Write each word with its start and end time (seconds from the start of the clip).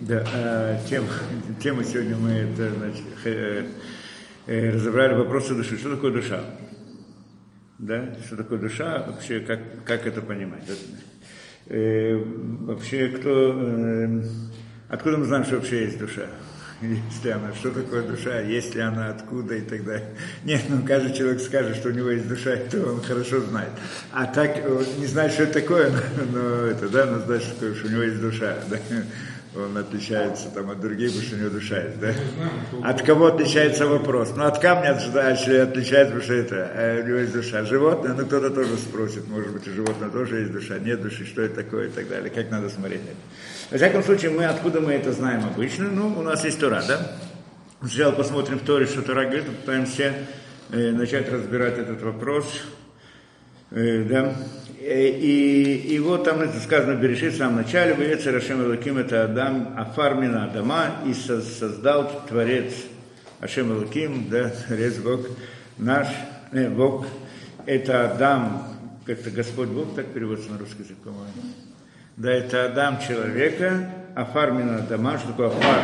Да, 0.00 0.22
а, 0.34 0.78
тема, 0.86 1.08
тема 1.58 1.82
сегодня 1.82 2.16
мы 2.16 2.30
это, 2.30 2.70
значит, 2.70 3.04
э, 3.24 3.66
э, 4.46 4.70
разобрали 4.70 5.14
вопросы 5.14 5.54
души. 5.54 5.78
Что 5.78 5.94
такое 5.94 6.12
душа? 6.12 6.44
Да? 7.78 8.14
Что 8.26 8.36
такое 8.36 8.58
душа? 8.58 9.06
Вообще, 9.06 9.40
как, 9.40 9.84
как 9.86 10.06
это 10.06 10.20
понимать? 10.20 10.64
Э, 11.68 12.14
вообще, 12.14 13.08
кто... 13.08 13.54
Э, 13.58 14.22
откуда 14.90 15.16
мы 15.16 15.24
знаем, 15.24 15.44
что 15.44 15.56
вообще 15.56 15.84
есть 15.84 15.98
душа? 15.98 16.26
Если 16.82 17.30
она, 17.30 17.54
что 17.54 17.70
такое 17.70 18.02
душа, 18.02 18.40
есть 18.40 18.74
ли 18.74 18.82
она, 18.82 19.08
откуда 19.08 19.54
и 19.54 19.62
так 19.62 19.82
далее. 19.82 20.10
Нет, 20.44 20.60
ну 20.68 20.82
каждый 20.86 21.14
человек 21.14 21.40
скажет, 21.40 21.74
что 21.74 21.88
у 21.88 21.92
него 21.92 22.10
есть 22.10 22.28
душа, 22.28 22.50
это 22.50 22.86
он 22.86 23.00
хорошо 23.00 23.40
знает. 23.40 23.70
А 24.12 24.26
так, 24.26 24.62
не 24.98 25.06
знает, 25.06 25.32
что 25.32 25.44
это 25.44 25.54
такое, 25.54 25.90
но, 25.90 26.38
но 26.38 26.66
это, 26.66 26.90
да, 26.90 27.06
но 27.06 27.20
знает, 27.20 27.42
что 27.44 27.64
у 27.64 27.90
него 27.90 28.02
есть 28.02 28.20
душа. 28.20 28.58
Да 28.68 28.78
он 29.56 29.76
отличается 29.76 30.48
там, 30.50 30.70
от 30.70 30.80
других, 30.80 31.10
потому 31.10 31.26
что 31.26 31.36
у 31.36 31.38
него 31.38 31.50
душа 31.50 31.82
есть, 31.82 31.98
да? 31.98 32.12
От 32.82 33.02
кого 33.02 33.26
отличается 33.26 33.86
вопрос? 33.86 34.32
Ну, 34.36 34.44
от 34.44 34.58
камня 34.58 34.90
отличается, 34.90 36.06
потому 36.06 36.20
что 36.20 36.34
это, 36.34 36.70
а 36.74 37.00
у 37.02 37.06
него 37.06 37.18
есть 37.18 37.32
душа. 37.32 37.64
Животное, 37.64 38.14
ну, 38.14 38.26
кто-то 38.26 38.50
тоже 38.50 38.76
спросит, 38.76 39.28
может 39.28 39.52
быть, 39.52 39.66
у 39.66 39.70
животного 39.72 40.12
тоже 40.12 40.40
есть 40.40 40.52
душа, 40.52 40.78
нет 40.78 41.00
души, 41.00 41.24
что 41.24 41.42
это 41.42 41.62
такое 41.62 41.88
и 41.88 41.90
так 41.90 42.08
далее, 42.08 42.30
как 42.30 42.50
надо 42.50 42.68
смотреть 42.68 43.04
на 43.04 43.10
это. 43.10 43.18
Во 43.70 43.76
всяком 43.78 44.02
случае, 44.02 44.30
мы 44.30 44.44
откуда 44.44 44.80
мы 44.80 44.92
это 44.92 45.12
знаем 45.12 45.44
обычно? 45.44 45.88
Ну, 45.90 46.18
у 46.18 46.22
нас 46.22 46.44
есть 46.44 46.60
Тора, 46.60 46.82
да? 46.86 47.16
Сначала 47.80 48.12
посмотрим 48.12 48.58
в 48.58 48.62
Торе, 48.62 48.86
что 48.86 49.02
Тора 49.02 49.24
говорит, 49.24 49.46
попытаемся 49.46 50.14
э, 50.70 50.92
начать 50.92 51.30
разбирать 51.30 51.78
этот 51.78 52.02
вопрос. 52.02 52.46
Э, 53.70 54.04
да? 54.04 54.36
Э, 54.88 55.08
и, 55.08 55.94
и 55.94 55.98
вот 55.98 56.22
там 56.22 56.40
это 56.42 56.60
сказано 56.60 56.94
в 56.94 57.00
Берешит 57.00 57.34
в 57.34 57.38
самом 57.38 57.56
начале, 57.56 57.92
«Веец 57.94 58.24
Рашем 58.24 58.62
Элаким» 58.62 58.98
это 58.98 59.24
Адам, 59.24 59.74
Афармина 59.76 60.44
Адама, 60.44 61.02
и 61.04 61.12
создал 61.12 62.24
Творец 62.28 62.72
Ашем 63.40 63.72
Элаким, 63.72 64.28
да, 64.30 64.50
Творец 64.50 64.94
Бог 64.98 65.26
наш, 65.76 66.06
э, 66.52 66.68
Бог, 66.68 67.04
это 67.66 68.04
Адам, 68.12 68.62
как-то 69.04 69.30
Господь 69.32 69.70
Бог, 69.70 69.96
так 69.96 70.06
переводится 70.06 70.52
на 70.52 70.58
русский 70.58 70.84
язык, 70.84 70.98
по-моему. 70.98 71.32
Да, 72.16 72.30
это 72.30 72.66
Адам 72.66 73.00
человека, 73.00 73.90
Афармина 74.14 74.76
Адама, 74.76 75.18
что 75.18 75.28
такое 75.28 75.48
Афар, 75.48 75.80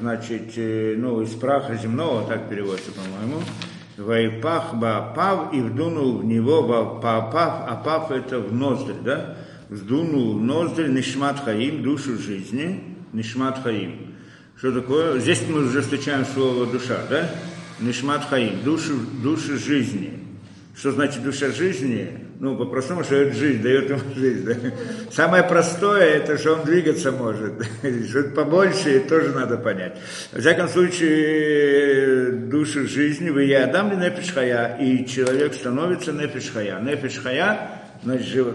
значит, 0.00 0.56
э, 0.56 0.94
ну, 0.96 1.20
из 1.20 1.34
праха 1.34 1.76
земного, 1.76 2.26
так 2.26 2.48
переводится, 2.48 2.90
по-моему. 2.92 3.42
Вайпах 3.96 4.74
Баапав 4.74 5.54
и 5.54 5.60
вдунул 5.60 6.18
в 6.18 6.24
него 6.24 6.62
Баапав, 6.62 7.64
а 7.66 7.80
Пав 7.82 8.10
это 8.10 8.40
в 8.40 8.52
ноздрь, 8.52 9.00
да? 9.02 9.36
Вдунул 9.68 10.38
в 10.38 10.42
ноздрь 10.42 10.88
Нишмат 10.88 11.40
Хаим, 11.44 11.82
душу 11.82 12.18
жизни, 12.18 12.96
Нишмат 13.12 13.62
Хаим. 13.62 14.14
Что 14.58 14.72
такое? 14.72 15.18
Здесь 15.18 15.42
мы 15.48 15.64
уже 15.64 15.82
встречаем 15.82 16.24
слово 16.24 16.66
душа, 16.66 16.98
да? 17.08 17.30
Нишмат 17.80 18.24
Хаим, 18.28 18.62
душу, 18.64 18.94
душу 19.22 19.56
жизни. 19.56 20.12
Что 20.76 20.92
значит 20.92 21.22
душа 21.22 21.50
жизни? 21.50 22.26
Ну, 22.38 22.54
по-простому, 22.54 23.02
что 23.02 23.14
это 23.14 23.34
жизнь, 23.34 23.62
дает 23.62 23.88
ему 23.88 24.00
жизнь. 24.14 24.44
Да? 24.44 24.54
Самое 25.10 25.42
простое, 25.42 26.02
это 26.02 26.36
что 26.36 26.54
он 26.54 26.64
двигаться 26.66 27.12
может. 27.12 27.54
Что-то 28.08 28.28
побольше, 28.30 29.00
тоже 29.00 29.32
надо 29.32 29.56
понять. 29.56 29.96
В 30.32 30.40
всяком 30.40 30.68
случае, 30.68 32.05
душу 32.30 32.86
жизни, 32.86 33.30
вы 33.30 33.44
я 33.44 33.66
дам 33.66 33.90
ли 33.90 33.96
нефишхая, 33.96 34.76
и 34.78 35.06
человек 35.06 35.54
становится 35.54 36.12
нефишхая. 36.12 36.80
Нефишхая, 36.80 37.82
значит, 38.02 38.26
жив... 38.26 38.46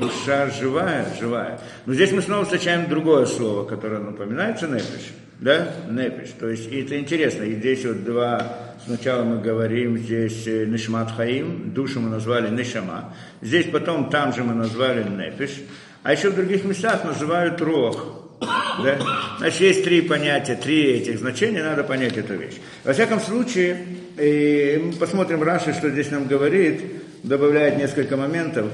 душа 0.00 0.50
живая, 0.50 1.06
живая. 1.18 1.60
Но 1.86 1.94
здесь 1.94 2.12
мы 2.12 2.22
снова 2.22 2.44
встречаем 2.44 2.88
другое 2.88 3.26
слово, 3.26 3.64
которое 3.64 4.00
напоминается 4.00 4.66
нефиш. 4.66 5.12
Да? 5.40 5.68
Нефиш. 5.90 6.30
То 6.38 6.48
есть, 6.48 6.70
и 6.70 6.82
это 6.82 6.98
интересно. 6.98 7.44
И 7.44 7.54
здесь 7.54 7.84
вот 7.84 8.04
два 8.04 8.68
Сначала 8.84 9.22
мы 9.22 9.40
говорим 9.40 9.98
здесь 9.98 10.46
э, 10.46 10.64
Нишмат 10.64 11.10
Хаим, 11.10 11.72
душу 11.74 12.00
мы 12.00 12.08
назвали 12.08 12.48
Нишама. 12.48 13.12
Здесь 13.42 13.66
потом, 13.66 14.08
там 14.08 14.32
же 14.32 14.44
мы 14.44 14.54
назвали 14.54 15.02
Нефиш. 15.02 15.60
А 16.02 16.12
еще 16.12 16.30
в 16.30 16.36
других 16.36 16.64
местах 16.64 17.04
называют 17.04 17.60
Рох. 17.60 18.27
Да? 18.40 18.98
Значит, 19.38 19.60
есть 19.60 19.84
три 19.84 20.02
понятия, 20.02 20.54
три 20.54 20.84
этих 20.84 21.18
значения, 21.18 21.62
надо 21.62 21.84
понять 21.84 22.16
эту 22.16 22.34
вещь. 22.34 22.54
Во 22.84 22.92
всяком 22.92 23.20
случае, 23.20 23.86
э, 24.16 24.78
мы 24.78 24.92
посмотрим 24.92 25.42
Раши, 25.42 25.72
что 25.72 25.90
здесь 25.90 26.10
нам 26.10 26.26
говорит, 26.26 26.82
добавляет 27.22 27.78
несколько 27.78 28.16
моментов. 28.16 28.66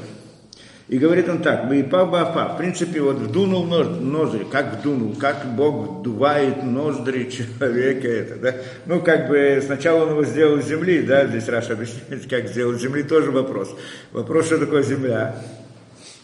И 0.87 0.99
говорит 0.99 1.31
он 1.31 1.41
так, 1.41 1.69
Баипа 1.69 2.05
Бафа, 2.05 2.55
в 2.55 2.59
принципе, 2.59 3.01
вот 3.01 3.17
вдунул 3.17 3.65
ноздри, 3.65 4.45
как 4.45 4.81
вдунул, 4.81 5.15
как 5.15 5.47
Бог 5.57 6.01
вдувает 6.01 6.63
ноздри 6.63 7.31
человека 7.31 8.07
это, 8.07 8.37
да? 8.37 8.55
Ну, 8.85 9.01
как 9.01 9.29
бы 9.29 9.63
сначала 9.65 10.05
он 10.05 10.11
его 10.11 10.25
сделал 10.25 10.59
из 10.59 10.67
земли, 10.67 11.01
да, 11.01 11.27
здесь 11.27 11.49
Раша 11.49 11.73
объясняет, 11.73 12.29
как 12.29 12.49
сделал 12.49 12.75
из 12.75 12.83
земли, 12.83 13.03
тоже 13.03 13.31
вопрос. 13.31 13.75
Вопрос, 14.13 14.47
что 14.47 14.59
такое 14.59 14.83
земля, 14.83 15.37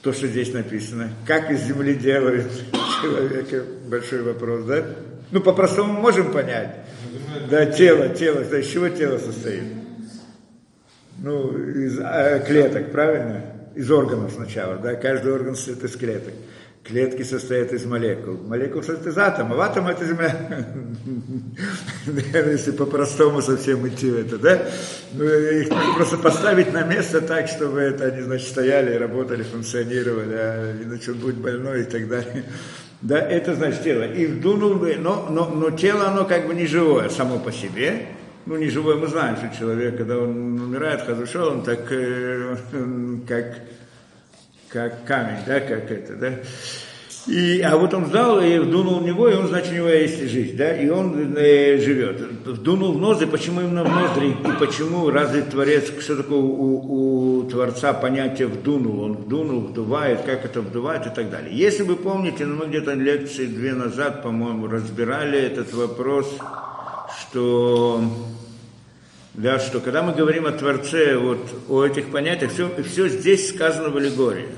то, 0.02 0.12
что 0.12 0.26
здесь 0.26 0.52
написано. 0.52 1.10
Как 1.26 1.50
из 1.50 1.62
земли 1.62 1.94
делают 1.94 2.50
человека, 3.02 3.64
большой 3.86 4.22
вопрос, 4.22 4.64
да? 4.64 4.84
Ну, 5.30 5.40
по-простому 5.40 5.92
можем 5.92 6.32
понять. 6.32 6.76
Да, 7.50 7.66
тело, 7.66 8.08
тело, 8.08 8.40
из 8.40 8.66
чего 8.66 8.88
тело 8.88 9.18
состоит? 9.18 9.64
Ну, 11.18 11.56
из 11.56 11.98
э, 11.98 12.44
клеток, 12.46 12.90
правильно? 12.90 13.44
из 13.74 13.90
органов 13.90 14.32
сначала, 14.32 14.76
да, 14.76 14.94
каждый 14.94 15.32
орган 15.32 15.54
состоит 15.54 15.84
из 15.84 15.96
клеток. 15.96 16.34
Клетки 16.82 17.22
состоят 17.22 17.72
из 17.72 17.84
молекул. 17.84 18.38
Молекул 18.46 18.82
состоит 18.82 19.12
из 19.12 19.18
атома. 19.18 19.54
В 19.54 19.60
атом 19.60 19.86
это 19.86 20.04
земля. 20.04 20.34
Если 22.50 22.70
по-простому 22.70 23.42
совсем 23.42 23.86
идти 23.86 24.10
в 24.10 24.18
это, 24.18 24.38
да? 24.38 24.62
Ну, 25.12 25.24
их 25.24 25.68
просто 25.96 26.16
поставить 26.16 26.72
на 26.72 26.82
место 26.84 27.20
так, 27.20 27.48
чтобы 27.48 27.80
это 27.80 28.06
они, 28.06 28.22
значит, 28.22 28.48
стояли, 28.48 28.96
работали, 28.96 29.42
функционировали, 29.42 30.34
а 30.34 30.82
иначе 30.82 31.12
он 31.12 31.18
будет 31.18 31.36
больной 31.36 31.82
и 31.82 31.84
так 31.84 32.08
далее. 32.08 32.44
Да, 33.02 33.18
это 33.18 33.54
значит 33.54 33.82
тело. 33.82 34.02
И 34.02 34.26
вдунул 34.26 34.74
бы, 34.74 34.97
но, 34.98 35.28
но, 35.30 35.48
но 35.48 35.70
тело, 35.70 36.08
оно 36.08 36.24
как 36.24 36.47
бы 36.47 36.54
не 36.54 36.66
живое 36.66 37.08
само 37.10 37.38
по 37.38 37.52
себе, 37.52 38.06
ну, 38.47 38.56
не 38.56 38.68
живой, 38.68 38.97
мы 38.97 39.06
знаем, 39.06 39.36
что 39.36 39.56
человек, 39.56 39.98
когда 39.98 40.18
он 40.18 40.60
умирает, 40.60 41.02
хазушел, 41.02 41.48
он 41.48 41.62
так, 41.62 41.80
э, 41.91 42.56
как, 43.28 43.60
как 44.72 45.04
камень, 45.04 45.42
да, 45.47 45.60
как 45.60 45.91
это, 45.91 46.14
да. 46.14 46.34
И, 47.26 47.60
а 47.60 47.76
вот 47.76 47.92
он 47.92 48.04
взял 48.04 48.41
и 48.41 48.58
вдунул 48.58 49.00
в 49.00 49.03
него, 49.03 49.28
и 49.28 49.34
он, 49.34 49.48
значит, 49.48 49.72
у 49.72 49.75
него 49.75 49.88
есть 49.88 50.31
жизнь, 50.31 50.56
да, 50.56 50.75
и 50.75 50.88
он 50.88 51.36
э, 51.36 51.78
живет. 51.78 52.20
Вдунул 52.47 52.92
в 52.92 52.98
ноздри, 52.98 53.26
почему 53.26 53.60
именно 53.60 53.84
в 53.84 53.88
ноздри, 53.88 54.30
и 54.30 54.59
почему, 54.59 55.10
разве 55.10 55.42
Творец, 55.42 55.92
что 56.00 56.16
такое 56.16 56.38
у, 56.38 57.41
у 57.41 57.42
Творца 57.50 57.92
понятие 57.92 58.48
вдунул, 58.48 59.03
он 59.03 59.12
вдунул, 59.14 59.60
вдувает, 59.60 60.22
как 60.22 60.44
это 60.47 60.62
вдувает 60.62 61.06
и 61.06 61.10
так 61.10 61.30
далее. 61.30 61.54
Если 61.54 61.82
вы 61.82 61.97
помните, 61.97 62.47
ну, 62.47 62.56
мы 62.56 62.66
где-то 62.66 62.94
лекции 62.94 63.47
две 63.47 63.75
назад, 63.75 64.22
по-моему, 64.22 64.66
разбирали 64.66 65.38
этот 65.38 65.75
вопрос, 65.75 66.26
что, 67.20 68.03
да, 69.40 69.58
что 69.58 69.80
когда 69.80 70.02
мы 70.02 70.12
говорим 70.12 70.46
о 70.46 70.52
Творце, 70.52 71.16
вот 71.16 71.48
о 71.68 71.84
этих 71.84 72.10
понятиях, 72.10 72.52
все, 72.52 72.70
все 72.82 73.08
здесь 73.08 73.48
сказано 73.48 73.88
в 73.88 73.96
аллегории. 73.96 74.48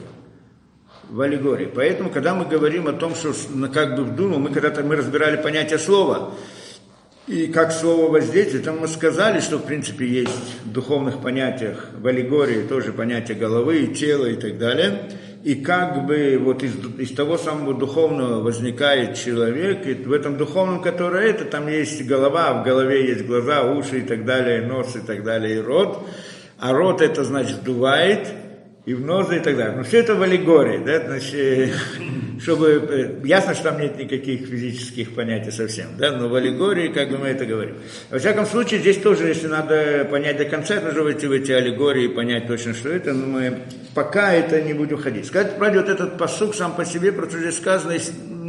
В 1.09 1.21
аллегории. 1.21 1.71
Поэтому, 1.73 2.11
когда 2.11 2.35
мы 2.35 2.47
говорим 2.47 2.89
о 2.89 2.93
том, 2.93 3.15
что 3.15 3.33
как 3.73 3.97
бы 3.97 4.05
вдумал, 4.05 4.41
мы 4.41 4.51
когда-то 4.51 4.83
мы 4.83 4.97
разбирали 4.97 5.41
понятие 5.41 5.79
слова, 5.79 6.35
и 7.29 7.47
как 7.47 7.71
слово 7.71 8.11
воздействие, 8.11 8.63
там 8.63 8.81
мы 8.81 8.89
сказали, 8.89 9.39
что 9.39 9.59
в 9.59 9.65
принципе 9.65 10.07
есть 10.07 10.57
в 10.65 10.73
духовных 10.73 11.23
понятиях, 11.23 11.91
в 11.97 12.07
аллегории 12.07 12.67
тоже 12.67 12.93
понятие 12.93 13.39
головы, 13.39 13.87
тела 13.87 14.27
и 14.27 14.35
так 14.35 14.59
далее 14.59 15.11
и 15.45 15.57
как 15.57 16.07
бы 16.07 16.41
вот 16.41 16.63
из, 16.63 16.75
из 16.99 17.13
того 17.15 17.37
самого 17.37 17.75
духовного 17.75 18.43
возникает 18.43 19.17
человек, 19.17 19.87
и 19.87 19.95
в 19.95 20.13
этом 20.13 20.37
духовном, 20.37 20.81
которое 20.81 21.29
это, 21.29 21.45
там 21.45 21.67
есть 21.69 22.07
голова, 22.07 22.55
в 22.55 22.65
голове 22.65 23.09
есть 23.09 23.27
глаза, 23.27 23.65
уши 23.73 23.99
и 23.99 24.03
так 24.03 24.25
далее, 24.25 24.63
нос 24.63 24.95
и 24.95 25.01
так 25.01 25.25
далее, 25.25 25.57
и 25.57 25.61
рот, 25.61 26.07
а 26.59 26.73
рот 26.73 27.01
это 27.03 27.25
значит 27.25 27.59
вдувает, 27.59 28.29
и 28.85 28.95
в 28.95 29.05
нозы 29.05 29.37
и 29.37 29.41
так 29.41 29.57
далее. 29.57 29.77
Но 29.77 29.83
все 29.85 29.99
это 29.99 30.15
в 30.15 30.23
аллегории, 30.23 30.79
да, 30.79 31.07
значит, 31.07 31.73
чтобы, 32.41 32.69
э, 32.89 33.27
ясно, 33.27 33.55
что 33.55 33.65
там 33.65 33.81
нет 33.81 33.99
никаких 33.99 34.49
физических 34.49 35.15
понятий 35.15 35.51
совсем, 35.51 35.89
да, 35.99 36.17
но 36.17 36.29
в 36.29 36.35
аллегории, 36.35 36.89
как 36.89 37.11
бы 37.11 37.19
мы 37.19 37.29
это 37.29 37.45
говорим. 37.45 37.77
Во 38.11 38.19
всяком 38.19 38.47
случае, 38.47 38.81
здесь 38.81 38.99
тоже, 38.99 39.29
если 39.29 39.47
надо 39.47 40.07
понять 40.11 40.37
до 40.37 40.45
конца, 40.45 40.81
нужно 40.81 41.03
войти 41.03 41.27
в 41.27 41.33
эти 41.33 41.53
аллегории 41.53 42.05
и 42.05 42.09
понять 42.09 42.47
точно, 42.47 42.75
что 42.75 42.89
это, 42.89 43.13
но 43.13 43.27
мы 43.27 43.59
пока 43.95 44.33
это 44.33 44.61
не 44.63 44.73
будем 44.73 44.99
ходить. 44.99 45.27
Сказать 45.27 45.59
правде, 45.59 45.79
вот 45.79 45.89
этот 45.89 46.19
посук 46.19 46.55
сам 46.55 46.75
по 46.75 46.85
себе, 46.85 47.13
просто 47.13 47.39
здесь 47.39 47.57
сказано, 47.57 47.95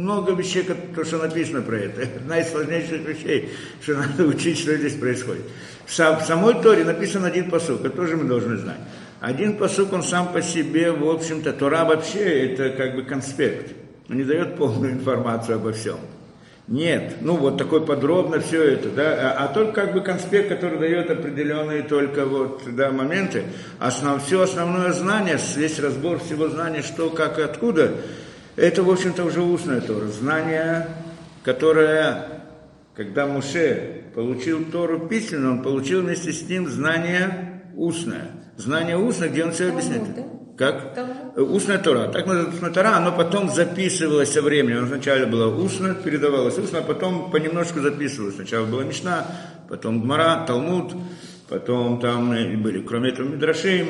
много 0.04 0.32
вещей, 0.32 0.64
то, 0.94 1.04
что 1.04 1.18
написано 1.18 1.62
про 1.62 1.76
это. 1.76 2.02
Одна 2.16 2.40
из 2.40 2.50
сложнейших 2.50 3.08
вещей, 3.08 3.50
что 3.82 3.94
надо 3.94 4.24
учить, 4.28 4.58
что 4.58 4.76
здесь 4.76 4.94
происходит. 4.94 5.42
В 5.86 5.92
самой 5.92 6.54
Торе 6.62 6.84
написан 6.84 7.24
один 7.24 7.50
посук, 7.50 7.80
это 7.80 7.90
тоже 7.90 8.16
мы 8.16 8.24
должны 8.24 8.56
знать. 8.56 8.78
Один 9.24 9.56
посук, 9.56 9.94
он 9.94 10.02
сам 10.02 10.34
по 10.34 10.42
себе, 10.42 10.92
в 10.92 11.08
общем-то, 11.08 11.54
Тора 11.54 11.86
вообще 11.86 12.46
это 12.46 12.68
как 12.68 12.94
бы 12.94 13.04
конспект. 13.04 13.72
Он 14.10 14.18
не 14.18 14.22
дает 14.22 14.56
полную 14.56 14.92
информацию 14.92 15.56
обо 15.56 15.72
всем. 15.72 15.96
Нет, 16.68 17.14
ну 17.22 17.36
вот 17.36 17.56
такой 17.56 17.86
подробно 17.86 18.40
все 18.40 18.62
это, 18.62 18.90
да, 18.90 19.32
а, 19.32 19.44
а 19.44 19.48
только 19.48 19.72
как 19.72 19.94
бы 19.94 20.02
конспект, 20.02 20.50
который 20.50 20.78
дает 20.78 21.10
определенные 21.10 21.82
только 21.82 22.26
вот, 22.26 22.64
да, 22.66 22.90
моменты, 22.90 23.44
основ, 23.78 24.22
все 24.22 24.42
основное 24.42 24.92
знание, 24.92 25.38
весь 25.56 25.78
разбор 25.78 26.18
всего 26.18 26.48
знания, 26.48 26.82
что, 26.82 27.08
как 27.08 27.38
и 27.38 27.42
откуда, 27.42 27.92
это, 28.56 28.82
в 28.82 28.90
общем-то, 28.90 29.24
уже 29.24 29.40
устное 29.40 29.80
Тора, 29.80 30.08
знание, 30.08 30.88
которое, 31.44 32.26
когда 32.94 33.26
Муше 33.26 34.02
получил 34.14 34.66
Тору 34.66 35.06
письменно, 35.06 35.52
он 35.52 35.62
получил 35.62 36.02
вместе 36.02 36.30
с 36.30 36.46
ним 36.46 36.68
знание 36.68 37.62
устное. 37.74 38.43
Знание 38.56 38.96
устное, 38.96 39.28
где 39.28 39.44
он 39.44 39.52
все 39.52 39.70
объясняет. 39.70 40.02
Как? 40.56 40.96
Устная 41.36 41.78
Тора. 41.78 42.08
Так 42.08 42.26
называется 42.26 42.54
устная 42.54 42.70
Тора, 42.70 42.96
оно 42.96 43.12
потом 43.12 43.50
записывалось 43.50 44.32
со 44.32 44.40
временем. 44.40 44.78
Оно 44.78 44.86
сначала 44.86 45.26
было 45.26 45.54
устно, 45.54 45.94
передавалось 45.94 46.58
устно, 46.58 46.78
а 46.78 46.82
потом 46.82 47.30
понемножку 47.30 47.80
записывалось. 47.80 48.36
Сначала 48.36 48.64
была 48.64 48.84
Мишна, 48.84 49.26
потом 49.68 50.00
Гмара, 50.02 50.44
Талмуд, 50.46 50.94
потом 51.48 51.98
там 52.00 52.30
были, 52.62 52.80
кроме 52.82 53.10
этого, 53.10 53.28
Мидрашим, 53.28 53.86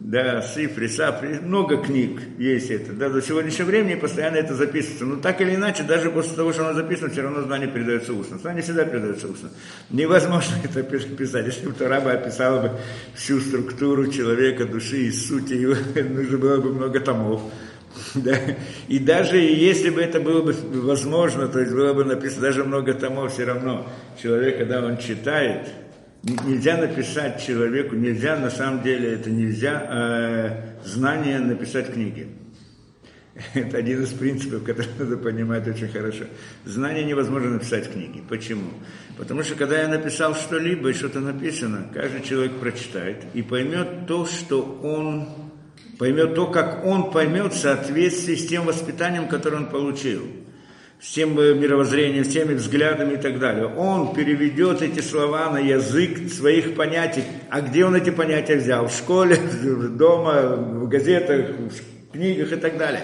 да, 0.00 0.42
Сифри, 0.42 0.88
Сафри, 0.88 1.38
много 1.40 1.76
книг 1.78 2.20
есть 2.38 2.70
это, 2.70 2.92
да, 2.92 3.08
до 3.08 3.22
сегодняшнего 3.22 3.68
времени 3.68 3.94
постоянно 3.94 4.36
это 4.36 4.54
записывается. 4.54 5.04
Но 5.04 5.16
так 5.16 5.40
или 5.40 5.54
иначе, 5.54 5.82
даже 5.82 6.10
после 6.10 6.34
того, 6.34 6.52
что 6.52 6.68
оно 6.68 6.74
записано, 6.74 7.10
все 7.10 7.22
равно 7.22 7.42
знание 7.42 7.68
передается 7.68 8.12
устно. 8.12 8.38
Знание 8.38 8.62
всегда 8.62 8.84
передается 8.84 9.28
устно. 9.28 9.50
Невозможно 9.90 10.56
это 10.64 10.82
писать. 10.82 11.46
Если 11.46 11.66
бы 11.66 11.72
Тораба 11.72 12.12
описала 12.12 12.62
бы 12.62 12.70
всю 13.14 13.40
структуру 13.40 14.10
человека, 14.10 14.66
души 14.66 15.06
и 15.06 15.12
сути, 15.12 15.54
его, 15.54 15.74
нужно 16.08 16.38
было 16.38 16.60
бы 16.60 16.74
много 16.74 17.00
томов. 17.00 17.42
Да? 18.14 18.36
И 18.88 18.98
даже 18.98 19.38
если 19.38 19.90
бы 19.90 20.00
это 20.00 20.20
было 20.20 20.42
бы 20.42 20.54
возможно, 20.82 21.48
то 21.48 21.60
есть 21.60 21.72
было 21.72 21.94
бы 21.94 22.04
написано 22.04 22.42
даже 22.42 22.64
много 22.64 22.92
томов, 22.94 23.32
все 23.32 23.44
равно 23.44 23.86
человек, 24.20 24.58
когда 24.58 24.84
он 24.84 24.98
читает, 24.98 25.68
нельзя 26.24 26.76
написать 26.76 27.44
человеку, 27.44 27.94
нельзя, 27.94 28.36
на 28.36 28.50
самом 28.50 28.82
деле, 28.82 29.12
это 29.12 29.30
нельзя 29.30 29.86
э, 29.88 30.86
знание 30.86 31.38
написать 31.38 31.92
книги. 31.92 32.28
Это 33.54 33.78
один 33.78 34.04
из 34.04 34.10
принципов, 34.10 34.62
который 34.62 34.90
надо 34.98 35.16
понимать 35.16 35.66
очень 35.66 35.88
хорошо. 35.88 36.24
Знание 36.64 37.04
невозможно 37.04 37.50
написать 37.50 37.90
книги. 37.92 38.22
Почему? 38.28 38.70
Потому 39.16 39.42
что 39.42 39.54
когда 39.56 39.80
я 39.80 39.88
написал 39.88 40.34
что-либо 40.34 40.90
и 40.90 40.92
что-то 40.92 41.20
написано, 41.20 41.88
каждый 41.92 42.22
человек 42.22 42.52
прочитает 42.58 43.24
и 43.34 43.42
поймет 43.42 44.06
то, 44.06 44.24
что 44.24 44.62
он 44.82 45.28
поймет 45.98 46.34
то, 46.34 46.46
как 46.46 46.84
он 46.84 47.10
поймет 47.10 47.52
в 47.52 47.58
соответствии 47.58 48.34
с 48.34 48.46
тем 48.46 48.66
воспитанием, 48.66 49.28
которое 49.28 49.58
он 49.58 49.66
получил 49.66 50.22
с 51.00 51.12
тем 51.12 51.34
мировоззрением, 51.34 52.24
с 52.24 52.28
теми 52.28 52.54
взглядами 52.54 53.14
и 53.14 53.16
так 53.16 53.38
далее. 53.38 53.66
Он 53.66 54.14
переведет 54.14 54.82
эти 54.82 55.00
слова 55.00 55.50
на 55.50 55.58
язык 55.58 56.32
своих 56.32 56.74
понятий. 56.74 57.24
А 57.50 57.60
где 57.60 57.84
он 57.84 57.94
эти 57.94 58.10
понятия 58.10 58.56
взял? 58.56 58.88
В 58.88 58.92
школе, 58.92 59.36
дома, 59.90 60.56
в 60.56 60.88
газетах, 60.88 61.50
в 61.50 62.12
книгах 62.12 62.52
и 62.52 62.56
так 62.56 62.78
далее. 62.78 63.02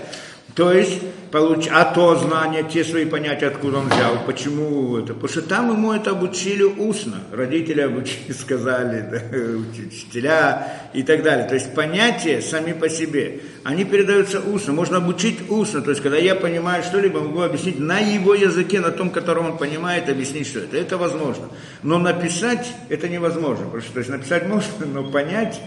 То 0.60 0.74
есть, 0.74 1.00
получ... 1.30 1.68
а 1.72 1.86
то 1.86 2.16
знание, 2.16 2.62
те 2.70 2.84
свои 2.84 3.06
понятия, 3.06 3.46
откуда 3.46 3.78
он 3.78 3.88
взял, 3.88 4.22
почему 4.26 4.98
это. 4.98 5.14
Потому 5.14 5.28
что 5.30 5.40
там 5.40 5.70
ему 5.70 5.94
это 5.94 6.10
обучили 6.10 6.64
устно. 6.64 7.16
Родители 7.32 7.80
обучили, 7.80 8.30
сказали, 8.38 9.00
да, 9.10 9.22
учителя 9.56 10.90
и 10.92 11.02
так 11.02 11.22
далее. 11.22 11.48
То 11.48 11.54
есть 11.54 11.74
понятия 11.74 12.42
сами 12.42 12.74
по 12.74 12.90
себе, 12.90 13.40
они 13.64 13.86
передаются 13.86 14.38
устно. 14.38 14.74
Можно 14.74 14.98
обучить 14.98 15.48
устно. 15.48 15.80
То 15.80 15.92
есть, 15.92 16.02
когда 16.02 16.18
я 16.18 16.34
понимаю 16.34 16.82
что-либо, 16.82 17.20
могу 17.20 17.40
объяснить 17.40 17.78
на 17.78 17.98
его 17.98 18.34
языке, 18.34 18.80
на 18.80 18.90
том, 18.90 19.08
котором 19.08 19.52
он 19.52 19.56
понимает, 19.56 20.10
объяснить, 20.10 20.46
что 20.46 20.58
это. 20.58 20.76
Это 20.76 20.98
возможно. 20.98 21.48
Но 21.82 21.98
написать 21.98 22.70
это 22.90 23.08
невозможно. 23.08 23.64
Потому 23.64 23.80
что 23.80 23.94
то 23.94 24.00
есть, 24.00 24.10
написать 24.10 24.46
можно, 24.46 24.84
но 24.84 25.04
понять 25.04 25.58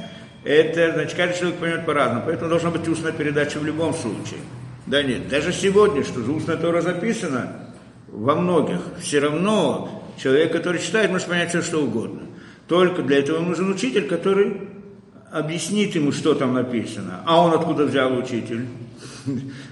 это, 0.44 0.92
значит, 0.94 1.18
каждый 1.18 1.40
человек 1.40 1.58
поймет 1.58 1.86
по-разному. 1.88 2.22
Поэтому 2.28 2.50
должна 2.50 2.70
быть 2.70 2.88
устная 2.88 3.12
передача 3.12 3.58
в 3.58 3.66
любом 3.66 3.96
случае. 3.96 4.40
Да 4.86 5.02
нет, 5.02 5.30
даже 5.30 5.54
сегодня, 5.54 6.04
что 6.04 6.20
устная 6.20 6.58
Тора 6.58 6.82
записано, 6.82 7.72
во 8.08 8.36
многих, 8.36 8.80
все 9.02 9.20
равно 9.20 10.04
человек, 10.22 10.52
который 10.52 10.82
читает, 10.82 11.10
может 11.12 11.28
понять 11.28 11.50
все, 11.50 11.62
что 11.62 11.80
угодно. 11.80 12.22
Только 12.68 13.02
для 13.02 13.20
этого 13.20 13.40
нужен 13.40 13.72
учитель, 13.72 14.08
который 14.08 14.62
объяснит 15.32 15.96
ему, 15.96 16.12
что 16.12 16.36
там 16.36 16.54
написано. 16.54 17.22
А 17.26 17.42
он 17.42 17.54
откуда 17.54 17.86
взял 17.86 18.16
учитель? 18.16 18.68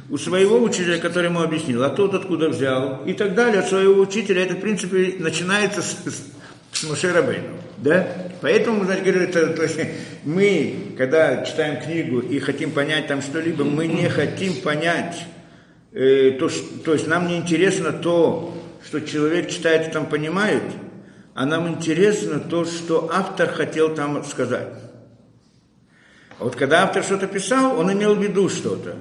У 0.10 0.18
своего 0.18 0.62
учителя, 0.62 0.98
который 0.98 1.28
ему 1.28 1.42
объяснил, 1.42 1.84
а 1.84 1.90
тот 1.90 2.14
откуда 2.14 2.50
взял, 2.50 3.04
и 3.06 3.14
так 3.14 3.36
далее, 3.36 3.60
от 3.60 3.70
своего 3.70 4.02
учителя. 4.02 4.44
Это, 4.44 4.56
в 4.56 4.62
принципе, 4.62 5.16
начинается 5.20 5.82
с, 5.82 5.98
с 6.72 6.84
Моше 6.90 7.12
Рабейну. 7.12 7.58
Да? 7.82 8.08
Поэтому, 8.42 8.86
значит, 8.86 9.04
говорю, 9.04 9.22
это, 9.24 9.48
то 9.54 9.64
есть 9.64 9.80
мы, 10.24 10.94
когда 10.98 11.44
читаем 11.44 11.82
книгу 11.82 12.20
и 12.20 12.40
хотим 12.40 12.72
понять 12.72 13.08
там 13.08 13.22
что-либо, 13.22 13.64
мы 13.64 13.88
не 13.88 14.08
хотим 14.08 14.62
понять, 14.62 15.26
э, 15.92 16.32
то, 16.40 16.50
то 16.86 16.94
есть 16.94 17.08
нам 17.08 17.28
не 17.28 17.38
интересно 17.38 17.92
то, 17.92 18.56
что 18.86 19.02
человек 19.02 19.50
читает 19.50 19.88
и 19.88 19.92
там 19.92 20.06
понимает, 20.06 20.64
а 21.34 21.46
нам 21.46 21.68
интересно 21.70 22.40
то, 22.40 22.66
что 22.66 23.10
автор 23.12 23.50
хотел 23.50 23.96
там 23.96 24.24
сказать. 24.26 24.68
А 26.38 26.44
вот 26.44 26.56
когда 26.56 26.84
автор 26.84 27.04
что-то 27.04 27.26
писал, 27.26 27.80
он 27.80 27.92
имел 27.92 28.16
в 28.16 28.22
виду 28.22 28.48
что-то. 28.50 28.96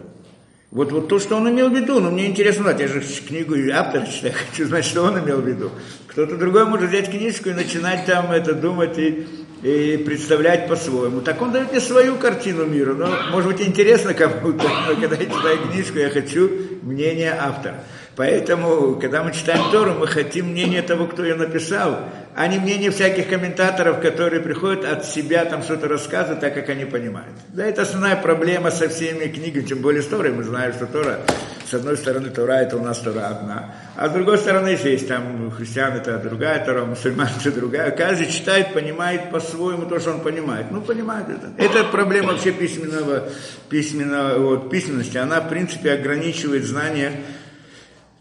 Вот, 0.70 0.92
вот 0.92 1.08
то, 1.08 1.18
что 1.18 1.36
он 1.36 1.50
имел 1.50 1.68
в 1.68 1.74
виду, 1.74 1.98
но 1.98 2.12
мне 2.12 2.26
интересно 2.26 2.62
знать, 2.62 2.78
я 2.78 2.86
же 2.86 3.00
книгу 3.00 3.56
и 3.56 3.70
автор 3.70 4.06
читаю, 4.06 4.34
хочу 4.50 4.66
знать, 4.66 4.84
что 4.84 5.02
он 5.02 5.18
имел 5.18 5.40
в 5.40 5.46
виду. 5.46 5.70
Кто-то 6.06 6.36
другой 6.36 6.64
может 6.64 6.90
взять 6.90 7.10
книжку 7.10 7.48
и 7.48 7.54
начинать 7.54 8.06
там 8.06 8.30
это 8.30 8.54
думать 8.54 8.96
и, 8.96 9.26
и 9.64 9.96
представлять 9.96 10.68
по-своему. 10.68 11.22
Так 11.22 11.42
он 11.42 11.50
дает 11.50 11.72
мне 11.72 11.80
свою 11.80 12.16
картину 12.16 12.66
мира, 12.66 12.94
но 12.94 13.08
может 13.32 13.50
быть 13.50 13.66
интересно 13.66 14.14
кому-то, 14.14 14.68
но 14.86 14.94
когда 14.94 15.16
я 15.16 15.26
читаю 15.26 15.58
книжку, 15.70 15.98
я 15.98 16.08
хочу 16.08 16.48
мнение 16.82 17.32
автора. 17.32 17.82
Поэтому, 18.14 18.96
когда 19.00 19.24
мы 19.24 19.32
читаем 19.32 19.72
Тору, 19.72 19.94
мы 19.94 20.06
хотим 20.06 20.50
мнение 20.50 20.82
того, 20.82 21.06
кто 21.06 21.24
ее 21.24 21.34
написал, 21.34 22.00
а 22.34 22.46
не 22.46 22.58
мнение 22.58 22.90
всяких 22.90 23.28
комментаторов, 23.28 24.00
которые 24.00 24.40
приходят 24.40 24.84
от 24.84 25.04
себя 25.04 25.44
там 25.44 25.62
что-то 25.62 25.88
рассказывать, 25.88 26.40
так 26.40 26.54
как 26.54 26.68
они 26.68 26.84
понимают. 26.84 27.34
Да, 27.48 27.64
это 27.64 27.82
основная 27.82 28.16
проблема 28.16 28.70
со 28.70 28.88
всеми 28.88 29.26
книгами, 29.26 29.64
тем 29.64 29.78
более 29.78 30.02
с 30.02 30.06
Торой. 30.06 30.32
Мы 30.32 30.44
знаем, 30.44 30.72
что 30.72 30.86
Тора, 30.86 31.20
с 31.68 31.74
одной 31.74 31.96
стороны, 31.96 32.30
Тора 32.30 32.54
это 32.54 32.76
у 32.76 32.82
нас 32.82 32.98
Тора 32.98 33.26
одна, 33.28 33.74
а 33.96 34.08
с 34.08 34.12
другой 34.12 34.38
стороны, 34.38 34.68
есть 34.68 35.08
там 35.08 35.50
христиан 35.50 35.94
это 35.94 36.18
другая 36.18 36.64
Тора, 36.64 36.84
мусульман 36.84 37.28
это 37.40 37.52
другая. 37.52 37.90
Каждый 37.90 38.30
читает, 38.30 38.72
понимает 38.72 39.30
по-своему 39.30 39.86
то, 39.86 39.98
что 39.98 40.12
он 40.12 40.20
понимает. 40.20 40.70
Ну, 40.70 40.80
понимает 40.80 41.26
это. 41.28 41.50
Это 41.58 41.84
проблема 41.84 42.32
вообще 42.32 42.52
письменного, 42.52 43.28
письменного, 43.68 44.38
вот, 44.38 44.70
письменности. 44.70 45.18
Она, 45.18 45.40
в 45.40 45.48
принципе, 45.48 45.92
ограничивает 45.92 46.64
знания 46.64 47.12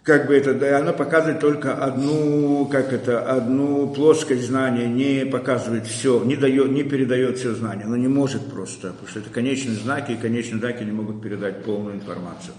как 0.10 0.26
бы 0.26 0.36
это, 0.36 0.56
да, 0.56 0.80
оно 0.80 0.92
показывает 0.92 1.40
только 1.40 1.76
одну, 1.76 2.66
как 2.66 2.92
это, 2.94 3.22
одну 3.22 3.94
плоскость 3.94 4.48
знания, 4.48 4.88
не 4.88 5.24
показывает 5.24 5.86
все, 5.86 6.24
не 6.24 6.36
дает, 6.36 6.72
не 6.72 6.82
передает 6.82 7.38
все 7.38 7.54
знания, 7.54 7.84
оно 7.84 7.96
не 7.96 8.08
может 8.08 8.50
просто, 8.52 8.88
потому 8.88 9.08
что 9.08 9.20
это 9.20 9.30
конечные 9.30 9.76
знаки, 9.76 10.14
и 10.14 10.16
конечные 10.16 10.62
знаки 10.62 10.82
не 10.82 10.92
могут 10.92 11.22
передать 11.22 11.64
полную 11.64 11.98
информацию. 11.98 12.56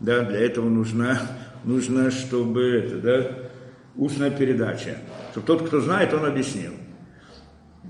Да, 0.00 0.22
для 0.22 0.38
этого 0.38 0.70
нужно, 0.70 1.20
нужно, 1.64 2.10
чтобы 2.10 2.62
это, 2.70 2.96
да, 2.96 3.30
устная 3.96 4.30
передача, 4.30 4.96
чтобы 5.32 5.46
тот, 5.46 5.66
кто 5.66 5.82
знает, 5.82 6.14
он 6.14 6.24
объяснил. 6.24 6.72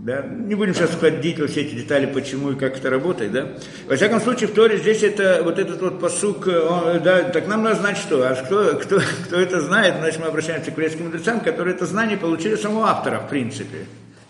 Да? 0.04 0.20
Не 0.20 0.54
будем 0.54 0.75
сейчас 0.75 0.90
входить 0.90 1.40
во 1.40 1.46
все 1.46 1.62
эти 1.62 1.76
детали, 1.76 2.04
почему 2.04 2.52
и 2.52 2.56
как 2.56 2.76
это 2.76 2.90
работает. 2.90 3.32
Да? 3.32 3.49
Во 3.88 3.96
всяком 3.96 4.20
случае, 4.20 4.50
в 4.50 4.52
Торе 4.52 4.76
здесь 4.76 5.02
это, 5.02 5.40
вот 5.42 5.58
этот 5.58 5.80
вот 5.80 5.99
посук, 5.99 6.46
он, 6.46 7.02
да, 7.02 7.23
так 7.23 7.46
нам 7.46 7.62
надо 7.62 7.76
знать 7.76 7.96
что. 7.96 8.23
А 8.23 8.34
кто, 8.34 8.76
кто, 8.76 9.00
кто 9.25 9.40
это 9.40 9.62
знает, 9.62 9.94
значит 9.99 10.20
мы 10.20 10.26
обращаемся 10.26 10.70
к 10.70 10.75
еврейским 10.75 11.06
мудрецам, 11.06 11.40
которые 11.40 11.75
это 11.75 11.87
знание 11.87 12.18
получили 12.18 12.54
самого 12.54 12.88
автора, 12.88 13.20
в 13.20 13.30
принципе. 13.30 13.87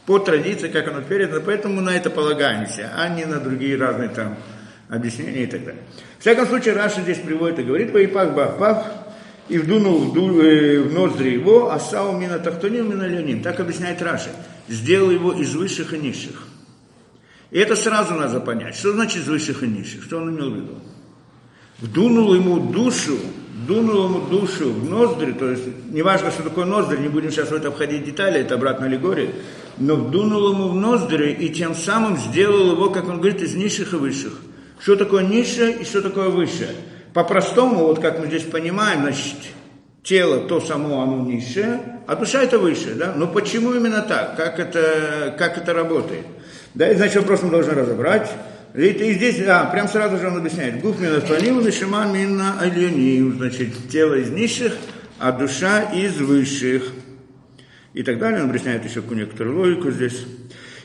По 0.06 0.20
традиции, 0.20 0.68
как 0.68 0.86
оно 0.86 1.00
передано, 1.00 1.42
поэтому 1.44 1.80
на 1.80 1.90
это 1.90 2.08
полагаемся, 2.08 2.92
а 2.96 3.08
не 3.08 3.24
на 3.24 3.40
другие 3.40 3.76
разные 3.76 4.10
там 4.10 4.36
объяснения 4.88 5.42
и 5.42 5.46
так 5.46 5.64
далее. 5.64 5.82
В 6.18 6.20
всяком 6.20 6.46
случае, 6.46 6.74
Раши 6.74 7.00
здесь 7.00 7.18
приводит 7.18 7.58
и 7.58 7.64
говорит, 7.64 7.92
«Ваипах 7.92 8.32
бахпав, 8.32 8.86
и 9.48 9.58
вдунул 9.58 9.98
в, 9.98 10.40
э, 10.40 10.78
в 10.82 10.94
ноздри 10.94 11.30
его, 11.30 11.72
עשאו 11.72 12.16
מן 12.16 12.38
התחתונים 12.38 12.90
ומן 12.90 13.08
העליונים». 13.08 13.42
Так 13.42 13.58
объясняет 13.58 14.00
Раши 14.02 14.30
сделал 14.68 15.10
его 15.10 15.32
из 15.32 15.54
высших 15.54 15.94
и 15.94 15.98
низших. 15.98 16.48
И 17.50 17.58
это 17.58 17.76
сразу 17.76 18.14
надо 18.14 18.40
понять. 18.40 18.74
Что 18.74 18.92
значит 18.92 19.22
из 19.22 19.28
высших 19.28 19.62
и 19.62 19.66
низших? 19.66 20.04
Что 20.04 20.18
он 20.18 20.34
имел 20.34 20.50
в 20.50 20.56
виду? 20.56 20.74
Вдунул 21.78 22.34
ему 22.34 22.72
душу, 22.72 23.16
дунул 23.66 24.04
ему 24.06 24.20
душу 24.28 24.72
в 24.72 24.88
ноздри, 24.88 25.32
то 25.32 25.50
есть, 25.50 25.64
неважно, 25.90 26.30
что 26.30 26.42
такое 26.42 26.64
ноздри, 26.64 26.98
не 26.98 27.08
будем 27.08 27.30
сейчас 27.30 27.50
в 27.50 27.54
это 27.54 27.70
входить 27.70 28.04
детали, 28.04 28.40
это 28.40 28.54
обратно 28.54 28.86
аллегория, 28.86 29.30
но 29.78 29.96
вдунул 29.96 30.52
ему 30.52 30.68
в 30.68 30.74
ноздри 30.74 31.32
и 31.32 31.48
тем 31.50 31.74
самым 31.74 32.16
сделал 32.16 32.72
его, 32.72 32.90
как 32.90 33.08
он 33.08 33.18
говорит, 33.18 33.42
из 33.42 33.54
низших 33.54 33.92
и 33.92 33.96
высших. 33.96 34.40
Что 34.80 34.96
такое 34.96 35.24
низшее 35.24 35.78
и 35.78 35.84
что 35.84 36.02
такое 36.02 36.28
высшее? 36.28 36.70
По-простому, 37.12 37.86
вот 37.86 38.00
как 38.00 38.18
мы 38.18 38.26
здесь 38.26 38.42
понимаем, 38.42 39.02
значит, 39.02 39.36
тело, 40.04 40.46
то 40.46 40.60
само 40.60 41.02
оно 41.02 41.22
низшее, 41.22 41.80
а 42.06 42.14
душа 42.14 42.42
это 42.42 42.58
выше, 42.58 42.94
да? 42.94 43.14
Но 43.16 43.26
почему 43.26 43.72
именно 43.72 44.02
так? 44.02 44.36
Как 44.36 44.60
это, 44.60 45.34
как 45.36 45.56
это 45.56 45.72
работает? 45.72 46.26
Да, 46.74 46.90
и 46.90 46.94
значит, 46.94 47.16
вопрос 47.16 47.42
мы 47.42 47.50
должны 47.50 47.72
разобрать. 47.72 48.30
И, 48.74 48.86
и 48.86 49.14
здесь, 49.14 49.40
а, 49.46 49.64
прям 49.66 49.88
сразу 49.88 50.18
же 50.18 50.28
он 50.28 50.36
объясняет. 50.36 50.80
Гуф 50.80 51.00
минафанил, 51.00 51.60
нишима 51.60 52.06
мина 52.06 52.60
альяним. 52.60 53.38
Значит, 53.38 53.88
тело 53.90 54.14
из 54.14 54.30
низших, 54.30 54.76
а 55.18 55.32
душа 55.32 55.82
из 55.92 56.18
высших. 56.18 56.82
И 57.94 58.02
так 58.02 58.18
далее. 58.18 58.42
Он 58.42 58.50
объясняет 58.50 58.84
еще 58.84 59.02
некоторую 59.08 59.58
логику 59.58 59.90
здесь. 59.90 60.26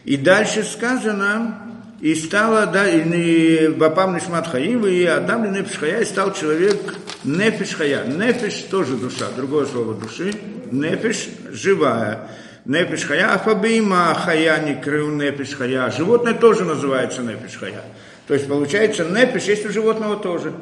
И 0.05 0.15
дальше 0.15 0.63
сказано, 0.63 1.78
и 2.01 2.15
стало, 2.15 2.65
да, 2.65 2.87
באפיו 2.87 4.15
נשמת 4.15 4.47
חיים, 4.47 4.85
ויהי 4.85 5.03
האדם 5.03 5.51
לנפש 5.51 5.77
חיה, 5.77 6.01
и 6.01 6.05
стал 6.05 6.33
человек 6.33 6.77
נפש 7.25 7.75
חיה. 7.75 8.05
נפש 8.05 8.67
тоже 8.71 8.95
душа, 8.95 9.25
другое 9.35 9.65
слово 9.65 9.95
души. 9.95 10.33
נפש 10.71 11.27
живая. 11.51 12.29
נפש 12.63 13.03
חיה, 13.03 13.33
אף 13.33 14.13
בהמה 14.13 14.63
חיה 14.63 14.81
נקראו 14.81 15.09
נפש 15.09 15.55
חיה. 15.55 15.91
Животное 15.91 16.33
тоже 16.33 16.63
называется 16.63 17.21
נפש 17.21 17.57
חיה. 17.57 17.83
То 18.27 18.33
есть 18.33 18.47
получается, 18.47 19.03
נפש 19.03 19.43
есть 19.43 19.65
у 19.65 19.71
животного 19.71 20.15
тоже. 20.15 20.53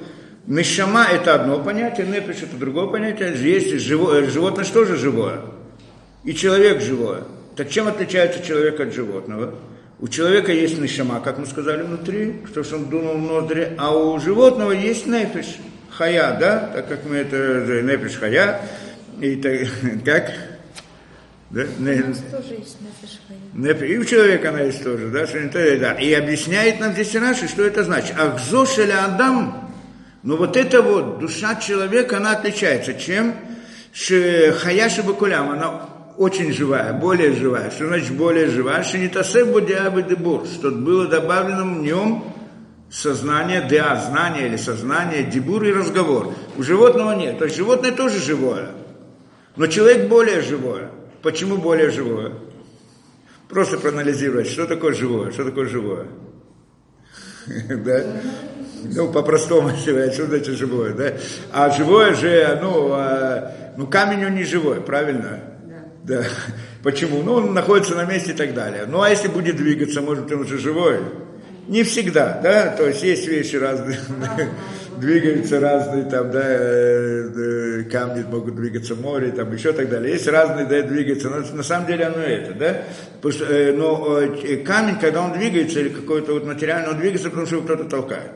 נשמה 0.48 1.06
это 1.12 1.36
одно 1.36 1.60
понятие, 1.60 2.08
נפש 2.08 2.44
это 2.44 2.56
другое 2.56 2.88
понятие. 2.88 3.36
Есть 3.36 3.80
живое, 3.86 4.28
животное 4.30 4.66
тоже 4.66 4.96
живое. 4.96 5.42
И 6.24 6.34
человек 6.34 6.82
живое. 6.82 7.24
Так 7.56 7.70
чем 7.70 7.88
отличается 7.88 8.44
человек 8.44 8.80
от 8.80 8.94
животного? 8.94 9.54
У 10.00 10.08
человека 10.08 10.52
есть 10.52 10.78
нишама, 10.80 11.20
как 11.22 11.40
мы 11.40 11.48
сказали, 11.48 11.82
внутри, 11.82 12.44
что 12.52 12.62
он 12.76 12.86
дунул 12.86 13.16
в 13.16 13.22
ноздри, 13.22 13.74
а 13.80 13.98
у 13.98 14.20
животного 14.20 14.72
есть 14.72 15.08
нефиш, 15.08 15.58
хая, 15.90 16.38
да, 16.40 16.72
так 16.72 16.88
как 16.88 17.06
мы 17.06 17.16
это, 17.16 17.82
нефиш 17.82 18.18
хая, 18.20 18.62
и 19.20 19.36
так, 19.38 19.54
как? 20.06 20.34
Да? 21.50 21.64
У 21.80 21.82
нас 21.82 22.20
тоже 22.32 22.60
есть 22.60 22.78
нефиш. 22.80 23.90
И 23.90 23.98
у 23.98 24.06
человека 24.06 24.50
она 24.50 24.62
есть 24.62 24.84
тоже, 24.84 25.08
да, 25.08 25.26
что 25.26 25.40
это, 25.40 25.80
да. 25.80 25.94
И 25.94 26.14
объясняет 26.14 26.80
нам 26.80 26.94
здесь 26.94 27.16
Раши, 27.16 27.48
что 27.48 27.64
это 27.64 27.84
значит. 27.84 28.16
Ахзошеля 28.20 29.06
Адам, 29.06 29.72
ну 30.22 30.38
вот 30.38 30.58
это 30.58 30.84
вот, 30.84 31.18
душа 31.18 31.56
человека, 31.56 32.18
она 32.18 32.34
отличается. 32.34 32.94
Чем? 32.94 33.34
Хая 33.96 34.90
Шабакулям, 34.90 35.50
она 35.50 35.90
очень 36.18 36.52
живая, 36.52 36.94
более 36.94 37.34
живая. 37.34 37.70
Что 37.70 37.88
значит 37.88 38.12
более 38.16 38.48
живая? 38.48 38.84
Тасев 38.84 39.52
бодиабы 39.52 40.04
дебур, 40.04 40.46
что 40.46 40.72
было 40.72 41.08
добавлено 41.08 41.64
в 41.64 41.82
нем 41.82 42.34
сознание, 42.90 43.68
да, 43.70 43.96
знание 43.98 44.48
или 44.48 44.58
сознание, 44.58 45.24
дебур 45.24 45.64
и 45.64 45.72
разговор. 45.72 46.34
У 46.58 46.64
животного 46.64 47.14
нет. 47.14 47.38
То 47.38 47.46
есть 47.46 47.58
животное 47.58 47.92
тоже 47.92 48.20
живое. 48.20 48.70
Но 49.56 49.68
человек 49.68 50.08
более 50.10 50.42
живое. 50.42 50.90
Почему 51.22 51.58
более 51.58 51.92
живое? 51.92 52.34
Просто 53.50 53.78
проанализировать, 53.78 54.48
что 54.48 54.66
такое 54.66 54.94
живое, 54.94 55.32
что 55.32 55.46
такое 55.46 55.68
живое. 55.68 56.08
Да? 57.70 58.04
Ну, 58.84 59.12
по-простому 59.12 59.70
сказать, 59.82 60.14
что 60.14 60.26
значит 60.26 60.56
живое, 60.56 60.94
да? 60.94 61.14
А 61.52 61.70
живое 61.70 62.14
же, 62.14 62.60
ну, 62.62 62.90
а, 62.92 63.74
ну, 63.78 63.88
камень 63.88 64.26
он 64.26 64.36
не 64.36 64.44
живой, 64.44 64.82
правильно? 64.82 65.57
Да. 66.08 66.24
Почему? 66.84 67.22
Ну, 67.22 67.34
он 67.34 67.54
находится 67.54 67.94
на 67.94 68.06
месте 68.06 68.32
и 68.32 68.34
так 68.34 68.54
далее. 68.54 68.86
Ну, 68.88 69.02
а 69.02 69.10
если 69.10 69.28
будет 69.28 69.58
двигаться, 69.58 70.02
может 70.02 70.24
быть, 70.24 70.34
он 70.34 70.42
уже 70.42 70.58
живой? 70.58 71.00
Не 71.68 71.84
всегда, 71.84 72.40
да, 72.42 72.70
то 72.70 72.88
есть 72.88 73.04
есть 73.04 73.28
вещи 73.28 73.58
разные, 73.58 74.00
двигаются 74.98 75.60
разные, 75.60 76.06
там, 76.06 76.32
да, 76.32 76.42
э, 76.42 77.30
э, 77.36 77.84
камни 77.92 78.24
могут 78.24 78.56
двигаться 78.56 78.96
в 78.96 79.02
море, 79.02 79.32
там, 79.32 79.52
еще 79.52 79.74
так 79.74 79.90
далее. 79.90 80.14
Есть 80.14 80.30
разные, 80.30 80.66
да, 80.66 80.82
двигаются, 80.82 81.30
но 81.30 81.40
на 81.40 81.64
самом 81.64 81.88
деле 81.88 82.06
оно 82.06 82.20
это, 82.20 82.54
да. 82.54 82.84
Э, 83.50 83.74
но 83.74 84.22
камень, 84.66 84.98
когда 84.98 85.24
он 85.24 85.34
двигается, 85.34 85.82
или 85.82 85.90
какой-то 85.90 86.36
вот 86.36 86.46
материальный, 86.46 86.92
он 86.92 87.00
двигается, 87.00 87.30
потому 87.30 87.48
что 87.48 87.58
его 87.58 87.66
кто-то 87.66 87.84
толкает. 87.84 88.32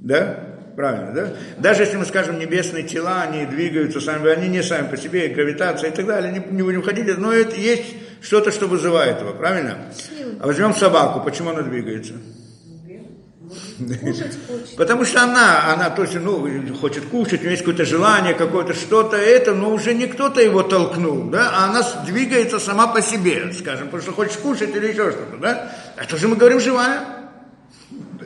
Да? 0.00 0.55
Правильно, 0.76 1.12
да? 1.12 1.32
Даже 1.58 1.82
если 1.82 1.96
мы 1.96 2.04
скажем, 2.04 2.38
небесные 2.38 2.84
тела, 2.84 3.22
они 3.22 3.46
двигаются 3.46 4.00
сами, 4.00 4.28
они 4.30 4.48
не 4.48 4.62
сами 4.62 4.88
по 4.88 4.96
себе, 4.96 5.28
гравитация 5.28 5.90
и 5.90 5.94
так 5.94 6.06
далее, 6.06 6.32
не, 6.32 6.54
не 6.54 6.62
будем 6.62 6.82
ходить, 6.82 7.16
но 7.18 7.32
это 7.32 7.56
есть 7.56 7.94
что-то, 8.20 8.52
что 8.52 8.66
вызывает 8.66 9.20
его, 9.20 9.32
правильно? 9.32 9.78
А 10.40 10.46
возьмем 10.46 10.74
собаку, 10.74 11.20
почему 11.24 11.50
она 11.50 11.62
двигается? 11.62 12.14
Потому 14.76 15.04
что 15.04 15.22
она, 15.22 15.72
она 15.72 15.90
точно, 15.90 16.20
ну, 16.20 16.74
хочет 16.76 17.06
кушать, 17.06 17.40
у 17.40 17.44
нее 17.44 17.52
есть 17.52 17.62
какое-то 17.62 17.84
желание, 17.84 18.34
какое-то 18.34 18.74
что-то, 18.74 19.16
это, 19.16 19.54
но 19.54 19.70
уже 19.70 19.94
не 19.94 20.06
кто-то 20.06 20.42
его 20.42 20.62
толкнул, 20.62 21.30
да, 21.30 21.50
а 21.54 21.64
она 21.66 21.82
двигается 22.04 22.58
сама 22.58 22.88
по 22.88 23.00
себе, 23.00 23.52
скажем, 23.52 23.86
потому 23.86 24.02
что 24.02 24.12
хочет 24.12 24.36
кушать 24.36 24.74
или 24.74 24.88
еще 24.88 25.10
что-то, 25.10 25.36
да. 25.40 25.72
Это 25.96 26.16
же 26.16 26.28
мы 26.28 26.36
говорим 26.36 26.60
живая. 26.60 27.00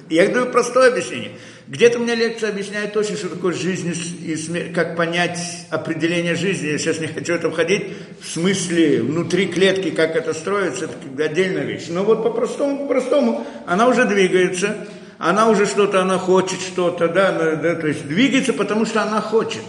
Я 0.09 0.27
даю 0.29 0.47
простое 0.47 0.91
объяснение. 0.91 1.33
Где-то 1.71 2.01
мне 2.01 2.17
лекция 2.17 2.51
объясняет 2.51 2.93
точно, 2.93 3.17
что 3.17 3.29
такое 3.29 3.55
жизнь 3.55 3.95
и 4.25 4.35
смерть, 4.35 4.73
как 4.73 4.97
понять 4.97 5.39
определение 5.71 6.35
жизни. 6.35 6.67
Я 6.67 6.79
сейчас 6.79 6.99
не 6.99 7.07
хочу 7.07 7.33
это 7.33 7.49
входить, 7.49 7.93
в 8.21 8.27
смысле 8.27 9.03
внутри 9.03 9.47
клетки, 9.47 9.91
как 9.91 10.17
это 10.17 10.35
строится, 10.35 10.87
это 10.87 11.25
отдельная 11.25 11.63
вещь. 11.63 11.87
Но 11.89 12.03
вот 12.03 12.25
по-простому, 12.25 12.77
по-простому, 12.81 13.47
она 13.67 13.87
уже 13.87 14.05
двигается, 14.05 14.89
она 15.19 15.49
уже 15.49 15.65
что-то, 15.65 16.03
она 16.03 16.19
хочет 16.19 16.61
что-то, 16.61 17.07
да, 17.07 17.31
да, 17.55 17.77
то 17.77 17.87
есть 17.87 18.05
двигается, 18.05 18.53
потому 18.53 18.85
что 18.85 19.03
она 19.03 19.21
хочет. 19.21 19.63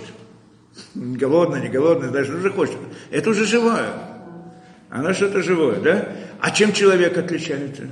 Голодная, 0.95 1.61
не 1.61 1.69
голодная, 1.69 2.09
даже 2.09 2.33
уже 2.33 2.49
хочет. 2.49 2.77
Это 3.11 3.29
уже 3.29 3.45
живое. 3.45 3.93
Она 4.89 5.13
что-то 5.13 5.43
живое, 5.43 5.75
да? 5.75 6.09
А 6.39 6.49
чем 6.49 6.73
человек 6.73 7.15
отличается? 7.15 7.83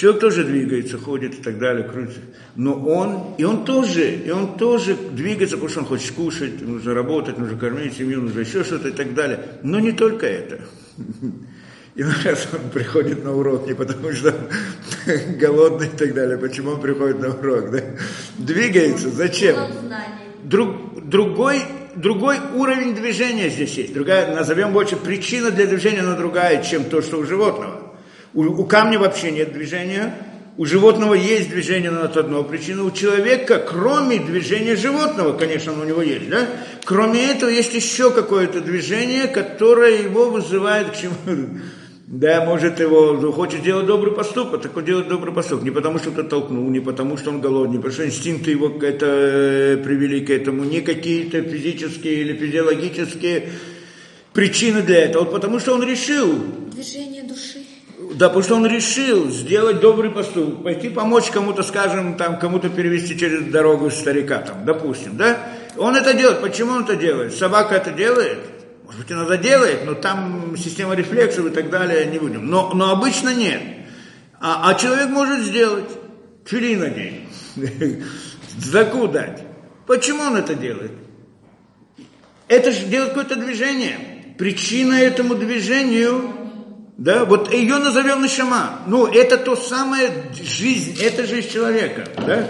Человек 0.00 0.22
тоже 0.22 0.44
двигается, 0.44 0.96
ходит 0.96 1.34
и 1.34 1.42
так 1.42 1.58
далее, 1.58 1.84
крутится. 1.84 2.20
Но 2.56 2.72
он, 2.72 3.34
и 3.36 3.44
он 3.44 3.66
тоже, 3.66 4.10
и 4.14 4.30
он 4.30 4.56
тоже 4.56 4.94
двигается, 4.94 5.58
потому 5.58 5.68
что 5.68 5.80
он 5.80 5.86
хочет 5.88 6.12
кушать, 6.12 6.62
нужно 6.62 6.94
работать, 6.94 7.36
нужно 7.36 7.58
кормить 7.58 7.98
семью, 7.98 8.22
нужно 8.22 8.40
еще 8.40 8.64
что-то 8.64 8.88
и 8.88 8.92
так 8.92 9.12
далее. 9.12 9.40
Но 9.62 9.78
не 9.78 9.92
только 9.92 10.26
это. 10.26 10.60
И 11.96 12.02
раз 12.02 12.48
он 12.50 12.70
приходит 12.70 13.24
на 13.24 13.34
урок 13.34 13.66
не 13.66 13.74
потому, 13.74 14.10
что 14.12 14.28
он 14.30 15.36
голодный 15.38 15.88
и 15.88 15.90
так 15.90 16.14
далее. 16.14 16.38
Почему 16.38 16.70
он 16.70 16.80
приходит 16.80 17.20
на 17.20 17.34
урок? 17.34 17.70
Да? 17.70 17.80
Двигается. 18.38 19.10
Зачем? 19.10 19.56
Друг, 20.44 21.10
другой, 21.10 21.60
другой 21.94 22.38
уровень 22.54 22.94
движения 22.94 23.50
здесь 23.50 23.74
есть. 23.74 23.92
Другая, 23.92 24.34
назовем 24.34 24.72
больше 24.72 24.96
причина 24.96 25.50
для 25.50 25.66
движения, 25.66 26.02
но 26.02 26.16
другая, 26.16 26.62
чем 26.62 26.84
то, 26.84 27.02
что 27.02 27.18
у 27.18 27.24
животного. 27.24 27.79
У, 28.34 28.42
у 28.44 28.64
камня 28.64 28.98
вообще 28.98 29.30
нет 29.30 29.52
движения, 29.52 30.14
у 30.56 30.66
животного 30.66 31.14
есть 31.14 31.48
движение, 31.48 31.90
но 31.90 32.04
это 32.04 32.20
одна 32.20 32.42
причина. 32.42 32.84
У 32.84 32.90
человека, 32.90 33.58
кроме 33.58 34.18
движения 34.18 34.76
животного, 34.76 35.32
конечно, 35.32 35.72
у 35.72 35.84
него 35.84 36.02
есть, 36.02 36.28
да? 36.28 36.46
Кроме 36.84 37.30
этого, 37.30 37.48
есть 37.48 37.72
еще 37.72 38.10
какое-то 38.10 38.60
движение, 38.60 39.26
которое 39.26 40.02
его 40.02 40.28
вызывает 40.28 40.90
к 40.90 40.96
чему 40.96 41.14
да, 42.10 42.44
может 42.44 42.80
его, 42.80 43.30
хочет 43.30 43.62
делать 43.62 43.86
добрый 43.86 44.12
поступок, 44.12 44.62
так 44.62 44.76
он 44.76 44.84
делает 44.84 45.06
добрый 45.06 45.32
поступок. 45.32 45.62
Не 45.62 45.70
потому, 45.70 45.98
что 45.98 46.10
кто 46.10 46.24
толкнул, 46.24 46.68
не 46.68 46.80
потому, 46.80 47.16
что 47.16 47.30
он 47.30 47.40
голодный, 47.40 47.76
потому, 47.78 47.94
что 47.94 48.04
инстинкты 48.04 48.50
его 48.50 48.68
это, 48.82 49.06
э, 49.06 49.76
привели 49.76 50.20
к 50.20 50.30
этому, 50.30 50.64
не 50.64 50.80
какие-то 50.80 51.40
физические 51.40 52.14
или 52.22 52.36
физиологические 52.36 53.50
причины 54.32 54.82
для 54.82 55.04
этого, 55.04 55.22
вот 55.22 55.32
потому 55.32 55.60
что 55.60 55.72
он 55.72 55.88
решил. 55.88 56.34
Движение 56.72 57.22
души. 57.22 57.59
Да, 58.20 58.28
потому 58.28 58.42
что 58.42 58.56
он 58.56 58.66
решил 58.66 59.30
сделать 59.30 59.80
добрый 59.80 60.10
поступок, 60.10 60.62
пойти 60.62 60.90
помочь 60.90 61.30
кому-то, 61.30 61.62
скажем, 61.62 62.16
там, 62.16 62.38
кому-то 62.38 62.68
перевести 62.68 63.18
через 63.18 63.44
дорогу 63.44 63.90
старика, 63.90 64.40
там, 64.40 64.66
допустим, 64.66 65.16
да? 65.16 65.38
Он 65.78 65.96
это 65.96 66.12
делает. 66.12 66.42
Почему 66.42 66.72
он 66.72 66.84
это 66.84 66.96
делает? 66.96 67.34
Собака 67.34 67.76
это 67.76 67.92
делает? 67.92 68.40
Может 68.84 69.00
быть, 69.00 69.10
иногда 69.10 69.38
делает, 69.38 69.86
но 69.86 69.94
там 69.94 70.54
система 70.58 70.94
рефлексов 70.94 71.46
и 71.46 71.48
так 71.48 71.70
далее 71.70 72.04
не 72.04 72.18
будем. 72.18 72.46
Но, 72.46 72.74
но 72.74 72.90
обычно 72.90 73.32
нет. 73.32 73.62
А, 74.38 74.68
а 74.68 74.74
человек 74.74 75.08
может 75.08 75.40
сделать. 75.40 75.88
Филин 76.44 76.80
надеть. 76.80 77.22
Заку 78.58 79.08
дать. 79.08 79.42
Почему 79.86 80.24
он 80.24 80.36
это 80.36 80.54
делает? 80.54 80.92
Это 82.48 82.70
же 82.70 82.84
делает 82.84 83.14
какое-то 83.14 83.36
движение. 83.36 84.34
Причина 84.36 85.00
этому 85.00 85.36
движению 85.36 86.39
да, 87.00 87.24
вот 87.24 87.50
ее 87.50 87.78
назовем 87.78 88.20
Нашама. 88.20 88.82
Ну, 88.86 89.06
это 89.06 89.38
то 89.38 89.56
самое 89.56 90.10
жизнь, 90.38 91.02
это 91.02 91.26
жизнь 91.26 91.50
человека. 91.50 92.04
Да? 92.14 92.46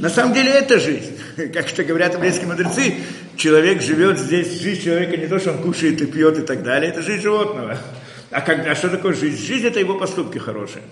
На 0.00 0.08
самом 0.08 0.34
деле 0.34 0.52
это 0.52 0.78
жизнь. 0.78 1.18
Как 1.36 1.72
это 1.72 1.82
говорят 1.82 2.14
еврейские 2.14 2.46
мудрецы, 2.46 2.94
человек 3.36 3.82
живет 3.82 4.20
здесь, 4.20 4.60
жизнь 4.60 4.84
человека 4.84 5.16
не 5.16 5.26
то, 5.26 5.40
что 5.40 5.50
он 5.50 5.58
кушает 5.58 6.00
и 6.00 6.06
пьет 6.06 6.38
и 6.38 6.42
так 6.42 6.62
далее, 6.62 6.92
это 6.92 7.02
жизнь 7.02 7.22
животного. 7.22 7.76
А, 8.30 8.40
как, 8.40 8.64
а 8.68 8.76
что 8.76 8.88
такое 8.88 9.14
жизнь? 9.14 9.44
Жизнь 9.44 9.66
это 9.66 9.80
его 9.80 9.98
поступки 9.98 10.38
хорошие. 10.38 10.84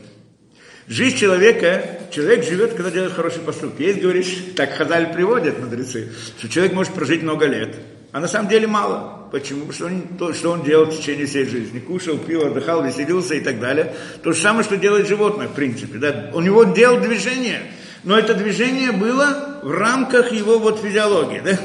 Жизнь 0.89 1.17
человека, 1.17 2.01
человек 2.11 2.45
живет, 2.45 2.75
когда 2.75 2.91
делает 2.91 3.13
хороший 3.13 3.41
поступки. 3.41 3.83
Есть, 3.83 4.01
говоришь, 4.01 4.37
так 4.57 4.73
Хазаль 4.73 5.13
приводят 5.13 5.61
мудрецы, 5.61 6.09
что 6.41 6.49
человек 6.49 6.73
может 6.73 6.93
прожить 6.93 7.23
много 7.23 7.47
лет, 7.47 7.77
а 8.17 8.21
на 8.21 8.29
самом 8.29 8.49
деле 8.49 8.67
мало. 8.67 9.29
Почему? 9.31 9.67
Потому 9.67 9.73
что 9.75 9.85
он, 9.85 10.03
то, 10.17 10.33
что 10.33 10.51
он 10.51 10.63
делал 10.63 10.87
в 10.87 10.97
течение 10.97 11.27
всей 11.27 11.45
жизни. 11.45 11.81
Кушал, 11.81 12.17
пил, 12.17 12.47
отдыхал, 12.47 12.83
веселился 12.83 13.35
и 13.35 13.41
так 13.41 13.61
далее. 13.61 13.95
То 14.23 14.33
же 14.33 14.41
самое, 14.41 14.65
что 14.65 14.79
делает 14.79 15.07
животное, 15.07 15.49
в 15.49 15.53
принципе. 15.53 15.99
Да? 15.99 16.31
У 16.33 16.41
него 16.41 16.65
делал 16.65 16.99
движение, 16.99 17.61
но 18.05 18.19
это 18.19 18.33
движение 18.33 18.93
было 18.93 19.61
в 19.63 19.71
рамках 19.71 20.33
его 20.33 20.59
вот 20.59 20.81
физиологии. 20.81 21.43
Да? 21.45 21.59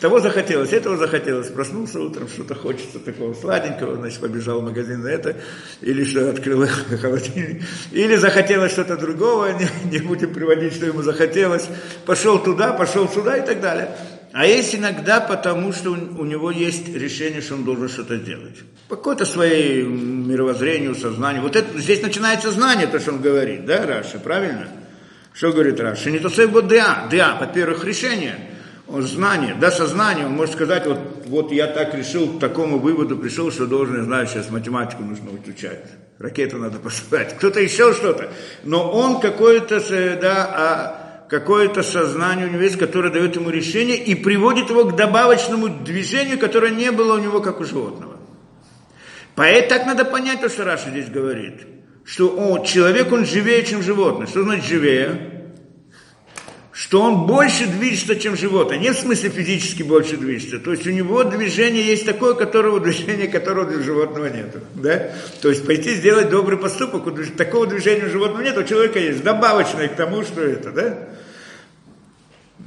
Того 0.00 0.18
захотелось, 0.20 0.72
этого 0.72 0.96
захотелось. 0.96 1.48
Проснулся 1.48 2.00
утром, 2.00 2.26
что-то 2.26 2.54
хочется 2.54 2.98
такого 2.98 3.34
сладенького, 3.34 3.96
значит, 3.96 4.18
побежал 4.18 4.62
в 4.62 4.64
магазин 4.64 5.02
на 5.02 5.08
это, 5.08 5.36
или 5.82 6.04
что 6.04 6.30
открыл 6.30 6.66
холодильник, 7.02 7.64
или 7.90 8.16
захотелось 8.16 8.72
что-то 8.72 8.96
другого, 8.96 9.52
не, 9.60 9.68
не 9.90 9.98
будем 9.98 10.32
приводить, 10.32 10.72
что 10.72 10.86
ему 10.86 11.02
захотелось. 11.02 11.68
Пошел 12.06 12.42
туда, 12.42 12.72
пошел 12.72 13.06
сюда 13.10 13.36
и 13.36 13.46
так 13.46 13.60
далее. 13.60 13.94
А 14.32 14.46
есть 14.46 14.74
иногда 14.74 15.20
потому, 15.20 15.72
что 15.72 15.90
у 15.90 16.24
него 16.24 16.50
есть 16.50 16.88
решение, 16.88 17.42
что 17.42 17.54
он 17.54 17.64
должен 17.64 17.88
что-то 17.88 18.16
делать. 18.16 18.56
По 18.88 18.96
какой-то 18.96 19.24
своей 19.24 19.82
мировоззрению, 19.82 20.94
сознанию. 20.94 21.42
Вот 21.42 21.56
это, 21.56 21.78
здесь 21.78 22.02
начинается 22.02 22.50
знание, 22.50 22.86
то, 22.86 22.98
что 22.98 23.12
он 23.12 23.20
говорит, 23.20 23.66
да, 23.66 23.86
Раши, 23.86 24.18
правильно? 24.18 24.68
Что 25.34 25.52
говорит 25.52 25.80
Раши? 25.80 26.10
נתוסף 26.10 26.62
בו 26.62 27.08
דעה, 27.10 27.23
דעה, 27.23 27.36
во-первых, 27.40 27.84
решение– 27.84 28.36
знание, 29.00 29.56
да, 29.58 29.70
сознание, 29.70 30.26
он 30.26 30.32
может 30.32 30.54
сказать, 30.54 30.86
вот, 30.86 30.98
вот 31.26 31.52
я 31.52 31.66
так 31.66 31.94
решил, 31.94 32.36
к 32.36 32.40
такому 32.40 32.78
выводу 32.78 33.16
пришел, 33.16 33.50
что 33.50 33.66
должен, 33.66 34.04
знать, 34.04 34.28
сейчас 34.28 34.50
математику 34.50 35.02
нужно 35.02 35.30
изучать, 35.42 35.84
ракету 36.18 36.58
надо 36.58 36.78
посылать, 36.78 37.36
кто-то 37.36 37.60
еще 37.60 37.94
что-то. 37.94 38.30
Но 38.64 38.90
он 38.90 39.20
какое-то, 39.20 39.80
да, 40.20 40.50
а 40.54 41.01
какое-то 41.32 41.82
сознание 41.82 42.46
у 42.46 42.50
него 42.50 42.62
есть, 42.62 42.76
которое 42.76 43.10
дает 43.10 43.36
ему 43.36 43.48
решение 43.48 43.96
и 43.96 44.14
приводит 44.14 44.68
его 44.68 44.84
к 44.84 44.96
добавочному 44.96 45.70
движению, 45.70 46.38
которое 46.38 46.70
не 46.70 46.92
было 46.92 47.14
у 47.14 47.18
него, 47.18 47.40
как 47.40 47.58
у 47.58 47.64
животного. 47.64 48.18
Поэтому 49.34 49.68
так 49.70 49.86
надо 49.86 50.04
понять 50.04 50.42
то, 50.42 50.50
что 50.50 50.64
Раша 50.64 50.90
здесь 50.90 51.08
говорит, 51.08 51.62
что 52.04 52.28
о, 52.36 52.58
человек, 52.58 53.10
он 53.10 53.24
живее, 53.24 53.64
чем 53.64 53.82
животное. 53.82 54.26
Что 54.26 54.42
значит 54.42 54.66
живее? 54.66 55.32
что 56.74 57.02
он 57.02 57.26
больше 57.26 57.66
движется, 57.66 58.16
чем 58.16 58.34
животное. 58.34 58.78
Не 58.78 58.92
в 58.92 58.96
смысле 58.96 59.28
физически 59.28 59.82
больше 59.82 60.16
движется. 60.16 60.58
То 60.58 60.72
есть 60.72 60.86
у 60.86 60.90
него 60.90 61.22
движение 61.22 61.84
есть 61.84 62.06
такое, 62.06 62.34
которого 62.34 62.80
движения 62.84 63.28
которого 63.28 63.66
для 63.70 63.82
животного 63.82 64.26
нет. 64.26 64.56
Да? 64.74 65.10
То 65.42 65.50
есть 65.50 65.66
пойти 65.66 65.94
сделать 65.94 66.30
добрый 66.30 66.58
поступок, 66.58 67.04
такого 67.36 67.66
движения 67.66 68.06
у 68.06 68.10
животного 68.10 68.42
нет, 68.42 68.56
у 68.56 68.64
человека 68.64 68.98
есть 68.98 69.22
добавочное 69.22 69.88
к 69.88 69.96
тому, 69.96 70.22
что 70.22 70.40
это. 70.40 70.72
Да? 70.72 71.08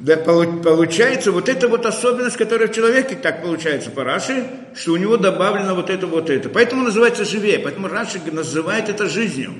Да, 0.06 0.18
получается 0.18 1.32
вот 1.32 1.50
эта 1.50 1.68
вот 1.68 1.84
особенность, 1.88 2.38
которая 2.38 2.68
в 2.68 2.76
человеке 2.76 3.16
так 3.16 3.42
получается 3.42 3.90
по 3.90 4.04
Раши, 4.04 4.46
что 4.76 4.92
у 4.92 4.98
него 4.98 5.18
добавлено 5.18 5.74
вот 5.74 5.90
это, 5.90 6.06
вот 6.06 6.30
это. 6.30 6.48
Поэтому 6.48 6.84
называется 6.84 7.26
живее, 7.26 7.58
поэтому 7.58 7.88
Раши 7.88 8.22
называет 8.32 8.88
это 8.88 9.10
жизнью. 9.10 9.56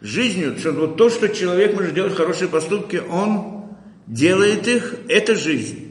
Жизнью, 0.00 0.54
что 0.60 0.70
вот 0.70 0.96
то, 0.96 1.10
что 1.10 1.28
человек 1.28 1.74
может 1.74 1.92
делать 1.92 2.14
хорошие 2.14 2.48
поступки, 2.48 3.02
он 3.10 3.64
делает 4.06 4.68
их, 4.68 4.94
это 5.08 5.34
жизнь. 5.34 5.90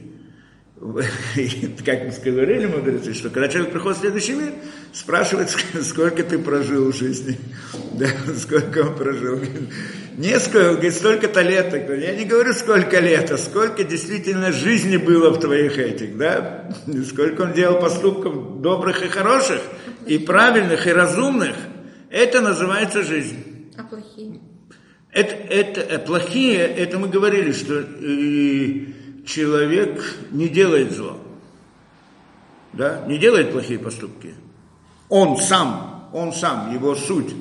Как 1.84 2.06
мы 2.06 2.12
сказали 2.12 2.64
мудрецы, 2.64 3.12
что 3.12 3.28
когда 3.28 3.48
человек 3.48 3.70
приходит 3.72 3.98
в 3.98 4.00
следующий 4.00 4.32
мир, 4.32 4.54
спрашивает, 4.94 5.50
сколько 5.82 6.22
ты 6.22 6.38
прожил 6.38 6.92
в 6.92 6.96
жизни, 6.96 7.38
да, 7.92 8.06
сколько 8.38 8.78
он 8.78 8.96
прожил. 8.96 9.40
Несколько, 10.16 10.74
говорит, 10.74 10.94
столько-то 10.94 11.42
лет. 11.42 11.74
Я 12.00 12.14
не 12.14 12.24
говорю, 12.24 12.54
сколько 12.54 13.00
лет, 13.00 13.32
а 13.32 13.36
сколько 13.36 13.82
действительно 13.82 14.52
жизни 14.52 14.96
было 14.96 15.30
в 15.30 15.40
твоих 15.40 15.76
этих, 15.76 16.16
да? 16.16 16.70
Сколько 17.08 17.42
он 17.42 17.52
делал 17.52 17.80
поступков 17.80 18.62
добрых 18.62 19.02
и 19.04 19.08
хороших, 19.08 19.60
и 20.06 20.18
правильных, 20.18 20.86
и 20.86 20.92
разумных. 20.92 21.56
Это 22.10 22.40
называется 22.40 23.02
жизнь. 23.02 23.72
А 23.76 23.82
плохие? 23.82 24.40
Это, 25.10 25.34
это, 25.34 25.98
плохие, 25.98 26.58
это 26.58 26.98
мы 26.98 27.08
говорили, 27.08 27.50
что 27.50 27.80
э, 27.80 29.26
человек 29.26 30.00
не 30.30 30.48
делает 30.48 30.92
зло. 30.92 31.18
Да? 32.72 33.04
Не 33.08 33.18
делает 33.18 33.50
плохие 33.50 33.80
поступки. 33.80 34.34
Он 35.08 35.36
сам, 35.38 36.10
он 36.12 36.32
сам, 36.32 36.72
его 36.72 36.94
суть. 36.94 37.34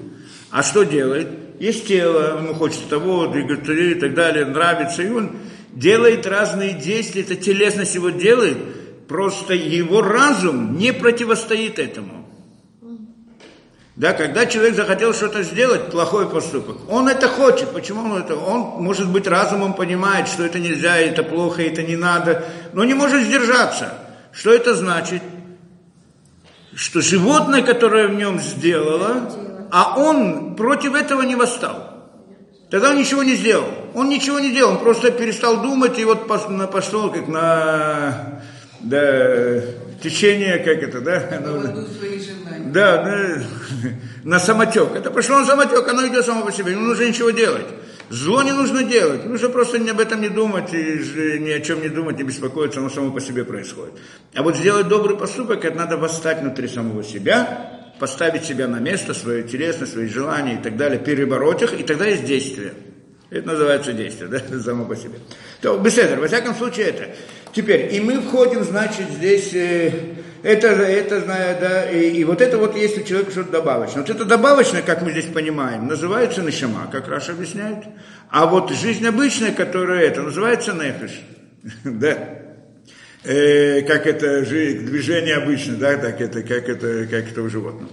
А 0.52 0.64
что 0.64 0.84
делает? 0.84 1.30
Есть 1.60 1.88
тело, 1.88 2.40
ему 2.40 2.54
хочется 2.54 2.88
того, 2.90 3.28
двигаться 3.28 3.72
и 3.72 3.96
так 3.96 4.14
далее, 4.14 4.46
нравится, 4.46 5.02
и 5.02 5.10
он 5.10 5.38
делает 5.72 6.28
разные 6.28 6.74
действия, 6.74 7.22
это 7.22 7.36
телесность 7.36 7.96
его 7.96 8.10
делает, 8.10 9.08
просто 9.08 9.54
его 9.54 10.02
разум 10.02 10.78
не 10.78 10.92
противостоит 10.92 11.80
этому. 11.80 12.24
Да, 13.96 14.14
когда 14.14 14.48
человек 14.48 14.76
захотел 14.76 15.14
что-то 15.14 15.44
сделать, 15.44 15.92
плохой 15.92 16.28
поступок, 16.28 16.78
он 16.90 17.08
это 17.08 17.28
хочет. 17.28 17.70
Почему 17.70 18.02
он 18.02 18.18
это? 18.18 18.36
Он, 18.36 18.84
может 18.84 19.08
быть, 19.12 19.28
разумом 19.28 19.76
понимает, 19.76 20.28
что 20.28 20.44
это 20.44 20.58
нельзя, 20.60 20.98
это 20.98 21.22
плохо, 21.22 21.62
это 21.62 21.84
не 21.84 21.96
надо, 21.96 22.44
но 22.74 22.84
не 22.86 22.96
может 22.96 23.24
сдержаться. 23.24 23.94
Что 24.32 24.52
это 24.52 24.74
значит? 24.74 25.22
Что 26.76 27.02
животное, 27.02 27.62
которое 27.62 28.08
в 28.08 28.16
нем 28.16 28.40
сделало, 28.40 29.32
а 29.72 30.00
он 30.00 30.56
против 30.56 30.96
этого 30.96 31.22
не 31.22 31.36
восстал. 31.36 31.94
Тогда 32.70 32.90
он 32.90 32.98
ничего 32.98 33.22
не 33.24 33.36
сделал. 33.36 33.68
Он 33.94 34.10
ничего 34.10 34.40
не 34.40 34.52
делал, 34.52 34.74
он 34.74 34.80
просто 34.80 35.12
перестал 35.12 35.62
думать 35.62 36.00
и 36.00 36.06
вот 36.06 36.28
пошел 36.28 37.12
как 37.12 37.28
на 37.28 38.42
да, 38.80 39.62
течение, 40.02 40.58
как 40.58 40.82
это, 40.82 41.00
да? 41.02 41.24
Оно, 41.38 41.86
да, 42.66 43.04
на, 43.04 43.44
на 44.24 44.40
самотек. 44.40 44.96
Это 44.96 45.12
пошло 45.12 45.40
на 45.40 45.46
самотек, 45.46 45.88
оно 45.88 46.08
идет 46.08 46.26
само 46.26 46.44
по 46.44 46.52
себе, 46.52 46.74
не 46.74 46.82
нужно 46.82 47.04
ничего 47.04 47.30
делать. 47.30 47.68
Зло 48.10 48.44
не 48.44 48.52
нужно 48.52 48.84
делать, 48.84 49.26
нужно 49.26 49.50
просто 49.50 49.78
об 49.78 50.00
этом 50.00 50.22
не 50.22 50.30
думать, 50.30 50.74
и 50.74 51.40
ни 51.40 51.52
о 51.52 51.60
чем 51.62 51.82
не 51.82 51.90
думать, 51.90 52.18
не 52.18 52.24
беспокоиться, 52.24 52.80
оно 52.80 52.90
само 52.90 53.12
по 53.12 53.22
себе 53.22 53.44
происходит. 53.44 53.94
А 54.34 54.44
вот 54.44 54.56
сделать 54.58 54.88
добрый 54.88 55.18
поступок, 55.18 55.66
это 55.66 55.78
надо 55.78 55.98
восстать 55.98 56.42
внутри 56.42 56.68
самого 56.68 57.04
себя, 57.04 57.94
поставить 58.00 58.44
себя 58.44 58.68
на 58.68 58.80
место, 58.80 59.14
свое 59.14 59.44
телесность, 59.44 59.94
свои 59.94 60.08
желания 60.08 60.56
и 60.56 60.62
так 60.62 60.78
далее, 60.78 61.00
перебороть 61.00 61.62
их, 61.62 61.80
и 61.80 61.84
тогда 61.84 62.06
есть 62.06 62.26
действие. 62.26 62.74
Это 63.30 63.48
называется 63.48 63.94
действие, 63.94 64.30
да, 64.30 64.60
само 64.64 64.86
по 64.86 64.96
себе. 64.96 65.16
То, 65.62 65.78
беседер, 65.80 66.20
во 66.20 66.28
всяком 66.28 66.54
случае, 66.54 66.88
это. 66.88 67.16
Теперь, 67.52 67.94
и 67.96 68.00
мы 68.00 68.20
входим, 68.20 68.64
значит, 68.64 69.10
здесь, 69.10 69.54
э, 69.54 69.92
это, 70.44 70.68
это, 70.68 71.22
да, 71.22 71.90
и, 71.90 72.10
и 72.10 72.24
вот 72.26 72.42
это 72.42 72.58
вот 72.58 72.76
есть 72.76 72.98
у 72.98 73.04
человека 73.04 73.32
что-то 73.32 73.52
добавочное. 73.52 74.04
Вот 74.04 74.10
это 74.10 74.26
добавочное, 74.26 74.82
как 74.82 75.02
мы 75.02 75.12
здесь 75.12 75.26
понимаем, 75.26 75.88
называется 75.88 76.42
нишама, 76.42 76.90
как 76.92 77.08
Раша 77.08 77.32
объясняет. 77.32 77.86
А 78.30 78.46
вот 78.46 78.70
жизнь 78.72 79.08
обычная, 79.08 79.54
которая 79.54 80.02
это, 80.02 80.22
называется 80.22 80.74
нефиш. 80.74 81.22
да. 81.86 82.18
Э, 83.24 83.82
как 83.84 84.06
это 84.06 84.42
движение 84.42 85.36
обычно, 85.36 85.78
да, 85.78 85.96
так 85.96 86.20
это, 86.20 86.44
как 86.44 86.68
это, 86.68 87.08
как 87.08 87.32
это 87.32 87.42
у 87.42 87.50
животного. 87.50 87.90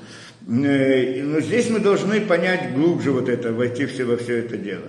Э, 0.49 1.23
но 1.23 1.41
здесь 1.41 1.71
мы 1.71 1.79
должны 1.79 2.21
понять 2.21 2.75
глубже 2.75 3.13
вот 3.13 3.29
это, 3.29 3.53
войти 3.53 3.87
все 3.87 4.05
во 4.05 4.17
все 4.17 4.39
это 4.39 4.57
дело 4.57 4.89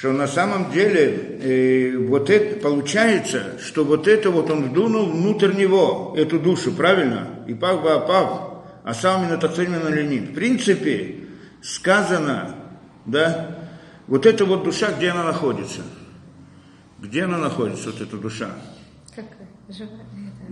что 0.00 0.12
на 0.12 0.26
самом 0.26 0.72
деле 0.72 1.38
э, 1.42 1.94
вот 1.98 2.30
это 2.30 2.58
получается, 2.58 3.58
что 3.62 3.84
вот 3.84 4.08
это 4.08 4.30
вот 4.30 4.50
он 4.50 4.70
вдунул 4.70 5.10
внутрь 5.10 5.52
него, 5.52 6.14
эту 6.16 6.40
душу, 6.40 6.72
правильно? 6.72 7.44
И 7.46 7.52
пав 7.52 7.82
пав, 7.82 8.62
а 8.82 8.94
сам 8.94 9.24
именно 9.24 9.38
именно 9.58 9.88
ленит. 9.88 10.30
В 10.30 10.34
принципе, 10.34 11.16
сказано, 11.60 12.56
да, 13.04 13.58
вот 14.06 14.24
эта 14.24 14.46
вот 14.46 14.64
душа, 14.64 14.90
где 14.90 15.10
она 15.10 15.22
находится? 15.22 15.82
Где 16.98 17.24
она 17.24 17.36
находится, 17.36 17.90
вот 17.90 18.00
эта 18.00 18.16
душа? 18.16 18.48
Как? 19.14 19.26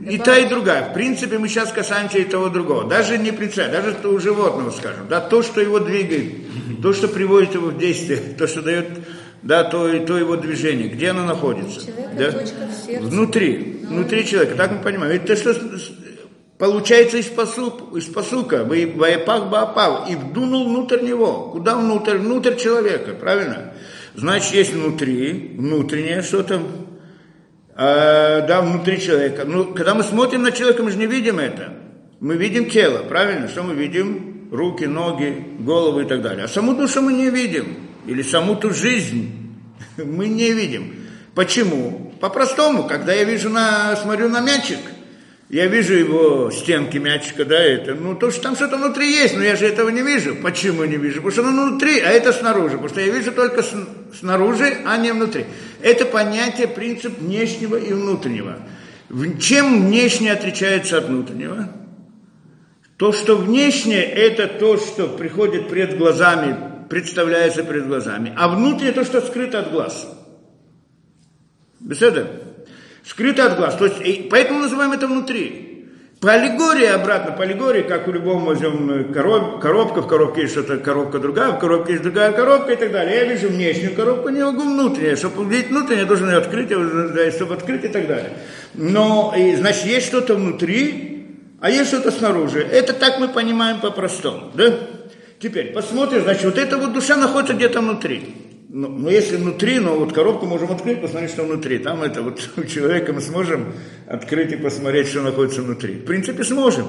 И 0.07 0.19
та, 0.19 0.39
и 0.39 0.49
другая. 0.49 0.91
В 0.91 0.93
принципе, 0.93 1.39
мы 1.39 1.49
сейчас 1.49 1.73
касаемся 1.73 2.19
и 2.19 2.25
того 2.25 2.51
другого. 2.51 2.85
Даже 2.85 3.17
не 3.17 3.33
принципиально, 3.33 3.81
даже 3.81 4.09
у 4.09 4.19
животного, 4.21 4.71
скажем. 4.71 5.09
Да, 5.09 5.21
то, 5.21 5.43
что 5.43 5.63
его 5.63 5.81
двигает, 5.81 6.83
то, 6.83 6.93
что 6.93 7.09
приводит 7.09 7.55
его 7.55 7.69
в 7.69 7.79
действие, 7.79 8.19
то, 8.39 8.47
что 8.47 8.61
дает 8.61 8.87
да, 9.43 9.65
то, 9.65 9.99
то 10.01 10.19
его 10.19 10.37
движение, 10.37 10.89
где 10.89 11.11
оно 11.11 11.25
находится? 11.25 11.91
да? 12.17 12.33
Внутри, 13.01 13.85
внутри 13.87 14.27
человека, 14.27 14.57
так 14.57 14.73
мы 14.73 14.79
понимаем. 14.79 15.13
Это 15.13 15.37
что 15.37 15.55
получается 16.59 17.19
из, 17.19 17.27
посук, 17.27 17.97
из 17.97 18.07
посука, 18.07 18.65
воепах 18.65 19.49
баапав, 19.49 20.11
и 20.11 20.17
вдунул 20.17 20.69
внутрь 20.69 21.03
него. 21.03 21.51
Куда 21.53 21.77
внутрь? 21.77 22.17
Внутрь 22.19 22.57
человека, 22.57 23.15
правильно? 23.15 23.75
Значит, 24.15 24.53
есть 24.55 24.75
внутри, 24.75 25.55
внутреннее 25.57 26.23
что-то, 26.23 26.61
а, 27.77 28.41
да, 28.41 28.61
внутри 28.61 29.01
человека. 29.01 29.45
Ну, 29.45 29.67
когда 29.67 29.95
мы 29.95 30.03
смотрим 30.03 30.43
на 30.43 30.51
человека, 30.51 30.83
мы 30.83 30.91
же 30.91 30.99
не 30.99 31.07
видим 31.07 31.39
это. 31.39 31.75
Мы 32.19 32.35
видим 32.37 32.69
тело, 32.69 33.05
правильно? 33.05 33.47
Что 33.47 33.63
мы 33.63 33.75
видим? 33.75 34.49
Руки, 34.51 34.87
ноги, 34.87 35.47
голову 35.61 36.01
и 36.01 36.05
так 36.05 36.23
далее. 36.23 36.47
А 36.47 36.49
саму 36.49 36.75
душу 36.75 37.01
мы 37.03 37.13
не 37.13 37.31
видим. 37.31 37.88
Или 38.09 38.23
саму 38.23 38.57
ту 38.57 38.71
жизнь 38.71 39.31
мы 39.97 40.29
не 40.29 40.53
видим. 40.53 40.95
Почему? 41.35 42.13
По-простому, 42.21 42.89
когда 42.89 43.13
я 43.13 43.25
вижу 43.25 43.49
на, 43.49 43.95
смотрю 43.97 44.29
на 44.29 44.41
мячик, 44.41 44.81
я 45.51 45.67
вижу 45.67 45.95
его 45.95 46.51
стенки 46.51 46.99
мячика, 46.99 47.45
да, 47.45 47.59
это, 47.59 47.95
ну, 47.95 48.15
то, 48.15 48.31
что 48.31 48.43
там 48.43 48.57
что-то 48.57 48.77
внутри 48.77 49.11
есть, 49.11 49.35
но 49.35 49.43
я 49.43 49.57
же 49.57 49.67
этого 49.67 49.89
не 49.89 50.03
вижу. 50.03 50.37
Почему 50.37 50.85
не 50.85 50.97
вижу? 50.97 51.23
Потому 51.23 51.31
что 51.31 51.49
оно 51.49 51.67
внутри, 51.69 52.01
а 52.01 52.11
это 52.11 52.33
снаружи. 52.33 52.73
Потому 52.73 52.89
что 52.89 53.01
я 53.01 53.11
вижу 53.11 53.33
только 53.33 53.65
снаружи, 54.19 54.79
а 54.85 54.99
не 54.99 55.13
внутри. 55.13 55.47
Это 55.81 56.05
понятие, 56.05 56.69
принцип 56.69 57.19
внешнего 57.19 57.77
и 57.77 57.93
внутреннего. 57.95 58.59
Чем 59.41 59.87
внешнее 59.87 60.33
отличается 60.33 60.99
от 60.99 61.07
внутреннего? 61.07 61.71
То, 62.99 63.13
что 63.13 63.37
внешнее, 63.37 64.03
это 64.03 64.49
то, 64.49 64.77
что 64.77 65.07
приходит 65.07 65.69
пред 65.69 65.97
глазами, 65.97 66.57
представляется 66.89 67.63
перед 67.63 67.87
глазами. 67.87 68.33
А 68.37 68.49
внутреннее 68.49 68.93
то, 68.93 69.05
что 69.05 69.21
скрыто 69.21 69.61
от 69.61 69.71
глаз. 69.71 70.09
Беседа? 71.81 72.27
Скрыто 73.05 73.47
от 73.47 73.57
глаз. 73.57 73.77
То 73.77 73.87
есть, 73.87 74.29
поэтому 74.29 74.61
называем 74.61 74.93
это 74.93 75.07
внутри. 75.07 75.69
По 76.21 76.33
аллегории 76.33 76.87
обратно, 76.87 77.31
по 77.31 77.45
аллегории, 77.45 77.83
как 77.83 78.09
у 78.09 78.11
любого 78.11 78.45
возьмем 78.45 78.91
э, 78.91 79.05
короб, 79.13 79.61
коробка, 79.61 80.03
в 80.03 80.09
коробке 80.09 80.43
есть 80.43 80.53
что-то, 80.53 80.79
коробка 80.79 81.21
другая, 81.21 81.53
в 81.53 81.61
коробке 81.61 81.93
есть 81.93 82.03
другая 82.03 82.33
коробка 82.33 82.73
и 82.73 82.77
так 82.77 82.91
далее. 82.91 83.19
Я 83.19 83.25
вижу 83.25 83.49
внешнюю 83.49 83.95
коробку, 83.95 84.29
не 84.31 84.43
могу 84.43 84.63
внутреннюю. 84.63 85.17
Чтобы 85.17 85.43
увидеть 85.43 85.69
внутреннюю, 85.69 86.01
я 86.01 86.07
должен 86.07 86.29
ее 86.29 86.39
открыть, 86.39 86.73
чтобы 87.35 87.55
открыть 87.55 87.85
и 87.85 87.89
так 87.89 88.09
далее. 88.09 88.33
Но, 88.75 89.33
и, 89.37 89.55
значит, 89.55 89.87
есть 89.87 90.09
что-то 90.09 90.35
внутри, 90.35 91.37
а 91.61 91.71
есть 91.71 91.89
что-то 91.89 92.11
снаружи. 92.11 92.61
Это 92.61 92.95
так 92.95 93.21
мы 93.21 93.29
понимаем 93.29 93.79
по-простому, 93.79 94.51
да? 94.55 94.75
Теперь, 95.41 95.73
посмотрим, 95.73 96.23
значит, 96.23 96.45
вот 96.45 96.59
эта 96.59 96.79
вот 96.79 96.93
душа 96.93 97.17
находится 97.17 97.55
где-то 97.55 97.81
внутри. 97.81 98.35
Но, 98.69 98.89
но 98.89 99.09
если 99.09 99.37
внутри, 99.37 99.79
но 99.79 99.97
вот 99.99 100.13
коробку 100.13 100.47
можем 100.47 100.71
открыть, 100.71 101.01
посмотреть, 101.01 101.31
что 101.31 101.45
внутри. 101.45 101.79
Там 101.79 102.03
это 102.03 102.23
вот 102.23 102.51
у 102.57 102.65
человека 102.65 103.13
мы 103.13 103.21
сможем 103.21 103.73
открыть 104.07 104.53
и 104.53 104.57
посмотреть, 104.57 105.09
что 105.09 105.23
находится 105.23 105.63
внутри. 105.63 105.95
В 105.95 106.05
принципе, 106.05 106.45
сможем. 106.45 106.87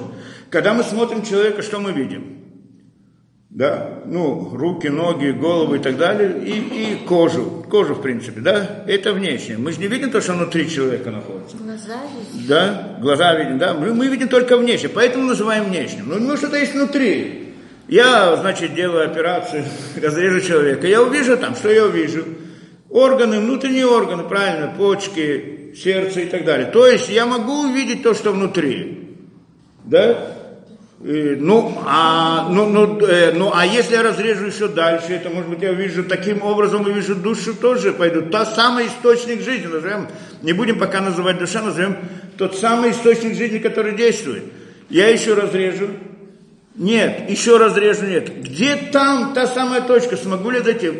Когда 0.50 0.74
мы 0.74 0.82
смотрим 0.82 1.22
человека, 1.22 1.62
что 1.62 1.78
мы 1.80 1.92
видим? 1.92 2.36
Да, 3.50 4.04
ну, 4.06 4.50
руки, 4.54 4.88
ноги, 4.88 5.30
голову 5.30 5.74
и 5.74 5.80
так 5.80 5.96
далее, 5.96 6.40
и, 6.44 6.52
и 6.52 7.04
кожу, 7.04 7.66
кожу, 7.68 7.94
в 7.94 8.00
принципе, 8.00 8.40
да, 8.40 8.84
это 8.86 9.12
внешнее. 9.12 9.58
Мы 9.58 9.72
же 9.72 9.80
не 9.80 9.88
видим 9.88 10.12
то, 10.12 10.20
что 10.20 10.34
внутри 10.34 10.70
человека 10.70 11.10
находится. 11.10 11.56
Глаза 11.56 12.00
видим. 12.32 12.46
Да, 12.46 12.96
глаза 13.00 13.34
видим, 13.34 13.58
да, 13.58 13.74
мы, 13.74 13.92
мы 13.92 14.06
видим 14.06 14.28
только 14.28 14.56
внешнее, 14.56 14.88
поэтому 14.88 15.26
называем 15.26 15.64
внешним. 15.64 16.08
Но 16.08 16.20
ну, 16.20 16.36
что-то 16.36 16.58
есть 16.58 16.74
внутри. 16.74 17.49
Я, 17.90 18.36
значит, 18.36 18.74
делаю 18.74 19.10
операцию, 19.10 19.64
разрежу 20.00 20.40
человека. 20.40 20.86
Я 20.86 21.02
увижу 21.02 21.36
там, 21.36 21.56
что 21.56 21.70
я 21.70 21.84
увижу? 21.84 22.24
Органы, 22.88 23.40
внутренние 23.40 23.86
органы, 23.86 24.22
правильно, 24.22 24.72
почки, 24.78 25.74
сердце 25.76 26.20
и 26.20 26.26
так 26.26 26.44
далее. 26.44 26.66
То 26.66 26.86
есть 26.86 27.08
я 27.08 27.26
могу 27.26 27.68
увидеть 27.68 28.04
то, 28.04 28.14
что 28.14 28.30
внутри. 28.30 29.16
Да? 29.84 30.36
И, 31.02 31.36
ну, 31.40 31.82
а, 31.84 32.48
ну, 32.48 32.68
ну, 32.68 33.00
э, 33.00 33.32
ну, 33.32 33.50
а 33.52 33.66
если 33.66 33.94
я 33.94 34.04
разрежу 34.04 34.46
еще 34.46 34.68
дальше, 34.68 35.14
это, 35.14 35.28
может 35.28 35.50
быть, 35.50 35.62
я 35.62 35.72
увижу 35.72 36.04
таким 36.04 36.42
образом, 36.42 36.86
увижу 36.86 37.16
душу 37.16 37.54
тоже 37.54 37.92
пойду. 37.92 38.22
Та 38.22 38.46
самый 38.46 38.86
источник 38.86 39.42
жизни, 39.42 39.66
назовем, 39.66 40.06
не 40.42 40.52
будем 40.52 40.78
пока 40.78 41.00
называть 41.00 41.38
душа, 41.38 41.60
назовем 41.60 41.96
тот 42.38 42.56
самый 42.56 42.92
источник 42.92 43.34
жизни, 43.34 43.58
который 43.58 43.96
действует. 43.96 44.44
Я 44.90 45.08
еще 45.08 45.34
разрежу, 45.34 45.88
нет, 46.80 47.28
еще 47.28 47.58
разрежу 47.58 48.06
нет. 48.06 48.42
Где 48.42 48.74
там 48.74 49.34
та 49.34 49.46
самая 49.46 49.82
точка? 49.82 50.16
Смогу 50.16 50.48
ли 50.48 50.60
дойти? 50.60 50.90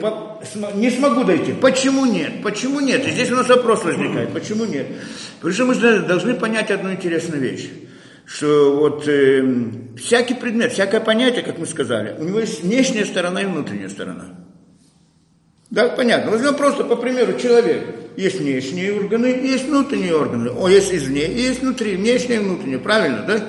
Не 0.74 0.90
смогу 0.90 1.24
дойти. 1.24 1.54
Почему 1.54 2.04
нет? 2.04 2.42
Почему 2.42 2.80
нет? 2.80 3.08
И 3.08 3.10
здесь 3.10 3.30
у 3.30 3.36
нас 3.36 3.48
вопрос 3.48 3.82
возникает. 3.82 4.30
Почему 4.34 4.66
нет? 4.66 4.88
Потому 5.40 5.54
что 5.54 5.64
мы 5.64 6.00
должны 6.00 6.34
понять 6.34 6.70
одну 6.70 6.92
интересную 6.92 7.40
вещь. 7.40 7.70
Что 8.26 8.76
вот 8.76 9.08
э, 9.08 9.42
всякий 9.96 10.34
предмет, 10.34 10.74
всякое 10.74 11.00
понятие, 11.00 11.42
как 11.42 11.58
мы 11.58 11.64
сказали, 11.64 12.14
у 12.18 12.24
него 12.24 12.40
есть 12.40 12.62
внешняя 12.62 13.06
сторона 13.06 13.40
и 13.40 13.46
внутренняя 13.46 13.88
сторона. 13.88 14.34
Да, 15.70 15.88
понятно. 15.88 16.30
Возьмем 16.30 16.56
просто, 16.56 16.84
по 16.84 16.96
примеру, 16.96 17.38
человек. 17.38 17.86
Есть 18.18 18.38
внешние 18.38 18.92
органы, 18.92 19.28
есть 19.28 19.66
внутренние 19.66 20.14
органы. 20.14 20.50
О, 20.50 20.68
есть 20.68 20.92
извне, 20.92 21.26
есть 21.26 21.62
внутри, 21.62 21.96
внешнее 21.96 22.40
и 22.40 22.42
внутреннее. 22.42 22.80
Правильно, 22.80 23.24
да? 23.26 23.46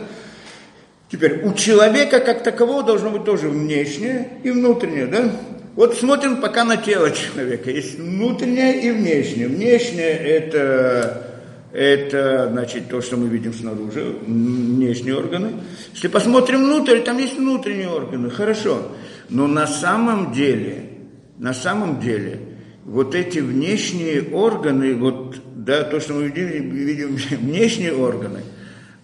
Теперь, 1.12 1.42
у 1.44 1.54
человека 1.54 2.22
как 2.22 2.42
такового 2.42 2.84
должно 2.84 3.10
быть 3.10 3.26
тоже 3.26 3.50
внешнее 3.50 4.30
и 4.44 4.50
внутреннее, 4.50 5.08
да? 5.08 5.30
Вот 5.76 5.98
смотрим 5.98 6.38
пока 6.38 6.64
на 6.64 6.78
тело 6.78 7.12
человека. 7.12 7.70
Есть 7.70 8.00
внутреннее 8.00 8.82
и 8.82 8.92
внешнее. 8.92 9.50
Внешнее 9.50 10.12
это, 10.12 11.28
это 11.74 12.48
значит 12.50 12.88
то, 12.88 13.02
что 13.02 13.18
мы 13.18 13.28
видим 13.28 13.54
снаружи, 13.54 14.16
внешние 14.26 15.18
органы. 15.18 15.52
Если 15.94 16.08
посмотрим 16.08 16.64
внутрь, 16.64 17.02
там 17.02 17.18
есть 17.18 17.38
внутренние 17.38 17.90
органы, 17.90 18.30
хорошо. 18.30 18.88
Но 19.30 19.48
на 19.48 19.68
самом 19.68 20.32
деле, 20.32 20.92
на 21.38 21.54
самом 21.54 22.00
деле, 22.00 22.40
вот 22.86 23.16
эти 23.16 23.40
внешние 23.40 24.24
органы, 24.32 24.94
вот, 24.96 25.36
да, 25.56 25.84
то, 25.84 26.00
что 26.00 26.14
мы 26.14 26.30
видим, 26.30 26.70
видим 26.70 27.16
внешние 27.42 27.94
органы– 27.94 28.40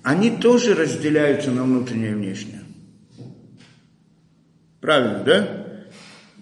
они 0.08 0.32
тоже 0.32 0.74
разделяются 0.74 1.52
на 1.52 1.64
внутреннее 1.64 2.12
и 2.12 2.14
внешнее. 2.14 2.62
Правильно, 4.80 5.22
да? 5.26 5.48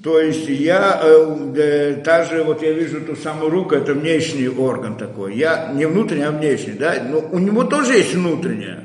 То 0.03 0.19
есть 0.19 0.47
я, 0.47 1.01
э, 1.01 1.95
даже 2.05 2.43
вот 2.43 2.61
я 2.61 2.73
вижу 2.73 3.01
ту 3.01 3.15
самую 3.15 3.49
руку, 3.49 3.73
это 3.73 3.95
внешний 3.95 4.47
орган 4.47 4.97
такой. 4.97 5.35
Я 5.35 5.71
не 5.73 5.87
внутренний, 5.87 6.25
а 6.25 6.31
внешний, 6.31 6.73
да? 6.73 7.03
Но 7.09 7.17
у 7.19 7.39
него 7.39 7.63
тоже 7.63 7.93
есть 7.93 8.13
внутреннее. 8.13 8.81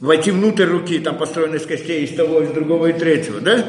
Войти 0.00 0.32
внутрь 0.32 0.64
руки, 0.64 0.98
там 0.98 1.16
построены 1.16 1.56
из 1.56 1.66
костей, 1.66 2.04
из 2.04 2.16
того, 2.16 2.42
из 2.42 2.50
другого 2.50 2.86
и 2.86 2.92
третьего, 2.92 3.40
да? 3.40 3.64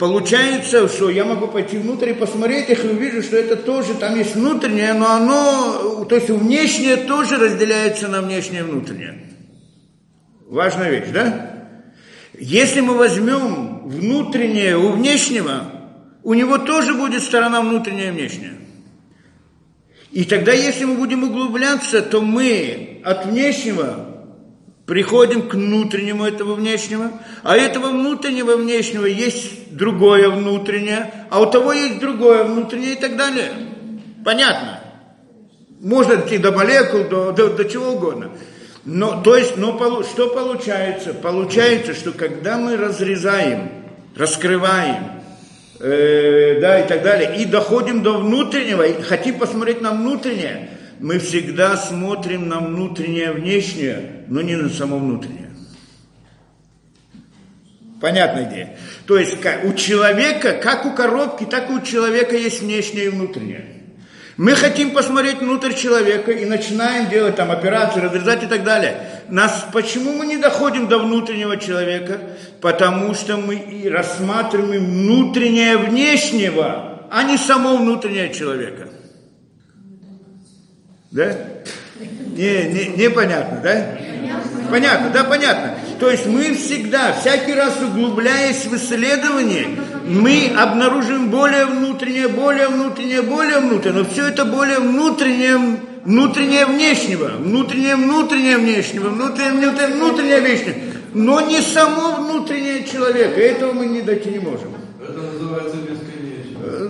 Получается, 0.00 0.88
что 0.88 1.10
я 1.10 1.26
могу 1.26 1.46
пойти 1.46 1.76
внутрь 1.76 2.08
и 2.08 2.14
посмотреть 2.14 2.70
их 2.70 2.86
и 2.86 2.88
увижу, 2.88 3.22
что 3.22 3.36
это 3.36 3.54
тоже, 3.54 3.92
там 3.92 4.16
есть 4.16 4.34
внутреннее, 4.34 4.94
но 4.94 5.10
оно, 5.10 6.06
то 6.06 6.14
есть 6.14 6.30
внешнее 6.30 6.96
тоже 6.96 7.36
разделяется 7.36 8.08
на 8.08 8.22
внешнее 8.22 8.60
и 8.60 8.64
внутреннее. 8.64 9.26
Важная 10.48 10.88
вещь, 10.90 11.10
да? 11.12 11.66
Если 12.38 12.80
мы 12.80 12.94
возьмем 12.94 13.90
внутреннее 13.90 14.78
у 14.78 14.92
внешнего, 14.92 15.70
у 16.22 16.32
него 16.32 16.56
тоже 16.56 16.94
будет 16.94 17.22
сторона 17.22 17.60
внутренняя 17.60 18.08
и 18.08 18.12
внешняя. 18.12 18.54
И 20.12 20.24
тогда, 20.24 20.52
если 20.52 20.86
мы 20.86 20.94
будем 20.94 21.24
углубляться, 21.24 22.00
то 22.00 22.22
мы 22.22 23.02
от 23.04 23.26
внешнего 23.26 24.09
приходим 24.90 25.48
к 25.48 25.54
внутреннему 25.54 26.24
этого 26.24 26.54
внешнего, 26.54 27.12
а 27.44 27.56
этого 27.56 27.90
внутреннего 27.90 28.56
внешнего 28.56 29.06
есть 29.06 29.76
другое 29.76 30.28
внутреннее, 30.28 31.12
а 31.30 31.40
у 31.40 31.46
того 31.46 31.72
есть 31.72 32.00
другое 32.00 32.42
внутреннее 32.42 32.94
и 32.94 32.96
так 32.96 33.16
далее. 33.16 33.52
Понятно? 34.24 34.80
Можно 35.78 36.14
идти 36.14 36.38
до 36.38 36.50
молекул, 36.50 37.04
до, 37.04 37.30
до, 37.30 37.50
до 37.50 37.64
чего 37.66 37.92
угодно. 37.92 38.32
Но, 38.84 39.22
то 39.22 39.36
есть, 39.36 39.56
но 39.56 40.02
что 40.02 40.26
получается? 40.30 41.14
Получается, 41.14 41.94
что 41.94 42.10
когда 42.10 42.58
мы 42.58 42.76
разрезаем, 42.76 43.70
раскрываем, 44.16 45.22
э, 45.78 46.60
да, 46.60 46.80
и 46.80 46.88
так 46.88 47.04
далее, 47.04 47.36
и 47.36 47.44
доходим 47.44 48.02
до 48.02 48.18
внутреннего, 48.18 48.82
и 48.82 49.00
хотим 49.02 49.38
посмотреть 49.38 49.80
на 49.82 49.92
внутреннее, 49.92 50.79
мы 51.00 51.18
всегда 51.18 51.76
смотрим 51.76 52.48
на 52.48 52.60
внутреннее, 52.60 53.32
внешнее, 53.32 54.24
но 54.28 54.42
не 54.42 54.54
на 54.54 54.68
само 54.68 54.98
внутреннее. 54.98 55.50
Понятная 58.00 58.44
идея? 58.50 58.78
То 59.06 59.18
есть 59.18 59.36
у 59.64 59.72
человека, 59.74 60.52
как 60.52 60.86
у 60.86 60.92
коробки, 60.92 61.44
так 61.44 61.70
и 61.70 61.72
у 61.72 61.80
человека 61.80 62.36
есть 62.36 62.62
внешнее 62.62 63.06
и 63.06 63.08
внутреннее. 63.08 63.66
Мы 64.36 64.52
хотим 64.52 64.92
посмотреть 64.92 65.38
внутрь 65.40 65.74
человека 65.74 66.32
и 66.32 66.46
начинаем 66.46 67.10
делать 67.10 67.36
там 67.36 67.50
операции, 67.50 68.00
разрезать 68.00 68.42
и 68.42 68.46
так 68.46 68.64
далее. 68.64 68.96
Нас, 69.28 69.66
почему 69.72 70.12
мы 70.14 70.26
не 70.26 70.38
доходим 70.38 70.88
до 70.88 70.98
внутреннего 70.98 71.58
человека? 71.58 72.20
Потому 72.60 73.14
что 73.14 73.36
мы 73.36 73.56
и 73.56 73.88
рассматриваем 73.88 74.84
внутреннее 74.84 75.76
внешнего, 75.76 77.06
а 77.10 77.22
не 77.24 77.36
само 77.36 77.76
внутреннее 77.76 78.32
человека. 78.32 78.88
Да? 81.10 81.36
Не, 82.36 82.64
не, 82.68 82.86
непонятно, 82.96 83.60
да? 83.62 83.98
Понятно, 84.70 85.10
да, 85.10 85.24
понятно. 85.24 85.74
То 85.98 86.08
есть 86.08 86.26
мы 86.26 86.54
всегда, 86.54 87.12
всякий 87.12 87.52
раз 87.52 87.76
углубляясь 87.82 88.64
в 88.64 88.76
исследование, 88.76 89.66
мы 90.06 90.52
обнаруживаем 90.56 91.30
более 91.30 91.66
внутреннее, 91.66 92.28
более 92.28 92.68
внутреннее, 92.68 93.22
более 93.22 93.58
внутреннее. 93.58 94.04
Но 94.04 94.08
все 94.08 94.28
это 94.28 94.44
более 94.44 94.78
внутреннее, 94.78 95.80
внутреннее 96.04 96.66
внешнего, 96.66 97.36
внутреннее 97.38 97.96
внутреннее 97.96 98.58
внешнего, 98.58 99.08
внутреннее 99.08 99.70
внутреннее, 99.70 99.96
внутреннее 99.96 100.40
внешнего. 100.40 100.76
Но 101.12 101.40
не 101.40 101.60
само 101.60 102.22
внутреннее 102.22 102.84
человека. 102.84 103.40
Этого 103.40 103.72
мы 103.72 103.86
не 103.86 104.00
дойти 104.00 104.30
не 104.30 104.38
можем. 104.38 104.72
Это 105.02 105.18
называется 105.20 105.76
бесконечно. 105.76 106.09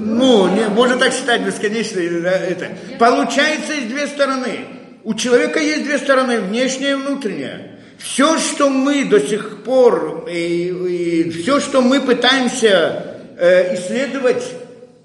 Ну, 0.00 0.48
не, 0.54 0.68
можно 0.68 0.96
так 0.96 1.12
считать 1.12 1.42
бесконечно. 1.42 1.98
Это. 2.00 2.68
Получается, 2.98 3.72
есть 3.74 3.88
две 3.88 4.06
стороны. 4.06 4.66
У 5.04 5.14
человека 5.14 5.60
есть 5.60 5.84
две 5.84 5.98
стороны, 5.98 6.40
внешняя 6.40 6.92
и 6.92 6.94
внутренняя. 6.94 7.78
Все, 7.98 8.38
что 8.38 8.70
мы 8.70 9.04
до 9.04 9.20
сих 9.20 9.62
пор, 9.62 10.26
и, 10.30 10.68
и 10.68 11.30
все, 11.30 11.60
что 11.60 11.82
мы 11.82 12.00
пытаемся 12.00 13.18
э, 13.38 13.74
исследовать 13.74 14.42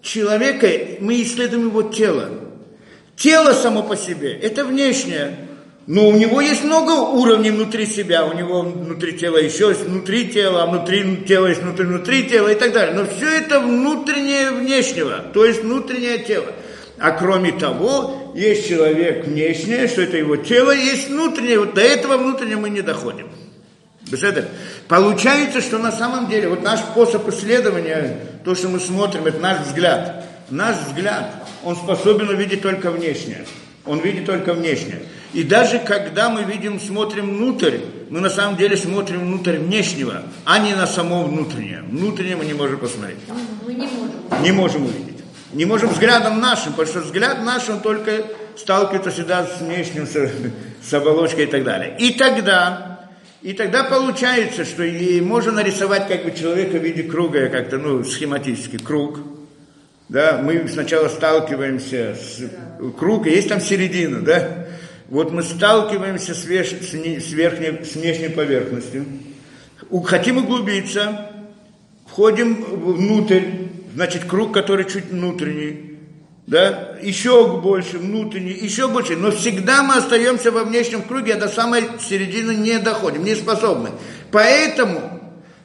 человека, 0.02 0.68
мы 1.00 1.22
исследуем 1.22 1.68
его 1.68 1.84
тело. 1.84 2.30
Тело 3.16 3.54
само 3.54 3.84
по 3.84 3.96
себе– 3.96 4.34
это 4.42 4.66
внешнее. 4.66 5.38
Но 5.88 6.08
у 6.08 6.14
него 6.14 6.42
есть 6.42 6.64
много 6.64 6.92
уровней 6.92 7.52
внутри 7.52 7.86
себя, 7.86 8.26
у 8.26 8.34
него 8.34 8.62
внутри 8.62 9.14
тела 9.18 9.38
еще 9.38 9.68
есть 9.70 9.82
внутри 9.82 10.30
тела, 10.30 10.64
а 10.64 10.66
внутри 10.66 11.24
тела 11.28 11.48
есть 11.48 11.62
внутри, 11.62 11.86
внутри 11.86 12.28
тела 12.28 12.48
и 12.48 12.56
так 12.56 12.74
далее. 12.74 12.96
Но 12.96 13.06
все 13.06 13.38
это 13.38 13.60
внутреннее 13.60 14.52
внешнего, 14.52 15.24
то 15.32 15.46
есть 15.46 15.62
внутреннее 15.62 16.18
тело. 16.18 16.48
А 16.98 17.12
кроме 17.12 17.52
того, 17.52 18.34
есть 18.36 18.68
человек 18.68 19.26
внешнее, 19.26 19.88
что 19.88 20.02
это 20.02 20.18
его 20.18 20.38
тело, 20.38 20.72
есть 20.72 21.10
внутреннее. 21.10 21.60
Вот 21.60 21.76
до 21.76 21.82
этого 21.82 22.18
внутреннего 22.18 22.62
мы 22.62 22.70
не 22.70 22.82
доходим. 22.82 23.28
Беседа. 24.10 24.48
Получается, 24.88 25.62
что 25.62 25.78
на 25.78 25.92
самом 25.92 26.30
деле, 26.30 26.48
вот 26.48 26.64
наш 26.64 26.80
способ 26.80 27.28
исследования, 27.30 28.20
то, 28.44 28.56
что 28.56 28.70
мы 28.70 28.80
смотрим, 28.80 29.26
это 29.26 29.40
наш 29.40 29.68
взгляд. 29.68 30.26
Наш 30.50 30.78
взгляд, 30.88 31.32
он 31.64 31.76
способен 31.76 32.30
увидеть 32.30 32.62
только 32.62 32.92
внешнее. 32.92 33.46
Он 33.86 34.00
видит 34.00 34.26
только 34.26 34.54
внешнее. 34.54 35.02
И 35.36 35.44
даже 35.44 35.80
когда 35.80 36.30
мы 36.30 36.44
видим, 36.44 36.80
смотрим 36.80 37.30
внутрь, 37.30 37.80
мы 38.10 38.22
на 38.22 38.30
самом 38.30 38.56
деле 38.56 38.78
смотрим 38.78 39.20
внутрь 39.20 39.58
внешнего, 39.58 40.24
а 40.46 40.60
не 40.60 40.74
на 40.74 40.88
само 40.88 41.26
внутреннее. 41.26 41.82
Внутреннее 41.82 42.38
мы 42.38 42.46
не 42.46 42.54
можем 42.54 42.80
посмотреть. 42.80 43.18
Мы 43.66 43.74
не 43.74 43.86
можем. 43.86 44.14
Не 44.42 44.52
можем 44.54 44.86
увидеть. 44.86 45.18
Не 45.52 45.66
можем 45.66 45.90
взглядом 45.90 46.40
нашим, 46.40 46.72
потому 46.72 46.88
что 46.88 47.02
взгляд 47.02 47.44
наш, 47.44 47.68
он 47.68 47.82
только 47.82 48.24
сталкивается 48.58 49.12
всегда 49.12 49.46
с 49.46 49.60
внешним, 49.60 50.08
с, 50.08 50.32
с 50.82 50.94
оболочкой 50.94 51.44
и 51.44 51.48
так 51.48 51.66
далее. 51.66 51.98
И 52.00 52.14
тогда, 52.14 53.02
и 53.42 53.52
тогда 53.52 53.84
получается, 53.84 54.64
что 54.64 54.84
и 54.84 55.20
можно 55.20 55.52
нарисовать 55.52 56.08
как 56.08 56.24
бы 56.24 56.32
человека 56.32 56.78
в 56.78 56.82
виде 56.82 57.04
круга, 57.04 57.50
как-то, 57.50 57.78
ну, 57.78 58.06
схематически, 58.06 58.78
круг. 58.78 59.20
Да, 60.08 60.40
мы 60.42 60.66
сначала 60.70 61.10
сталкиваемся 61.10 62.16
с 62.16 62.42
кругом, 62.98 63.26
есть 63.26 63.50
там 63.50 63.60
середина, 63.60 64.22
да, 64.22 64.65
вот 65.10 65.32
мы 65.32 65.44
сталкиваемся 65.44 66.34
с, 66.34 66.46
веш, 66.46 66.72
с, 66.72 66.94
не, 66.94 67.20
с, 67.20 67.32
верхней, 67.32 67.84
с 67.86 67.96
внешней 67.96 68.30
поверхностью, 68.30 69.06
хотим 70.06 70.38
углубиться, 70.38 71.32
входим 72.08 72.64
внутрь, 72.64 73.44
значит, 73.94 74.26
круг, 74.26 74.54
который 74.54 74.86
чуть 74.86 75.12
внутренний, 75.12 76.00
да, 76.48 76.98
еще 77.02 77.60
больше, 77.60 77.98
внутренний, 77.98 78.54
еще 78.54 78.88
больше, 78.88 79.16
но 79.16 79.32
всегда 79.32 79.84
мы 79.84 79.96
остаемся 79.96 80.52
во 80.52 80.64
внешнем 80.64 81.02
круге, 81.02 81.34
а 81.34 81.40
до 81.40 81.50
самой 81.50 81.84
середины 82.00 82.56
не 82.56 82.80
доходим, 82.80 83.24
не 83.24 83.36
способны. 83.36 83.92
Поэтому, 84.32 85.02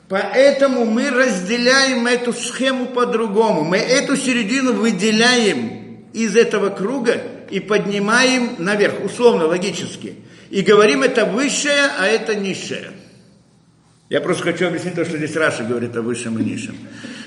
поэтому 0.09 0.85
мы 0.85 1.11
разделяем 1.11 2.07
эту 2.07 2.33
схему 2.33 2.87
по-другому, 2.87 3.65
мы 3.65 3.79
эту 3.79 4.17
середину 4.17 4.75
выделяем 4.75 6.05
из 6.13 6.37
этого 6.37 6.71
круга 6.71 7.21
и 7.51 7.61
поднимаем 7.61 8.57
наверх, 8.59 9.05
условно, 9.05 9.47
логически. 9.47 10.15
И 10.51 10.63
говорим, 10.63 11.03
это 11.03 11.25
высшее, 11.25 11.91
а 11.99 12.07
это 12.07 12.35
низшее. 12.35 12.91
Я 14.09 14.21
просто 14.21 14.43
хочу 14.43 14.67
объяснить 14.67 14.95
то, 14.95 15.05
что 15.05 15.17
здесь 15.17 15.37
Раша 15.37 15.63
говорит 15.63 15.97
о 15.97 16.03
высшем 16.03 16.39
и 16.39 16.45
низшем. 16.45 16.77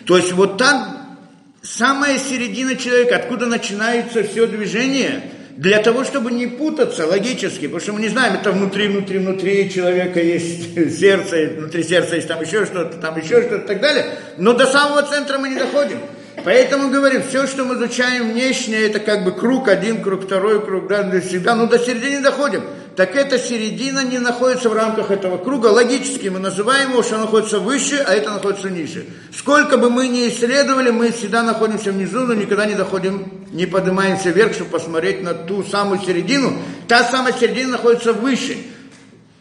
То 0.05 0.17
есть 0.17 0.33
вот 0.33 0.57
там 0.57 1.17
самая 1.61 2.19
середина 2.19 2.75
человека, 2.75 3.15
откуда 3.15 3.45
начинается 3.45 4.23
все 4.23 4.47
движение, 4.47 5.23
для 5.57 5.79
того, 5.79 6.03
чтобы 6.03 6.31
не 6.31 6.47
путаться 6.47 7.05
логически, 7.05 7.67
потому 7.67 7.79
что 7.79 7.93
мы 7.93 8.01
не 8.01 8.09
знаем, 8.09 8.33
это 8.33 8.51
внутри, 8.51 8.87
внутри, 8.87 9.19
внутри 9.19 9.71
человека 9.71 10.19
есть 10.19 10.73
сердце, 10.99 11.51
внутри 11.57 11.83
сердца 11.83 12.15
есть 12.15 12.27
там 12.27 12.41
еще 12.41 12.65
что-то, 12.65 12.97
там 12.97 13.17
еще 13.17 13.41
что-то 13.41 13.63
и 13.63 13.67
так 13.67 13.79
далее, 13.79 14.05
но 14.37 14.53
до 14.53 14.65
самого 14.65 15.03
центра 15.03 15.37
мы 15.37 15.49
не 15.49 15.55
доходим. 15.55 15.99
Поэтому 16.43 16.89
говорим, 16.89 17.23
все, 17.23 17.47
что 17.47 17.63
мы 17.63 17.75
изучаем 17.75 18.31
внешнее, 18.31 18.87
это 18.87 18.99
как 18.99 19.23
бы 19.23 19.31
круг, 19.31 19.67
один 19.67 20.03
круг, 20.03 20.23
второй 20.23 20.63
круг, 20.65 20.87
да, 20.87 21.09
всегда, 21.21 21.55
ну 21.55 21.67
до 21.67 21.79
середины 21.79 22.21
доходим. 22.21 22.63
Так 22.95 23.15
эта 23.15 23.39
середина 23.39 24.03
не 24.03 24.19
находится 24.19 24.69
в 24.69 24.73
рамках 24.73 25.09
этого 25.09 25.37
круга. 25.37 25.67
Логически 25.67 26.27
мы 26.27 26.39
называем 26.39 26.91
его, 26.91 27.01
что 27.01 27.17
находится 27.17 27.59
выше, 27.59 28.03
а 28.07 28.13
это 28.13 28.31
находится 28.31 28.69
ниже. 28.69 29.05
Сколько 29.35 29.77
бы 29.77 29.89
мы 29.89 30.07
ни 30.07 30.29
исследовали, 30.29 30.91
мы 30.91 31.11
всегда 31.11 31.41
находимся 31.41 31.91
внизу, 31.91 32.21
но 32.21 32.35
никогда 32.35 32.65
не 32.67 32.75
доходим, 32.75 33.45
не 33.51 33.65
поднимаемся 33.65 34.29
вверх, 34.29 34.53
чтобы 34.53 34.71
посмотреть 34.71 35.23
на 35.23 35.33
ту 35.33 35.63
самую 35.63 36.01
середину. 36.01 36.53
Та 36.87 37.03
самая 37.03 37.33
середина 37.33 37.71
находится 37.71 38.13
выше. 38.13 38.57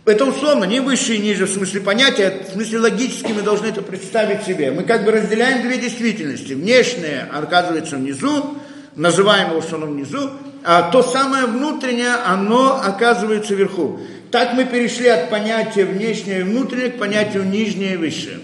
Это 0.05 0.25
условно, 0.25 0.65
не 0.65 0.81
выше 0.81 1.15
и 1.15 1.19
ниже 1.19 1.47
в 1.47 1.51
смысле 1.51 1.81
понятия, 1.81 2.45
в 2.49 2.53
смысле 2.55 2.81
логически 2.81 3.31
мы 3.31 3.43
должны 3.43 3.67
это 3.67 3.83
представить 3.83 4.43
себе. 4.43 4.73
Мы 4.73 4.83
как 4.83 5.05
бы 5.05 5.12
разделяем 5.12 5.62
две 5.62 5.79
действительности. 5.79 6.55
Внешнее 6.55 7.29
оказывается 7.33 7.97
внизу, 7.97 8.59
называем 8.97 9.51
его, 9.51 9.62
что 9.62 9.77
оно 9.77 9.87
внизу, 9.87 10.31
а 10.65 10.91
то 10.91 11.05
самое 11.05 11.47
внутреннее, 11.47 12.15
оно 12.27 12.83
оказывается 12.85 13.55
вверху. 13.55 14.01
Так 14.33 14.55
мы 14.55 14.65
перешли 14.65 15.07
от 15.07 15.31
понятия 15.31 15.85
внешнее 15.85 16.41
и 16.41 16.43
внутреннее 16.43 16.91
к 16.91 16.99
понятию 16.99 17.45
нижнее 17.45 17.95
и 17.95 17.97
высшее. 17.97 18.41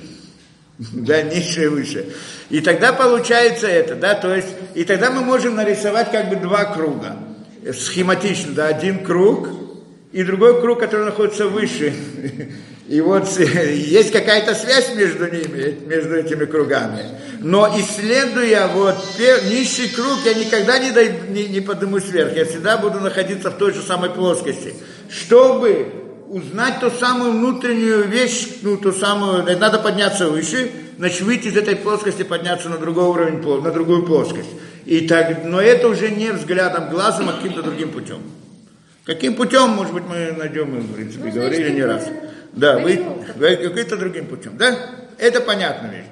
Да, 0.79 1.23
низшее 1.23 1.66
и 1.66 1.71
высшее. 1.71 2.07
И 2.51 2.61
тогда 2.61 2.92
получается 2.92 3.66
это, 3.66 3.97
да, 3.97 4.14
то 4.14 4.33
есть, 4.33 4.49
и 4.77 4.85
тогда 4.85 5.11
мы 5.11 5.23
можем 5.23 5.57
нарисовать 5.57 6.12
как 6.12 6.29
бы 6.29 6.37
два 6.37 6.66
круга. 6.66 7.16
Схематично, 7.73 8.53
да, 8.53 8.68
один 8.68 9.05
круг– 9.05 9.49
и 10.18 10.24
другой 10.24 10.61
круг, 10.61 10.81
который 10.81 11.04
находится 11.04 11.46
выше. 11.46 11.94
И 12.88 13.00
вот 13.00 13.28
есть 13.38 14.11
какая-то 14.11 14.52
связь 14.57 14.92
между 14.96 15.26
ними, 15.26 15.78
между 15.87 16.16
этими 16.16 16.44
кругами. 16.44 17.04
Но 17.38 17.72
исследуя 17.78 18.66
вот 18.66 18.96
низший 19.48 19.90
круг, 19.90 20.18
я 20.24 20.35
никогда 20.35 20.81
не, 20.81 20.90
дай, 20.90 21.14
не, 21.28 21.44
не 21.44 21.61
поднимусь 21.61 22.09
вверх. 22.09 22.35
Я 22.35 22.46
всегда 22.46 22.78
буду 22.78 22.98
находиться 22.98 23.52
в 23.52 23.59
той 23.59 23.72
же 23.72 23.81
самой 23.81 24.11
плоскости. 24.11 24.74
Чтобы 25.09 25.87
узнать 26.28 26.81
ту 26.81 26.90
самую 26.90 27.35
внутреннюю 27.35 28.09
вещь, 28.09 28.48
ну, 28.62 28.76
ту 28.76 28.90
самую, 28.90 29.44
надо 29.44 29.78
подняться 29.78 30.28
выше, 30.28 30.68
значит, 30.98 31.20
выйти 31.20 31.46
из 31.46 31.57
этой 31.57 31.76
плоскости, 31.76 32.24
подняться 32.24 32.68
на 32.68 32.78
другой 32.78 33.04
уровень, 33.04 33.62
на 33.62 33.70
другую 33.70 34.04
плоскость. 34.04 34.50
И 34.85 35.07
так, 35.07 35.44
но 35.44 35.61
это 35.61 35.87
уже 35.87 36.11
не 36.11 36.33
взглядом 36.33 36.90
глазом, 36.90 37.28
а 37.28 37.35
каким-то 37.35 37.62
другим 37.62 37.92
путем. 37.92 38.18
Каким 39.09 39.37
путем, 39.37 39.71
может 39.71 39.94
быть, 39.94 40.05
мы 40.05 40.33
найдем, 40.33 40.81
в 40.81 40.92
принципе, 40.94 41.25
ну, 41.25 41.33
говорили 41.33 41.62
значит, 41.62 41.77
не 41.77 41.83
раз. 41.83 42.11
Да, 42.53 42.79
вы, 42.79 43.03
каким-то 43.38 43.97
другим 43.97 44.27
путем, 44.27 44.59
да? 44.59 44.77
Это 45.16 45.40
понятная 45.40 45.90
вещь. 45.90 46.07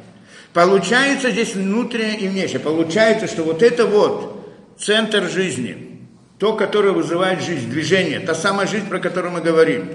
Получается 0.55 1.31
здесь 1.31 1.55
внутреннее 1.55 2.21
и 2.21 2.29
внешнее. 2.29 2.61
Получается, 2.61 3.27
что 3.27 3.43
вот 3.43 3.63
это 3.63 3.85
вот 3.85 4.51
центр 4.79 5.29
жизни, 5.29 6.01
то, 6.39 6.55
которое 6.55 6.93
вызывает 6.93 7.43
жизнь, 7.43 7.69
движение, 7.69 8.19
та 8.21 8.35
самая 8.35 8.67
жизнь, 8.67 8.89
про 8.89 8.99
которую 8.99 9.35
мы 9.35 9.43
говорим, 9.43 9.91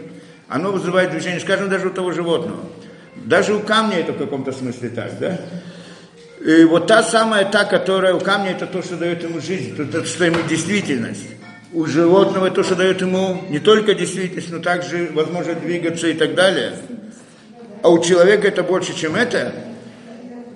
оно 0.48 0.72
вызывает 0.72 1.10
движение, 1.10 1.40
скажем, 1.40 1.70
даже 1.70 1.88
у 1.88 1.90
того 1.90 2.12
животного. 2.12 2.60
Даже 3.16 3.56
у 3.56 3.62
камня 3.62 3.98
это 3.98 4.12
в 4.12 4.20
каком-то 4.20 4.52
смысле 4.52 4.90
так, 4.90 5.18
да? 5.18 5.40
И 6.46 6.66
вот 6.66 6.86
та 6.86 7.02
самая, 7.02 7.46
та, 7.46 7.66
которая 7.66 8.14
у 8.14 8.20
камня, 8.20 8.52
это 8.52 8.68
то, 8.68 8.84
что 8.84 8.96
дает 8.96 9.24
ему 9.24 9.42
жизнь, 9.42 9.76
то, 9.76 10.06
что 10.06 10.26
ему 10.26 10.38
действительность 10.48 11.41
у 11.74 11.86
животного 11.86 12.52
то, 12.52 12.64
что 12.64 12.76
дает 12.76 13.02
ему 13.02 13.44
не 13.50 13.60
только 13.60 13.94
действительность, 13.94 14.52
но 14.52 14.60
также 14.60 15.10
возможность 15.14 15.62
двигаться 15.62 16.08
и 16.08 16.14
так 16.14 16.36
далее. 16.36 16.74
А 17.82 17.90
у 17.90 18.04
человека 18.04 18.48
это 18.48 18.64
больше, 18.64 18.96
чем 18.96 19.16
это. 19.16 19.54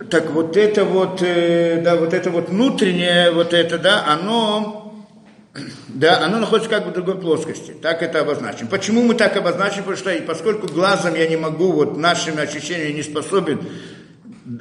Так 0.10 0.30
вот 0.32 0.56
это 0.58 0.86
вот, 0.86 1.21
э, 1.21 1.82
да, 1.82 1.95
вот 1.95 2.13
это 2.13 2.30
вот 2.30 2.49
внутреннее, 2.49 3.32
вот 3.32 3.54
это, 3.54 3.80
да, 3.80 4.06
оно, 4.06 5.06
да, 5.88 6.23
оно 6.23 6.39
находится 6.39 6.69
как 6.69 6.84
бы 6.84 6.91
в 6.91 6.93
другой 6.93 7.19
плоскости. 7.19 7.73
Так 7.82 8.04
это 8.04 8.19
обозначим. 8.19 8.67
Почему 8.67 9.01
мы 9.01 9.15
так 9.15 9.36
обозначим? 9.38 9.84
Потому 9.84 9.97
что, 9.97 10.12
поскольку 10.28 10.67
глазом 10.67 11.15
я 11.15 11.28
не 11.28 11.38
могу, 11.38 11.71
вот 11.71 11.97
нашими 11.97 12.41
ощущениями 12.41 12.97
не 12.97 13.04
способен 13.04 13.62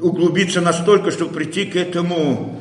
углубиться 0.00 0.62
настолько, 0.62 1.10
чтобы 1.10 1.34
прийти 1.34 1.66
к 1.66 1.76
этому 1.76 2.58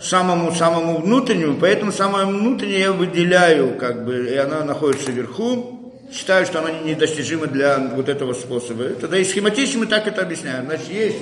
самому-самому 0.00 0.98
внутреннему, 0.98 1.56
поэтому 1.60 1.92
самое 1.92 2.26
внутреннее 2.26 2.80
я 2.80 2.92
выделяю, 2.92 3.76
как 3.76 4.04
бы, 4.04 4.28
и 4.30 4.36
она 4.36 4.64
находится 4.64 5.10
вверху, 5.12 5.94
считаю, 6.12 6.46
что 6.46 6.60
она 6.60 6.70
недостижима 6.84 7.46
для 7.46 7.78
вот 7.94 8.08
этого 8.08 8.32
способа. 8.32 8.84
Тогда 9.00 9.18
и 9.18 9.24
схематично 9.24 9.80
мы 9.80 9.86
так 9.86 10.06
это 10.06 10.22
объясняем. 10.22 10.64
Значит, 10.66 10.90
есть 10.90 11.18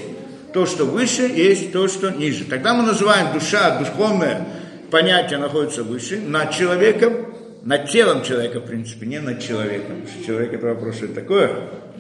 то, 0.52 0.64
что 0.66 0.84
выше, 0.84 1.22
есть 1.22 1.72
то, 1.72 1.88
что 1.88 2.10
ниже. 2.10 2.44
Тогда 2.44 2.74
мы 2.74 2.84
называем 2.84 3.32
душа, 3.32 3.78
духовное 3.78 4.46
понятие 4.90 5.38
находится 5.38 5.82
выше, 5.82 6.18
над 6.20 6.52
человеком, 6.52 7.34
над 7.62 7.90
телом 7.90 8.22
человека, 8.22 8.60
в 8.60 8.66
принципе, 8.66 9.06
не 9.06 9.20
над 9.20 9.42
человеком. 9.42 10.06
Человек 10.26 10.54
это 10.54 10.66
вопрос, 10.68 10.96
что 10.96 11.08
такое, 11.08 11.50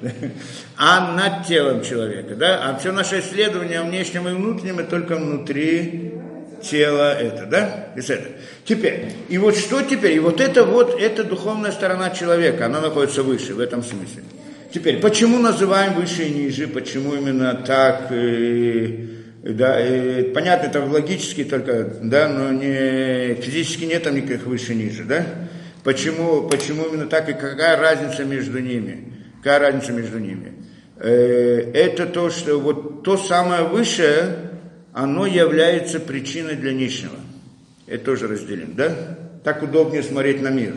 а 0.76 1.14
над 1.14 1.46
телом 1.46 1.82
человека. 1.82 2.34
Да? 2.36 2.70
А 2.70 2.78
все 2.78 2.92
наше 2.92 3.20
исследование 3.20 3.80
о 3.80 3.84
внешнем 3.84 4.28
и 4.28 4.32
внутреннем, 4.32 4.78
это 4.78 4.90
только 4.90 5.16
внутри 5.16 6.07
тело 6.62 7.12
это, 7.12 7.46
да? 7.46 7.86
это. 7.96 8.28
Теперь, 8.64 9.12
и 9.28 9.38
вот 9.38 9.56
что 9.56 9.82
теперь? 9.82 10.12
И 10.12 10.18
вот 10.18 10.40
это 10.40 10.64
вот, 10.64 11.00
это 11.00 11.24
духовная 11.24 11.72
сторона 11.72 12.10
человека, 12.10 12.66
она 12.66 12.80
находится 12.80 13.22
выше 13.22 13.54
в 13.54 13.60
этом 13.60 13.82
смысле. 13.82 14.22
Теперь, 14.72 15.00
почему 15.00 15.38
называем 15.38 15.94
выше 15.94 16.24
и 16.24 16.30
ниже, 16.30 16.68
почему 16.68 17.14
именно 17.14 17.54
так, 17.54 18.08
э, 18.10 19.06
да, 19.42 19.80
э, 19.80 20.24
понятно, 20.34 20.66
это 20.66 20.84
логически 20.84 21.44
только, 21.44 21.84
да, 22.02 22.28
но 22.28 22.52
не, 22.52 23.34
физически 23.34 23.84
нет 23.84 24.02
там 24.02 24.14
никаких 24.14 24.44
выше 24.44 24.72
и 24.72 24.76
ниже, 24.76 25.04
да? 25.04 25.24
Почему, 25.84 26.48
почему 26.48 26.84
именно 26.84 27.06
так 27.06 27.30
и 27.30 27.32
какая 27.32 27.78
разница 27.78 28.24
между 28.24 28.58
ними? 28.58 29.14
Какая 29.38 29.60
разница 29.60 29.92
между 29.92 30.18
ними? 30.18 30.52
Э, 30.96 31.70
это 31.72 32.04
то, 32.04 32.28
что 32.28 32.58
вот 32.58 33.04
то 33.04 33.16
самое 33.16 33.62
высшее, 33.62 34.47
оно 34.98 35.26
является 35.26 36.00
причиной 36.00 36.56
для 36.56 36.72
нижнего. 36.72 37.14
Это 37.86 38.04
тоже 38.04 38.26
разделим, 38.26 38.74
да? 38.74 38.92
Так 39.44 39.62
удобнее 39.62 40.02
смотреть 40.02 40.42
на 40.42 40.48
мир. 40.48 40.74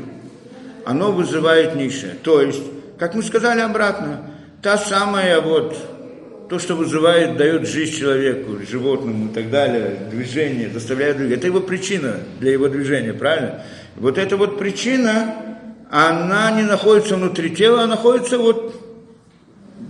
Оно 0.86 1.12
вызывает 1.12 1.76
низшее. 1.76 2.14
То 2.22 2.40
есть, 2.40 2.62
как 3.00 3.16
мы 3.16 3.24
сказали 3.24 3.62
обратно, 3.62 4.30
та 4.62 4.78
самая 4.78 5.42
вот, 5.42 5.76
то, 6.50 6.60
что 6.60 6.76
вызывает, 6.76 7.36
дает 7.36 7.68
жизнь 7.68 7.98
человеку, 7.98 8.60
животному 8.70 9.32
и 9.32 9.34
так 9.34 9.50
далее, 9.50 9.98
движение, 10.12 10.70
заставляет 10.70 11.18
двигаться, 11.18 11.40
это 11.40 11.48
его 11.48 11.60
причина 11.60 12.18
для 12.40 12.52
его 12.52 12.68
движения, 12.68 13.14
правильно? 13.14 13.64
Вот 13.96 14.20
эта 14.20 14.38
вот 14.38 14.60
причина, 14.60 15.34
она 15.90 16.52
не 16.52 16.62
находится 16.62 17.16
внутри 17.16 17.56
тела, 17.56 17.86
а 17.86 17.88
находится 17.88 18.38
вот, 18.38 18.81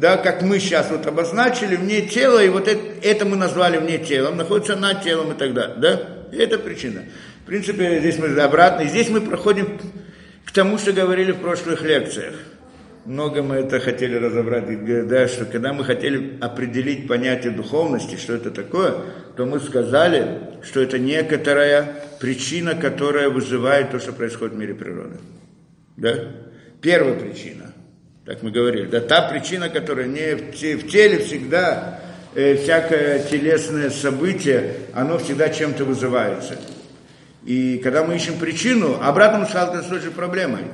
да, 0.02 0.18
как 0.18 0.42
мы 0.42 0.60
сейчас 0.60 0.90
вот 0.90 1.06
обозначили, 1.06 1.76
вне 1.76 2.02
тела, 2.02 2.44
и 2.44 2.50
вот 2.50 2.68
это, 2.68 2.82
это 3.04 3.24
мы 3.24 3.38
назвали 3.38 3.78
вне 3.78 4.00
телом, 4.00 4.36
находится 4.36 4.76
над 4.76 5.04
телом 5.04 5.34
и 5.34 5.36
так 5.38 5.54
далее, 5.54 5.76
да? 5.78 6.02
И 6.32 6.38
это 6.38 6.58
причина. 6.58 7.04
В 7.44 7.46
принципе, 7.46 8.00
здесь 8.00 8.18
мы 8.18 8.28
обратно, 8.42 8.86
здесь 8.86 9.10
мы 9.10 9.22
проходим 9.22 9.80
к 10.44 10.52
тому, 10.52 10.80
что 10.80 10.92
говорили 10.92 11.34
в 11.34 11.38
прошлых 11.38 11.84
лекциях. 11.84 12.34
Много 13.06 13.44
мы 13.44 13.58
это 13.58 13.80
хотели 13.80 14.16
разобрать, 14.16 15.08
да, 15.08 15.28
что 15.28 15.46
когда 15.46 15.72
мы 15.72 15.84
хотели 15.84 16.36
определить 16.42 17.08
понятие 17.08 17.52
духовности, 17.52 18.16
что 18.16 18.34
это 18.34 18.50
такое, 18.50 18.96
то 19.38 19.46
мы 19.46 19.60
сказали, 19.60 20.40
что 20.64 20.82
это 20.82 20.98
некоторая 20.98 21.96
причина, 22.20 22.74
которая 22.74 23.30
вызывает 23.30 23.92
то, 23.92 24.00
что 24.00 24.14
происходит 24.14 24.56
в 24.56 24.58
мире 24.58 24.74
природы. 24.74 25.20
Да? 25.96 26.16
Первая 26.82 27.14
причина, 27.14 27.71
так 28.26 28.44
мы 28.44 28.52
говорили, 28.52 28.86
да, 28.86 29.00
та 29.00 29.24
причина, 29.24 29.70
которая 29.70 30.06
не 30.06 30.36
в, 30.36 30.52
в 30.52 30.88
теле 30.90 31.20
всегда, 31.20 32.00
э, 32.36 32.56
всякое 32.56 33.20
телесное 33.20 33.90
событие, 33.90 34.76
оно 34.94 35.18
всегда 35.18 35.50
чем-то 35.50 35.86
вызывается. 35.86 36.58
И 37.46 37.80
когда 37.80 38.04
мы 38.04 38.16
ищем 38.16 38.38
причину, 38.38 39.00
обратно 39.02 39.40
мы 39.40 39.46
сталкиваемся 39.46 39.88
с 39.88 39.90
той 39.90 40.02
же 40.02 40.12
проблемой. 40.12 40.66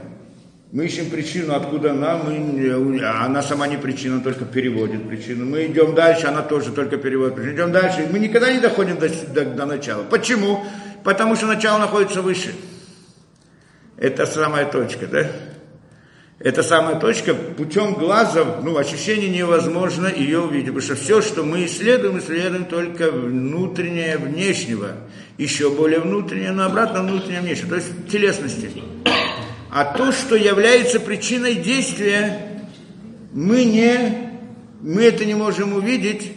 Мы 0.74 0.86
ищем 0.86 1.10
причину, 1.10 1.56
откуда 1.56 1.92
она, 1.92 2.18
мы, 2.18 3.02
она 3.02 3.42
сама 3.42 3.68
не 3.68 3.78
причина, 3.78 4.20
только 4.20 4.44
переводит 4.44 5.08
причину. 5.08 5.46
Мы 5.46 5.68
идем 5.68 5.96
дальше, 5.96 6.28
она 6.28 6.42
тоже 6.42 6.74
только 6.74 6.98
переводит 6.98 7.36
причину. 7.36 7.56
Идем 7.56 7.72
дальше, 7.72 8.06
мы 8.12 8.20
никогда 8.20 8.52
не 8.52 8.60
доходим 8.60 9.00
до, 9.00 9.08
до, 9.08 9.46
до 9.46 9.66
начала. 9.66 10.04
Почему? 10.04 10.66
Потому 11.06 11.38
что 11.38 11.46
начало 11.46 11.78
находится 11.78 12.22
выше. 12.22 12.54
Это 13.96 14.26
самая 14.26 14.66
точка, 14.66 15.08
да? 15.08 15.28
Это 16.40 16.62
самая 16.62 17.00
точка, 17.00 17.34
путем 17.34 17.96
глаза, 17.96 18.60
ну, 18.64 18.78
ощущение 18.78 19.28
невозможно 19.28 20.08
ее 20.08 20.42
увидеть, 20.42 20.68
потому 20.68 20.82
что 20.82 20.96
все, 20.96 21.20
что 21.24 21.44
мы 21.44 21.66
исследуем, 21.66 22.20
исследуем 22.20 22.66
только 22.66 23.10
внутреннее, 23.10 24.20
внешнего, 24.20 24.92
еще 25.40 25.72
более 25.72 26.00
внутреннее, 26.00 26.52
но 26.52 26.66
обратно 26.66 27.02
внутреннее, 27.02 27.42
внешнее, 27.42 27.70
то 27.70 27.76
есть 27.76 27.88
телесности. 28.12 28.70
А 29.72 29.86
то, 29.86 30.12
что 30.12 30.36
является 30.36 31.00
причиной 31.00 31.56
действия, 31.56 32.62
мы 33.34 33.64
не, 33.64 34.32
мы 34.82 35.06
это 35.06 35.26
не 35.26 35.34
можем 35.34 35.74
увидеть, 35.74 36.34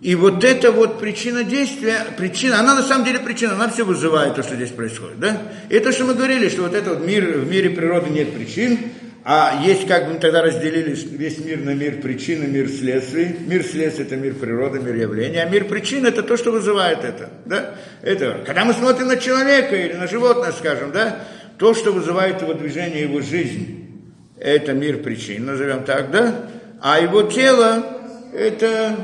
и 0.00 0.16
вот 0.16 0.42
эта 0.42 0.72
вот 0.72 0.98
причина 0.98 1.44
действия, 1.44 2.04
причина, 2.18 2.58
она 2.58 2.74
на 2.74 2.82
самом 2.82 3.04
деле 3.04 3.20
причина, 3.20 3.54
она 3.54 3.68
все 3.68 3.84
вызывает 3.84 4.34
то, 4.34 4.42
что 4.42 4.56
здесь 4.56 4.70
происходит, 4.70 5.20
да? 5.20 5.42
И 5.70 5.78
то, 5.78 5.92
что 5.92 6.04
мы 6.06 6.14
говорили, 6.14 6.48
что 6.48 6.62
вот 6.62 6.74
этот 6.74 7.06
мир, 7.06 7.38
в 7.38 7.48
мире 7.48 7.70
природы 7.70 8.10
нет 8.10 8.34
причин, 8.34 8.78
а 9.26 9.62
есть, 9.64 9.88
как 9.88 10.06
бы 10.06 10.12
мы 10.12 10.18
тогда 10.18 10.42
разделили 10.42 10.94
весь 10.94 11.38
мир 11.38 11.60
на 11.60 11.70
мир 11.70 12.02
причины, 12.02 12.44
мир 12.44 12.68
следствий. 12.68 13.34
Мир 13.46 13.64
следствий– 13.64 14.04
это 14.04 14.16
мир 14.16 14.34
природы, 14.34 14.80
мир 14.80 14.94
явления, 14.94 15.42
а 15.42 15.48
мир 15.48 15.64
причин– 15.64 16.04
это 16.06 16.22
то, 16.22 16.36
что 16.36 16.50
вызывает 16.50 17.04
это, 17.04 17.30
да? 17.46 17.74
Это, 18.02 18.42
когда 18.44 18.66
мы 18.66 18.74
смотрим 18.74 19.06
на 19.06 19.16
человека 19.16 19.74
или 19.76 19.94
на 19.94 20.06
животное, 20.06 20.52
скажем, 20.52 20.92
да, 20.92 21.24
то, 21.56 21.72
что 21.72 21.90
вызывает 21.90 22.42
его 22.42 22.52
движение, 22.52 23.04
его 23.04 23.22
жизнь, 23.22 24.02
это 24.38 24.74
мир 24.74 24.98
причин, 24.98 25.46
назовем 25.46 25.84
так, 25.84 26.10
да? 26.10 26.50
А 26.82 27.00
его 27.00 27.22
тело– 27.22 27.82
это 28.34 28.94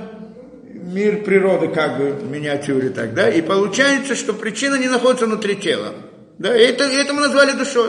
мир 0.74 1.22
природы 1.22 1.68
как 1.68 1.96
бы 1.96 2.10
в 2.10 2.30
миниатюре 2.30 2.90
так, 2.90 3.14
да, 3.14 3.30
и 3.30 3.40
получается, 3.40 4.14
что 4.14 4.34
причина 4.34 4.74
не 4.74 4.88
находится 4.88 5.24
внутри 5.24 5.56
тела. 5.56 5.94
Да, 6.36 6.54
это, 6.54 6.84
это 6.84 7.14
мы 7.14 7.22
назвали 7.22 7.52
душой, 7.52 7.88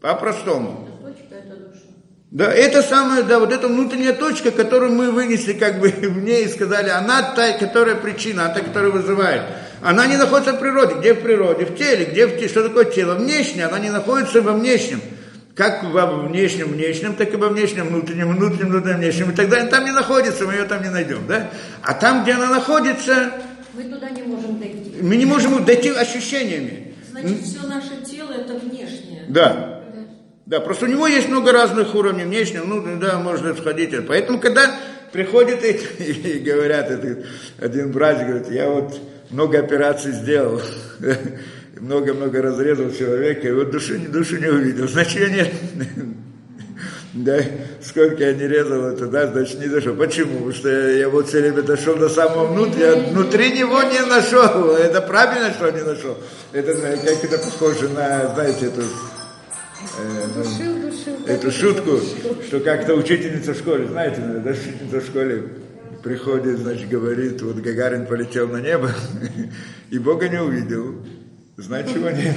по-простому. 0.00 0.87
Да, 2.30 2.52
это 2.52 2.82
самая, 2.82 3.22
да, 3.22 3.38
вот 3.38 3.52
эта 3.52 3.68
внутренняя 3.68 4.12
точка, 4.12 4.50
которую 4.50 4.92
мы 4.92 5.10
вынесли 5.10 5.54
как 5.54 5.80
бы 5.80 5.88
в 6.02 6.22
ней 6.22 6.44
и 6.44 6.48
сказали, 6.48 6.90
она 6.90 7.22
та, 7.34 7.52
которая 7.52 7.94
причина, 7.94 8.44
она 8.44 8.54
та, 8.54 8.60
которая 8.60 8.90
вызывает. 8.90 9.42
Она 9.80 10.06
не 10.06 10.16
находится 10.16 10.52
в 10.52 10.58
природе. 10.58 10.96
Где 10.98 11.14
в 11.14 11.20
природе? 11.20 11.64
В 11.64 11.76
теле. 11.76 12.04
Где 12.04 12.26
в 12.26 12.36
теле? 12.36 12.48
Что 12.48 12.64
такое 12.64 12.84
тело? 12.84 13.14
Внешнее. 13.14 13.66
Она 13.66 13.78
не 13.78 13.90
находится 13.90 14.42
во 14.42 14.52
внешнем 14.52 15.00
как 15.58 15.82
во 15.82 16.06
внешнем, 16.06 16.68
внешнем, 16.68 17.16
так 17.16 17.34
и 17.34 17.36
во 17.36 17.48
внешнем, 17.48 17.88
внутреннем, 17.88 18.28
внутреннем, 18.28 18.68
внутреннем, 18.68 18.98
внешнем. 18.98 19.30
И 19.32 19.34
тогда 19.34 19.66
там 19.66 19.84
не 19.84 19.90
находится, 19.90 20.44
мы 20.46 20.52
ее 20.52 20.64
там 20.64 20.84
не 20.84 20.88
найдем. 20.88 21.26
Да? 21.26 21.50
А 21.82 21.94
там, 21.94 22.22
где 22.22 22.34
она 22.34 22.48
находится... 22.48 23.32
Мы 23.74 23.82
туда 23.82 24.08
не 24.10 24.22
можем 24.22 24.60
дойти. 24.60 24.94
Мы 25.02 25.16
не 25.16 25.26
можем 25.26 25.64
дойти 25.64 25.90
ощущениями. 25.90 26.94
Значит, 27.10 27.42
все 27.42 27.66
наше 27.66 27.96
тело 28.08 28.30
это 28.34 28.54
внешнее. 28.54 29.24
Да. 29.26 29.77
Да, 30.48 30.60
просто 30.60 30.86
у 30.86 30.88
него 30.88 31.06
есть 31.06 31.28
много 31.28 31.52
разных 31.52 31.94
уровней 31.94 32.24
внешнего, 32.24 32.64
ну 32.64 32.82
да, 32.98 33.18
можно 33.18 33.54
сходить. 33.54 33.94
Поэтому, 34.06 34.40
когда 34.40 34.74
приходят 35.12 35.62
эти 35.62 35.84
и 36.02 36.38
говорят, 36.38 36.90
это, 36.90 37.22
один 37.58 37.92
брат 37.92 38.26
говорит, 38.26 38.50
я 38.50 38.70
вот 38.70 38.98
много 39.28 39.58
операций 39.58 40.12
сделал, 40.12 40.62
много-много 41.78 42.40
разрезал 42.40 42.90
человека, 42.92 43.46
и 43.46 43.52
вот 43.52 43.70
души, 43.70 43.98
душу 43.98 44.38
не 44.38 44.48
увидел. 44.48 44.88
Значит. 44.88 45.52
Да, 47.14 47.36
сколько 47.82 48.22
я 48.22 48.34
не 48.34 48.46
резал 48.46 48.84
это, 48.84 49.06
да, 49.06 49.26
значит, 49.26 49.58
не 49.58 49.66
дошел. 49.66 49.96
Почему? 49.96 50.34
Потому 50.34 50.52
что 50.52 50.68
я, 50.68 50.98
я 50.98 51.08
вот 51.08 51.26
все 51.26 51.40
время 51.40 51.62
дошел 51.62 51.96
до 51.96 52.08
самого 52.08 52.52
внутри, 52.52 52.82
я 52.82 52.94
внутри 52.94 53.50
него 53.52 53.82
не 53.82 54.00
нашел. 54.04 54.76
Это 54.76 55.00
правильно, 55.00 55.50
что 55.50 55.70
не 55.70 55.82
нашел. 55.82 56.16
Это 56.52 56.74
как 56.74 57.24
это 57.24 57.38
похоже 57.38 57.88
на, 57.88 58.34
знаете, 58.34 58.66
эту, 58.66 58.82
э, 59.98 60.26
ну, 60.34 61.26
эту 61.26 61.50
шутку, 61.50 61.98
что 62.46 62.60
как-то 62.60 62.94
учительница 62.94 63.54
в 63.54 63.58
школе, 63.58 63.86
знаете, 63.88 64.20
да, 64.20 64.50
учительница 64.50 65.00
в 65.00 65.06
школе 65.06 65.44
приходит, 66.02 66.58
значит, 66.58 66.88
говорит, 66.88 67.42
вот 67.42 67.56
Гагарин 67.56 68.06
полетел 68.06 68.48
на 68.48 68.60
небо, 68.60 68.90
и 69.90 69.98
Бога 69.98 70.28
не 70.28 70.40
увидел. 70.40 70.96
Знать 71.56 71.92
чего 71.92 72.08
нет. 72.10 72.36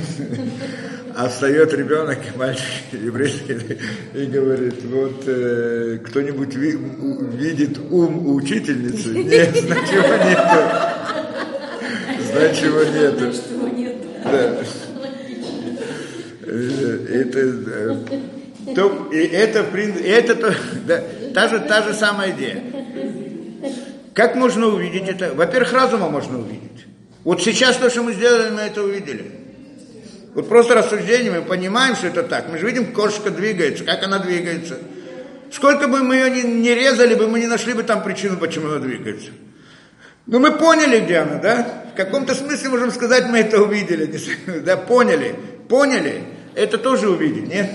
А 1.15 1.29
встает 1.29 1.73
ребенок, 1.73 2.17
мальчик 2.37 2.63
еврейский, 2.91 3.77
и 4.15 4.25
говорит, 4.25 4.83
вот 4.85 5.23
э, 5.27 5.99
кто-нибудь 6.03 6.55
ви, 6.55 6.71
видит 7.37 7.77
ум 7.91 8.25
у 8.25 8.35
учительницы? 8.35 9.09
Нет, 9.09 9.55
знать 9.55 9.89
чего 9.89 10.15
нету. 10.25 10.59
Знать 12.31 12.59
чего 12.59 12.83
нету. 12.83 13.31
Да. 14.23 14.63
Э, 16.91 17.21
это, 17.21 18.75
то, 18.75 19.09
и 19.11 19.17
это, 19.27 19.59
это 19.59 20.55
да, 20.85 21.03
та, 21.33 21.47
же, 21.47 21.59
та 21.59 21.81
же 21.83 21.93
самая 21.93 22.31
идея. 22.31 22.63
Как 24.13 24.35
можно 24.35 24.67
увидеть 24.67 25.07
это? 25.07 25.33
Во-первых, 25.33 25.73
разума 25.73 26.09
можно 26.09 26.39
увидеть. 26.39 26.85
Вот 27.23 27.41
сейчас 27.41 27.77
то, 27.77 27.89
что 27.89 28.03
мы 28.03 28.13
сделали, 28.13 28.49
мы 28.49 28.61
это 28.61 28.83
увидели. 28.83 29.31
Вот 30.33 30.47
просто 30.47 30.75
рассуждение, 30.75 31.31
мы 31.31 31.41
понимаем, 31.41 31.95
что 31.95 32.07
это 32.07 32.23
так. 32.23 32.49
Мы 32.49 32.57
же 32.57 32.65
видим, 32.65 32.93
кошка 32.93 33.31
двигается, 33.31 33.83
как 33.83 34.03
она 34.03 34.19
двигается. 34.19 34.77
Сколько 35.51 35.87
бы 35.87 36.03
мы 36.03 36.15
ее 36.15 36.29
не, 36.29 36.43
не 36.43 36.73
резали 36.73 37.15
бы, 37.15 37.27
мы 37.27 37.41
не 37.41 37.47
нашли 37.47 37.73
бы 37.73 37.83
там 37.83 38.03
причину, 38.03 38.37
почему 38.37 38.67
она 38.67 38.79
двигается. 38.79 39.31
Но 40.25 40.39
мы 40.39 40.53
поняли, 40.53 40.99
где 40.99 41.17
она, 41.17 41.39
да? 41.39 41.85
В 41.93 41.97
каком-то 41.97 42.33
смысле 42.33 42.69
можем 42.69 42.91
сказать, 42.91 43.25
мы 43.27 43.39
это 43.39 43.61
увидели, 43.61 44.05
да, 44.65 44.77
поняли. 44.77 45.35
Поняли, 45.67 46.23
это 46.55 46.77
тоже 46.77 47.09
увидели, 47.09 47.45
нет? 47.45 47.69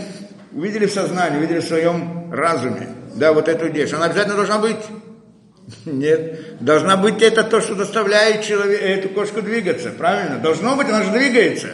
Увидели 0.53 0.87
в 0.87 0.93
сознании, 0.93 1.39
увидели 1.39 1.61
в 1.61 1.65
своем 1.65 2.33
разуме, 2.33 2.89
да, 3.15 3.33
вот 3.33 3.49
эту 3.49 3.67
что 3.87 3.97
она 3.97 4.07
обязательно 4.07 4.37
должна 4.37 4.59
быть. 4.59 4.77
Нет. 5.85 6.61
Должна 6.61 6.97
быть 6.97 7.23
это 7.23 7.43
то, 7.43 7.61
что 7.61 7.75
заставляет 7.75 8.45
человек, 8.45 8.81
эту 8.81 9.09
кошку 9.09 9.43
двигаться. 9.43 9.91
Правильно? 9.91 10.39
Должно 10.39 10.77
быть, 10.77 10.89
она 10.89 11.03
же 11.03 11.11
двигается. 11.11 11.69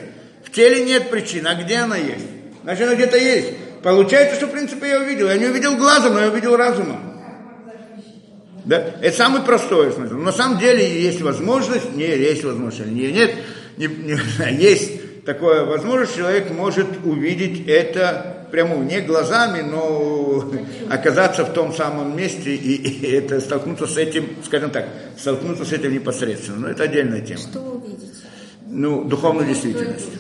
В 0.44 0.50
теле 0.50 0.84
нет 0.84 1.11
причин. 1.11 1.46
А 1.46 1.55
где 1.55 1.76
она 1.76 1.96
есть? 1.96 2.26
Значит, 2.62 2.86
она 2.86 2.94
где-то 2.94 3.18
есть. 3.18 3.48
Получается, 3.82 4.36
что, 4.36 4.46
в 4.46 4.50
принципе, 4.50 4.88
я 4.88 5.00
увидел. 5.00 5.28
Я 5.28 5.36
не 5.36 5.46
увидел 5.46 5.76
глазом, 5.76 6.14
но 6.14 6.20
я 6.20 6.28
увидел 6.28 6.57
разумом. 6.57 7.12
Да? 8.64 8.94
Это 9.00 9.16
самый 9.16 9.42
простой 9.42 9.92
смысл. 9.92 10.14
На 10.14 10.32
самом 10.32 10.59
деле 10.59 11.03
есть 11.03 11.20
возможность, 11.20 11.94
не, 11.94 12.07
есть 12.07 12.44
возможность, 12.44 12.92
не, 12.92 13.11
нет, 13.11 13.34
не, 13.76 13.86
не, 13.88 14.16
есть 14.57 15.00
такая 15.24 15.64
возможность, 15.64 16.16
человек 16.16 16.50
может 16.50 16.86
увидеть 17.04 17.66
это 17.68 18.46
прямо 18.50 18.76
не 18.76 19.00
глазами, 19.00 19.62
но 19.62 20.50
оказаться 20.90 21.44
в 21.44 21.52
том 21.52 21.74
самом 21.74 22.16
месте 22.16 22.54
и, 22.54 22.74
и 22.74 23.06
это 23.12 23.40
столкнуться 23.40 23.86
с 23.86 23.96
этим, 23.96 24.28
скажем 24.44 24.70
так, 24.70 24.88
столкнуться 25.16 25.64
с 25.64 25.72
этим 25.72 25.92
непосредственно. 25.92 26.58
Но 26.58 26.68
это 26.68 26.84
отдельная 26.84 27.20
тема. 27.20 27.40
Что 27.40 27.60
увидите? 27.60 28.06
Ну, 28.66 29.04
духовную 29.04 29.46
действительность 29.46 30.10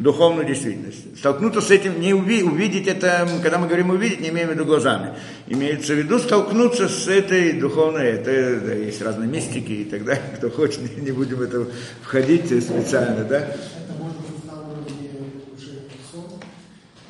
духовную 0.00 0.46
действительность. 0.46 1.18
Столкнуться 1.18 1.60
с 1.60 1.70
этим, 1.70 2.00
не 2.00 2.14
уви, 2.14 2.42
увидеть 2.42 2.88
это, 2.88 3.28
когда 3.42 3.58
мы 3.58 3.66
говорим 3.66 3.90
увидеть, 3.90 4.20
не 4.20 4.30
имеем 4.30 4.48
в 4.48 4.52
виду 4.52 4.64
глазами. 4.64 5.14
Имеется 5.46 5.92
в 5.92 5.98
виду 5.98 6.18
столкнуться 6.18 6.88
с 6.88 7.06
этой 7.06 7.52
духовной, 7.52 8.12
это 8.12 8.60
да, 8.60 8.72
есть 8.72 9.02
разные 9.02 9.28
мистики 9.28 9.72
и 9.72 9.84
так 9.84 10.04
далее, 10.04 10.24
кто 10.36 10.48
хочет, 10.48 10.96
не 10.96 11.12
будем 11.12 11.36
в 11.36 11.42
это 11.42 11.66
входить 12.02 12.46
специально, 12.46 13.24
да. 13.24 13.54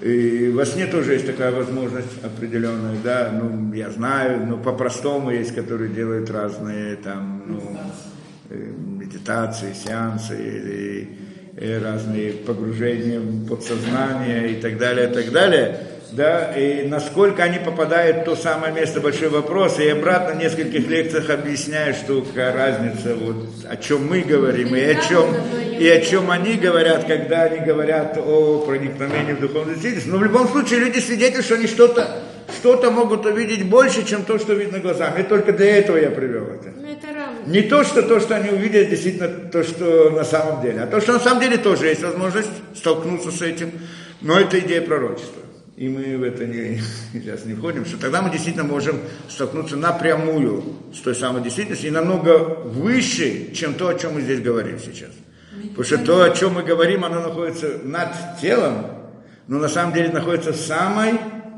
И 0.00 0.50
во 0.50 0.64
сне 0.64 0.86
тоже 0.86 1.14
есть 1.14 1.26
такая 1.26 1.52
возможность 1.52 2.24
определенная, 2.24 2.96
да, 3.04 3.30
ну, 3.32 3.72
я 3.74 3.90
знаю, 3.90 4.46
но 4.46 4.56
по-простому 4.56 5.30
есть, 5.30 5.54
которые 5.54 5.90
делают 5.90 6.30
разные 6.30 6.96
там, 6.96 7.42
ну, 7.46 7.78
э, 8.48 8.72
медитации, 8.98 9.74
сеансы, 9.74 10.36
или 10.36 11.18
разные 11.82 12.32
погружения 12.32 13.20
в 13.20 13.46
подсознание 13.46 14.52
и 14.52 14.60
так 14.60 14.78
далее, 14.78 15.10
и 15.10 15.12
так 15.12 15.30
далее, 15.30 15.78
да, 16.12 16.52
и 16.56 16.86
насколько 16.88 17.42
они 17.42 17.58
попадают 17.58 18.18
в 18.18 18.24
то 18.24 18.36
самое 18.36 18.72
место, 18.72 19.00
большой 19.00 19.28
вопрос, 19.28 19.78
и 19.78 19.88
обратно 19.88 20.34
в 20.34 20.42
нескольких 20.42 20.88
лекциях 20.88 21.30
объясняю, 21.30 21.94
что 21.94 22.22
какая 22.22 22.52
разница, 22.52 23.14
вот, 23.14 23.48
о 23.68 23.76
чем 23.76 24.08
мы 24.08 24.20
говорим, 24.20 24.74
и 24.74 24.80
о 24.80 24.94
чем, 24.96 25.34
и 25.78 25.88
о 25.88 26.00
чем 26.00 26.30
они 26.30 26.54
говорят, 26.54 27.04
когда 27.06 27.44
они 27.44 27.64
говорят 27.64 28.18
о 28.18 28.64
проникновении 28.66 29.32
в 29.32 29.40
духовную 29.40 29.74
действительность. 29.74 30.08
Но 30.08 30.18
в 30.18 30.24
любом 30.24 30.48
случае 30.48 30.80
люди 30.80 30.98
свидетельствуют, 30.98 31.44
что 31.44 31.54
они 31.54 31.66
что-то 31.66 32.22
что-то 32.58 32.90
могут 32.90 33.24
увидеть 33.26 33.68
больше, 33.68 34.04
чем 34.04 34.24
то, 34.24 34.38
что 34.38 34.54
видно 34.54 34.80
глазами. 34.80 35.20
И 35.20 35.22
только 35.22 35.52
для 35.52 35.76
этого 35.78 35.96
я 35.96 36.10
привел 36.10 36.46
это. 36.46 36.72
Ну, 36.76 36.86
это 36.88 37.06
Не 37.46 37.62
то, 37.62 37.84
что 37.84 38.02
то, 38.02 38.18
что 38.18 38.34
они 38.34 38.50
увидят, 38.50 38.90
действительно 38.90 39.28
то, 39.28 39.62
что 39.62 40.10
на 40.10 40.24
самом 40.24 40.60
деле. 40.60 40.80
А 40.80 40.86
то, 40.86 41.00
что 41.00 41.12
на 41.12 41.20
самом 41.20 41.40
деле 41.40 41.58
тоже 41.58 41.86
есть 41.86 42.02
возможность 42.02 42.48
столкнуться 42.74 43.30
с 43.30 43.40
этим. 43.40 43.70
Но 44.20 44.38
это 44.38 44.58
идея 44.58 44.82
пророчества. 44.82 45.39
И 45.80 45.88
мы 45.88 46.18
в 46.18 46.22
это 46.24 46.44
не, 46.44 46.78
сейчас 47.14 47.46
не 47.46 47.54
входим, 47.54 47.86
что 47.86 47.96
тогда 47.96 48.20
мы 48.20 48.30
действительно 48.30 48.64
можем 48.64 49.00
столкнуться 49.30 49.76
напрямую 49.76 50.62
с 50.94 51.00
той 51.00 51.14
самой 51.14 51.42
действительностью 51.42 51.88
и 51.88 51.90
намного 51.90 52.36
выше, 52.66 53.54
чем 53.54 53.72
то, 53.72 53.88
о 53.88 53.94
чем 53.94 54.12
мы 54.12 54.20
здесь 54.20 54.40
говорим 54.40 54.78
сейчас. 54.78 55.08
Потому 55.70 55.84
что 55.84 55.96
то, 55.96 56.22
о 56.22 56.30
чем 56.36 56.52
мы 56.52 56.64
говорим, 56.64 57.02
оно 57.02 57.22
находится 57.22 57.78
над 57.82 58.10
телом, 58.42 58.88
но 59.46 59.58
на 59.58 59.68
самом 59.68 59.94
деле 59.94 60.10
находится 60.10 60.52
в 60.52 60.56
самой 60.56 61.14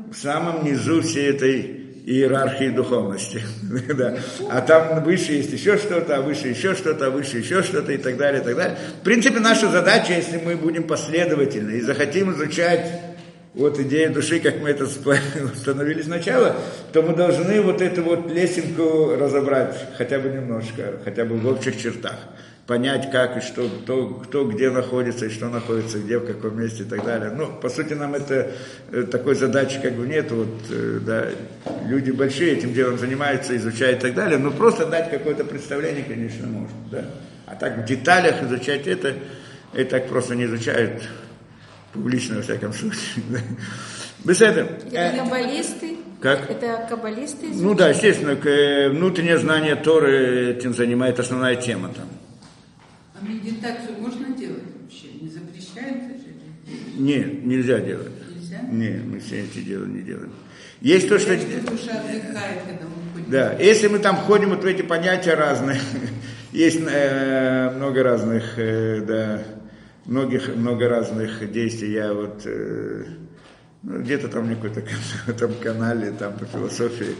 в 0.09 0.15
самом 0.15 0.63
низу 0.63 1.01
всей 1.01 1.31
этой 1.31 1.83
иерархии 2.05 2.69
духовности. 2.69 3.41
да. 3.93 4.19
А 4.49 4.61
там 4.61 5.03
выше 5.03 5.33
есть 5.33 5.51
еще 5.51 5.75
что-то, 5.75 6.17
а 6.17 6.21
выше 6.21 6.47
еще 6.47 6.75
что-то, 6.75 7.07
а 7.07 7.09
выше 7.09 7.39
еще 7.39 7.61
что-то 7.61 7.91
и 7.91 7.97
так 7.97 8.15
далее, 8.15 8.41
и 8.41 8.45
так 8.45 8.55
далее. 8.55 8.77
В 9.01 9.03
принципе, 9.03 9.41
наша 9.41 9.69
задача, 9.69 10.13
если 10.13 10.37
мы 10.37 10.55
будем 10.55 10.83
последовательны 10.83 11.71
и 11.71 11.81
захотим 11.81 12.31
изучать 12.31 13.12
вот 13.53 13.79
идею 13.79 14.13
души, 14.13 14.39
как 14.39 14.59
мы 14.59 14.69
это 14.69 14.83
установили 15.53 16.01
сначала, 16.01 16.55
то 16.91 17.01
мы 17.01 17.15
должны 17.15 17.61
вот 17.61 17.81
эту 17.81 18.03
вот 18.03 18.31
лесенку 18.31 19.15
разобрать 19.15 19.75
хотя 19.97 20.19
бы 20.19 20.29
немножко, 20.29 20.99
хотя 21.03 21.25
бы 21.25 21.37
в 21.37 21.47
общих 21.47 21.79
чертах 21.79 22.17
понять, 22.65 23.11
как 23.11 23.37
и 23.37 23.41
что, 23.41 23.67
кто, 23.67 24.07
кто 24.07 24.45
где 24.45 24.69
находится 24.69 25.25
и 25.25 25.29
что 25.29 25.49
находится, 25.49 25.99
где, 25.99 26.17
в 26.17 26.25
каком 26.25 26.59
месте 26.59 26.83
и 26.83 26.85
так 26.85 27.03
далее. 27.03 27.29
Ну, 27.29 27.47
по 27.61 27.69
сути, 27.69 27.93
нам 27.93 28.15
это 28.15 28.51
э, 28.91 29.03
такой 29.03 29.35
задачи 29.35 29.79
как 29.81 29.93
бы 29.93 30.07
нет. 30.07 30.31
Вот, 30.31 30.47
э, 30.69 30.99
да, 31.05 31.27
люди 31.85 32.11
большие 32.11 32.53
этим 32.53 32.73
делом 32.73 32.97
занимаются, 32.97 33.55
изучают 33.57 33.99
и 33.99 34.01
так 34.01 34.15
далее. 34.15 34.37
Но 34.37 34.51
просто 34.51 34.85
дать 34.85 35.09
какое-то 35.09 35.43
представление, 35.43 36.05
конечно, 36.05 36.47
можно. 36.47 36.77
Да. 36.89 37.05
А 37.47 37.55
так 37.55 37.79
в 37.79 37.85
деталях 37.85 38.41
изучать 38.43 38.87
это, 38.87 39.13
это 39.73 39.89
так 39.91 40.07
просто 40.07 40.35
не 40.35 40.45
изучают 40.45 41.03
публично, 41.93 42.37
во 42.37 42.41
всяком 42.41 42.73
случае. 42.73 43.23
Без 44.25 44.41
этого. 44.41 44.69
Это 44.91 45.17
каббалисты? 45.17 45.97
Как? 46.21 46.49
Это 46.49 46.85
каббалисты? 46.89 47.47
Ну 47.53 47.73
да, 47.73 47.89
естественно, 47.89 48.35
внутреннее 48.89 49.37
знание 49.37 49.75
Торы 49.75 50.51
этим 50.51 50.73
занимает 50.73 51.19
основная 51.19 51.55
тема 51.55 51.89
там 51.89 52.07
медитацию 53.23 53.97
можно 53.99 54.35
делать 54.35 54.63
вообще? 54.81 55.07
Не 55.19 55.29
запрещается 55.29 56.09
же? 56.09 56.33
Нет, 56.97 57.45
нельзя 57.45 57.79
делать. 57.79 58.11
Нельзя? 58.29 58.59
Нет, 58.69 59.05
мы 59.05 59.19
все 59.19 59.41
эти 59.41 59.59
дела 59.59 59.85
не 59.85 60.01
делаем. 60.01 60.31
Есть 60.81 61.07
то, 61.07 61.17
что... 61.17 61.35
Душа 61.35 61.99
отдыхает, 61.99 62.61
когда 62.67 62.85
мы 62.85 63.13
ходим. 63.13 63.31
Да, 63.31 63.53
если 63.53 63.87
мы 63.87 63.99
там 63.99 64.17
ходим 64.17 64.49
вот 64.49 64.63
в 64.63 64.65
эти 64.65 64.81
понятия 64.81 65.33
разные, 65.33 65.79
есть 66.51 66.79
э, 66.85 67.71
много 67.75 68.03
разных, 68.03 68.57
э, 68.57 69.01
да, 69.01 69.43
многих, 70.05 70.55
много 70.55 70.89
разных 70.89 71.51
действий. 71.51 71.93
Я 71.93 72.13
вот 72.13 72.41
э, 72.45 73.05
ну, 73.83 73.99
где-то 73.99 74.29
там 74.29 74.49
на 74.49 74.55
какой-то 74.55 74.81
там 75.39 75.53
канале, 75.55 76.11
там 76.11 76.37
по 76.37 76.45
философии, 76.45 77.15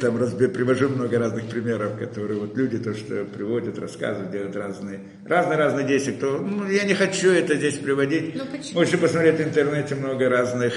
там 0.00 0.18
разбер, 0.18 0.50
привожу 0.50 0.90
много 0.90 1.18
разных 1.18 1.46
примеров, 1.46 1.98
которые 1.98 2.40
вот 2.40 2.56
люди 2.56 2.78
то, 2.78 2.94
что 2.94 3.24
приводят, 3.24 3.78
рассказывают, 3.78 4.30
делают 4.30 4.54
разные, 4.54 5.00
разные-разные 5.24 5.86
действия. 5.86 6.12
Кто, 6.12 6.38
ну, 6.38 6.68
я 6.68 6.84
не 6.84 6.94
хочу 6.94 7.30
это 7.30 7.56
здесь 7.56 7.78
приводить. 7.78 8.34
Ну, 8.34 8.44
Можете 8.74 8.98
посмотреть 8.98 9.36
в 9.36 9.42
интернете 9.42 9.94
много 9.94 10.28
разных 10.28 10.74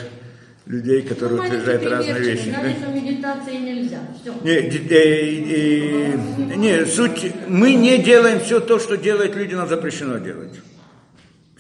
людей, 0.65 1.01
которые 1.01 1.41
ну, 1.41 1.47
утверждают 1.47 1.83
разные 1.83 2.19
вещи. 2.19 2.51
Да? 2.51 2.87
медитации 2.87 3.57
нельзя. 3.57 3.99
Все. 4.21 4.33
Не, 4.43 4.51
э, 4.51 6.13
э, 6.13 6.55
не, 6.55 6.85
суть, 6.85 7.33
мы 7.49 7.73
не 7.73 7.97
делаем 7.97 8.39
все 8.39 8.61
то, 8.61 8.79
что 8.79 8.95
делают 8.95 9.35
люди, 9.35 9.55
нам 9.55 9.67
запрещено 9.67 10.19
делать. 10.19 10.53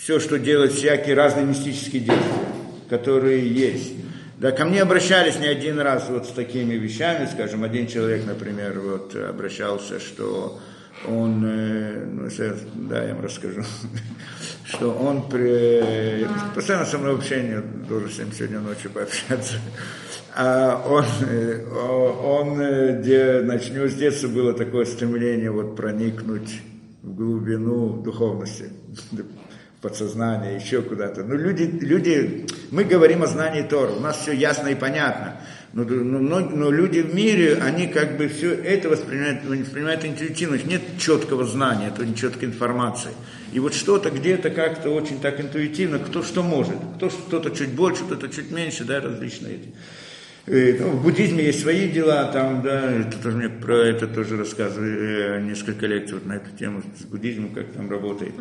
Все, 0.01 0.19
что 0.19 0.39
делают 0.39 0.73
всякие 0.73 1.15
разные 1.15 1.45
мистические 1.45 2.01
действия 2.01 2.51
которые 2.91 3.47
есть. 3.47 3.93
Да, 4.37 4.51
ко 4.51 4.65
мне 4.65 4.81
обращались 4.81 5.39
не 5.39 5.47
один 5.47 5.79
раз 5.79 6.09
вот 6.09 6.25
с 6.25 6.31
такими 6.31 6.73
вещами, 6.73 7.25
скажем, 7.31 7.63
один 7.63 7.87
человек, 7.87 8.25
например, 8.25 8.81
вот 8.81 9.15
обращался, 9.15 10.01
что 10.01 10.59
он, 11.07 11.41
э, 11.45 12.05
ну, 12.05 12.29
сейчас, 12.29 12.57
да, 12.73 13.01
я 13.01 13.13
вам 13.15 13.23
расскажу, 13.23 13.63
что 14.65 14.91
он 14.91 15.29
при, 15.29 16.27
постоянно 16.53 16.85
со 16.85 16.97
мной 16.97 17.15
общение, 17.15 17.63
должен 17.87 18.09
с 18.09 18.17
ним 18.17 18.33
сегодня 18.33 18.59
ночью 18.59 18.91
пообщаться, 18.91 19.55
а 20.35 20.83
он, 20.85 21.05
э, 21.29 21.65
он, 21.71 22.99
где, 22.99 23.41
значит, 23.41 23.71
у 23.71 23.75
него 23.75 23.87
с 23.87 23.93
детства 23.93 24.27
было 24.27 24.51
такое 24.51 24.83
стремление 24.83 25.49
вот 25.49 25.77
проникнуть 25.77 26.59
в 27.03 27.15
глубину 27.15 28.01
духовности, 28.01 28.65
подсознание, 29.81 30.57
еще 30.57 30.81
куда-то. 30.81 31.23
Ну, 31.23 31.35
люди, 31.35 31.63
люди, 31.63 32.45
мы 32.69 32.83
говорим 32.83 33.23
о 33.23 33.27
знании 33.27 33.63
Тора, 33.63 33.91
у 33.91 33.99
нас 33.99 34.17
все 34.17 34.31
ясно 34.31 34.67
и 34.67 34.75
понятно. 34.75 35.41
Но, 35.73 35.83
но, 35.85 36.39
но 36.41 36.69
люди 36.69 36.99
в 36.99 37.15
мире, 37.15 37.57
они 37.61 37.87
как 37.87 38.17
бы 38.17 38.27
все 38.27 38.53
это 38.53 38.89
воспринимают, 38.89 39.43
воспринимают 39.45 40.03
интуитивно, 40.05 40.59
нет 40.65 40.81
четкого 40.99 41.45
знания, 41.45 41.87
это 41.87 42.05
не 42.05 42.15
четкой 42.15 42.49
информации. 42.49 43.11
И 43.53 43.59
вот 43.59 43.73
что-то 43.73 44.11
где-то 44.11 44.49
как-то 44.49 44.89
очень 44.89 45.19
так 45.19 45.39
интуитивно, 45.39 45.97
кто 45.99 46.23
что 46.23 46.43
может, 46.43 46.75
кто 46.97 47.09
что-то 47.09 47.49
чуть 47.51 47.69
больше, 47.69 48.03
кто-то 48.03 48.27
чуть 48.27 48.51
меньше, 48.51 48.83
да, 48.83 48.99
различные 48.99 49.55
эти. 49.55 49.73
Ну, 50.53 50.89
в 50.89 51.03
буддизме 51.03 51.45
есть 51.45 51.61
свои 51.61 51.87
дела, 51.87 52.25
там, 52.25 52.61
да, 52.61 52.91
это 52.91 53.17
тоже 53.23 53.37
мне 53.37 53.47
про 53.47 53.85
это 53.85 54.05
тоже 54.05 54.35
рассказывали, 54.35 55.37
э, 55.37 55.39
несколько 55.39 55.87
лекций 55.87 56.15
вот 56.15 56.25
на 56.25 56.33
эту 56.33 56.49
тему 56.59 56.81
с 56.99 57.05
буддизмом, 57.05 57.53
как 57.53 57.67
там 57.71 57.89
работает. 57.89 58.33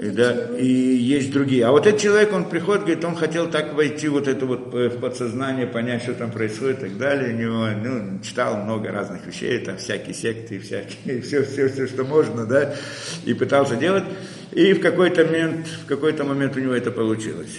И, 0.00 0.10
да, 0.10 0.56
и 0.56 0.68
есть 0.68 1.32
другие. 1.32 1.66
А 1.66 1.72
вот 1.72 1.84
этот 1.88 2.00
человек, 2.00 2.32
он 2.32 2.48
приходит, 2.48 2.82
говорит, 2.82 3.04
он 3.04 3.16
хотел 3.16 3.50
так 3.50 3.74
войти 3.74 4.06
вот 4.06 4.28
это 4.28 4.46
вот 4.46 4.72
э, 4.72 4.88
в 4.88 5.00
подсознание, 5.00 5.66
понять, 5.66 6.04
что 6.04 6.14
там 6.14 6.30
происходит 6.30 6.78
и 6.78 6.80
так 6.82 6.96
далее. 6.96 7.34
У 7.34 7.36
него, 7.36 7.66
ну, 7.82 8.20
читал 8.22 8.62
много 8.62 8.92
разных 8.92 9.26
вещей, 9.26 9.58
там 9.58 9.78
всякие 9.78 10.14
секты, 10.14 10.60
всякие, 10.60 11.20
все, 11.22 11.42
все, 11.42 11.68
все, 11.68 11.88
что 11.88 12.04
можно, 12.04 12.46
да, 12.46 12.76
и 13.24 13.34
пытался 13.34 13.74
делать. 13.74 14.04
И 14.52 14.74
в 14.74 14.80
какой-то 14.80 15.24
момент, 15.24 15.66
в 15.66 15.86
какой-то 15.86 16.22
момент 16.22 16.56
у 16.56 16.60
него 16.60 16.74
это 16.74 16.92
получилось. 16.92 17.58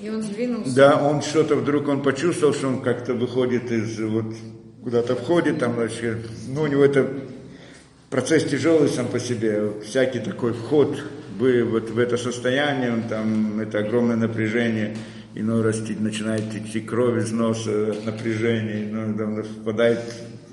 И 0.00 0.10
он 0.10 0.22
сдвинулся. 0.22 0.74
Да, 0.74 1.02
он 1.02 1.22
что-то 1.22 1.56
вдруг 1.56 1.88
он 1.88 2.02
почувствовал, 2.02 2.52
что 2.52 2.68
он 2.68 2.82
как-то 2.82 3.14
выходит 3.14 3.70
из 3.72 3.98
вот 4.00 4.34
куда-то 4.82 5.16
входит, 5.16 5.58
там, 5.58 5.74
вообще, 5.74 6.18
ну, 6.48 6.62
у 6.62 6.66
него 6.68 6.84
это 6.84 7.08
процесс 8.08 8.44
тяжелый 8.44 8.88
сам 8.88 9.08
по 9.08 9.18
себе, 9.18 9.72
всякий 9.84 10.20
такой 10.20 10.52
вход 10.52 10.96
в, 11.38 11.64
вот 11.64 11.90
в 11.90 11.98
это 11.98 12.16
состояние, 12.16 12.92
он 12.92 13.02
там, 13.02 13.58
это 13.58 13.80
огромное 13.80 14.16
напряжение, 14.16 14.96
иной 15.34 15.62
раз 15.62 15.82
начинает 15.98 16.54
идти 16.54 16.80
кровь 16.80 17.24
из 17.24 17.32
носа 17.32 17.90
от 17.90 18.06
напряжения, 18.06 18.84
иной 18.84 19.16
там 19.16 19.42
впадает 19.42 19.98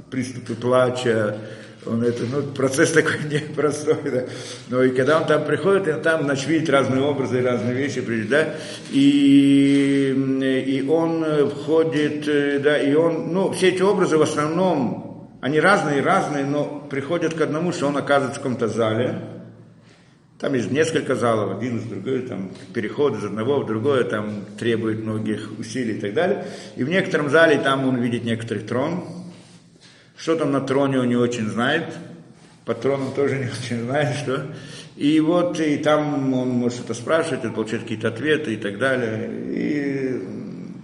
приступы 0.09 0.55
плача, 0.55 1.37
он 1.86 2.03
это, 2.03 2.23
ну, 2.25 2.41
процесс 2.43 2.91
такой 2.91 3.17
непростой, 3.31 3.97
да. 4.05 4.23
Но 4.69 4.84
и 4.84 4.91
когда 4.91 5.19
он 5.19 5.27
там 5.27 5.45
приходит, 5.45 5.88
он 5.88 6.01
там, 6.01 6.23
значит, 6.23 6.47
видит 6.47 6.69
разные 6.69 7.01
образы, 7.01 7.41
разные 7.41 7.73
вещи, 7.73 8.01
да, 8.29 8.55
и, 8.91 10.13
и 10.65 10.86
он 10.88 11.49
входит, 11.49 12.25
да, 12.61 12.77
и 12.77 12.93
он, 12.93 13.34
ну, 13.34 13.51
все 13.51 13.69
эти 13.69 13.81
образы 13.81 14.17
в 14.17 14.21
основном, 14.21 15.29
они 15.41 15.59
разные, 15.59 16.01
разные, 16.01 16.45
но 16.45 16.88
приходят 16.89 17.34
к 17.34 17.41
одному, 17.41 17.71
что 17.71 17.88
он 17.88 17.97
оказывается 17.97 18.39
в 18.39 18.43
каком-то 18.43 18.67
зале, 18.67 19.19
там 20.43 20.55
есть 20.55 20.71
несколько 20.71 21.15
залов, 21.15 21.57
один 21.57 21.77
из 21.77 21.84
другой, 21.84 22.23
там 22.23 22.51
переход 22.73 23.15
из 23.15 23.23
одного 23.23 23.61
в 23.61 23.65
другое, 23.65 24.03
там 24.03 24.43
требует 24.59 25.01
многих 25.01 25.51
усилий 25.57 25.93
и 25.93 25.99
так 26.01 26.13
далее. 26.13 26.45
И 26.75 26.84
в 26.84 26.89
некотором 26.89 27.29
зале 27.29 27.59
там 27.59 27.88
он 27.88 28.01
видит 28.01 28.25
некоторый 28.25 28.59
трон, 28.59 29.05
что 30.24 30.38
там 30.38 30.53
на 30.53 30.61
троне 30.61 30.99
он 30.99 31.09
не 31.09 31.17
очень 31.17 31.49
знает, 31.49 31.84
по 32.63 32.74
трону 32.74 33.11
тоже 33.13 33.39
не 33.39 33.47
очень 33.47 33.84
знает, 33.84 34.15
что. 34.15 34.47
И 34.95 35.19
вот, 35.19 35.59
и 35.59 35.76
там 35.76 36.34
он 36.34 36.47
может 36.47 36.86
это 36.86 36.93
спрашивать, 36.93 37.43
он 37.43 37.53
получает 37.53 37.84
какие-то 37.84 38.07
ответы 38.07 38.53
и 38.53 38.55
так 38.55 38.78
далее. 38.78 39.30
И 39.51 40.24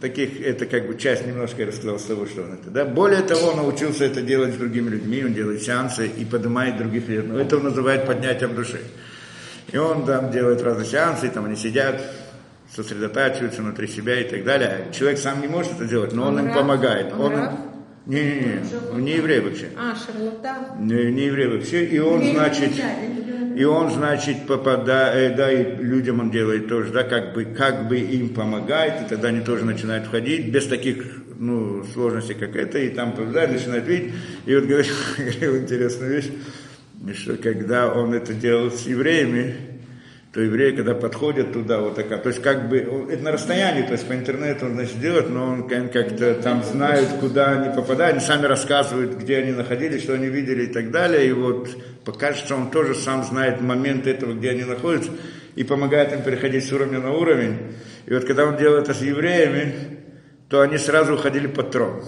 таких, 0.02 0.42
это 0.42 0.66
как 0.66 0.88
бы 0.88 0.98
часть 0.98 1.26
немножко 1.26 1.62
я 1.62 1.68
рассказал 1.68 2.00
с 2.00 2.04
того, 2.04 2.26
что 2.26 2.42
он 2.42 2.56
это. 2.56 2.70
Да? 2.70 2.84
Более 2.84 3.22
того, 3.22 3.52
он 3.52 3.58
научился 3.58 4.04
это 4.04 4.22
делать 4.22 4.56
с 4.56 4.58
другими 4.58 4.90
людьми, 4.90 5.24
он 5.24 5.34
делает 5.34 5.62
сеансы 5.62 6.08
и 6.08 6.26
поднимает 6.26 6.76
других 6.76 7.08
людей. 7.08 7.26
Но 7.26 7.40
это 7.40 7.56
он 7.56 7.64
называет 7.64 8.06
поднятием 8.06 8.56
души. 8.56 8.82
И 9.72 9.78
он 9.78 10.06
там 10.06 10.32
делает 10.32 10.62
разные 10.62 10.86
сеансы, 10.86 11.28
и 11.28 11.30
там 11.30 11.46
они 11.46 11.56
сидят, 11.56 12.02
сосредотачиваются 12.76 13.62
внутри 13.62 13.88
себя 13.88 14.20
и 14.20 14.30
так 14.30 14.44
далее. 14.44 14.88
Человек 14.92 15.18
сам 15.18 15.40
не 15.40 15.48
может 15.48 15.76
это 15.76 15.86
делать, 15.86 16.12
но 16.12 16.28
он, 16.28 16.38
он 16.38 16.48
им 16.48 16.54
помогает. 16.54 17.14
Он, 17.14 17.34
он 17.34 17.42
не, 17.42 17.69
не, 18.10 18.24
не, 18.24 18.62
он 18.92 19.04
не 19.04 19.12
еврей 19.18 19.40
вообще. 19.40 19.70
А, 19.78 19.96
шарлатан. 19.96 20.88
Не, 20.88 21.12
не 21.12 21.26
еврей 21.26 21.48
вообще. 21.48 21.86
И 21.86 22.00
он, 22.00 22.24
значит, 22.24 22.72
и 23.56 23.64
он, 23.64 23.92
значит, 23.92 24.48
попадает, 24.48 25.36
да, 25.36 25.52
и 25.52 25.76
людям 25.76 26.20
он 26.20 26.32
делает 26.32 26.68
тоже, 26.68 26.92
да, 26.92 27.04
как 27.04 27.36
бы, 27.36 27.46
как 27.46 27.88
бы 27.88 28.00
им 28.00 28.30
помогает, 28.30 29.06
и 29.06 29.10
тогда 29.10 29.28
они 29.28 29.42
тоже 29.42 29.64
начинают 29.64 30.08
входить, 30.08 30.52
без 30.52 30.66
таких, 30.66 31.06
ну, 31.38 31.84
сложностей, 31.94 32.34
как 32.34 32.56
это, 32.56 32.80
и 32.80 32.90
там 32.90 33.12
попадает, 33.12 33.52
начинают 33.52 33.86
видеть. 33.86 34.14
И 34.48 34.56
вот 34.56 34.64
говорил, 34.66 34.96
говорил 35.18 35.58
интересную 35.58 36.12
вещь, 36.12 36.32
что 37.16 37.38
когда 37.38 37.94
он 37.94 38.16
это 38.16 38.34
делал 38.34 38.72
с 38.72 38.88
евреями, 38.88 39.56
то 40.32 40.42
евреи, 40.42 40.76
когда 40.76 40.94
подходят 40.94 41.54
туда, 41.54 41.80
вот 41.80 41.96
такая, 41.96 42.20
то 42.20 42.30
есть 42.30 42.42
как 42.44 42.70
бы, 42.70 42.78
это 43.10 43.24
на 43.24 43.32
расстоянии, 43.32 43.82
то 43.82 43.94
есть 43.94 44.08
по 44.08 44.14
интернету 44.14 44.68
он, 44.68 44.74
значит, 44.74 45.00
делает, 45.00 45.30
но 45.30 45.46
он 45.46 45.68
как-то 45.68 46.36
там 46.36 46.64
знает, 46.64 47.08
куда 47.20 47.54
они 47.54 47.76
попадают, 47.76 48.18
они 48.18 48.26
сами 48.26 48.46
рассказывают, 48.46 49.16
где 49.16 49.38
они 49.38 49.54
находились, 49.54 50.04
что 50.04 50.14
они 50.14 50.28
видели 50.28 50.66
и 50.66 50.68
так 50.68 50.92
далее, 50.92 51.28
и 51.28 51.32
вот 51.32 51.70
покажется, 52.06 52.56
он 52.56 52.70
тоже 52.70 52.94
сам 52.94 53.24
знает 53.24 53.62
момент 53.62 54.06
этого, 54.06 54.34
где 54.34 54.52
они 54.52 54.66
находятся, 54.66 55.10
и 55.56 55.64
помогает 55.64 56.14
им 56.14 56.22
переходить 56.22 56.64
с 56.64 56.72
уровня 56.72 57.00
на 57.00 57.12
уровень. 57.12 57.58
И 58.06 58.14
вот 58.14 58.26
когда 58.26 58.46
он 58.46 58.56
делал 58.56 58.78
это 58.78 58.94
с 58.94 59.02
евреями, 59.02 59.74
то 60.48 60.62
они 60.62 60.78
сразу 60.78 61.16
уходили 61.16 61.48
под 61.48 61.72
трон. 61.72 62.04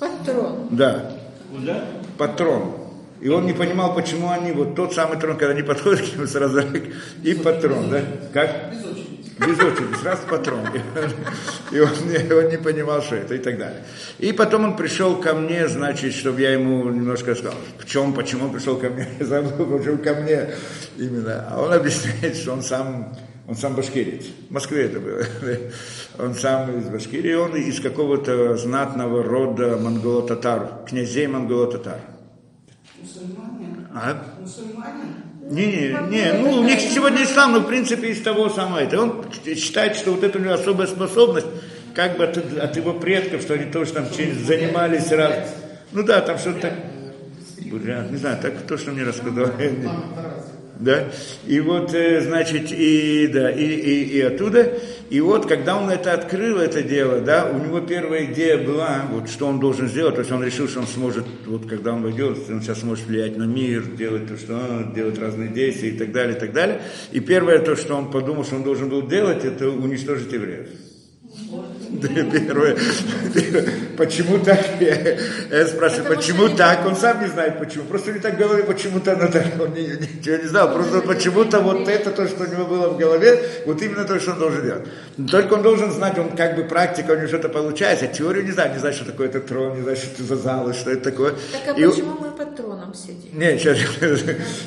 Под 0.00 0.24
трон? 0.24 0.68
Да. 0.72 1.12
Куда? 1.52 1.84
Под 2.18 2.36
трон. 2.36 2.83
И 3.24 3.28
он 3.30 3.46
не 3.46 3.54
понимал, 3.54 3.94
почему 3.94 4.30
они, 4.30 4.52
вот 4.52 4.74
тот 4.74 4.92
самый 4.92 5.18
трон, 5.18 5.38
когда 5.38 5.54
они 5.54 5.62
подходят 5.62 6.02
к 6.02 6.14
нему 6.14 6.26
сразу, 6.26 6.60
и 7.22 7.32
патрон, 7.32 7.88
да? 7.88 8.02
Как? 8.34 8.70
Без 8.70 8.84
очереди. 8.84 9.22
Без 9.38 9.58
очереди, 9.60 9.94
сразу 10.02 10.22
патрон. 10.28 10.60
И 11.72 11.80
он 11.80 11.88
не, 12.06 12.34
он 12.34 12.50
не 12.50 12.58
понимал, 12.58 13.00
что 13.00 13.16
это, 13.16 13.34
и 13.34 13.38
так 13.38 13.56
далее. 13.56 13.82
И 14.18 14.32
потом 14.32 14.64
он 14.64 14.76
пришел 14.76 15.16
ко 15.16 15.32
мне, 15.32 15.68
значит, 15.68 16.12
чтобы 16.12 16.42
я 16.42 16.52
ему 16.52 16.84
немножко 16.90 17.34
сказал, 17.34 17.54
в 17.78 17.86
чем, 17.86 18.12
почему 18.12 18.44
он 18.44 18.52
пришел 18.52 18.76
ко 18.76 18.90
мне, 18.90 19.08
я 19.18 19.24
забыл, 19.24 19.78
почему 19.78 19.96
ко 19.96 20.16
мне 20.16 20.50
именно. 20.98 21.48
А 21.50 21.62
он 21.62 21.72
объясняет, 21.72 22.36
что 22.36 22.52
он 22.52 22.60
сам 22.60 23.16
он 23.48 23.56
сам 23.56 23.74
башкирец. 23.74 24.26
В 24.50 24.52
Москве 24.52 24.84
это 24.84 25.00
было. 25.00 25.22
Он 26.18 26.34
сам 26.34 26.78
из 26.78 26.84
Башкирии, 26.84 27.34
он 27.34 27.56
из 27.56 27.80
какого-то 27.80 28.56
знатного 28.56 29.22
рода 29.22 29.78
монголо-татар, 29.78 30.84
князей 30.86 31.26
монголо-татар. 31.26 32.00
Мусульмане? 33.04 33.86
А? 33.92 34.16
Мусульмане? 34.40 35.04
Не, 35.50 35.66
не, 35.66 36.08
не, 36.08 36.32
ну 36.32 36.60
у 36.60 36.64
них 36.64 36.80
сегодня 36.80 37.22
ислам, 37.22 37.52
но 37.52 37.60
в 37.60 37.66
принципе 37.66 38.08
из 38.08 38.22
того 38.22 38.48
самого. 38.48 38.78
Это 38.78 38.98
он 38.98 39.26
считает, 39.44 39.96
что 39.96 40.12
вот 40.12 40.24
это 40.24 40.38
у 40.38 40.40
него 40.40 40.54
особая 40.54 40.86
способность, 40.86 41.46
как 41.94 42.16
бы 42.16 42.24
от, 42.24 42.38
от 42.38 42.76
его 42.76 42.94
предков, 42.94 43.42
что 43.42 43.54
они 43.54 43.70
тоже 43.70 43.92
там 43.92 44.06
чем 44.10 44.32
занимались 44.42 45.12
раз. 45.12 45.54
Ну 45.92 46.02
да, 46.02 46.22
там 46.22 46.38
что-то 46.38 46.72
не 47.60 48.16
знаю, 48.16 48.38
так 48.40 48.54
точно 48.66 48.92
мне 48.92 49.02
рассказал. 49.02 49.50
Да? 50.78 51.04
И 51.46 51.60
вот, 51.60 51.94
э, 51.94 52.20
значит, 52.20 52.72
и, 52.72 53.28
да, 53.28 53.50
и, 53.50 53.64
и, 53.64 54.04
и 54.16 54.20
оттуда, 54.20 54.72
и 55.08 55.20
вот, 55.20 55.46
когда 55.46 55.76
он 55.76 55.88
это 55.88 56.12
открыл, 56.12 56.58
это 56.58 56.82
дело, 56.82 57.20
да, 57.20 57.46
у 57.46 57.58
него 57.58 57.80
первая 57.80 58.24
идея 58.24 58.58
была, 58.58 59.04
вот, 59.10 59.28
что 59.28 59.46
он 59.46 59.60
должен 59.60 59.88
сделать, 59.88 60.16
то 60.16 60.22
есть 60.22 60.32
он 60.32 60.42
решил, 60.42 60.66
что 60.66 60.80
он 60.80 60.86
сможет, 60.86 61.24
вот, 61.46 61.66
когда 61.66 61.92
он 61.92 62.02
войдет, 62.02 62.38
он 62.50 62.60
сейчас 62.60 62.80
сможет 62.80 63.06
влиять 63.06 63.36
на 63.36 63.44
мир, 63.44 63.84
делать 63.84 64.26
то, 64.26 64.36
что 64.36 64.54
он, 64.54 64.92
делать 64.94 65.18
разные 65.18 65.48
действия 65.48 65.90
и 65.90 65.98
так 65.98 66.10
далее, 66.10 66.36
и 66.36 66.40
так 66.40 66.52
далее. 66.52 66.80
И 67.12 67.20
первое, 67.20 67.60
то, 67.60 67.76
что 67.76 67.94
он 67.94 68.10
подумал, 68.10 68.44
что 68.44 68.56
он 68.56 68.64
должен 68.64 68.88
был 68.88 69.06
делать, 69.06 69.44
это 69.44 69.68
уничтожить 69.68 70.32
евреев. 70.32 70.68
Первое. 72.00 72.76
Почему 73.96 74.38
так? 74.38 74.60
Я 74.80 75.66
спрашиваю, 75.66 76.04
Потому 76.04 76.16
почему 76.16 76.48
что 76.48 76.56
так? 76.56 76.86
Он 76.86 76.96
сам 76.96 77.20
не 77.22 77.28
знает 77.28 77.58
почему. 77.58 77.84
Просто 77.84 78.12
не 78.12 78.18
так 78.20 78.36
голове, 78.36 78.62
почему-то 78.64 79.12
оно 79.12 79.28
так. 79.30 79.46
Он 79.60 79.72
не- 79.72 79.88
ничего 80.18 80.36
не 80.36 80.48
знал. 80.48 80.72
Просто 80.72 81.00
почему-то 81.00 81.60
вот 81.60 81.88
это 81.88 82.10
то, 82.10 82.26
что 82.26 82.44
у 82.44 82.46
него 82.46 82.64
было 82.64 82.88
в 82.88 82.98
голове, 82.98 83.40
вот 83.66 83.80
именно 83.82 84.04
то, 84.04 84.18
что 84.20 84.32
он 84.32 84.38
должен 84.38 84.62
делать. 84.62 84.82
Но 85.16 85.28
Только 85.28 85.54
он 85.54 85.62
должен 85.62 85.92
знать, 85.92 86.18
он 86.18 86.30
как 86.36 86.56
бы 86.56 86.64
практика, 86.64 87.12
у 87.12 87.16
него 87.16 87.28
что-то 87.28 87.48
получается. 87.48 88.06
Теорию 88.06 88.44
не 88.44 88.50
знает, 88.52 88.72
не 88.74 88.78
знает, 88.80 88.96
что 88.96 89.04
такое 89.04 89.28
это 89.28 89.40
трон, 89.40 89.76
не 89.76 89.82
знает, 89.82 89.98
что 89.98 90.08
это 90.14 90.22
за 90.24 90.36
залы, 90.36 90.72
что 90.74 90.90
это 90.90 91.10
такое. 91.10 91.32
Так 91.64 91.76
а 91.76 91.80
И- 91.80 91.86
почему 91.86 92.16
мы 92.20 92.30
под 92.30 92.56
троном 92.94 93.22
сидим? 93.22 93.38
не, 93.38 93.58
сейчас. 93.58 94.24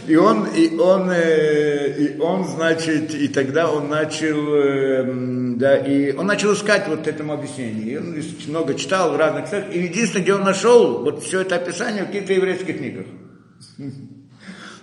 И 0.07 0.15
он, 0.15 0.45
и 0.47 0.77
он, 0.77 1.09
э, 1.11 1.95
и 1.97 2.19
он, 2.19 2.45
значит, 2.45 3.13
и 3.13 3.27
тогда 3.27 3.71
он 3.71 3.89
начал, 3.89 4.55
э, 4.55 5.01
м, 5.01 5.57
да, 5.57 5.77
и 5.77 6.13
он 6.15 6.27
начал 6.27 6.53
искать 6.53 6.87
вот 6.87 7.07
этому 7.07 7.33
объяснение. 7.33 7.93
И 7.93 7.97
он 7.97 8.15
много 8.47 8.75
читал 8.75 9.13
в 9.13 9.17
разных 9.17 9.49
книгах. 9.49 9.73
И 9.73 9.79
единственное, 9.83 10.23
где 10.23 10.33
он 10.33 10.43
нашел 10.43 11.03
вот 11.03 11.23
все 11.23 11.41
это 11.41 11.55
описание 11.55 12.03
в 12.03 12.07
каких-то 12.07 12.33
еврейских 12.33 12.77
книгах. 12.77 13.05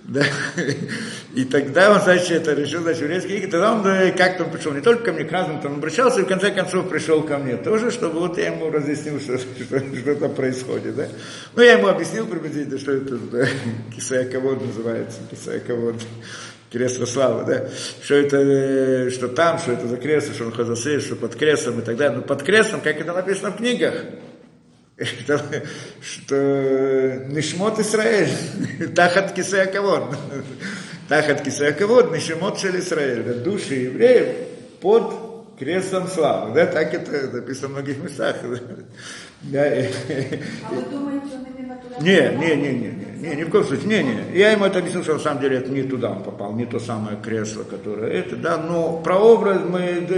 Да. 0.04 0.22
И 1.34 1.44
тогда 1.44 1.92
он, 1.92 2.00
значит, 2.00 2.30
это 2.30 2.52
решил, 2.52 2.82
значит, 2.82 3.02
еврейские 3.02 3.38
книги. 3.38 3.50
Тогда 3.50 3.72
он 3.72 3.86
э, 3.86 4.12
как-то 4.12 4.44
пришел 4.44 4.72
не 4.72 4.82
только 4.82 5.04
ко 5.04 5.12
мне, 5.12 5.24
к 5.24 5.32
разным 5.32 5.60
там 5.60 5.74
обращался, 5.76 6.20
и 6.20 6.24
в 6.24 6.26
конце 6.26 6.50
концов 6.50 6.88
пришел 6.90 7.22
ко 7.22 7.38
мне 7.38 7.56
тоже, 7.56 7.90
чтобы 7.90 8.20
вот 8.20 8.36
я 8.36 8.48
ему 8.48 8.70
разъяснил, 8.70 9.18
что, 9.18 9.38
что, 9.38 9.80
что 9.80 10.14
там 10.16 10.34
происходит. 10.34 10.94
Да? 10.94 11.08
Ну, 11.56 11.62
я 11.62 11.72
ему 11.72 11.88
объяснил 11.88 12.26
приблизительно, 12.26 12.78
что 12.78 12.92
это 12.92 13.16
да, 13.16 13.46
кисаяковод 13.96 14.64
называется, 14.64 15.18
кисаяковод. 15.30 15.96
Кресло 16.70 17.06
славы, 17.06 17.44
да, 17.46 17.68
что 18.02 18.16
это, 18.16 18.36
э, 18.36 19.10
что 19.10 19.28
там, 19.28 19.58
что 19.60 19.72
это 19.72 19.86
за 19.86 19.96
кресло, 19.96 20.34
что 20.34 20.46
он 20.46 20.52
хазасей, 20.52 20.98
что 20.98 21.14
под 21.14 21.36
креслом 21.36 21.78
и 21.78 21.82
так 21.82 21.96
далее. 21.96 22.18
Но 22.18 22.24
под 22.24 22.42
креслом, 22.42 22.80
как 22.80 23.00
это 23.00 23.12
написано 23.12 23.52
в 23.52 23.58
книгах, 23.58 23.94
что, 24.98 25.40
что 26.02 27.24
Нишмот 27.28 27.78
Исраэль, 27.80 28.28
Тахат 28.94 29.32
Кисеяковод, 29.32 30.16
Тахат 31.08 31.42
Кисеяковод, 31.42 32.12
Нишмот 32.12 32.58
Шель 32.58 32.78
Исраэль, 32.78 33.22
да, 33.24 33.34
души 33.34 33.74
евреев 33.74 34.28
под 34.80 35.14
крестом 35.58 36.06
славы, 36.08 36.54
да, 36.54 36.66
так 36.66 36.94
это 36.94 37.36
написано 37.36 37.68
в 37.68 37.72
многих 37.72 38.02
местах. 38.02 38.36
Да, 39.42 39.66
и- 39.66 39.88
А 40.68 40.72
вы 40.72 40.82
думаете, 40.90 41.26
он 41.34 41.46
именно 41.58 41.76
туда 41.76 41.96
не, 42.00 42.36
не, 42.38 42.56
не, 42.56 42.72
не, 42.72 42.88
не, 42.88 43.28
не, 43.28 43.36
ни 43.36 43.44
в 43.44 43.50
коем 43.50 43.64
случае, 43.64 43.86
не, 43.86 44.02
не. 44.04 44.38
Я 44.38 44.52
ему 44.52 44.64
это 44.64 44.78
объяснил, 44.78 45.02
что 45.02 45.14
на 45.14 45.18
самом 45.18 45.40
деле 45.42 45.58
это 45.58 45.70
не 45.70 45.82
туда 45.82 46.10
он 46.12 46.22
попал, 46.22 46.54
не 46.54 46.64
то 46.66 46.78
самое 46.80 47.18
кресло, 47.22 47.62
которое 47.64 48.10
это, 48.10 48.36
да, 48.36 48.56
но 48.56 48.98
прообраз 49.02 49.60
мы, 49.68 50.06
да, 50.08 50.16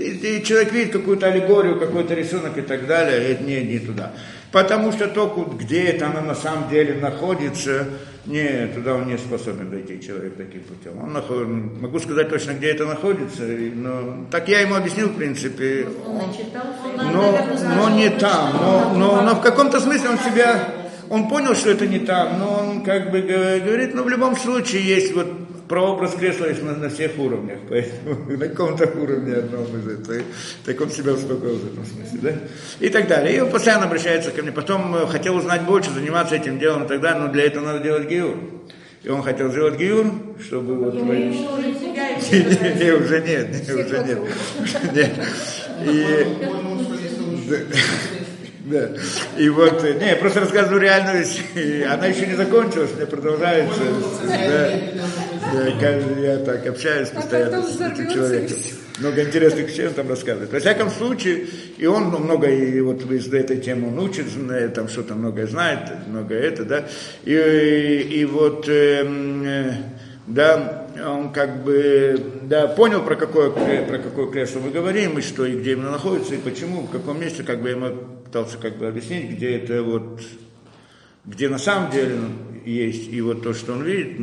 и- 0.00 0.42
человек 0.44 0.72
видит 0.72 0.92
какую-то 0.92 1.26
аллегорию, 1.26 1.78
какой-то 1.78 2.14
рисунок 2.14 2.56
и 2.58 2.62
так 2.62 2.86
далее, 2.86 3.32
это 3.32 3.44
не, 3.44 3.62
не 3.62 3.78
туда. 3.78 4.12
Потому 4.52 4.92
что 4.92 5.08
то, 5.08 5.26
где 5.58 5.84
это 5.84 6.06
оно 6.06 6.20
на 6.20 6.34
самом 6.34 6.68
деле 6.70 6.94
находится, 6.94 7.86
не, 8.26 8.66
туда 8.74 8.94
он 8.94 9.06
не 9.06 9.18
способен 9.18 9.70
дойти, 9.70 10.00
человек, 10.00 10.36
таким 10.36 10.62
путем. 10.62 11.02
Он 11.02 11.12
наход... 11.12 11.46
Могу 11.46 11.98
сказать 12.00 12.28
точно, 12.28 12.52
где 12.52 12.68
это 12.68 12.84
находится, 12.86 13.42
но 13.42 14.26
так 14.30 14.48
я 14.48 14.60
ему 14.60 14.74
объяснил, 14.74 15.08
в 15.08 15.16
принципе. 15.16 15.86
Он, 16.06 17.12
но, 17.12 17.38
но 17.76 17.90
не 17.90 18.10
там, 18.10 18.52
но, 18.54 18.94
но, 18.96 19.22
но 19.22 19.34
в 19.36 19.40
каком-то 19.42 19.80
смысле 19.80 20.10
он 20.10 20.18
себя, 20.18 20.68
он 21.08 21.28
понял, 21.28 21.54
что 21.54 21.70
это 21.70 21.86
не 21.86 22.00
там, 22.00 22.38
но 22.38 22.66
он 22.68 22.82
как 22.82 23.10
бы 23.10 23.20
говорит, 23.20 23.94
ну 23.94 24.02
в 24.02 24.08
любом 24.08 24.36
случае 24.36 24.82
есть 24.82 25.14
вот 25.14 25.45
прообраз 25.68 26.14
кресла 26.14 26.46
есть 26.46 26.62
на, 26.62 26.74
на 26.74 26.88
всех 26.88 27.18
уровнях, 27.18 27.58
поэтому 27.68 28.30
на 28.36 28.48
каком-то 28.48 28.86
уровне 28.86 29.34
одном 29.34 29.64
из 29.64 29.88
этого. 29.88 30.22
Так 30.64 30.80
он 30.80 30.90
себя 30.90 31.12
успокоил 31.12 31.56
в 31.56 31.72
этом 31.72 31.84
смысле, 31.84 32.18
да? 32.22 32.32
И 32.80 32.88
так 32.88 33.08
далее. 33.08 33.36
И 33.36 33.40
он 33.40 33.50
постоянно 33.50 33.86
обращается 33.86 34.30
ко 34.30 34.42
мне. 34.42 34.52
Потом 34.52 34.94
э, 34.94 35.06
хотел 35.06 35.36
узнать 35.36 35.62
больше, 35.62 35.90
заниматься 35.90 36.36
этим 36.36 36.58
делом 36.58 36.84
и 36.84 36.88
так 36.88 37.00
далее, 37.00 37.22
но 37.22 37.32
для 37.32 37.44
этого 37.44 37.64
надо 37.64 37.80
делать 37.80 38.08
гиур. 38.08 38.36
И 39.02 39.08
он 39.08 39.22
хотел 39.22 39.50
сделать 39.50 39.78
гиур, 39.78 40.12
чтобы 40.40 40.74
вот... 40.74 40.94
Не, 42.32 42.40
не, 42.84 42.92
уже 42.92 43.20
нет, 43.20 43.68
не, 43.68 43.74
уже 43.74 44.04
нет. 44.04 44.18
Нет. 44.94 45.12
И... 45.84 46.26
Да. 48.66 48.90
И 49.38 49.48
вот, 49.48 49.84
э, 49.84 49.94
не, 49.94 50.08
я 50.08 50.16
просто 50.16 50.40
рассказываю 50.40 50.80
реальную, 50.80 51.24
она 51.88 52.06
еще 52.06 52.26
не 52.26 52.34
закончилась, 52.34 52.90
мне 52.96 53.06
продолжается. 53.06 53.80
Да. 54.26 54.70
Да, 55.80 55.88
я 56.20 56.38
так 56.38 56.66
общаюсь 56.66 57.08
постоянно 57.10 57.62
с 57.62 57.80
этим 57.80 58.10
человеком. 58.10 58.56
Много 58.98 59.22
интересных 59.22 59.68
вещей 59.68 59.86
он 59.86 59.94
там 59.94 60.08
рассказывает. 60.08 60.52
Во 60.52 60.58
всяком 60.58 60.90
случае, 60.90 61.46
и 61.76 61.86
он 61.86 62.10
ну, 62.10 62.18
много, 62.18 62.48
и 62.48 62.80
вот 62.80 63.08
из 63.08 63.32
этой 63.32 63.58
темы 63.58 63.88
он 63.88 64.00
учит, 64.00 64.26
там 64.74 64.88
что-то 64.88 65.14
многое 65.14 65.46
знает, 65.46 66.08
много 66.08 66.34
это, 66.34 66.64
да. 66.64 66.84
И, 67.24 67.34
и, 67.34 68.20
и 68.20 68.24
вот, 68.24 68.68
эм, 68.68 69.44
э, 69.44 69.74
да, 70.26 70.88
он 71.06 71.30
как 71.30 71.62
бы, 71.62 72.20
да, 72.42 72.66
понял, 72.66 73.02
про 73.02 73.14
какое, 73.14 73.50
про 73.50 73.98
какое 73.98 74.26
кресло 74.26 74.58
мы 74.58 74.70
говорим, 74.70 75.18
и 75.18 75.22
что, 75.22 75.44
и 75.44 75.56
где 75.56 75.72
именно 75.72 75.92
находится, 75.92 76.34
и 76.34 76.38
почему, 76.38 76.82
в 76.82 76.90
каком 76.90 77.20
месте, 77.20 77.44
как 77.44 77.62
бы 77.62 77.68
ему 77.68 78.15
пытался 78.36 78.58
как 78.58 78.76
бы 78.76 78.86
объяснить, 78.86 79.30
где 79.30 79.56
это 79.56 79.82
вот, 79.82 80.20
где 81.24 81.48
на 81.48 81.56
самом 81.56 81.90
деле 81.90 82.18
есть, 82.66 83.10
и 83.10 83.22
вот 83.22 83.42
то, 83.42 83.54
что 83.54 83.72
он 83.72 83.82
видит, 83.82 84.18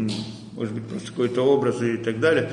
может 0.53 0.75
быть, 0.75 0.83
просто 0.83 1.09
какой-то 1.09 1.41
образ 1.41 1.81
и 1.81 1.97
так 1.97 2.19
далее. 2.19 2.51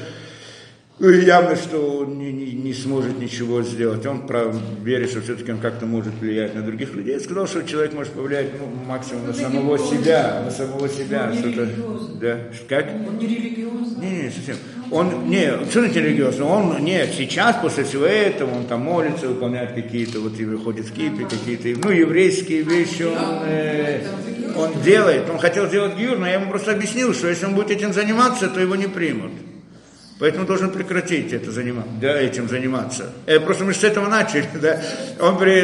Ну, 1.01 1.09
явно, 1.09 1.57
что 1.57 2.01
он 2.01 2.19
не, 2.19 2.31
не, 2.31 2.53
не 2.53 2.75
сможет 2.75 3.19
ничего 3.19 3.63
сделать. 3.63 4.05
Он 4.05 4.27
прав, 4.27 4.55
верит, 4.83 5.09
что 5.09 5.23
все-таки 5.23 5.51
он 5.51 5.59
как-то 5.59 5.87
может 5.87 6.13
влиять 6.21 6.55
на 6.55 6.61
других 6.61 6.95
людей. 6.95 7.15
Я 7.15 7.21
сказал, 7.21 7.47
что 7.47 7.63
человек 7.63 7.95
может 7.95 8.13
повлиять 8.13 8.49
ну, 8.59 8.67
максимум 8.87 9.29
на 9.29 9.33
самого 9.33 9.79
себя, 9.79 10.43
на 10.45 10.51
самого 10.51 10.91
себя. 10.91 11.33
Что-то, 11.33 11.69
да. 12.21 12.39
Как? 12.69 12.91
Он 13.09 13.17
не 13.17 13.27
религиозный. 13.27 14.07
Не, 14.07 14.23
не, 14.25 14.31
совсем. 14.31 14.57
Он, 14.91 15.27
не, 15.31 15.51
что 15.71 15.87
не 15.87 15.89
религиозный? 15.89 16.45
Он, 16.45 16.85
нет, 16.85 17.09
сейчас, 17.17 17.57
после 17.63 17.85
всего 17.85 18.05
этого, 18.05 18.55
он 18.55 18.67
там 18.67 18.81
молится, 18.83 19.27
выполняет 19.27 19.73
какие-то, 19.73 20.21
вот 20.21 20.39
и 20.39 20.45
выходит 20.45 20.85
в 20.85 20.93
кипе, 20.93 21.25
какие-то, 21.25 21.81
ну, 21.83 21.95
еврейские 21.95 22.61
вещи 22.61 23.05
он, 23.05 23.17
э, 23.47 24.03
он 24.55 24.83
делает. 24.83 25.31
Он 25.31 25.39
хотел 25.39 25.67
сделать 25.67 25.97
гиюр, 25.97 26.19
но 26.19 26.27
я 26.27 26.35
ему 26.35 26.51
просто 26.51 26.73
объяснил, 26.73 27.15
что 27.15 27.29
если 27.29 27.47
он 27.47 27.55
будет 27.55 27.71
этим 27.71 27.95
заниматься, 27.95 28.49
то 28.49 28.61
его 28.61 28.77
не 28.77 28.87
примут. 28.87 29.31
Поэтому 30.21 30.45
должен 30.45 30.71
прекратить 30.71 31.33
это 31.33 31.51
заниматься, 31.51 31.93
да, 31.99 32.21
этим 32.21 32.47
заниматься. 32.47 33.11
Э, 33.25 33.41
просто 33.41 33.65
мы 33.65 33.73
с 33.73 33.83
этого 33.83 34.07
начали, 34.07 34.47
да. 34.61 34.79
Он 35.19 35.39
при, 35.39 35.63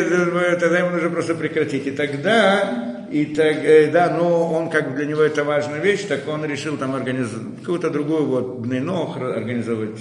тогда 0.59 0.78
ему 0.78 0.90
нужно 0.92 1.11
просто 1.11 1.34
прекратить. 1.34 1.86
И 1.86 1.90
тогда, 1.90 3.07
и 3.12 3.26
так, 3.26 3.57
э, 3.59 3.90
да, 3.92 4.16
но 4.16 4.50
он 4.50 4.70
как 4.70 4.90
бы 4.90 4.96
для 4.96 5.04
него 5.04 5.20
это 5.20 5.44
важная 5.44 5.80
вещь, 5.80 6.04
так 6.09 6.26
он 6.26 6.46
решил 6.46 6.78
там 6.78 6.94
организовать 6.94 7.61
какую-то 7.61 7.90
другую 7.90 8.24
вот 8.24 8.59
бнейнох 8.61 9.18
организовать 9.18 10.00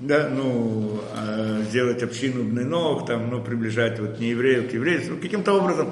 да, 0.00 0.28
ну, 0.28 0.98
э, 1.14 1.64
сделать 1.68 2.02
общину 2.02 2.44
бнейнох, 2.44 3.06
там, 3.06 3.30
ну, 3.30 3.42
приближать 3.42 4.00
вот 4.00 4.18
не 4.20 4.30
евреев 4.30 4.70
к 4.70 4.72
еврейству, 4.72 5.16
каким-то 5.16 5.52
образом 5.52 5.90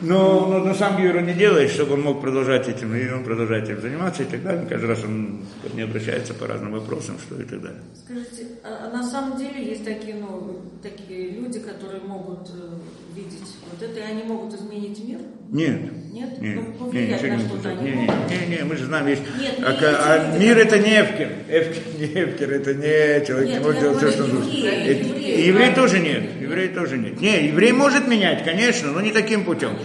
но, 0.00 0.46
но, 0.46 0.58
но 0.58 0.74
сам 0.74 0.96
Гюра 1.00 1.20
не 1.20 1.32
делает, 1.32 1.70
чтобы 1.70 1.94
он 1.94 2.02
мог 2.02 2.20
продолжать 2.20 2.68
этим, 2.68 2.94
и 2.94 3.08
он 3.10 3.24
продолжает 3.24 3.64
этим 3.64 3.80
заниматься 3.80 4.24
и 4.24 4.26
так 4.26 4.42
далее. 4.42 4.66
Каждый 4.68 4.86
раз 4.86 5.04
он 5.04 5.40
ко 5.62 5.70
мне 5.72 5.84
обращается 5.84 6.34
по 6.34 6.46
разным 6.46 6.72
вопросам, 6.72 7.16
что 7.18 7.40
и 7.40 7.44
так 7.44 7.62
далее. 7.62 7.80
Скажите, 8.04 8.46
а, 8.62 8.88
а 8.88 8.96
на 8.96 9.02
самом 9.02 9.38
деле 9.38 9.64
есть 9.64 9.84
такие, 9.84 10.16
ну, 10.16 10.60
такие 10.82 11.30
люди, 11.30 11.60
которые 11.60 12.02
могут 12.02 12.50
э, 12.50 13.14
видеть 13.14 13.56
вот 13.70 13.82
это, 13.82 13.98
и 13.98 14.02
они 14.02 14.22
могут 14.24 14.54
изменить 14.54 15.02
мир? 15.02 15.18
Нет. 15.50 15.80
Нет? 16.12 16.40
Нет, 16.40 16.58
ну, 16.80 16.92
нет, 16.92 17.18
что-то 17.18 17.74
не, 17.74 17.90
не, 17.90 17.96
не, 18.06 18.56
не, 18.56 18.64
мы 18.64 18.76
же 18.76 18.86
знаем, 18.86 19.06
есть. 19.06 19.22
Нет, 19.38 19.54
а, 19.62 19.68
а, 19.68 20.32
а 20.34 20.38
мир 20.38 20.56
это 20.56 20.78
не 20.78 20.98
Эвкер. 20.98 21.30
Эвкер 21.48 21.82
не 21.98 22.22
Эвкер, 22.22 22.52
это 22.52 22.74
не 22.74 23.26
человек 23.26 23.48
нет, 23.48 23.58
не 23.58 23.64
может 23.64 23.80
делать 23.80 23.98
все, 23.98 24.10
что 24.12 24.26
нужно. 24.26 24.50
Еврей 24.50 25.74
тоже 25.74 25.98
нет. 25.98 26.40
Еврей 26.40 26.68
тоже 26.68 26.96
нет. 26.96 27.20
Не, 27.20 27.48
еврей 27.48 27.72
может 27.72 28.08
менять, 28.08 28.44
конечно, 28.44 28.92
но 28.92 29.00
не 29.00 29.12
таким 29.12 29.44
путем. 29.44 29.76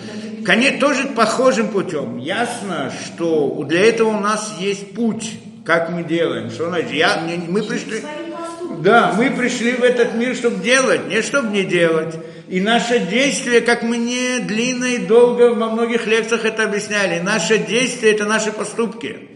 Конечно, 0.45 0.79
тоже 0.79 1.07
похожим 1.07 1.69
путем. 1.69 2.17
Ясно, 2.17 2.91
что 3.05 3.63
для 3.67 3.81
этого 3.81 4.09
у 4.09 4.19
нас 4.19 4.55
есть 4.59 4.93
путь, 4.93 5.31
как 5.65 5.89
мы 5.89 6.03
делаем. 6.03 6.49
Что 6.49 6.69
значит? 6.69 6.91
Я, 6.91 7.21
мы 7.47 7.63
пришли... 7.63 8.01
Да, 8.79 9.13
мы 9.15 9.29
пришли 9.29 9.73
в 9.73 9.83
этот 9.83 10.15
мир, 10.15 10.35
чтобы 10.35 10.63
делать, 10.63 11.07
не 11.07 11.21
чтобы 11.21 11.51
не 11.55 11.63
делать. 11.63 12.15
И 12.47 12.59
наше 12.59 12.99
действие, 12.99 13.61
как 13.61 13.83
мы 13.83 13.97
не 13.97 14.39
длинно 14.39 14.85
и 14.85 14.97
долго 14.97 15.53
во 15.53 15.69
многих 15.69 16.07
лекциях 16.07 16.45
это 16.45 16.63
объясняли, 16.63 17.19
наше 17.19 17.59
действие– 17.59 18.13
это 18.13 18.25
наши 18.25 18.51
поступки. 18.51 19.29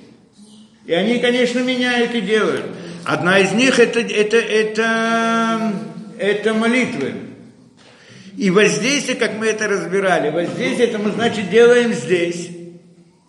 И 0.85 0.93
они, 0.93 1.19
конечно, 1.19 1.59
меняют 1.59 2.13
и 2.13 2.21
делают. 2.21 2.65
Одна 3.05 3.39
из 3.39 3.51
них 3.51 3.79
это, 3.79 3.99
это, 3.99 4.37
это, 4.37 5.73
это 6.17 6.53
молитвы. 6.53 7.13
И 8.37 8.49
воздействие, 8.49 9.17
как 9.17 9.33
мы 9.35 9.47
это 9.47 9.67
разбирали, 9.67 10.29
воздействие 10.29 10.89
это 10.89 10.99
мы, 10.99 11.11
значит, 11.11 11.49
делаем 11.49 11.93
здесь. 11.93 12.49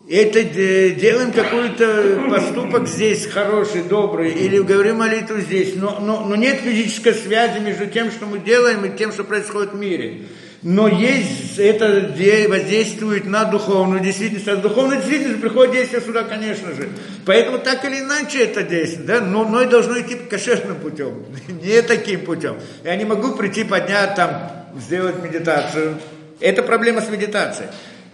Это 0.09 0.45
делаем 0.45 1.33
какой-то 1.33 2.29
поступок 2.31 2.87
здесь 2.87 3.27
хороший, 3.27 3.83
добрый, 3.83 4.33
или 4.33 4.59
говорим 4.61 4.99
молитву 4.99 5.41
здесь, 5.41 5.75
но, 5.75 5.99
но, 5.99 6.25
но 6.25 6.37
нет 6.37 6.61
физической 6.61 7.13
связи 7.13 7.59
между 7.59 7.87
тем, 7.87 8.13
что 8.13 8.27
мы 8.27 8.39
делаем, 8.39 8.85
и 8.85 8.97
тем, 8.97 9.11
что 9.11 9.25
происходит 9.25 9.73
в 9.73 9.77
мире. 9.77 10.23
Но 10.63 10.89
есть, 10.89 11.59
это 11.59 12.13
воздействует 12.49 13.27
на 13.27 13.45
духовную 13.45 14.01
действительность, 14.01 14.49
а 14.49 14.57
духовная 14.57 14.99
действительность 14.99 15.41
приходит 15.41 15.73
действие 15.73 16.01
сюда, 16.01 16.25
конечно 16.25 16.73
же. 16.73 16.89
Поэтому 17.25 17.59
так 17.59 17.85
или 17.85 18.01
иначе 18.01 18.43
это 18.43 18.63
действие, 18.63 19.07
да, 19.07 19.21
но, 19.21 19.45
но 19.45 19.63
и 19.63 19.67
должно 19.67 20.01
идти 20.01 20.15
кошерным 20.15 20.77
путем, 20.77 21.25
не 21.63 21.83
таким 21.83 22.25
путем. 22.25 22.57
Я 22.85 22.97
не 22.97 23.05
могу 23.05 23.35
прийти 23.37 23.65
поднять 23.65 24.15
там 24.15 24.67
сделать 24.79 25.23
медитацию. 25.23 25.99
Это 26.41 26.63
проблема 26.63 27.01
с 27.01 27.09
медитацией. 27.09 27.69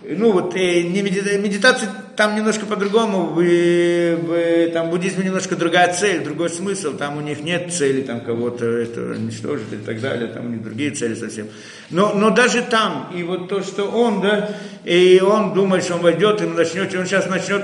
Ну 0.04 0.32
вот, 0.32 0.56
э, 0.56 0.82
не 0.82 1.02
медита... 1.02 1.38
медитация 1.38 1.88
там 2.16 2.36
немножко 2.36 2.66
по-другому, 2.66 3.26
в, 3.26 3.36
в, 3.36 4.70
там 4.72 4.90
буддизме 4.90 5.24
немножко 5.24 5.56
другая 5.56 5.92
цель, 5.94 6.22
другой 6.22 6.50
смысл, 6.50 6.96
там 6.96 7.16
у 7.16 7.20
них 7.20 7.40
нет 7.40 7.72
цели 7.72 8.02
там 8.02 8.20
кого-то 8.20 8.66
это 8.66 9.00
уничтожить 9.00 9.72
и 9.72 9.76
так 9.76 10.00
далее, 10.00 10.28
там 10.28 10.46
у 10.46 10.48
них 10.50 10.62
другие 10.62 10.90
цели 10.90 11.14
совсем. 11.14 11.48
Но, 11.90 12.14
но 12.14 12.30
даже 12.30 12.62
там, 12.62 13.12
и 13.14 13.22
вот 13.22 13.48
то, 13.48 13.62
что 13.62 13.84
он, 13.84 14.20
да, 14.20 14.50
и 14.84 15.20
он 15.20 15.54
думает, 15.54 15.84
что 15.84 15.94
он 15.94 16.00
войдет 16.00 16.42
и 16.42 16.46
начнет, 16.46 16.92
и 16.92 16.98
он 16.98 17.06
сейчас 17.06 17.28
начнет 17.28 17.62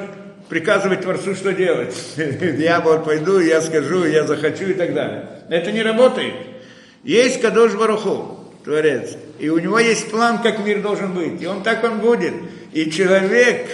приказывать 0.49 1.03
Творцу, 1.03 1.35
что 1.35 1.53
делать. 1.53 1.95
Я 2.17 2.81
вот 2.81 3.05
пойду, 3.05 3.39
я 3.39 3.61
скажу, 3.61 4.05
я 4.05 4.25
захочу 4.25 4.65
и 4.65 4.75
так 4.75 4.95
далее. 4.95 5.27
Это 5.51 5.73
не 5.73 5.83
работает. 5.83 6.35
Есть 7.05 7.41
Кадош 7.41 7.75
Баруху. 7.75 8.38
Творец. 8.65 9.17
И 9.39 9.49
у 9.49 9.59
него 9.59 9.79
есть 9.79 10.11
план, 10.11 10.43
как 10.43 10.65
мир 10.65 10.83
должен 10.83 11.15
быть. 11.15 11.41
И 11.41 11.47
он 11.47 11.63
так 11.63 11.83
он 11.85 12.01
будет. 12.01 12.35
И 12.73 12.91
человек 12.91 13.67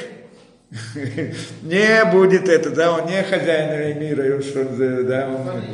не 1.63 2.05
будет 2.07 2.49
это, 2.49 2.71
да, 2.71 2.93
он 2.93 3.07
не 3.07 3.23
хозяин 3.23 3.99
мира, 3.99 4.41
что, 4.43 4.65
да, 5.05 5.29
он... 5.29 5.65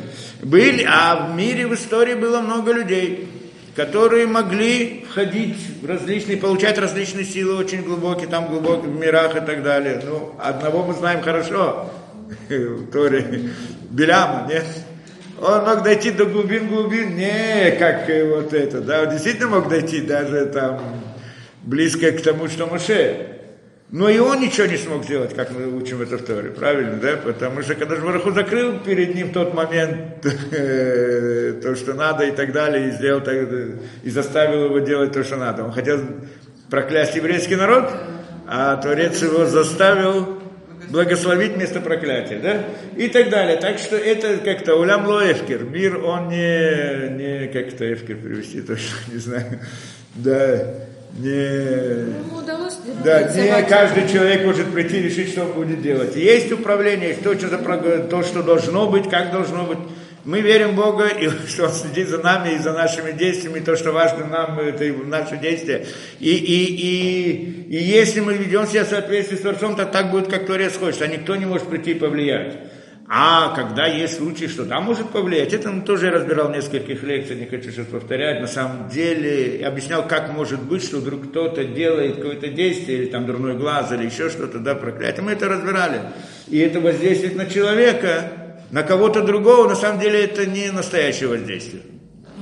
Были, 0.43 0.87
а 0.89 1.29
в 1.29 1.37
мире, 1.37 1.67
в 1.67 1.75
истории 1.75 2.15
было 2.15 2.41
много 2.41 2.73
людей, 2.73 3.29
которые 3.77 4.27
могли 4.27 5.07
входить 5.09 5.57
в 5.81 5.87
различные, 5.87 6.37
получать 6.37 6.79
различные 6.79 7.25
силы 7.25 7.57
очень 7.57 7.83
глубокие, 7.83 8.29
там 8.29 8.49
глубокие 8.49 8.91
в 8.91 8.99
мирах 8.99 9.37
и 9.37 9.41
так 9.41 9.63
далее. 9.63 10.03
Ну, 10.05 10.35
одного 10.39 10.85
мы 10.85 10.95
знаем 10.95 11.23
хорошо, 11.23 11.91
в 12.49 12.91
Торе, 12.91 13.51
Беляма, 13.91 14.47
нет? 14.49 14.65
Он 15.41 15.65
мог 15.65 15.83
дойти 15.83 16.11
до 16.11 16.27
глубин 16.27 16.69
глубин, 16.69 17.17
не 17.17 17.71
как 17.79 18.09
вот 18.09 18.53
это, 18.53 18.81
да, 18.81 19.03
он 19.03 19.11
действительно 19.11 19.49
мог 19.49 19.69
дойти 19.69 20.03
даже 20.03 20.47
там 20.47 20.81
близко 21.63 22.13
к 22.13 22.21
тому, 22.23 22.49
что 22.49 22.67
Моше. 22.67 23.37
Но 23.93 24.09
и 24.09 24.19
он 24.19 24.41
ничего 24.41 24.67
не 24.67 24.77
смог 24.77 25.03
сделать, 25.05 25.35
как 25.35 25.51
мы 25.51 25.67
учим 25.77 26.01
это 26.01 26.17
в 26.17 26.23
Торе, 26.23 26.51
правильно, 26.51 26.97
да? 27.01 27.17
Потому 27.17 27.61
что 27.63 27.75
когда 27.75 27.97
Жвараху 27.97 28.31
закрыл 28.31 28.79
перед 28.79 29.17
ним 29.17 29.33
тот 29.33 29.53
момент, 29.53 30.21
то, 30.23 31.75
что 31.75 31.95
надо 31.95 32.25
и 32.25 32.31
так 32.31 32.53
далее, 32.53 32.89
и 32.89 32.93
сделал 32.93 33.21
так, 33.21 33.35
и 34.05 34.11
заставил 34.11 34.67
его 34.67 34.79
делать 34.79 35.13
то, 35.13 35.25
что 35.25 35.37
надо. 35.37 35.65
Он 35.65 35.73
хотел 35.73 36.01
проклясть 36.71 37.17
еврейский 37.17 37.57
народ, 37.57 37.91
а 38.47 38.77
Творец 38.77 39.21
его 39.23 39.45
заставил 39.47 40.40
благословить 40.91 41.53
вместо 41.53 41.81
проклятия, 41.81 42.39
да? 42.39 42.65
И 42.97 43.09
так 43.09 43.31
далее. 43.31 43.57
Так 43.57 43.79
что 43.79 43.97
это 43.97 44.39
как-то 44.39 44.77
улям 44.77 45.07
лоэфкер. 45.07 45.65
Мир, 45.65 46.05
он 46.05 46.29
не, 46.29 47.09
не 47.11 47.49
как-то 47.49 47.93
эфкер 47.93 48.17
привести, 48.17 48.61
точно 48.67 48.97
не 49.13 49.19
знаю. 49.19 49.61
Да, 50.15 50.75
не, 51.19 52.15
да, 53.05 53.23
не 53.33 53.69
каждый 53.69 54.09
человек 54.09 54.45
может 54.45 54.73
прийти 54.73 54.99
и 54.99 55.03
решить, 55.03 55.31
что 55.31 55.43
он 55.43 55.53
будет 55.53 55.83
делать. 55.83 56.15
Есть 56.17 56.53
управление, 56.53 57.11
есть 57.11 57.23
то, 57.23 57.35
что, 57.35 57.99
то, 58.09 58.23
что 58.23 58.43
должно 58.43 58.89
быть, 58.89 59.09
как 59.09 59.33
должно 59.33 59.65
быть. 59.65 59.79
Мы 60.25 60.41
верим 60.43 60.75
Бога, 60.75 61.09
и 61.09 61.29
что 61.49 61.65
Он 61.65 61.73
следит 61.73 62.09
за 62.09 62.19
нами 62.19 62.55
и 62.55 62.59
за 62.59 62.73
нашими 62.73 63.13
действиями, 63.13 63.61
то, 63.61 63.77
что 63.77 63.93
важно 63.93 64.27
нам, 64.27 64.59
это 64.59 64.85
наши 65.05 65.37
действия. 65.37 65.87
И, 66.19 66.31
и, 66.31 66.65
и, 66.75 67.77
и 67.79 67.83
если 67.83 68.21
мы 68.21 68.35
ведем 68.35 68.67
себя 68.67 68.85
в 68.85 68.89
соответствии 68.89 69.37
с 69.37 69.41
Творцом, 69.41 69.77
то 69.77 69.87
так 69.87 70.11
будет, 70.11 70.29
как 70.29 70.47
Творец 70.47 70.77
хочет, 70.77 71.03
а 71.03 71.07
никто 71.07 71.37
не 71.37 71.47
может 71.47 71.69
прийти 71.69 71.93
и 71.93 71.95
повлиять. 71.95 72.57
А 73.13 73.53
когда 73.57 73.87
есть 73.87 74.19
случай, 74.19 74.47
что 74.47 74.65
там 74.65 74.85
может 74.85 75.09
повлиять, 75.09 75.53
это 75.53 75.69
он 75.69 75.83
тоже 75.83 76.11
разбирал 76.11 76.47
в 76.47 76.57
нескольких 76.57 77.03
лекциях, 77.03 77.41
не 77.41 77.47
хочу 77.47 77.73
сейчас 77.73 77.87
повторять, 77.87 78.41
на 78.41 78.47
самом 78.47 78.89
деле 78.89 79.67
объяснял, 79.67 80.07
как 80.07 80.33
может 80.33 80.63
быть, 80.63 80.85
что 80.85 80.99
вдруг 80.99 81.29
кто-то 81.29 81.65
делает 81.65 82.17
какое-то 82.19 82.47
действие, 82.47 82.99
или 82.99 83.07
там 83.07 83.27
дурной 83.27 83.57
глаз, 83.57 83.91
или 83.91 84.05
еще 84.05 84.31
что-то, 84.31 84.61
да, 84.61 84.77
проклятие. 84.77 85.25
Мы 85.25 85.33
это 85.33 85.49
разбирали. 85.49 86.03
И 86.47 86.59
это 86.59 86.79
воздействует 86.79 87.35
на 87.35 87.47
человека, 87.47 88.40
на 88.71 88.83
кого-то 88.83 89.23
другого, 89.23 89.69
на 89.69 89.75
самом 89.75 90.01
деле 90.01 90.25
это 90.25 90.47
не 90.47 90.71
настоящее 90.71 91.29
воздействие. 91.29 91.83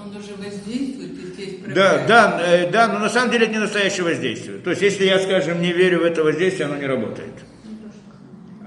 Он 0.01 0.15
уже 0.17 0.35
воздействует, 0.37 1.75
Да, 1.75 2.05
да, 2.07 2.41
э, 2.45 2.71
да, 2.71 2.89
но 2.89 2.99
на 2.99 3.09
самом 3.09 3.31
деле 3.31 3.47
это 3.47 3.55
не 3.55 3.61
настоящее 3.61 4.05
воздействие. 4.05 4.59
То 4.59 4.71
есть, 4.71 4.83
если 4.83 5.05
я, 5.05 5.19
скажем, 5.19 5.61
не 5.61 5.73
верю 5.73 6.01
в 6.01 6.05
это 6.05 6.23
воздействие, 6.23 6.67
оно 6.67 6.77
не 6.77 6.87
работает 6.87 7.35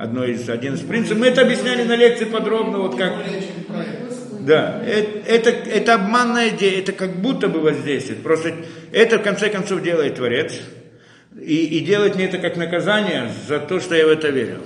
одно 0.01 0.26
из, 0.26 0.49
один 0.49 0.74
из 0.74 0.82
принципов. 0.82 1.20
Мы 1.20 1.28
это 1.28 1.41
объясняли 1.41 1.84
на 1.84 1.95
лекции 1.95 2.26
подробно, 2.26 2.80
вот 2.80 2.97
как... 2.97 3.14
Да, 4.39 4.82
это, 4.84 5.32
это, 5.32 5.49
это 5.51 5.93
обманная 5.93 6.49
идея, 6.49 6.80
это 6.80 6.93
как 6.93 7.18
будто 7.18 7.47
бы 7.47 7.59
воздействует. 7.59 8.24
Просто 8.24 8.55
это 8.91 9.20
в 9.20 9.22
конце 9.22 9.49
концов 9.49 9.84
делает 9.84 10.16
Творец. 10.16 10.59
И, 11.39 11.78
и 11.78 11.80
делает 11.82 12.16
мне 12.16 12.26
это 12.26 12.39
как 12.39 12.57
наказание 12.57 13.32
за 13.47 13.59
то, 13.59 13.80
что 13.80 13.93
я 13.95 14.07
в 14.07 14.09
это 14.09 14.30
верил. 14.30 14.62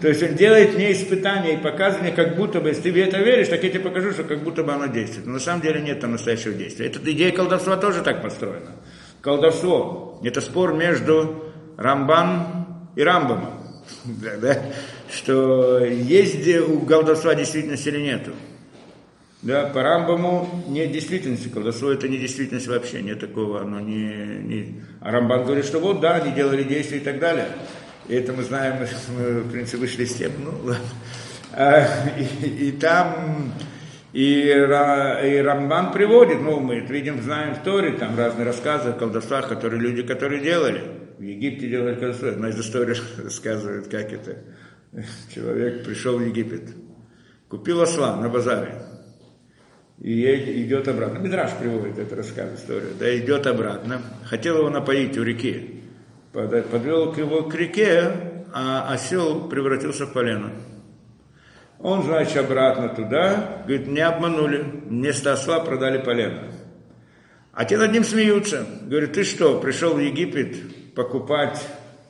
То 0.00 0.08
есть 0.08 0.22
он 0.22 0.34
делает 0.34 0.74
мне 0.74 0.92
испытания 0.92 1.54
и 1.54 1.56
показывает 1.56 2.14
как 2.14 2.36
будто 2.36 2.60
бы, 2.60 2.68
если 2.68 2.82
ты 2.82 2.92
в 2.92 2.96
это 2.96 3.18
веришь, 3.18 3.48
так 3.48 3.62
я 3.62 3.70
тебе 3.70 3.80
покажу, 3.80 4.12
что 4.12 4.24
как 4.24 4.42
будто 4.42 4.62
бы 4.62 4.72
оно 4.72 4.86
действует. 4.86 5.26
Но 5.26 5.34
на 5.34 5.40
самом 5.40 5.62
деле 5.62 5.80
нет 5.80 6.00
там 6.00 6.12
настоящего 6.12 6.54
действия. 6.54 6.86
Эта 6.86 6.98
идея 7.12 7.32
колдовства 7.32 7.76
тоже 7.76 8.02
так 8.02 8.22
построена. 8.22 8.72
Колдовство– 9.20 10.20
это 10.24 10.40
спор 10.40 10.74
между 10.74 11.52
Рамбан 11.76 12.66
и 12.94 13.02
Рамбамом 13.02 13.66
да, 14.04 14.36
да, 14.36 14.62
что 15.10 15.84
есть 15.84 16.46
у 16.68 16.80
колдовства 16.80 17.34
действительность 17.34 17.86
или 17.86 18.00
нету. 18.00 18.32
Да, 19.42 19.66
по 19.66 19.82
Рамбаму 19.82 20.64
нет 20.68 20.90
действительности, 20.92 21.48
колдовство 21.48 21.92
это 21.92 22.08
не 22.08 22.18
действительность 22.18 22.66
вообще, 22.66 23.02
нет 23.02 23.20
такого, 23.20 23.60
оно 23.60 23.80
не, 23.80 24.40
не... 24.42 24.82
А 25.00 25.12
Рамбан 25.12 25.44
говорит, 25.44 25.64
что 25.64 25.78
вот, 25.78 26.00
да, 26.00 26.16
они 26.16 26.32
делали 26.32 26.64
действия 26.64 26.98
и 26.98 27.00
так 27.02 27.20
далее. 27.20 27.48
И 28.08 28.14
это 28.14 28.32
мы 28.32 28.42
знаем, 28.42 28.76
мы, 29.16 29.40
в 29.40 29.50
принципе, 29.50 29.78
вышли 29.78 30.04
из 30.04 30.14
тем, 30.14 30.32
ну 30.38 30.50
ладно. 30.62 30.84
А, 31.52 31.86
и, 32.18 32.68
и 32.68 32.72
там 32.72 33.52
и, 34.12 34.48
и 34.48 35.42
Рамбан 35.42 35.92
приводит, 35.92 36.40
ну, 36.40 36.60
мы 36.60 36.76
это 36.76 36.92
видим, 36.92 37.20
знаем 37.22 37.54
в 37.54 37.62
Торе, 37.62 37.92
там 37.92 38.16
разные 38.16 38.46
рассказы 38.46 38.90
о 38.90 38.92
колдовствах, 38.92 39.48
которые 39.48 39.80
люди, 39.80 40.02
которые 40.02 40.42
делали. 40.42 40.82
В 41.18 41.22
Египте 41.22 41.68
делали 41.68 41.96
колдовство. 41.96 42.28
Одна 42.28 42.48
из 42.48 42.58
историй 42.58 42.96
рассказывает, 43.22 43.88
как 43.88 44.12
это. 44.12 44.38
Человек 45.34 45.84
пришел 45.84 46.18
в 46.18 46.22
Египет, 46.22 46.62
купил 47.50 47.82
осла 47.82 48.16
на 48.16 48.30
базаре, 48.30 48.76
и 50.00 50.62
идет 50.62 50.88
обратно. 50.88 51.18
Мидраш 51.18 51.50
приводит 51.60 51.98
этот 51.98 52.18
рассказ, 52.18 52.60
историю. 52.60 52.92
Да, 52.98 53.14
идет 53.18 53.46
обратно. 53.46 54.00
Хотел 54.24 54.58
его 54.58 54.70
напоить 54.70 55.18
у 55.18 55.22
реки. 55.22 55.82
Подвел 56.36 57.14
его 57.14 57.44
к 57.44 57.54
реке, 57.54 58.12
а 58.52 58.92
осел 58.92 59.48
превратился 59.48 60.04
в 60.04 60.12
полено. 60.12 60.50
Он, 61.80 62.02
значит, 62.02 62.36
обратно 62.36 62.90
туда, 62.90 63.62
говорит, 63.66 63.86
не 63.86 64.00
обманули, 64.00 64.62
вместо 64.84 65.32
осла 65.32 65.60
продали 65.60 65.96
полено. 65.96 66.42
А 67.54 67.64
те 67.64 67.78
над 67.78 67.90
ним 67.90 68.04
смеются. 68.04 68.66
Говорят, 68.82 69.14
ты 69.14 69.24
что, 69.24 69.58
пришел 69.60 69.94
в 69.94 69.98
Египет 69.98 70.94
покупать 70.94 71.58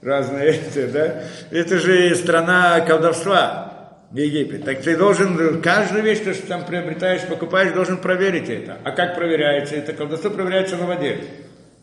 разные 0.02 0.56
это, 0.56 0.88
да? 0.88 1.22
Это 1.52 1.78
же 1.78 2.12
страна 2.16 2.80
колдовства, 2.80 4.00
Египет. 4.10 4.64
Так 4.64 4.82
ты 4.82 4.96
должен, 4.96 5.62
каждую 5.62 6.02
вещь, 6.02 6.18
что 6.18 6.34
ты 6.34 6.42
там 6.48 6.64
приобретаешь, 6.64 7.24
покупаешь, 7.28 7.72
должен 7.72 7.98
проверить 7.98 8.48
это. 8.48 8.78
А 8.82 8.90
как 8.90 9.14
проверяется? 9.14 9.76
Это 9.76 9.92
колдовство 9.92 10.30
проверяется 10.30 10.76
на 10.76 10.86
воде. 10.86 11.20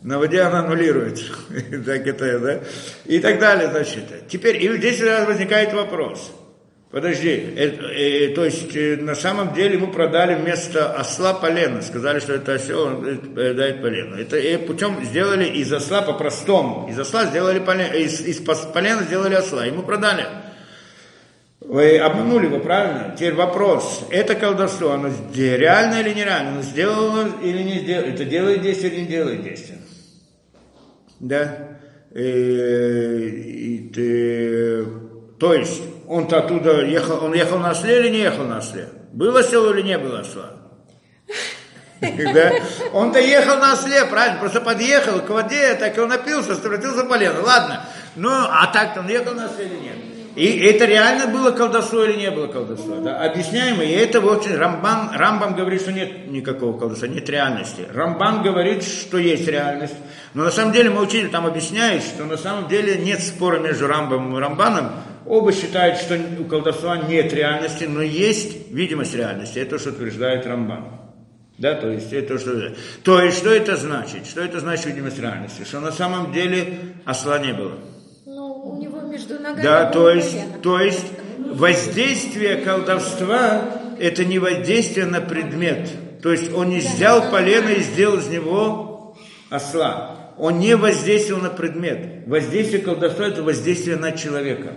На 0.03 0.19
воде 0.19 0.41
она 0.41 0.59
аннулируется. 0.59 1.25
так 1.85 2.05
это, 2.05 2.39
да? 2.39 2.59
И 3.05 3.19
так 3.19 3.39
далее, 3.39 3.69
значит. 3.69 4.27
Теперь, 4.27 4.63
и 4.63 4.77
здесь 4.77 5.01
возникает 5.01 5.73
вопрос– 5.73 6.31
Подожди, 6.93 7.55
э, 7.55 7.69
э, 7.69 8.35
то 8.35 8.45
есть 8.45 8.75
э, 8.75 8.97
на 8.97 9.15
самом 9.15 9.55
деле 9.55 9.77
ему 9.77 9.87
продали 9.87 10.35
вместо 10.35 10.93
осла 10.93 11.33
полено, 11.33 11.81
сказали, 11.81 12.19
что 12.19 12.33
это 12.33 12.53
осел, 12.53 12.83
он 12.83 13.03
э, 13.35 13.53
дает 13.55 13.81
полено. 13.81 14.15
Это 14.15 14.37
э, 14.37 14.59
путем 14.59 15.03
сделали 15.03 15.45
из 15.45 15.73
осла 15.73 16.03
по-простому, 16.03 16.87
из 16.91 16.99
осла 16.99 17.25
сделали 17.25 17.57
полено, 17.57 17.95
из, 17.95 18.21
из 18.21 18.37
полена 18.37 19.01
сделали 19.01 19.33
осла, 19.33 19.65
ему 19.65 19.81
продали. 19.81 20.27
Вы 21.61 21.97
обманули 21.97 22.45
его, 22.45 22.59
правильно? 22.59 23.15
Теперь 23.17 23.33
вопрос, 23.33 24.05
это 24.11 24.35
колдовство, 24.35 24.91
оно 24.91 25.09
реально 25.33 26.01
или 26.01 26.13
нереально? 26.13 26.51
Оно 26.51 26.61
сделало 26.61 27.27
или 27.41 27.63
не 27.63 27.79
сделало? 27.79 28.05
Это 28.05 28.23
делает 28.23 28.61
действие 28.61 28.93
или 28.93 29.01
не 29.01 29.07
делает 29.07 29.43
действие? 29.43 29.79
Да? 31.23 31.79
И, 32.13 32.21
и, 32.21 33.91
и, 33.95 34.83
то 35.39 35.53
есть, 35.53 35.81
он-то 36.07 36.39
оттуда 36.39 36.85
ехал, 36.85 37.23
он 37.23 37.33
ехал 37.33 37.59
на 37.59 37.71
осле 37.71 37.99
или 37.99 38.09
не 38.09 38.19
ехал 38.19 38.43
на 38.43 38.57
осле? 38.57 38.89
Было 39.13 39.39
осел 39.39 39.71
или 39.71 39.81
не 39.81 39.97
было 39.97 40.19
осла? 40.19 40.51
Да? 42.33 42.51
Он-то 42.91 43.19
ехал 43.19 43.57
на 43.59 43.73
осле, 43.73 44.03
правильно, 44.05 44.39
просто 44.39 44.59
подъехал 44.59 45.21
к 45.21 45.29
воде, 45.29 45.73
так 45.75 45.97
и 45.97 46.01
он 46.01 46.09
напился, 46.09 46.55
превратился 46.55 47.05
в 47.05 47.07
полено. 47.07 47.41
Ладно, 47.41 47.85
ну, 48.17 48.29
а 48.29 48.67
так-то 48.67 48.99
он 48.99 49.07
ехал 49.07 49.33
на 49.33 49.45
осле 49.45 49.67
или 49.67 49.75
нет? 49.75 50.12
И 50.35 50.45
это 50.45 50.85
реально 50.85 51.27
было 51.27 51.51
колдовство 51.51 52.03
или 52.03 52.17
не 52.17 52.31
было 52.31 52.47
колдовства? 52.47 52.97
Да? 52.97 53.23
Объясняем, 53.23 53.81
и 53.81 53.85
это 53.85 54.19
очень... 54.19 54.55
Рамбан, 54.55 55.11
Рамбам 55.13 55.55
говорит, 55.55 55.81
что 55.81 55.91
нет 55.91 56.27
никакого 56.31 56.77
колдовства, 56.77 57.07
нет 57.07 57.29
реальности. 57.29 57.85
Рамбан 57.93 58.41
говорит, 58.41 58.83
что 58.83 59.17
есть 59.17 59.47
реальность. 59.47 59.95
Но 60.33 60.43
на 60.43 60.51
самом 60.51 60.73
деле 60.73 60.89
мы 60.89 61.01
учили, 61.01 61.27
там 61.27 61.45
объясняет, 61.45 62.01
что 62.03 62.25
на 62.25 62.37
самом 62.37 62.67
деле 62.67 62.97
нет 62.97 63.21
спора 63.21 63.59
между 63.59 63.87
Рамбамом 63.87 64.35
и 64.35 64.39
Рамбаном, 64.39 64.91
Оба 65.25 65.53
считают, 65.53 65.99
что 65.99 66.19
у 66.39 66.43
колдовства 66.43 66.97
нет 66.97 67.33
реальности, 67.33 67.85
но 67.85 68.01
есть 68.01 68.69
видимость 68.69 69.15
реальности. 69.15 69.59
Это 69.59 69.79
что 69.79 69.91
утверждает 69.91 70.45
Рамбан. 70.45 70.99
Да, 71.57 71.75
то 71.75 71.89
есть 71.89 72.11
это 72.11 72.37
что 72.39 72.73
То 73.03 73.21
есть 73.21 73.37
что 73.37 73.53
это 73.53 73.77
значит? 73.77 74.25
Что 74.25 74.41
это 74.41 74.59
значит 74.59 74.87
видимость 74.87 75.19
реальности? 75.19 75.63
Что 75.63 75.79
на 75.79 75.91
самом 75.91 76.33
деле 76.33 76.95
осла 77.05 77.39
не 77.39 77.53
было. 77.53 77.77
Ну, 78.25 78.53
у 78.53 78.81
него 78.81 78.99
между 79.01 79.35
ногами 79.35 79.42
Да, 79.61 79.85
то 79.85 80.09
есть, 80.09 80.61
то 80.61 80.79
есть 80.79 81.05
воздействие 81.37 82.57
колдовства 82.57 83.61
это 83.99 84.25
не 84.25 84.39
воздействие 84.39 85.05
на 85.05 85.21
предмет. 85.21 85.89
То 86.21 86.31
есть 86.31 86.53
он 86.53 86.69
не 86.69 86.79
взял 86.79 87.29
полено 87.29 87.69
и 87.69 87.81
сделал 87.81 88.17
из 88.17 88.27
него 88.27 89.15
осла. 89.49 90.33
Он 90.37 90.59
не 90.59 90.75
воздействовал 90.75 91.41
на 91.41 91.49
предмет. 91.49 92.25
Воздействие 92.25 92.81
колдовства 92.81 93.27
это 93.27 93.43
воздействие 93.43 93.97
на 93.97 94.13
человека 94.13 94.73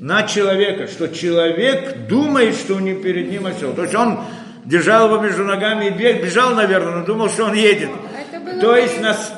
на 0.00 0.22
человека, 0.22 0.86
что 0.86 1.08
человек 1.08 2.06
думает, 2.08 2.54
что 2.54 2.76
у 2.76 2.78
него 2.78 3.02
перед 3.02 3.30
ним 3.30 3.46
осел. 3.46 3.74
То 3.74 3.82
есть 3.82 3.94
он 3.94 4.20
держал 4.64 5.06
его 5.06 5.22
между 5.22 5.44
ногами 5.44 5.86
и 5.86 5.90
бег, 5.90 6.24
бежал, 6.24 6.54
наверное, 6.54 6.96
но 6.96 7.04
думал, 7.04 7.28
что 7.28 7.44
он 7.44 7.54
едет. 7.54 7.90
То 8.62 8.76
есть 8.76 8.98
нас, 9.00 9.32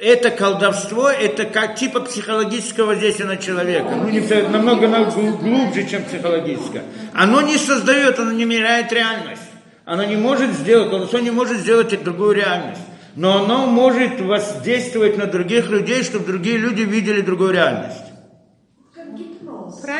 это 0.00 0.30
колдовство, 0.30 1.08
это 1.08 1.44
как 1.44 1.76
типа 1.76 2.00
психологического 2.00 2.86
воздействия 2.86 3.26
на 3.26 3.36
человека. 3.36 3.90
Ну, 3.90 4.08
не, 4.08 4.20
намного 4.48 4.86
глубже, 5.04 5.86
чем 5.88 6.04
психологическое. 6.04 6.82
Оно 7.14 7.40
не 7.40 7.56
создает, 7.56 8.18
оно 8.18 8.32
не 8.32 8.44
меняет 8.44 8.92
реальность. 8.92 9.42
Оно 9.84 10.04
не 10.04 10.16
может 10.16 10.52
сделать, 10.52 10.90
колдовство 10.90 11.18
не 11.18 11.30
может 11.30 11.58
сделать 11.58 12.02
другую 12.04 12.34
реальность. 12.34 12.80
но 13.16 13.42
оно 13.42 13.66
может 13.66 14.20
воздействовать 14.20 15.18
на 15.18 15.26
других 15.26 15.70
людей, 15.70 16.04
чтобы 16.04 16.24
другие 16.24 16.56
люди 16.56 16.82
видели 16.82 17.20
другую 17.20 17.52
реальность. 17.52 18.04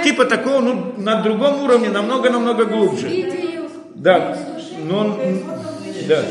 Типа 0.04 0.24
такого, 0.24 0.60
ну, 0.60 0.94
на 0.98 1.22
другом 1.22 1.62
уровне, 1.62 1.88
намного-намного 1.88 2.64
глубже. 2.66 3.08
Да, 3.96 4.38
но, 4.84 5.18
да. 6.06 6.22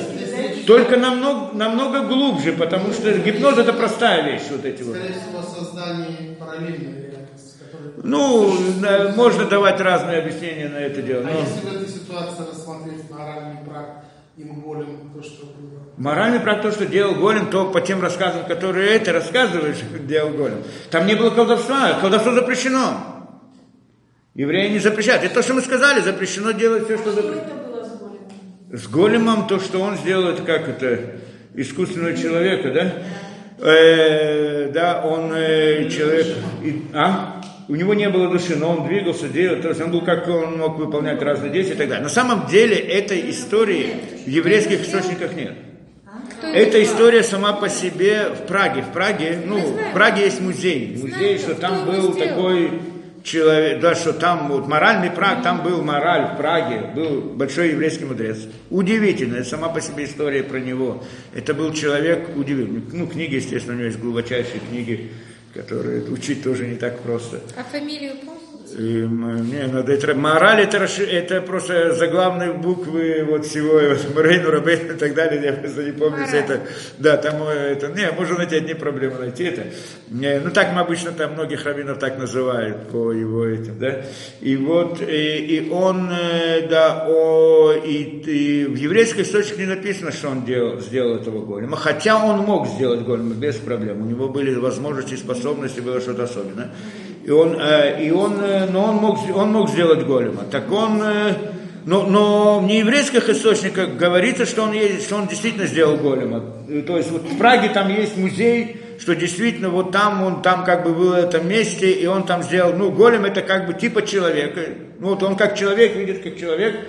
Только 0.68 0.98
намного, 0.98 1.56
намного 1.58 2.02
глубже, 2.02 2.52
потому 2.52 2.92
что 2.92 3.18
гипноз 3.18 3.58
это 3.58 3.72
простая 3.72 4.30
вещь, 4.32 4.44
вот 4.52 4.66
эти 4.66 4.84
вот. 4.84 4.96
Скорее 4.98 5.14
всего, 5.14 5.42
создание 5.42 6.36
параллельной 6.36 6.78
реальности. 6.78 7.54
которая- 7.72 7.94
Ну, 8.04 9.14
можно 9.16 9.46
давать 9.46 9.80
разные 9.80 10.20
объяснения 10.20 10.68
на 10.68 10.78
это 10.78 11.02
дело. 11.02 11.22
А 11.22 11.32
но- 11.32 11.40
если 11.40 11.60
в 11.68 11.74
этой 11.74 11.88
ситуации 11.88 12.44
рассмотреть 12.52 13.10
моральный 13.10 13.62
брак 13.66 14.04
им 14.36 14.60
голем, 14.60 15.12
то 15.16 15.24
что 15.24 15.46
было? 15.46 15.80
Моральный 15.98 16.40
про 16.42 16.56
то, 16.58 16.72
что 16.72 16.86
делал 16.86 17.16
Голем, 17.16 17.50
то 17.50 17.72
по 17.72 17.80
тем 17.82 18.02
рассказам, 18.02 18.46
которые 18.46 18.92
это 18.92 19.12
рассказываешь, 19.14 19.78
делал 20.02 20.30
Голем. 20.32 20.64
Там 20.92 21.08
не 21.08 21.16
было 21.16 21.30
колдовства, 21.32 21.94
колдовство 22.02 22.34
запрещено. 22.34 22.98
Евреи 24.36 24.70
не 24.70 24.80
запрещают. 24.80 25.24
Это 25.24 25.34
то, 25.36 25.42
что 25.42 25.54
мы 25.56 25.62
сказали, 25.62 26.02
запрещено 26.02 26.52
делать 26.52 26.86
все, 26.86 26.98
что 26.98 27.12
запрещено. 27.14 27.67
С 28.72 28.88
големом 28.88 29.48
то, 29.48 29.60
что 29.60 29.80
он 29.80 29.98
сделал, 29.98 30.28
это 30.30 30.42
как 30.42 30.68
это, 30.68 31.00
искусственного 31.56 32.18
человека, 32.18 32.72
да? 32.72 32.94
Э, 33.66 34.70
да, 34.74 35.02
он 35.06 35.32
э, 35.34 35.90
человек, 35.90 36.28
и- 36.64 36.82
а? 36.94 37.42
У 37.70 37.76
него 37.76 37.94
не 37.94 38.10
было 38.10 38.30
души, 38.30 38.56
но 38.56 38.72
он 38.72 38.88
двигался, 38.88 39.28
делал, 39.30 39.62
то 39.62 39.70
есть 39.70 39.82
он 39.82 39.92
был 39.92 40.02
как 40.02 40.28
он 40.28 40.58
мог 40.58 40.78
выполнять 40.78 41.22
разные 41.22 41.52
действия 41.52 41.76
и 41.76 41.78
так 41.78 41.88
далее. 41.90 42.04
На 42.04 42.10
самом 42.10 42.48
деле 42.48 42.76
этой 42.76 43.30
истории 43.30 43.94
в 44.26 44.30
еврейских 44.30 44.82
источниках 44.86 45.34
нет. 45.34 45.54
Эта 46.44 46.82
история 46.84 47.24
сама 47.24 47.54
по 47.54 47.68
себе 47.68 48.30
в 48.30 48.48
Праге. 48.48 48.84
В 48.84 48.94
Праге, 48.94 49.40
ну, 49.46 49.60
в 49.60 49.94
Праге 49.94 50.26
есть 50.26 50.40
музей. 50.40 50.98
Музей, 51.02 51.38
что 51.40 51.56
там 51.56 51.86
был 51.86 52.14
такой 52.14 52.72
человек, 53.28 53.82
да, 53.82 53.94
что 53.94 54.14
там 54.14 54.48
вот 54.48 54.68
моральный 54.68 55.12
Праг, 55.12 55.44
там 55.44 55.62
был 55.62 55.84
мораль 55.84 56.34
в 56.34 56.38
Праге, 56.38 56.92
был 56.96 57.22
большой 57.22 57.72
еврейский 57.72 58.06
мудрец. 58.06 58.38
Удивительная 58.70 59.44
сама 59.44 59.70
по 59.70 59.82
себе 59.82 60.06
история 60.06 60.44
про 60.44 60.60
него. 60.60 61.04
Это 61.36 61.54
был 61.54 61.74
человек 61.74 62.30
удивительный. 62.36 62.82
Ну, 62.92 63.08
книги, 63.08 63.36
естественно, 63.36 63.76
у 63.76 63.78
него 63.78 63.88
есть 63.88 64.00
глубочайшие 64.00 64.62
книги, 64.70 65.12
которые 65.54 66.04
учить 66.10 66.44
тоже 66.44 66.66
не 66.68 66.76
так 66.76 67.00
просто. 67.02 67.42
А 67.56 67.64
фамилию 67.64 68.14
помните? 68.16 68.37
М, 68.78 69.50
не, 69.50 69.66
надо 69.66 69.92
это, 69.92 70.14
мораль 70.14 70.62
это, 70.62 70.78
это 70.78 71.42
просто 71.42 71.96
заглавные 71.96 72.54
буквы 72.54 73.26
вот 73.28 73.44
всего, 73.44 73.80
и 73.80 73.88
вот 73.88 74.16
Морейну, 74.16 74.52
Рабейну 74.52 74.94
и 74.94 74.98
так 74.98 75.16
далее, 75.16 75.42
я 75.44 75.54
просто 75.54 75.84
не 75.84 75.94
помню, 75.94 76.28
все 76.28 76.38
это, 76.38 76.62
да, 77.00 77.18
там 77.18 77.42
э, 77.48 77.72
это, 77.72 77.88
не, 77.88 78.12
можно 78.12 78.38
найти, 78.38 78.58
это 78.58 78.68
не 78.68 78.76
проблема 78.76 79.18
найти 79.18 79.46
это. 79.46 79.64
Не, 80.10 80.40
ну 80.40 80.52
так 80.52 80.74
мы 80.74 80.82
обычно 80.82 81.12
там 81.12 81.34
многих 81.34 81.66
раввинов 81.66 81.98
так 81.98 82.20
называют 82.20 82.90
по 82.90 83.12
его 83.12 83.46
этим, 83.46 83.80
да. 83.80 84.04
И 84.42 84.56
вот, 84.56 85.02
и, 85.02 85.38
и 85.38 85.70
он, 85.72 86.12
э, 86.12 86.68
да, 86.68 87.08
о, 87.10 87.72
и, 87.72 88.04
и 88.04 88.66
в 88.66 88.76
еврейской 88.76 89.22
источнике 89.22 89.62
не 89.62 89.70
написано, 89.70 90.12
что 90.12 90.30
он 90.30 90.46
делал, 90.46 90.80
сделал 90.82 91.16
этого 91.16 91.44
голема, 91.44 91.78
хотя 91.78 92.24
он 92.24 92.42
мог 92.42 92.68
сделать 92.68 93.02
голема 93.02 93.34
без 93.34 93.56
проблем, 93.56 94.04
у 94.04 94.06
него 94.06 94.30
были 94.30 94.54
возможности, 94.54 95.16
способности, 95.16 95.80
было 95.80 96.00
что-то 96.00 96.26
особенное. 96.26 96.70
И 97.28 97.30
он, 97.30 97.58
э, 97.60 98.06
и 98.06 98.10
он, 98.10 98.40
э, 98.40 98.68
но 98.72 98.86
он 98.86 98.96
мог, 98.96 99.20
он 99.36 99.52
мог 99.52 99.70
сделать 99.70 100.06
голема. 100.06 100.46
Так 100.50 100.72
он, 100.72 101.02
э, 101.04 101.34
но, 101.84 102.04
но 102.04 102.60
в 102.62 102.64
нееврейских 102.64 103.28
источниках 103.28 103.98
говорится, 103.98 104.46
что 104.46 104.64
он, 104.64 104.72
есть, 104.72 105.08
что 105.08 105.18
он 105.18 105.28
действительно 105.28 105.68
сделал 105.68 105.98
голема. 105.98 106.42
То 106.88 106.96
есть 106.96 107.12
вот 107.12 107.24
в 107.24 107.38
Праге 107.38 107.68
там 107.68 107.90
есть 107.90 108.16
музей, 108.16 108.80
что 108.98 109.14
действительно 109.14 109.68
вот 109.68 109.92
там 109.92 110.24
он 110.24 110.42
там 110.42 110.64
как 110.64 110.86
бы 110.86 110.94
был 110.94 111.10
в 111.10 111.16
этом 111.16 111.50
месте, 111.50 111.92
и 111.92 112.06
он 112.06 112.26
там 112.26 112.44
сделал, 112.44 112.72
ну 112.72 112.92
голем 112.92 113.26
это 113.26 113.42
как 113.42 113.68
бы 113.68 113.74
типа 113.74 114.06
человека. 114.06 114.62
Ну 114.98 115.10
вот 115.10 115.22
он 115.22 115.36
как 115.36 115.58
человек, 115.58 115.98
видит 115.98 116.24
как 116.24 116.38
человек, 116.38 116.80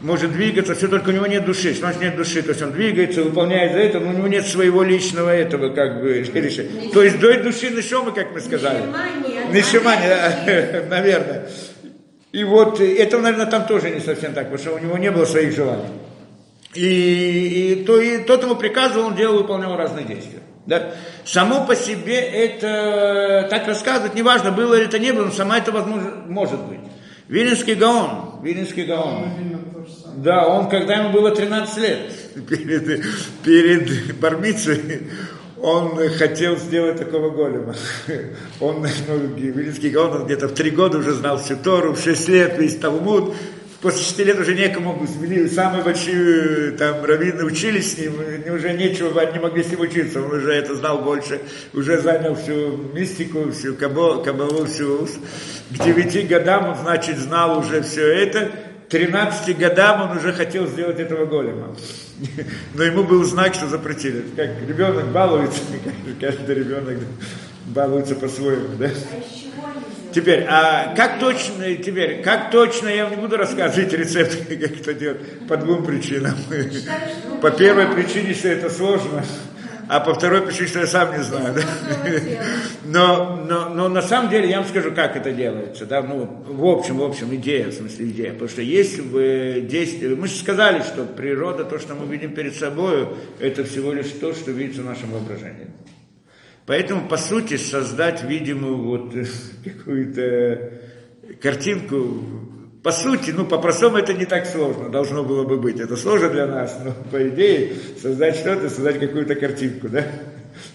может 0.00 0.32
двигаться, 0.32 0.74
все 0.74 0.88
только 0.88 1.10
у 1.10 1.12
него 1.12 1.26
нет 1.26 1.44
души. 1.44 1.72
Что 1.72 1.82
значит 1.82 2.00
нет 2.00 2.16
души? 2.16 2.42
То 2.42 2.50
есть 2.50 2.62
он 2.62 2.72
двигается, 2.72 3.22
выполняет 3.22 3.72
за 3.72 3.78
это, 3.78 4.00
но 4.00 4.10
у 4.10 4.12
него 4.12 4.28
нет 4.28 4.46
своего 4.46 4.82
личного 4.82 5.30
этого 5.30 5.70
как 5.70 6.00
бы 6.00 6.22
решения. 6.34 6.90
То 6.92 7.02
есть 7.02 7.18
до 7.18 7.42
души 7.42 7.70
нишомы, 7.70 8.12
как 8.12 8.32
мы 8.32 8.40
сказали. 8.40 8.82
Нишимани, 9.52 10.06
да, 10.06 10.84
наверное. 10.90 11.48
И 12.32 12.44
вот 12.44 12.80
это, 12.80 13.18
наверное, 13.18 13.46
там 13.46 13.66
тоже 13.66 13.90
не 13.90 14.00
совсем 14.00 14.34
так, 14.34 14.50
потому 14.50 14.58
что 14.58 14.74
у 14.74 14.78
него 14.78 14.98
не 14.98 15.10
было 15.10 15.24
своих 15.24 15.54
желаний. 15.54 15.88
И, 16.74 17.72
и, 17.72 17.84
то, 17.84 17.98
и 17.98 18.18
тот 18.18 18.42
ему 18.42 18.54
приказывал, 18.54 19.06
он 19.06 19.16
делал, 19.16 19.38
выполнял 19.38 19.76
разные 19.76 20.04
действия. 20.04 20.40
Да? 20.66 20.92
Само 21.24 21.66
по 21.66 21.74
себе 21.74 22.20
это 22.20 23.46
так 23.48 23.66
рассказывать, 23.66 24.14
неважно, 24.14 24.52
было 24.52 24.74
ли 24.74 24.84
это 24.84 24.98
не 24.98 25.12
было, 25.12 25.24
но 25.24 25.32
сама 25.32 25.56
это 25.56 25.72
возможно, 25.72 26.12
может 26.26 26.60
быть. 26.64 26.80
Виленский 27.28 27.74
Гаон, 27.74 28.40
Виленский 28.42 28.84
Гаон, 28.84 29.30
Видно 29.38 29.58
то 29.72 29.84
же 29.84 29.92
самое. 29.92 30.07
Да, 30.22 30.46
он, 30.46 30.68
когда 30.68 30.96
ему 30.96 31.10
было 31.10 31.30
13 31.30 31.78
лет, 31.78 31.98
перед, 32.48 33.02
перед 33.44 34.16
Бармицей, 34.18 35.08
он 35.60 35.96
хотел 36.10 36.56
сделать 36.56 36.98
такого 36.98 37.30
голема. 37.30 37.74
Он, 38.60 38.86
ну, 39.08 39.90
Гаон, 39.90 40.12
он 40.20 40.24
где-то 40.26 40.48
в 40.48 40.54
три 40.54 40.70
года 40.70 40.98
уже 40.98 41.12
знал 41.12 41.38
всю 41.38 41.56
Тору, 41.56 41.94
в 41.94 42.00
6 42.00 42.28
лет 42.28 42.58
весь 42.58 42.76
Талмуд, 42.76 43.34
после 43.80 44.02
6 44.02 44.18
лет 44.20 44.38
уже 44.38 44.54
некому, 44.54 45.04
смели- 45.06 45.48
самые 45.48 45.82
большие 45.82 46.72
там 46.72 47.04
раввины 47.04 47.44
учились 47.44 47.94
с 47.94 47.98
ним, 47.98 48.14
уже 48.52 48.72
нечего, 48.72 49.20
они 49.20 49.32
не 49.34 49.38
могли 49.40 49.62
с 49.62 49.70
ним 49.70 49.80
учиться, 49.80 50.22
он 50.22 50.32
уже 50.32 50.52
это 50.52 50.74
знал 50.76 51.02
больше, 51.02 51.40
уже 51.74 52.00
занял 52.00 52.34
всю 52.34 52.76
мистику, 52.94 53.50
всю 53.50 53.74
кабо- 53.74 54.22
кабалу, 54.22 54.64
всю, 54.66 55.08
к 55.70 55.84
9 55.84 56.28
годам 56.28 56.70
он, 56.70 56.76
значит, 56.76 57.18
знал 57.18 57.58
уже 57.58 57.82
все 57.82 58.06
это, 58.06 58.50
13 58.88 59.58
годам 59.58 60.10
он 60.10 60.16
уже 60.16 60.32
хотел 60.32 60.66
сделать 60.66 60.98
этого 60.98 61.26
голема. 61.26 61.76
Но 62.74 62.82
ему 62.82 63.04
был 63.04 63.24
знак, 63.24 63.54
что 63.54 63.66
запретили. 63.66 64.24
Как 64.34 64.50
ребенок 64.66 65.06
балуется, 65.08 65.60
каждый 66.20 66.54
ребенок 66.54 66.98
балуется 67.66 68.14
по-своему, 68.14 68.76
да? 68.78 68.90
Теперь, 70.14 70.46
а 70.48 70.94
как 70.96 71.20
точно, 71.20 71.76
теперь, 71.76 72.22
как 72.22 72.50
точно, 72.50 72.88
я 72.88 73.10
не 73.10 73.16
буду 73.16 73.36
рассказывать 73.36 73.92
рецепт, 73.92 74.38
как 74.48 74.80
это 74.80 74.94
делать, 74.94 75.20
по 75.46 75.56
двум 75.56 75.84
причинам. 75.84 76.34
По 77.42 77.50
первой 77.50 77.88
причине, 77.88 78.34
что 78.34 78.48
это 78.48 78.70
сложно, 78.70 79.22
а 79.88 80.00
по 80.00 80.14
второй 80.14 80.42
причине, 80.42 80.68
что 80.68 80.80
я 80.80 80.86
сам 80.86 81.16
не 81.16 81.22
знаю. 81.22 81.54
Да? 81.54 81.62
Но, 82.84 83.36
но, 83.48 83.68
но 83.70 83.88
на 83.88 84.02
самом 84.02 84.30
деле 84.30 84.48
я 84.48 84.60
вам 84.60 84.68
скажу, 84.68 84.92
как 84.92 85.16
это 85.16 85.32
делается. 85.32 85.86
Да? 85.86 86.02
Ну, 86.02 86.44
в 86.46 86.66
общем, 86.66 86.98
в 86.98 87.02
общем, 87.02 87.34
идея, 87.34 87.68
в 87.68 87.72
смысле 87.72 88.10
идея. 88.10 88.32
Потому 88.32 88.48
что 88.48 88.62
есть 88.62 88.98
в 88.98 89.60
действии, 89.62 90.14
мы 90.14 90.28
же 90.28 90.34
сказали, 90.34 90.82
что 90.82 91.04
природа, 91.04 91.64
то, 91.64 91.78
что 91.78 91.94
мы 91.94 92.06
видим 92.06 92.34
перед 92.34 92.54
собой, 92.54 93.08
это 93.40 93.64
всего 93.64 93.92
лишь 93.92 94.10
то, 94.20 94.34
что 94.34 94.50
видится 94.50 94.82
в 94.82 94.86
нашем 94.86 95.10
воображении. 95.10 95.68
Поэтому, 96.66 97.08
по 97.08 97.16
сути, 97.16 97.56
создать 97.56 98.22
видимую 98.24 98.76
вот 98.76 99.14
какую-то 99.64 100.72
картинку, 101.40 102.57
по 102.82 102.92
сути, 102.92 103.30
ну, 103.30 103.44
по-простому 103.44 103.98
это 103.98 104.14
не 104.14 104.24
так 104.24 104.46
сложно, 104.46 104.88
должно 104.88 105.24
было 105.24 105.44
бы 105.44 105.58
быть. 105.58 105.80
Это 105.80 105.96
сложно 105.96 106.30
для 106.30 106.46
нас, 106.46 106.78
но 106.84 106.92
по 107.10 107.28
идее 107.28 107.72
создать 108.00 108.36
что-то, 108.36 108.70
создать 108.70 109.00
какую-то 109.00 109.34
картинку, 109.34 109.88
да? 109.88 110.04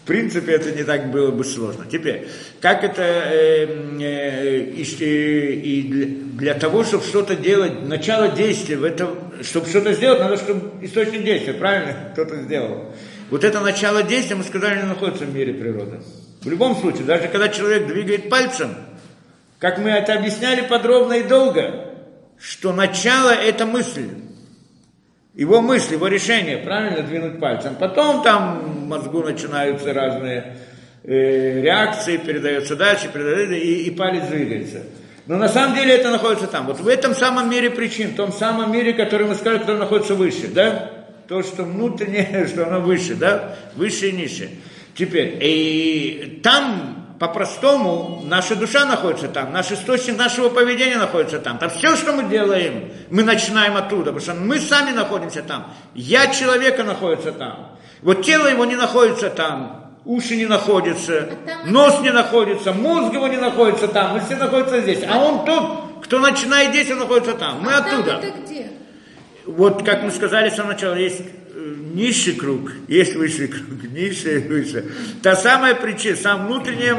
В 0.03 0.07
принципе, 0.07 0.53
это 0.53 0.71
не 0.71 0.83
так 0.83 1.11
было 1.11 1.31
бы 1.31 1.43
сложно. 1.43 1.85
Теперь, 1.89 2.27
как 2.61 2.83
это, 2.83 3.01
э, 3.01 3.67
э, 4.01 4.59
и, 4.59 4.81
и 4.81 5.81
для, 5.83 6.05
для 6.39 6.53
того, 6.53 6.83
чтобы 6.83 7.03
что-то 7.03 7.35
делать, 7.35 7.85
начало 7.87 8.29
действия, 8.29 8.77
в 8.77 8.83
этом, 8.83 9.17
чтобы 9.41 9.67
что-то 9.67 9.93
сделать, 9.93 10.19
надо, 10.19 10.37
чтобы 10.37 10.85
источник 10.85 11.23
действия, 11.23 11.53
правильно, 11.53 12.11
кто-то 12.13 12.35
сделал. 12.37 12.93
Вот 13.29 13.43
это 13.43 13.61
начало 13.61 14.03
действия, 14.03 14.35
мы 14.35 14.43
сказали, 14.43 14.81
не 14.81 14.87
находится 14.87 15.25
в 15.25 15.33
мире 15.33 15.53
природы. 15.53 15.99
В 16.41 16.49
любом 16.49 16.75
случае, 16.75 17.05
даже 17.05 17.27
когда 17.29 17.47
человек 17.47 17.87
двигает 17.87 18.29
пальцем, 18.29 18.75
как 19.59 19.79
мы 19.79 19.89
это 19.89 20.13
объясняли 20.13 20.67
подробно 20.67 21.13
и 21.13 21.23
долго, 21.23 21.92
что 22.43 22.73
начало– 22.73 23.29
это 23.31 23.65
мысль. 23.65 24.09
Его 25.33 25.61
мысль, 25.61 25.93
его 25.93 26.07
решение, 26.07 26.57
правильно, 26.57 27.01
двинуть 27.01 27.39
пальцем. 27.39 27.75
Потом 27.79 28.21
там 28.21 28.59
в 28.59 28.87
мозгу 28.87 29.23
начинаются 29.23 29.93
разные 29.93 30.57
э, 31.03 31.61
реакции, 31.61 32.17
передается 32.17 32.75
дальше, 32.75 33.09
передается, 33.11 33.55
и, 33.55 33.83
и 33.83 33.91
палец 33.91 34.27
двигается. 34.27 34.83
Но 35.25 35.37
на 35.37 35.47
самом 35.47 35.75
деле 35.75 35.95
это 35.95 36.11
находится 36.11 36.47
там. 36.47 36.65
Вот 36.67 36.81
в 36.81 36.87
этом 36.87 37.15
самом 37.15 37.49
мире 37.49 37.69
причин, 37.69 38.09
в 38.09 38.15
том 38.15 38.33
самом 38.33 38.73
мире, 38.73 38.93
который 38.93 39.25
мы 39.25 39.35
сказали, 39.35 39.59
который 39.59 39.79
находится 39.79 40.13
выше, 40.13 40.49
да? 40.49 40.91
То, 41.29 41.41
что 41.43 41.63
внутреннее, 41.63 42.45
что 42.51 42.67
оно 42.67 42.81
выше, 42.81 43.15
да? 43.15 43.55
Выше 43.75 44.09
и 44.09 44.11
ниже. 44.11 44.49
Теперь, 44.95 45.37
и 45.41 46.41
там 46.43 47.02
по-простому 47.20 48.22
наша 48.26 48.55
душа 48.55 48.86
находится 48.86 49.28
там, 49.28 49.51
наш 49.51 49.72
источник 49.72 50.18
нашего 50.18 50.49
поведения 50.49 50.97
находится 50.97 51.39
там. 51.39 51.57
Там 51.57 51.70
все, 51.70 51.95
что 51.95 52.14
мы 52.14 52.24
делаем, 52.24 52.91
мы 53.09 53.24
начинаем 53.24 53.78
оттуда, 53.78 54.11
потому 54.11 54.20
что 54.20 54.34
мы 54.34 54.59
сами 54.59 54.91
находимся 54.91 55.41
там. 55.43 55.74
Я 55.93 56.28
человека 56.28 56.84
находится 56.84 57.32
там. 57.32 57.78
Вот 58.01 58.24
тело 58.24 58.47
его 58.47 58.66
не 58.66 58.76
находится 58.76 59.30
там, 59.30 59.93
уши 60.05 60.36
не 60.36 60.45
находятся, 60.45 61.30
А 61.47 61.68
нос 61.68 62.01
не 62.01 62.11
находится, 62.11 62.74
мозг 62.74 63.14
его 63.14 63.28
не 63.28 63.38
находится 63.38 63.88
там, 63.88 64.14
мы 64.14 64.20
все 64.20 64.36
находятся 64.36 64.82
здесь. 64.82 65.03
А 65.07 65.18
он 65.20 65.45
тот, 65.45 66.03
кто 66.03 66.20
начинает 66.20 66.72
здесь, 66.72 66.91
он 66.91 66.99
находится 66.99 67.34
там. 67.34 67.61
Мы 67.61 67.74
а 67.74 67.78
оттуда. 67.78 68.22
Вот, 69.45 69.84
как 69.84 70.03
мы 70.03 70.11
сказали 70.11 70.49
с 70.49 70.55
самого 70.55 70.72
начала, 70.74 70.95
есть 70.95 71.22
низший 71.93 72.33
круг, 72.33 72.71
есть 72.87 73.15
высший 73.15 73.47
круг, 73.47 73.83
низший 73.91 74.35
и 74.35 74.47
выше. 74.47 74.85
Та 75.21 75.35
самая 75.35 75.75
причина, 75.75 76.17
самая 76.17 76.47
внутренняя, 76.47 76.97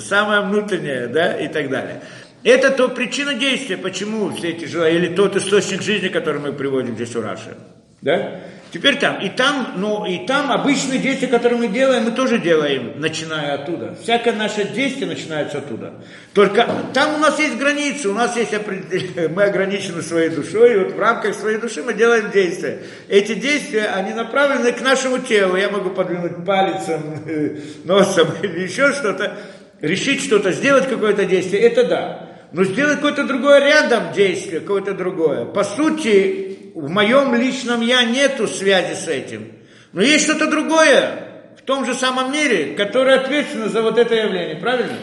самая 0.00 0.42
внутренняя, 0.42 1.08
да, 1.08 1.32
и 1.32 1.48
так 1.48 1.70
далее. 1.70 2.02
Это 2.44 2.70
то 2.70 2.88
причина 2.88 3.34
действия, 3.34 3.76
почему 3.76 4.30
все 4.30 4.50
эти 4.50 4.66
желания, 4.66 4.96
или 4.96 5.14
тот 5.14 5.34
источник 5.34 5.82
жизни, 5.82 6.08
который 6.08 6.40
мы 6.40 6.52
приводим 6.52 6.94
здесь 6.94 7.16
у 7.16 7.22
Раши. 7.22 7.56
Да? 8.02 8.40
Теперь 8.76 8.98
там, 8.98 9.18
и 9.22 9.30
там, 9.30 9.72
ну, 9.78 10.04
и 10.04 10.26
там 10.26 10.52
обычные 10.52 10.98
действия, 10.98 11.28
которые 11.28 11.58
мы 11.58 11.68
делаем, 11.68 12.04
мы 12.04 12.10
тоже 12.10 12.36
делаем, 12.36 13.00
начиная 13.00 13.54
оттуда. 13.54 13.96
Всякое 14.02 14.34
наше 14.34 14.64
действие 14.64 15.06
начинается 15.06 15.58
оттуда. 15.58 15.94
Только 16.34 16.68
там 16.92 17.14
у 17.14 17.18
нас 17.18 17.38
есть 17.38 17.56
границы, 17.56 18.10
у 18.10 18.12
нас 18.12 18.36
есть 18.36 18.52
определенные, 18.52 19.28
мы 19.34 19.44
ограничены 19.44 20.02
своей 20.02 20.28
душой, 20.28 20.74
и 20.74 20.76
вот 20.76 20.92
в 20.92 20.98
рамках 20.98 21.34
своей 21.34 21.56
души 21.56 21.82
мы 21.82 21.94
делаем 21.94 22.30
действия. 22.30 22.82
Эти 23.08 23.32
действия, 23.32 23.86
они 23.86 24.12
направлены 24.12 24.70
к 24.72 24.82
нашему 24.82 25.20
телу. 25.20 25.56
Я 25.56 25.70
могу 25.70 25.88
подвинуть 25.88 26.44
пальцем, 26.44 27.00
носом 27.84 28.28
или 28.42 28.60
еще 28.60 28.92
что-то, 28.92 29.38
решить 29.80 30.22
что-то, 30.22 30.52
сделать 30.52 30.86
какое-то 30.86 31.24
действие, 31.24 31.62
это 31.62 31.84
да. 31.84 32.25
Но 32.56 32.64
сделать 32.64 32.96
какое-то 32.96 33.24
другое 33.24 33.60
рядом 33.60 34.14
действие, 34.14 34.60
какое-то 34.60 34.94
другое. 34.94 35.44
По 35.44 35.62
сути, 35.62 36.70
в 36.74 36.88
моем 36.88 37.34
личном 37.34 37.82
я 37.82 38.02
нету 38.04 38.48
связи 38.48 38.94
с 38.94 39.08
этим. 39.08 39.52
Но 39.92 40.00
есть 40.00 40.24
что-то 40.24 40.50
другое 40.50 41.52
в 41.58 41.62
том 41.66 41.84
же 41.84 41.92
самом 41.92 42.32
мире, 42.32 42.74
которое 42.74 43.20
ответственно 43.20 43.68
за 43.68 43.82
вот 43.82 43.98
это 43.98 44.14
явление, 44.14 44.56
правильно? 44.56 44.96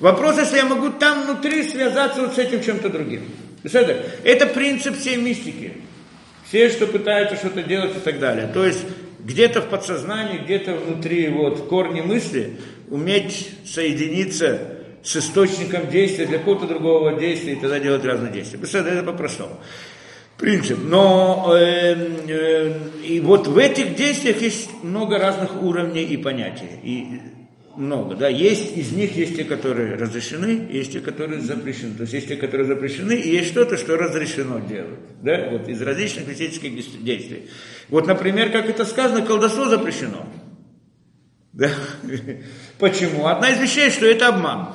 Вопрос, 0.00 0.38
если 0.38 0.56
я 0.56 0.64
могу 0.64 0.90
там 0.90 1.22
внутри 1.22 1.62
связаться 1.62 2.20
вот 2.20 2.34
с 2.34 2.38
этим 2.38 2.64
чем-то 2.64 2.88
другим. 2.88 3.30
Это, 3.62 4.02
это 4.24 4.46
принцип 4.46 4.98
всей 4.98 5.18
мистики. 5.18 5.74
Все, 6.48 6.68
что 6.68 6.88
пытаются 6.88 7.36
что-то 7.36 7.62
делать 7.62 7.96
и 7.96 8.00
так 8.00 8.18
далее. 8.18 8.48
То 8.52 8.66
есть 8.66 8.84
где-то 9.20 9.60
в 9.60 9.68
подсознании, 9.68 10.38
где-то 10.38 10.74
внутри 10.74 11.28
вот 11.28 11.68
корни 11.68 12.00
мысли 12.00 12.56
уметь 12.90 13.50
соединиться 13.64 14.77
с 15.08 15.16
источником 15.16 15.88
действия 15.88 16.26
для 16.26 16.36
какого-то 16.38 16.66
другого 16.66 17.18
действия 17.18 17.54
и 17.54 17.56
тогда 17.56 17.80
делать 17.80 18.04
разные 18.04 18.30
действия. 18.30 18.60
Это, 18.62 18.90
это 18.90 19.02
по-простому. 19.02 19.58
Принцип. 20.36 20.78
Но 20.84 21.56
э, 21.58 21.94
э, 22.28 22.78
и 23.02 23.18
вот 23.20 23.46
в 23.46 23.56
этих 23.56 23.96
действиях 23.96 24.42
есть 24.42 24.68
много 24.82 25.18
разных 25.18 25.62
уровней 25.62 26.04
и 26.04 26.18
понятий. 26.18 26.68
И 26.82 27.22
много, 27.74 28.16
да. 28.16 28.28
Есть 28.28 28.76
из 28.76 28.92
них 28.92 29.16
есть 29.16 29.36
те, 29.36 29.44
которые 29.44 29.94
разрешены, 29.94 30.68
есть 30.70 30.92
те, 30.92 31.00
которые 31.00 31.40
запрещены. 31.40 31.94
То 31.94 32.02
есть 32.02 32.12
есть 32.12 32.28
те, 32.28 32.36
которые 32.36 32.66
запрещены, 32.66 33.12
и 33.12 33.30
есть 33.30 33.48
что-то, 33.48 33.78
что 33.78 33.96
разрешено 33.96 34.58
делать, 34.58 35.22
да, 35.22 35.48
вот 35.50 35.70
из 35.70 35.80
различных 35.80 36.26
физических 36.26 36.74
действий. 37.02 37.48
Вот, 37.88 38.06
например, 38.06 38.50
как 38.50 38.68
это 38.68 38.84
сказано, 38.84 39.24
колдовство 39.24 39.64
запрещено. 39.70 40.28
Да? 41.54 41.70
Почему? 42.78 43.26
Одна 43.26 43.50
из 43.50 43.58
вещей, 43.58 43.88
что 43.90 44.04
это 44.04 44.28
обман. 44.28 44.74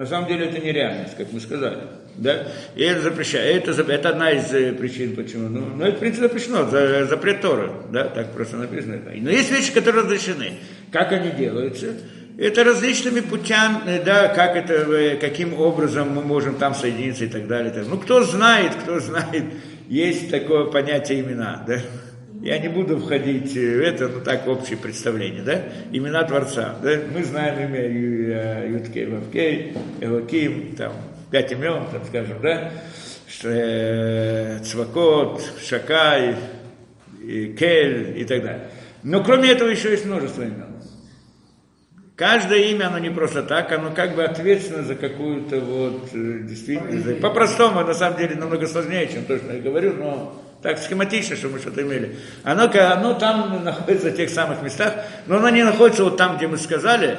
На 0.00 0.06
самом 0.06 0.28
деле 0.28 0.46
это 0.46 0.58
нереальность, 0.58 1.14
как 1.14 1.30
мы 1.30 1.40
сказали. 1.40 1.76
Да? 2.16 2.46
И 2.74 2.82
это 2.82 3.02
запрещает. 3.02 3.68
Это, 3.68 3.82
это 3.92 4.08
одна 4.08 4.30
из 4.30 4.50
э, 4.54 4.72
причин, 4.72 5.14
почему. 5.14 5.50
Ну, 5.50 5.60
ну 5.76 5.84
это, 5.84 5.98
в 5.98 6.00
принципе, 6.00 6.26
запрещено. 6.26 6.70
За, 6.70 7.04
запрет 7.04 7.42
Тора. 7.42 7.70
Да? 7.92 8.04
Так 8.04 8.32
просто 8.32 8.56
написано. 8.56 8.98
Но 9.14 9.28
есть 9.28 9.50
вещи, 9.50 9.74
которые 9.74 10.04
разрешены. 10.04 10.54
Как 10.90 11.12
они 11.12 11.32
делаются? 11.32 11.88
Это 12.38 12.64
различными 12.64 13.20
путями, 13.20 14.02
да, 14.02 14.28
как 14.28 14.56
это, 14.56 14.72
э, 14.72 15.18
каким 15.18 15.52
образом 15.52 16.08
мы 16.14 16.22
можем 16.22 16.54
там 16.54 16.74
соединиться 16.74 17.26
и 17.26 17.28
так 17.28 17.46
далее. 17.46 17.70
Ну, 17.86 17.98
кто 17.98 18.24
знает, 18.24 18.72
кто 18.76 19.00
знает, 19.00 19.44
есть 19.90 20.30
такое 20.30 20.64
понятие 20.64 21.20
имена, 21.20 21.62
да. 21.66 21.78
Я 22.42 22.58
не 22.58 22.68
буду 22.68 22.98
входить 22.98 23.52
в 23.52 23.80
это, 23.80 24.08
ну 24.08 24.20
так, 24.20 24.48
общее 24.48 24.78
представление, 24.78 25.42
да? 25.42 25.62
Имена 25.92 26.24
Творца, 26.24 26.74
да? 26.82 26.98
Мы 27.14 27.22
знаем 27.22 27.68
имя 27.68 27.86
Юткей, 28.66 29.06
Вавкей, 29.06 29.74
Элоким, 30.00 30.74
там, 30.74 30.92
пять 31.30 31.52
имен, 31.52 31.84
там, 31.92 32.02
скажем, 32.06 32.40
да? 32.40 32.72
Цвакот, 34.64 35.42
Шакай, 35.62 36.36
Кель 37.20 38.18
и 38.18 38.24
так 38.24 38.42
далее. 38.42 38.70
Но 39.02 39.22
кроме 39.22 39.50
этого 39.50 39.68
еще 39.68 39.90
есть 39.90 40.06
множество 40.06 40.42
имен. 40.42 40.76
Каждое 42.16 42.70
имя, 42.70 42.88
оно 42.88 42.98
не 42.98 43.10
просто 43.10 43.42
так, 43.42 43.70
оно 43.72 43.92
как 43.92 44.14
бы 44.14 44.24
ответственно 44.24 44.82
за 44.82 44.94
какую-то 44.94 45.60
вот 45.60 46.10
действительно. 46.12 47.14
По-простому, 47.16 47.80
на 47.80 47.94
самом 47.94 48.18
деле, 48.18 48.34
намного 48.34 48.66
сложнее, 48.66 49.08
чем 49.08 49.24
то, 49.24 49.38
что 49.38 49.52
я 49.52 49.60
говорю, 49.60 49.94
но 49.94 50.42
так 50.62 50.78
схематично, 50.78 51.36
чтобы 51.36 51.54
мы 51.54 51.60
что-то 51.60 51.82
имели. 51.82 52.16
Оно, 52.42 52.64
оно 52.64 53.14
там 53.14 53.64
находится 53.64 54.10
в 54.10 54.16
тех 54.16 54.30
самых 54.30 54.62
местах, 54.62 54.94
но 55.26 55.36
оно 55.36 55.48
не 55.48 55.64
находится 55.64 56.04
вот 56.04 56.16
там, 56.16 56.36
где 56.36 56.48
мы 56.48 56.58
сказали, 56.58 57.18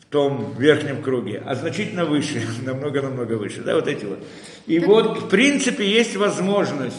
в 0.00 0.06
том 0.06 0.54
верхнем 0.58 1.02
круге, 1.02 1.42
а 1.44 1.54
значительно 1.54 2.04
выше, 2.04 2.42
намного-намного 2.64 3.34
выше, 3.34 3.62
да, 3.62 3.74
вот 3.74 3.88
эти 3.88 4.04
вот. 4.04 4.18
И 4.66 4.78
вот, 4.78 5.22
в 5.22 5.28
принципе, 5.28 5.88
есть 5.88 6.16
возможность 6.16 6.96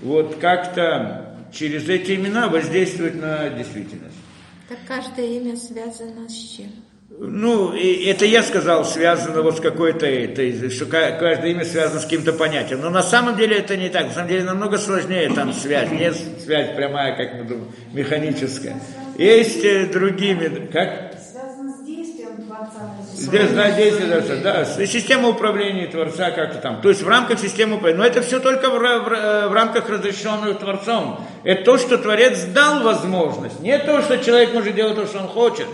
вот 0.00 0.36
как-то 0.36 1.36
через 1.52 1.88
эти 1.88 2.14
имена 2.14 2.48
воздействовать 2.48 3.20
на 3.20 3.48
действительность. 3.50 4.16
Так 4.68 4.78
каждое 4.86 5.26
имя 5.26 5.56
связано 5.56 6.28
с 6.28 6.34
чем? 6.34 6.70
Ну, 7.08 7.72
это 7.72 8.24
я 8.24 8.42
сказал, 8.42 8.84
связано 8.84 9.42
вот 9.42 9.58
с 9.58 9.60
какой-то 9.60 10.06
этой, 10.06 10.70
что 10.70 10.86
каждое 10.86 11.52
имя 11.52 11.64
связано 11.64 12.00
с 12.00 12.04
каким-то 12.04 12.32
понятием. 12.32 12.80
Но 12.80 12.90
на 12.90 13.02
самом 13.02 13.36
деле 13.36 13.58
это 13.58 13.76
не 13.76 13.88
так. 13.88 14.08
На 14.08 14.12
самом 14.12 14.28
деле 14.28 14.42
намного 14.42 14.76
сложнее 14.76 15.30
там 15.32 15.52
связь. 15.52 15.90
Нет 15.92 16.16
связь 16.44 16.74
прямая, 16.74 17.16
как 17.16 17.34
мы 17.34 17.44
думаем, 17.44 17.72
механическая. 17.92 18.80
Есть 19.16 19.64
э, 19.64 19.86
другими, 19.86 20.66
как? 20.66 21.14
Связано 21.30 21.76
с 21.76 21.86
действием 21.86 22.44
Творца. 22.44 22.90
Здесь, 23.14 23.50
да, 23.50 23.70
действие 23.70 24.08
Творца, 24.10 24.34
да, 24.42 24.86
система 24.86 25.28
управления 25.28 25.86
Творца 25.86 26.32
как-то 26.32 26.58
там. 26.58 26.82
То 26.82 26.88
есть 26.88 27.02
в 27.02 27.08
рамках 27.08 27.38
системы 27.38 27.76
управления. 27.76 28.02
Но 28.02 28.06
это 28.06 28.20
все 28.20 28.40
только 28.40 28.68
в, 28.68 28.78
в, 28.78 29.48
в 29.48 29.52
рамках 29.54 29.88
разрешенного 29.88 30.54
Творцом. 30.54 31.20
Это 31.44 31.62
то, 31.62 31.78
что 31.78 31.98
Творец 31.98 32.44
дал 32.46 32.82
возможность. 32.82 33.60
Не 33.60 33.78
то, 33.78 34.02
что 34.02 34.18
человек 34.18 34.52
может 34.52 34.74
делать 34.74 34.96
то, 34.96 35.06
что 35.06 35.20
он 35.20 35.28
хочет 35.28 35.66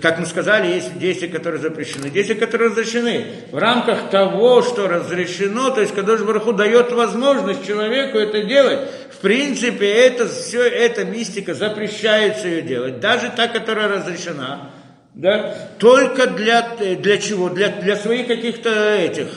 как 0.00 0.18
мы 0.18 0.26
сказали, 0.26 0.74
есть 0.74 0.98
действия, 0.98 1.28
которые 1.28 1.60
запрещены, 1.60 2.08
действия, 2.08 2.36
которые 2.36 2.70
разрешены. 2.70 3.26
В 3.50 3.58
рамках 3.58 4.10
того, 4.10 4.62
что 4.62 4.88
разрешено, 4.88 5.70
то 5.70 5.80
есть 5.80 5.94
Кадош 5.94 6.22
Бараху 6.22 6.52
дает 6.52 6.92
возможность 6.92 7.66
человеку 7.66 8.18
это 8.18 8.42
делать. 8.44 8.80
В 9.10 9.18
принципе, 9.18 9.88
это, 9.88 10.26
все 10.28 10.62
эта 10.62 11.04
мистика 11.04 11.54
запрещается 11.54 12.48
ее 12.48 12.62
делать. 12.62 13.00
Даже 13.00 13.30
та, 13.34 13.48
которая 13.48 13.88
разрешена. 13.88 14.70
Да? 15.14 15.54
Только 15.78 16.26
для, 16.26 16.76
для 16.78 17.18
чего? 17.18 17.48
Для, 17.48 17.68
для 17.68 17.96
своих 17.96 18.26
каких-то 18.26 18.70
этих 18.94 19.28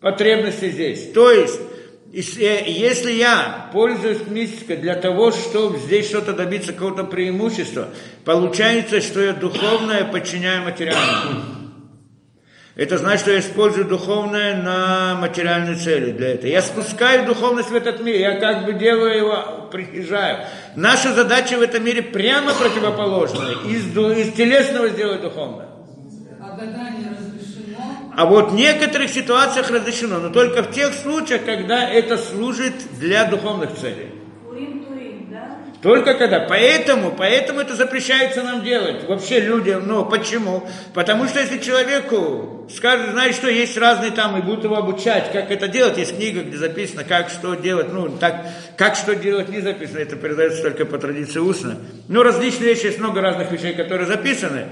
потребностей 0.00 0.70
здесь. 0.70 1.10
То 1.12 1.30
есть, 1.30 1.58
если 2.12 3.12
я 3.12 3.70
пользуюсь 3.72 4.26
мистикой 4.26 4.76
для 4.78 4.96
того, 4.96 5.30
чтобы 5.30 5.78
здесь 5.78 6.08
что-то 6.08 6.32
добиться, 6.32 6.72
какого-то 6.72 7.04
преимущества, 7.04 7.88
получается, 8.24 9.00
что 9.00 9.20
я 9.20 9.32
духовное 9.32 10.04
подчиняю 10.04 10.64
материальному. 10.64 11.60
Это 12.74 12.98
значит, 12.98 13.20
что 13.20 13.32
я 13.32 13.40
использую 13.40 13.84
духовное 13.84 14.60
на 14.60 15.14
материальные 15.16 15.76
цели 15.76 16.12
для 16.12 16.30
этого. 16.34 16.50
Я 16.50 16.62
спускаю 16.62 17.26
духовность 17.26 17.70
в 17.70 17.74
этот 17.74 18.00
мир, 18.00 18.16
я 18.16 18.40
как 18.40 18.64
бы 18.64 18.72
делаю 18.72 19.16
его, 19.16 19.68
приезжаю. 19.70 20.46
Наша 20.76 21.12
задача 21.12 21.58
в 21.58 21.62
этом 21.62 21.84
мире 21.84 22.02
прямо 22.02 22.52
противоположная. 22.54 23.54
Из, 23.68 23.86
из 23.96 24.32
телесного 24.32 24.88
сделать 24.88 25.20
духовное. 25.20 25.69
А 28.20 28.26
вот 28.26 28.52
в 28.52 28.54
некоторых 28.54 29.08
ситуациях 29.08 29.70
разрешено, 29.70 30.18
но 30.18 30.28
только 30.28 30.62
в 30.62 30.70
тех 30.72 30.92
случаях, 30.92 31.42
когда 31.46 31.88
это 31.88 32.18
служит 32.18 32.74
для 32.98 33.24
духовных 33.24 33.74
целей. 33.76 34.10
Только 35.80 36.12
когда. 36.12 36.40
Поэтому, 36.40 37.14
поэтому 37.16 37.60
это 37.60 37.74
запрещается 37.74 38.42
нам 38.42 38.62
делать. 38.62 39.08
Вообще 39.08 39.40
людям. 39.40 39.84
Ну, 39.86 40.04
почему? 40.04 40.68
Потому 40.92 41.28
что 41.28 41.40
если 41.40 41.56
человеку 41.56 42.68
скажут, 42.68 43.12
знаешь 43.12 43.36
что, 43.36 43.48
есть 43.48 43.78
разные 43.78 44.10
там, 44.10 44.36
и 44.36 44.42
будут 44.42 44.64
его 44.64 44.76
обучать, 44.76 45.32
как 45.32 45.50
это 45.50 45.66
делать. 45.68 45.96
Есть 45.96 46.14
книга, 46.16 46.42
где 46.42 46.58
записано, 46.58 47.04
как 47.04 47.30
что 47.30 47.54
делать. 47.54 47.90
Ну, 47.90 48.10
так, 48.18 48.44
как 48.76 48.96
что 48.96 49.16
делать 49.16 49.48
не 49.48 49.62
записано. 49.62 50.00
Это 50.00 50.16
передается 50.16 50.60
только 50.60 50.84
по 50.84 50.98
традиции 50.98 51.38
устно. 51.38 51.78
Ну, 52.08 52.22
различные 52.22 52.74
вещи, 52.74 52.84
есть 52.84 52.98
много 52.98 53.22
разных 53.22 53.50
вещей, 53.50 53.72
которые 53.72 54.06
записаны 54.06 54.66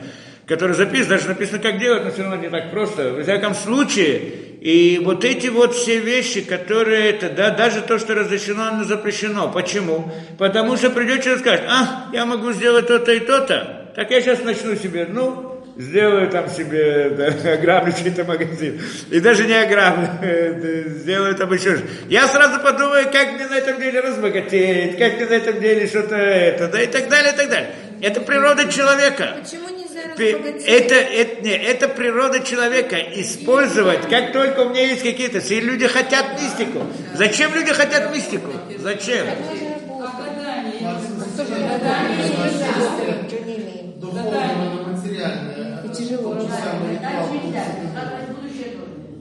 который 0.49 0.75
записан, 0.75 1.11
даже 1.11 1.29
написано, 1.29 1.59
как 1.59 1.79
делать, 1.79 2.05
но 2.05 2.11
все 2.11 2.23
равно 2.23 2.37
не 2.37 2.49
так 2.49 2.71
просто. 2.71 3.11
В 3.13 3.23
всяком 3.23 3.55
случае, 3.55 4.19
и 4.61 4.99
вот 5.05 5.23
эти 5.23 5.49
вот 5.49 5.75
все 5.75 5.99
вещи, 5.99 6.41
которые 6.41 7.11
это, 7.11 7.29
да, 7.29 7.51
даже 7.51 7.83
то, 7.83 7.99
что 7.99 8.15
разрешено, 8.15 8.69
оно 8.69 8.85
запрещено. 8.85 9.53
Почему? 9.53 10.11
Потому 10.39 10.79
что 10.79 10.89
придет 10.89 11.23
человек 11.23 11.41
и 11.41 11.45
скажет, 11.45 11.65
а, 11.69 12.07
я 12.15 12.25
могу 12.25 12.53
сделать 12.53 12.87
то-то 12.87 13.13
и 13.13 13.21
то-то, 13.21 13.93
так 13.95 14.11
я 14.11 14.23
сейчас 14.23 14.43
начну 14.43 14.75
себе, 14.75 15.07
ну, 15.07 15.63
сделаю 15.77 16.31
там 16.31 16.49
себе, 16.49 17.11
да, 17.11 17.27
ограблю 17.53 17.93
чей-то 17.93 18.25
магазин. 18.25 18.81
И 19.11 19.21
даже 19.21 19.47
не 19.47 19.55
ограблю, 19.55 20.09
сделаю 20.89 21.35
там 21.35 21.53
еще 21.53 21.77
что 21.77 21.87
Я 22.09 22.27
сразу 22.27 22.59
подумаю, 22.61 23.05
как 23.13 23.35
мне 23.35 23.47
на 23.47 23.59
этом 23.59 23.79
деле 23.79 24.01
разбогатеть, 24.01 24.99
как 24.99 25.17
мне 25.17 25.27
на 25.27 25.35
этом 25.35 25.61
деле 25.61 25.87
что-то 25.87 26.17
это, 26.17 26.69
да, 26.69 26.81
и 26.81 26.87
так 26.87 27.11
далее, 27.11 27.35
и 27.35 27.37
так 27.37 27.51
далее. 27.51 27.71
Это 28.01 28.23
природа 28.23 28.73
человека. 28.73 29.37
Почему? 29.43 29.78
Это, 30.25 30.95
это, 30.95 31.43
не, 31.43 31.57
это 31.57 31.89
природа 31.89 32.41
человека. 32.41 32.97
Использовать, 33.15 34.09
как 34.09 34.33
только 34.33 34.61
у 34.61 34.71
меня 34.71 34.87
есть 34.87 35.03
какие-то... 35.03 35.41
Все 35.41 35.61
люди 35.61 35.87
хотят 35.87 36.41
мистику. 36.41 36.83
Зачем 37.15 37.55
люди 37.55 37.73
хотят 37.73 38.13
мистику? 38.15 38.51
Зачем? 38.79 39.27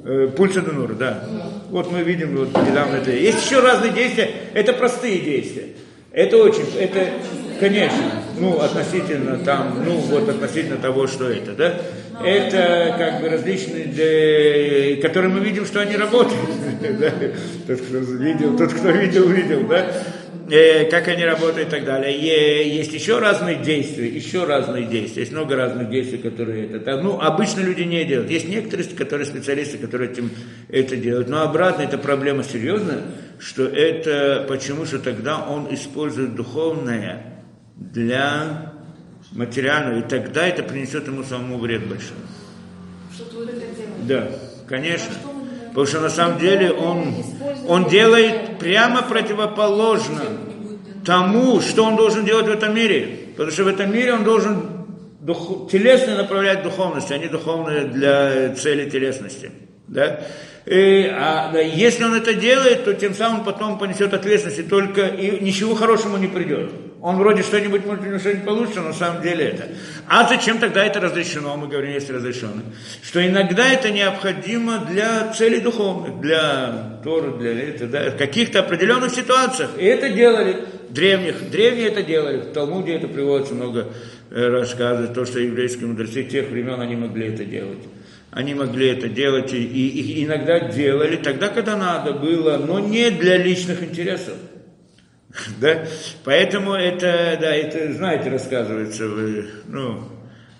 Э, 0.05 0.27
Пульса 0.27 0.61
Денура, 0.61 0.93
да. 0.93 1.23
Вот 1.69 1.91
мы 1.91 2.01
видим 2.01 2.37
вот 2.37 2.49
недавно 2.65 2.95
это. 2.95 3.11
Есть 3.11 3.45
еще 3.45 3.59
разные 3.59 3.91
действия. 3.91 4.31
Это 4.53 4.71
простые 4.73 5.19
действия. 5.19 5.69
Это 6.11 6.37
очень, 6.37 6.65
это, 6.79 7.09
конечно, 7.59 8.23
ну, 8.39 8.59
относительно 8.59 9.37
там, 9.39 9.83
ну, 9.85 9.97
вот 9.97 10.29
относительно 10.29 10.77
того, 10.77 11.07
что 11.07 11.29
это, 11.29 11.53
да. 11.53 11.81
Это 12.23 12.95
как 12.97 13.21
бы 13.21 13.29
различные, 13.29 14.97
которые 14.97 15.31
мы 15.31 15.41
видим, 15.41 15.65
что 15.65 15.81
они 15.81 15.95
работают. 15.95 16.49
да? 16.99 17.11
Тот, 17.67 17.81
кто 17.81 17.97
видел, 17.97 18.57
тот, 18.57 18.73
кто 18.73 18.89
видел, 18.89 19.27
видел, 19.27 19.67
да. 19.67 19.85
Э, 20.49 20.89
как 20.89 21.07
они 21.09 21.25
работают 21.25 21.67
и 21.67 21.71
так 21.71 21.83
далее. 21.83 22.17
Е- 22.17 22.77
Есть 22.77 22.93
еще 22.93 23.19
разные 23.19 23.55
действия, 23.57 24.07
еще 24.07 24.45
разные 24.45 24.85
действия. 24.85 25.21
Есть 25.23 25.33
много 25.33 25.55
разных 25.55 25.89
действий, 25.89 26.19
которые 26.19 26.69
это. 26.69 27.01
Ну, 27.01 27.19
обычно 27.19 27.61
люди 27.61 27.81
не 27.81 28.05
делают. 28.05 28.31
Есть 28.31 28.47
некоторые, 28.47 28.87
которые 28.89 29.25
специалисты, 29.25 29.77
которые 29.77 30.11
этим 30.11 30.31
это 30.69 30.95
делают. 30.95 31.27
Но 31.27 31.41
обратно 31.41 31.81
это 31.81 31.97
проблема 31.97 32.43
серьезная, 32.43 33.01
что 33.39 33.65
это 33.65 34.45
почему 34.47 34.85
что 34.85 34.99
тогда 34.99 35.43
он 35.45 35.67
использует 35.73 36.35
духовное 36.35 37.43
для 37.75 38.73
материального, 39.33 39.99
и 39.99 40.03
тогда 40.07 40.47
это 40.47 40.63
принесет 40.63 41.07
ему 41.07 41.23
самому 41.23 41.57
вред 41.57 41.85
большой. 41.87 42.15
Да, 44.07 44.29
конечно. 44.67 45.13
Потому 45.77 45.85
что 45.89 45.99
на 45.99 46.09
самом 46.09 46.39
деле 46.39 46.71
он, 46.71 47.13
он 47.67 47.87
делает 47.87 48.57
прямо 48.57 49.03
противоположно 49.03 50.23
тому, 51.05 51.61
что 51.61 51.83
он 51.83 51.95
должен 51.95 52.25
делать 52.25 52.47
в 52.47 52.49
этом 52.49 52.73
мире. 52.73 53.27
Потому 53.33 53.51
что 53.51 53.63
в 53.63 53.67
этом 53.67 53.93
мире 53.93 54.15
он 54.15 54.23
должен 54.23 54.87
дух, 55.21 55.69
телесно 55.69 56.15
направлять 56.15 56.63
духовность, 56.63 57.11
а 57.11 57.19
не 57.19 57.27
духовное 57.27 57.83
для 57.85 58.55
цели 58.55 58.89
телесности. 58.89 59.51
Да? 59.87 60.21
И, 60.65 61.11
а, 61.13 61.51
да, 61.51 61.59
если 61.59 62.05
он 62.05 62.15
это 62.15 62.33
делает, 62.33 62.83
то 62.83 62.95
тем 62.95 63.13
самым 63.13 63.43
потом 63.43 63.77
понесет 63.77 64.15
ответственность, 64.15 64.57
и 64.57 64.63
только 64.63 65.05
и 65.05 65.43
ничего 65.45 65.75
хорошему 65.75 66.17
не 66.17 66.25
придет. 66.25 66.71
Он 66.99 67.17
вроде 67.17 67.43
что-нибудь 67.43 67.85
может 67.85 68.03
у 68.03 68.07
него 68.07 68.17
что-нибудь 68.17 68.45
получится, 68.45 68.81
но 68.81 68.87
на 68.87 68.93
самом 68.93 69.21
деле 69.21 69.45
это. 69.45 69.67
А 70.07 70.27
зачем 70.27 70.57
тогда 70.57 70.83
это 70.83 70.99
разрешено? 70.99 71.55
Мы 71.55 71.67
говорим, 71.67 71.91
если 71.91 72.13
разрешено. 72.13 72.63
Что 73.03 73.25
иногда 73.25 73.67
это 73.67 73.91
необходимо 73.91 74.79
для 74.79 75.31
целей 75.33 75.59
духовных, 75.59 76.19
для 76.19 76.99
Торы, 77.03 77.37
для 77.37 77.53
этого, 77.69 77.91
да, 77.91 78.09
каких-то 78.11 78.61
определенных 78.61 79.11
ситуациях. 79.11 79.71
И 79.77 79.85
это 79.85 80.09
делали 80.09 80.65
древних. 80.89 81.51
Древние 81.51 81.89
это 81.89 82.01
делали. 82.01 82.37
В 82.37 82.53
Талмуде 82.53 82.95
это 82.95 83.07
приводится 83.07 83.53
много 83.53 83.89
э, 84.31 84.47
рассказов, 84.47 85.13
то, 85.13 85.23
что 85.25 85.39
еврейские 85.39 85.87
мудрецы 85.87 86.23
тех 86.23 86.49
времен 86.49 86.81
они 86.81 86.95
могли 86.95 87.27
это 87.27 87.45
делать. 87.45 87.83
Они 88.31 88.55
могли 88.55 88.87
это 88.87 89.07
делать 89.07 89.53
и, 89.53 89.63
и, 89.63 90.19
и 90.19 90.25
иногда 90.25 90.59
делали 90.59 91.15
тогда, 91.17 91.49
когда 91.49 91.77
надо 91.77 92.13
было, 92.13 92.57
но 92.57 92.79
не 92.79 93.11
для 93.11 93.37
личных 93.37 93.83
интересов. 93.83 94.33
Да? 95.61 95.85
Поэтому 96.23 96.73
это, 96.73 97.37
да, 97.39 97.53
это, 97.53 97.93
знаете, 97.93 98.29
рассказывается, 98.29 99.07
в, 99.07 99.45
ну, 99.67 100.03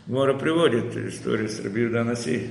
Мора 0.08 0.34
приводит 0.36 0.96
историю 0.96 1.50
с 1.50 1.60
Раби 1.60 1.88
Наси. 1.88 2.50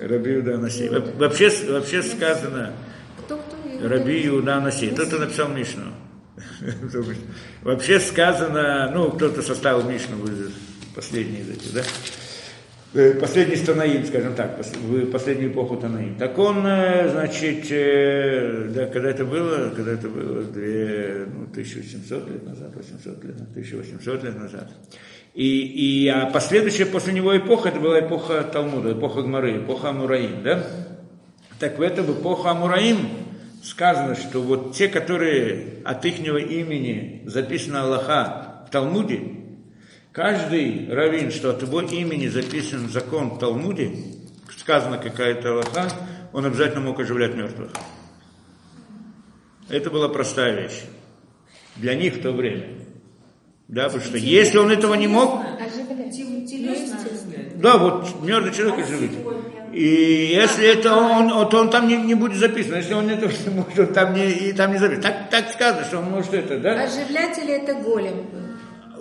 Раби 0.00 0.42
Наси. 0.42 0.88
Вообще, 0.88 1.50
вообще 1.68 2.02
сказано, 2.02 2.72
Кто, 3.18 3.36
кто? 3.36 3.88
Раби 3.88 4.26
Иуда 4.26 4.60
Наси. 4.60 4.90
Тот, 4.90 5.08
кто 5.08 5.18
написал 5.18 5.48
Мишну. 5.48 5.84
Вообще 7.62 8.00
сказано, 8.00 8.90
ну, 8.94 9.10
кто-то 9.10 9.42
составил 9.42 9.82
Мишну, 9.82 10.16
последние 10.94 11.42
эти, 11.42 11.68
да? 11.74 11.82
Э, 12.92 13.14
последний 13.14 13.56
Танаим, 13.56 14.04
скажем 14.04 14.34
так, 14.34 14.58
в 14.58 15.10
последнюю 15.12 15.52
эпоху 15.52 15.76
Танаим. 15.76 16.16
Так 16.16 16.36
он, 16.38 16.66
э, 16.66 17.08
значит, 17.08 17.66
э, 17.70 18.68
да, 18.74 18.86
когда 18.86 19.10
это 19.10 19.24
было, 19.24 19.70
когда 19.70 19.92
это 19.92 20.08
было, 20.08 20.42
две, 20.42 21.24
ну, 21.32 21.44
1700 21.44 22.28
лет 22.28 22.44
назад, 22.44 22.72
800 22.74 23.24
лет, 23.24 23.36
1800 23.52 24.24
лет 24.24 24.36
назад. 24.36 24.72
И, 25.34 26.04
и 26.04 26.08
а 26.08 26.26
последующая 26.26 26.84
после 26.84 27.12
него 27.12 27.36
эпоха, 27.36 27.68
это 27.68 27.78
была 27.78 28.00
эпоха 28.00 28.42
Талмуда, 28.42 28.92
эпоха 28.92 29.22
Гмары, 29.22 29.58
эпоха 29.58 29.90
Амураим, 29.90 30.42
да? 30.42 30.66
Так 31.60 31.78
в 31.78 31.82
эту 31.82 32.02
эпоху 32.02 32.48
Амураим 32.48 33.08
сказано, 33.62 34.16
что 34.16 34.40
вот 34.40 34.74
те, 34.74 34.88
которые 34.88 35.74
от 35.84 36.04
ихнего 36.04 36.38
имени 36.38 37.22
записано 37.26 37.82
Аллаха 37.82 38.64
в 38.66 38.70
Талмуде, 38.72 39.39
Каждый 40.12 40.92
раввин, 40.92 41.30
что 41.30 41.50
от 41.50 41.62
его 41.62 41.82
имени 41.82 42.26
записан 42.26 42.88
закон 42.88 43.30
в 43.30 43.38
Талмуде, 43.38 43.92
сказано 44.56 44.98
какая-то 44.98 45.52
Аллаха, 45.52 45.92
он 46.32 46.44
обязательно 46.46 46.80
мог 46.80 46.98
оживлять 46.98 47.34
мертвых. 47.34 47.70
Это 49.68 49.88
была 49.90 50.08
простая 50.08 50.62
вещь. 50.62 50.82
Для 51.76 51.94
них 51.94 52.16
в 52.16 52.22
то 52.22 52.32
время. 52.32 52.66
Да, 53.68 53.84
потому 53.84 54.02
что 54.02 54.16
если 54.16 54.58
он 54.58 54.72
этого 54.72 54.94
не 54.94 55.06
мог, 55.06 55.42
да, 57.54 57.78
вот 57.78 58.20
мертвый 58.22 58.52
человек 58.52 58.84
оживит. 58.84 59.12
И 59.72 60.32
если 60.34 60.66
это 60.66 60.96
он, 60.96 61.48
то 61.48 61.60
он 61.60 61.70
там 61.70 61.86
не, 61.86 61.96
не 61.96 62.16
будет 62.16 62.38
записан. 62.38 62.74
Если 62.74 62.94
он 62.94 63.06
не 63.06 63.14
может, 63.14 63.78
он 63.78 63.86
там 63.94 64.14
не, 64.14 64.28
и 64.28 64.52
там 64.52 64.72
не 64.72 64.78
записан. 64.78 65.02
Так, 65.02 65.30
так 65.30 65.52
сказано, 65.52 65.84
что 65.84 65.98
он 65.98 66.06
может 66.06 66.34
это, 66.34 66.58
да? 66.58 66.82
Оживлять 66.82 67.38
или 67.38 67.52
это 67.52 67.74
голем? 67.74 68.49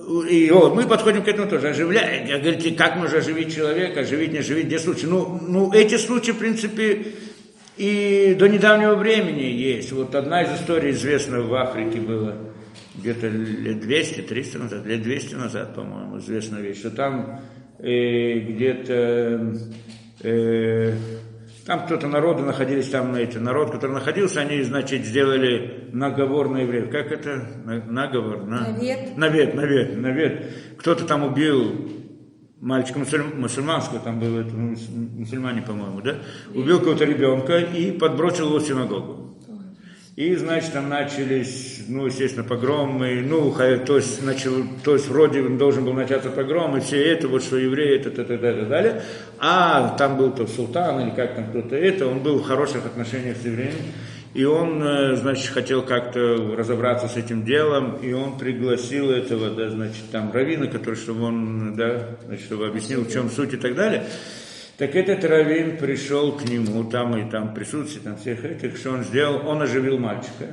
И 0.10 0.50
вот, 0.50 0.76
мы 0.76 0.88
подходим 0.88 1.24
к 1.24 1.28
этому 1.28 1.48
тоже, 1.48 1.70
оживляем. 1.70 2.28
Я 2.28 2.40
говорю, 2.40 2.76
как 2.76 2.96
можно 2.96 3.20
оживить 3.20 3.56
человека, 3.56 4.00
оживить, 4.00 4.32
не 4.32 4.40
оживить, 4.40 4.66
где 4.66 4.80
случаи? 4.80 5.06
Ну, 5.06 5.40
ну, 5.48 5.72
эти 5.72 5.98
случаи, 5.98 6.32
в 6.32 6.40
принципе, 6.40 7.14
и 7.78 8.36
до 8.38 8.48
недавнего 8.48 8.96
времени 8.96 9.44
есть. 9.44 9.92
Вот 9.92 10.16
одна 10.16 10.42
из 10.42 10.60
историй 10.60 10.92
известна 10.92 11.42
в 11.42 11.54
Африке 11.54 12.00
была, 12.00 12.36
где-то 12.96 13.28
лет 13.28 13.84
200-300 13.84 14.58
назад, 14.58 14.86
лет 14.86 15.04
200 15.04 15.36
назад, 15.36 15.76
по-моему, 15.76 16.18
известная 16.18 16.62
вещь, 16.62 16.80
что 16.80 16.90
там 16.90 17.42
э, 17.78 18.40
где-то 18.40 19.56
э, 20.24 20.94
там 21.70 21.86
кто-то 21.86 22.08
народы 22.08 22.42
находились, 22.42 22.90
там 22.90 23.14
эти, 23.14 23.38
народ, 23.38 23.70
который 23.70 23.92
находился, 23.92 24.42
они, 24.42 24.64
значит, 24.64 25.06
сделали 25.06 25.88
наговор 25.94 26.50
на 26.50 26.64
евреев. 26.64 26.90
Как 26.90 27.12
это? 27.12 27.48
Наговор? 27.64 28.44
На... 28.44 28.70
Навет. 28.70 29.16
Навет, 29.16 29.54
навет, 29.54 29.96
навет. 29.96 30.46
Кто-то 30.80 31.06
там 31.06 31.24
убил 31.24 31.92
мальчика 32.60 32.98
мусульм, 32.98 33.40
мусульманского, 33.40 34.00
там 34.00 34.20
был 34.20 34.40
это, 34.40 34.52
мусульмане, 34.56 35.62
по-моему, 35.62 36.02
да? 36.02 36.16
Убил 36.56 36.80
какого-то 36.80 37.06
ребенка 37.06 37.60
и 37.60 37.92
подбросил 37.92 38.48
его 38.48 38.58
в 38.58 38.64
синагогу. 38.64 39.29
И, 40.20 40.36
значит, 40.36 40.74
там 40.74 40.90
начались, 40.90 41.80
ну, 41.88 42.06
естественно, 42.06 42.44
погромы, 42.44 43.24
ну, 43.26 43.54
то 43.54 43.96
есть, 43.96 44.22
начал, 44.22 44.52
то 44.84 44.96
есть 44.96 45.08
вроде 45.08 45.42
должен 45.48 45.86
был 45.86 45.94
начаться 45.94 46.30
погром, 46.30 46.76
и 46.76 46.82
все 46.82 47.02
это, 47.02 47.30
вот 47.30 47.42
что 47.42 47.56
евреи, 47.56 48.02
это, 48.02 48.10
это, 48.10 48.34
это, 48.34 48.48
это, 48.48 48.66
далее. 48.66 49.02
А 49.40 49.96
там 49.98 50.18
был 50.18 50.34
то 50.34 50.46
султан 50.46 51.00
или 51.00 51.16
как 51.16 51.36
там 51.36 51.46
кто-то 51.52 51.78
это, 51.78 52.06
он 52.06 52.20
был 52.20 52.40
в 52.40 52.44
хороших 52.44 52.86
отношениях 52.86 53.38
с 53.38 53.46
евреями. 53.46 53.94
И 54.34 54.44
он, 54.44 54.84
э, 54.84 55.16
значит, 55.16 55.54
хотел 55.54 55.84
как-то 55.84 56.54
разобраться 56.54 57.08
с 57.08 57.16
этим 57.16 57.46
делом, 57.46 57.96
и 58.02 58.12
он 58.12 58.38
пригласил 58.38 59.12
этого, 59.12 59.52
да, 59.52 59.70
значит, 59.70 60.12
там, 60.12 60.34
равина, 60.34 60.68
который, 60.68 60.96
чтобы 60.96 61.24
он, 61.24 61.76
да, 61.78 62.18
значит, 62.26 62.44
чтобы 62.44 62.68
объяснил, 62.68 63.06
в 63.06 63.10
чем 63.14 63.30
суть 63.30 63.54
и 63.54 63.58
так 63.58 63.74
далее. 63.74 64.04
Так 64.80 64.96
этот 64.96 65.26
раввин 65.26 65.78
пришел 65.78 66.32
к 66.32 66.48
нему, 66.48 66.86
там 66.86 67.18
и 67.18 67.30
там 67.30 67.54
присутствие, 67.54 68.02
там 68.02 68.16
всех 68.16 68.46
этих, 68.46 68.78
что 68.78 68.92
он 68.92 69.04
сделал, 69.04 69.46
он 69.46 69.62
оживил 69.62 70.00
мальчика. 70.00 70.48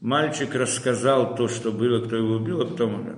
Мальчик 0.00 0.52
рассказал 0.56 1.36
то, 1.36 1.46
что 1.46 1.70
было, 1.70 2.04
кто 2.04 2.16
его 2.16 2.34
убил, 2.34 2.62
а 2.62 2.66
потом 2.66 2.94
умер. 2.96 3.16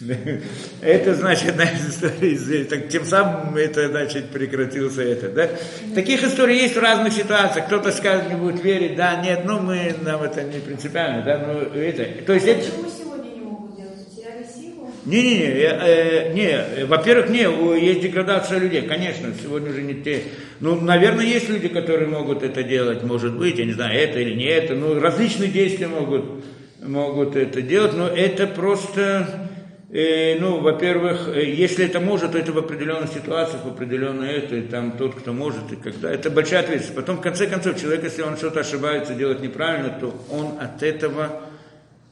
Это 0.80 1.14
значит, 1.14 1.50
одна 1.50 1.64
из 1.64 1.88
историй, 1.88 2.64
так, 2.64 2.88
тем 2.88 3.04
самым 3.04 3.56
это, 3.56 3.88
значит, 3.88 4.30
прекратился 4.30 5.02
это, 5.02 5.28
да? 5.28 5.48
Таких 5.94 6.22
историй 6.22 6.56
есть 6.56 6.76
в 6.76 6.80
разных 6.80 7.12
ситуациях. 7.12 7.66
Кто-то 7.66 7.90
скажет, 7.92 8.28
не 8.28 8.36
будет 8.36 8.62
верить, 8.62 8.96
да, 8.96 9.20
нет, 9.20 9.42
ну 9.44 9.60
мы, 9.60 9.94
нам 10.02 10.22
это 10.22 10.42
не 10.42 10.60
принципиально, 10.60 11.22
да, 11.24 11.38
ну 11.38 11.58
это, 11.60 12.24
то 12.24 12.32
есть 12.32 12.46
это... 12.46 12.60
Почему 12.60 12.90
сегодня 12.90 13.30
не 13.30 13.40
могут 13.40 13.76
делать? 13.76 14.06
Потеряли 14.06 14.44
силу? 14.44 14.92
Не-не-не, 15.08 15.46
э, 15.46 16.32
не, 16.34 16.50
э, 16.50 16.84
во-первых, 16.84 17.30
не, 17.30 17.44
есть 17.82 18.02
деградация 18.02 18.58
людей, 18.58 18.82
конечно, 18.82 19.32
сегодня 19.42 19.70
уже 19.70 19.80
не 19.80 19.94
те. 19.94 20.24
Ну, 20.60 20.78
наверное, 20.78 21.24
есть 21.24 21.48
люди, 21.48 21.68
которые 21.68 22.08
могут 22.08 22.42
это 22.42 22.62
делать, 22.62 23.02
может 23.02 23.34
быть, 23.34 23.58
я 23.58 23.64
не 23.64 23.72
знаю, 23.72 23.98
это 23.98 24.18
или 24.18 24.34
не 24.34 24.44
это, 24.44 24.74
ну, 24.74 25.00
различные 25.00 25.48
действия 25.48 25.88
могут, 25.88 26.44
могут 26.82 27.36
это 27.36 27.62
делать, 27.62 27.94
но 27.94 28.06
это 28.06 28.46
просто, 28.46 29.48
э, 29.90 30.38
ну, 30.38 30.60
во-первых, 30.60 31.30
э, 31.34 31.42
если 31.54 31.86
это 31.86 32.00
может, 32.00 32.32
то 32.32 32.38
это 32.38 32.52
в 32.52 32.58
определенных 32.58 33.10
ситуациях, 33.10 33.64
в 33.64 33.68
определенной 33.68 34.32
это, 34.32 34.56
и 34.56 34.62
там 34.62 34.92
тот, 34.98 35.14
кто 35.14 35.32
может, 35.32 35.72
и 35.72 35.76
когда. 35.76 36.12
Это 36.12 36.28
большая 36.28 36.60
ответственность. 36.60 36.96
Потом, 36.96 37.16
в 37.16 37.22
конце 37.22 37.46
концов, 37.46 37.80
человек, 37.80 38.04
если 38.04 38.20
он 38.20 38.36
что-то 38.36 38.60
ошибается, 38.60 39.14
делает 39.14 39.40
неправильно, 39.40 39.88
то 39.98 40.14
он 40.30 40.58
от 40.60 40.82
этого 40.82 41.47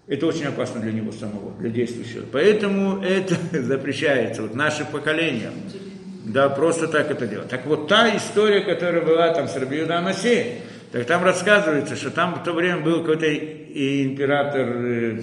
это 0.08 0.26
очень 0.26 0.46
опасно 0.46 0.80
для 0.80 0.92
него 0.92 1.10
самого, 1.10 1.52
для 1.58 1.70
действующего. 1.70 2.24
Поэтому 2.30 3.02
это 3.02 3.36
запрещается. 3.62 4.42
Вот 4.42 4.54
наше 4.54 4.84
поколение, 4.84 5.50
да, 6.24 6.48
просто 6.48 6.86
так 6.88 7.10
это 7.10 7.26
делать. 7.26 7.48
Так 7.48 7.66
вот 7.66 7.88
та 7.88 8.16
история, 8.16 8.60
которая 8.60 9.04
была 9.04 9.32
там 9.34 9.48
с 9.48 9.56
Рабиуда 9.56 9.98
Анаси, 9.98 10.58
так 10.92 11.04
там 11.06 11.24
рассказывается, 11.24 11.96
что 11.96 12.10
там 12.10 12.36
в 12.36 12.44
то 12.44 12.52
время 12.52 12.80
был 12.82 13.00
какой-то 13.00 13.26
император, 13.34 14.68
э, 14.68 15.20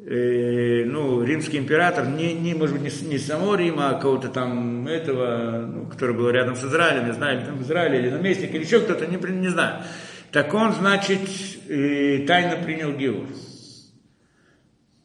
э, 0.00 0.84
ну, 0.84 1.22
римский 1.22 1.58
император, 1.58 2.08
не, 2.08 2.34
не, 2.34 2.54
может 2.54 2.78
быть, 2.78 3.02
не, 3.02 3.08
не 3.08 3.18
самого 3.18 3.54
Рима, 3.54 3.90
а 3.90 4.00
кого-то 4.00 4.28
там 4.28 4.88
этого, 4.88 5.64
ну, 5.72 5.86
который 5.86 6.16
был 6.16 6.28
рядом 6.30 6.56
с 6.56 6.64
Израилем, 6.64 7.06
не 7.06 7.12
знаю, 7.12 7.46
там 7.46 7.58
в 7.58 7.70
или 7.70 8.10
наместник, 8.10 8.52
или 8.52 8.64
еще 8.64 8.80
кто-то, 8.80 9.06
не, 9.06 9.16
не 9.16 9.48
знаю. 9.48 9.84
Так 10.32 10.52
он, 10.52 10.72
значит, 10.72 11.20
э, 11.68 12.24
тайно 12.26 12.62
принял 12.64 12.92
Геур. 12.92 13.26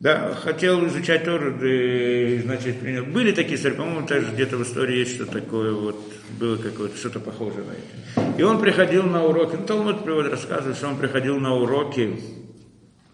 Да, 0.01 0.33
хотел 0.33 0.87
изучать 0.87 1.25
Тору, 1.25 1.63
и, 1.63 2.39
значит, 2.39 2.79
принял. 2.79 3.05
Были 3.05 3.33
такие 3.33 3.53
истории, 3.53 3.75
по-моему, 3.75 4.07
даже 4.07 4.31
где-то 4.31 4.57
в 4.57 4.63
истории 4.63 4.97
есть 4.97 5.13
что 5.13 5.27
такое, 5.27 5.73
вот, 5.73 5.95
было 6.39 6.57
какое-то, 6.57 6.97
что-то 6.97 7.19
похожее 7.19 7.63
на 7.65 7.73
это. 7.73 8.39
И 8.39 8.41
он 8.41 8.59
приходил 8.59 9.03
на 9.03 9.23
уроки, 9.23 9.57
ну, 9.57 9.63
Талмуд 9.67 10.03
приводит, 10.03 10.31
рассказывает, 10.31 10.75
что 10.75 10.87
он 10.87 10.97
приходил 10.97 11.39
на 11.39 11.53
уроки 11.53 12.19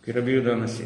к 0.05 0.07
Рабию 0.07 0.41
Данаси. 0.41 0.85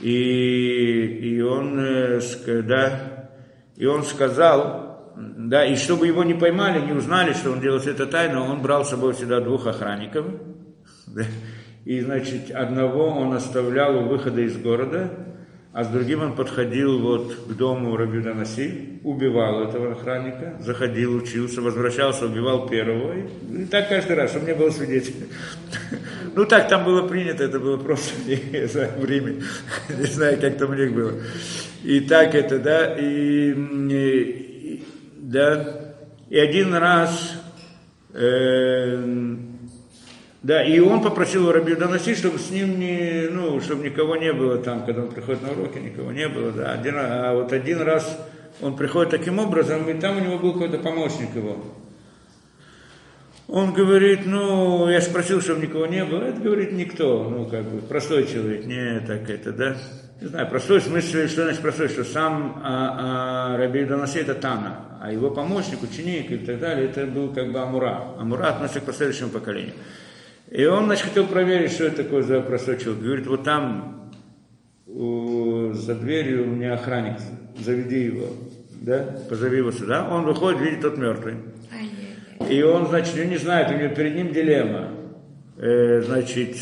И, 0.00 1.04
и 1.34 1.40
он, 1.42 1.78
э, 1.78 2.20
да, 2.62 3.30
и 3.76 3.84
он 3.84 4.02
сказал, 4.02 5.12
да, 5.14 5.66
и 5.66 5.76
чтобы 5.76 6.06
его 6.06 6.24
не 6.24 6.32
поймали, 6.32 6.80
не 6.80 6.92
узнали, 6.92 7.34
что 7.34 7.50
он 7.50 7.60
делает 7.60 7.86
это 7.86 8.06
тайно, 8.06 8.50
он 8.50 8.62
брал 8.62 8.86
с 8.86 8.88
собой 8.88 9.12
всегда 9.12 9.40
двух 9.40 9.66
охранников, 9.66 10.24
и, 11.86 12.00
значит, 12.00 12.50
одного 12.50 13.06
он 13.06 13.32
оставлял 13.32 13.96
у 13.96 14.08
выхода 14.08 14.40
из 14.40 14.56
города, 14.56 15.08
а 15.72 15.84
с 15.84 15.88
другим 15.88 16.20
он 16.20 16.34
подходил 16.34 16.98
вот 16.98 17.32
к 17.46 17.52
дому 17.52 17.96
Раби 17.96 18.18
Наси, 18.18 18.98
убивал 19.04 19.62
этого 19.62 19.92
охранника, 19.92 20.56
заходил, 20.58 21.14
учился, 21.14 21.60
возвращался, 21.62 22.26
убивал 22.26 22.68
первого. 22.68 23.12
И, 23.12 23.62
и 23.62 23.64
так 23.66 23.88
каждый 23.88 24.16
раз, 24.16 24.30
чтобы 24.32 24.46
не 24.46 24.54
было 24.54 24.70
свидетелей. 24.70 25.28
Ну 26.34 26.44
так 26.44 26.68
там 26.68 26.84
было 26.84 27.06
принято, 27.08 27.44
это 27.44 27.58
было 27.58 27.78
просто 27.78 28.12
не 28.26 28.66
знаю, 28.66 28.90
в 28.98 29.04
Риме. 29.06 29.42
Не 29.96 30.04
знаю, 30.06 30.38
как 30.38 30.58
там 30.58 30.70
у 30.70 30.74
них 30.74 30.92
было. 30.92 31.12
И 31.82 32.00
так 32.00 32.34
это, 32.34 32.58
да, 32.58 32.94
и, 32.94 33.52
и- 33.52 34.84
да, 35.18 35.94
и 36.28 36.38
один 36.38 36.74
раз 36.74 37.40
э, 38.12 39.36
да, 40.42 40.62
и 40.62 40.78
он 40.78 41.02
попросил 41.02 41.48
у 41.48 41.52
Раби 41.52 41.74
Доноси, 41.74 42.14
чтобы 42.14 42.38
с 42.38 42.50
ним 42.50 42.78
не, 42.78 43.28
ну, 43.30 43.60
чтобы 43.60 43.84
никого 43.84 44.16
не 44.16 44.32
было 44.32 44.58
там, 44.58 44.84
когда 44.84 45.02
он 45.02 45.08
приходит 45.08 45.42
на 45.42 45.50
уроки, 45.50 45.78
никого 45.78 46.12
не 46.12 46.28
было, 46.28 46.52
да. 46.52 46.72
Один, 46.72 46.94
а 46.96 47.34
вот 47.34 47.52
один 47.52 47.80
раз 47.80 48.18
он 48.60 48.76
приходит 48.76 49.10
таким 49.10 49.38
образом, 49.38 49.88
и 49.88 49.94
там 49.94 50.18
у 50.18 50.20
него 50.20 50.38
был 50.38 50.52
какой-то 50.52 50.78
помощник 50.78 51.34
его. 51.34 51.56
Он 53.48 53.72
говорит, 53.72 54.26
ну, 54.26 54.88
я 54.88 55.00
спросил, 55.00 55.40
чтобы 55.40 55.62
никого 55.62 55.86
не 55.86 56.04
было. 56.04 56.24
Это 56.24 56.40
говорит 56.40 56.72
никто, 56.72 57.28
ну, 57.30 57.46
как 57.46 57.64
бы, 57.64 57.80
простой 57.80 58.26
человек, 58.26 58.66
не 58.66 59.00
так 59.06 59.30
это, 59.30 59.52
да. 59.52 59.76
Не 60.20 60.28
знаю, 60.28 60.48
простой 60.48 60.80
в 60.80 60.84
смысле, 60.84 61.28
что 61.28 61.44
значит 61.44 61.60
простой, 61.60 61.88
что 61.88 62.02
сам 62.02 62.60
а, 62.64 63.52
а, 63.54 63.56
Раби 63.58 63.84
Доноси 63.84 64.20
это 64.20 64.34
Тана, 64.34 64.98
а 65.00 65.12
его 65.12 65.30
помощник, 65.30 65.82
ученик 65.82 66.32
и 66.32 66.38
так 66.38 66.58
далее, 66.58 66.88
это 66.88 67.06
был 67.06 67.32
как 67.34 67.52
бы 67.52 67.60
Амура. 67.60 68.14
Амура 68.18 68.46
относится 68.46 68.80
к 68.80 68.84
последующему 68.84 69.28
поколению. 69.28 69.74
И 70.50 70.64
он, 70.64 70.84
значит, 70.86 71.06
хотел 71.06 71.26
проверить, 71.26 71.72
что 71.72 71.84
это 71.84 72.04
такое 72.04 72.22
за 72.22 72.40
простой 72.40 72.78
человек. 72.78 73.02
Говорит, 73.02 73.26
вот 73.26 73.44
там 73.44 74.10
у- 74.86 75.72
за 75.72 75.94
дверью 75.94 76.44
у 76.44 76.46
меня 76.46 76.74
охранник, 76.74 77.18
заведи 77.58 78.04
его, 78.04 78.28
да, 78.80 79.18
позови 79.28 79.58
его 79.58 79.72
сюда. 79.72 80.08
Он 80.08 80.24
выходит, 80.24 80.60
видит, 80.60 80.80
тот 80.82 80.96
мертвый. 80.98 81.34
И 82.48 82.62
он, 82.62 82.86
значит, 82.86 83.16
не 83.26 83.38
знает, 83.38 83.70
у 83.70 83.78
него 83.82 83.94
перед 83.94 84.14
ним 84.14 84.32
дилемма. 84.32 84.90
Э, 85.58 86.02
значит, 86.02 86.54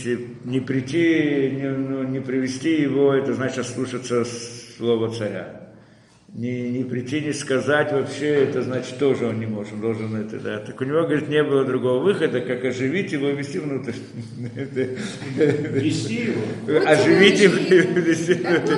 не 0.45 0.61
прийти, 0.61 1.51
не, 1.53 1.69
ну, 1.69 2.05
не 2.05 2.21
привести 2.21 2.81
его, 2.81 3.13
это 3.13 3.35
значит 3.35 3.67
слушаться 3.67 4.25
слова 4.25 5.11
царя. 5.13 5.74
Не, 6.35 6.69
не 6.69 6.83
прийти, 6.83 7.21
не 7.21 7.33
сказать 7.33 7.93
вообще, 7.93 8.27
это 8.27 8.63
значит 8.63 8.99
тоже 8.99 9.27
он 9.27 9.39
не 9.39 9.47
может, 9.47 9.75
он 9.75 9.81
должен 9.81 10.17
это, 10.17 10.41
да. 10.41 10.59
Так 10.59 10.81
у 10.81 10.85
него, 10.85 11.03
говорит, 11.05 11.29
не 11.29 11.45
было 11.45 11.65
другого 11.65 12.03
выхода, 12.03 12.41
как 12.41 12.65
оживить 12.65 13.13
его 13.13 13.29
и 13.29 13.37
ввести 13.37 13.61
внутрь. 13.61 13.93
Вести 15.37 16.33
его? 16.33 16.89
Оживить 16.89 17.41
его 17.41 17.55
и 17.55 17.81
ввести 17.83 18.35
Так 18.35 18.65
внутрь. 18.69 18.75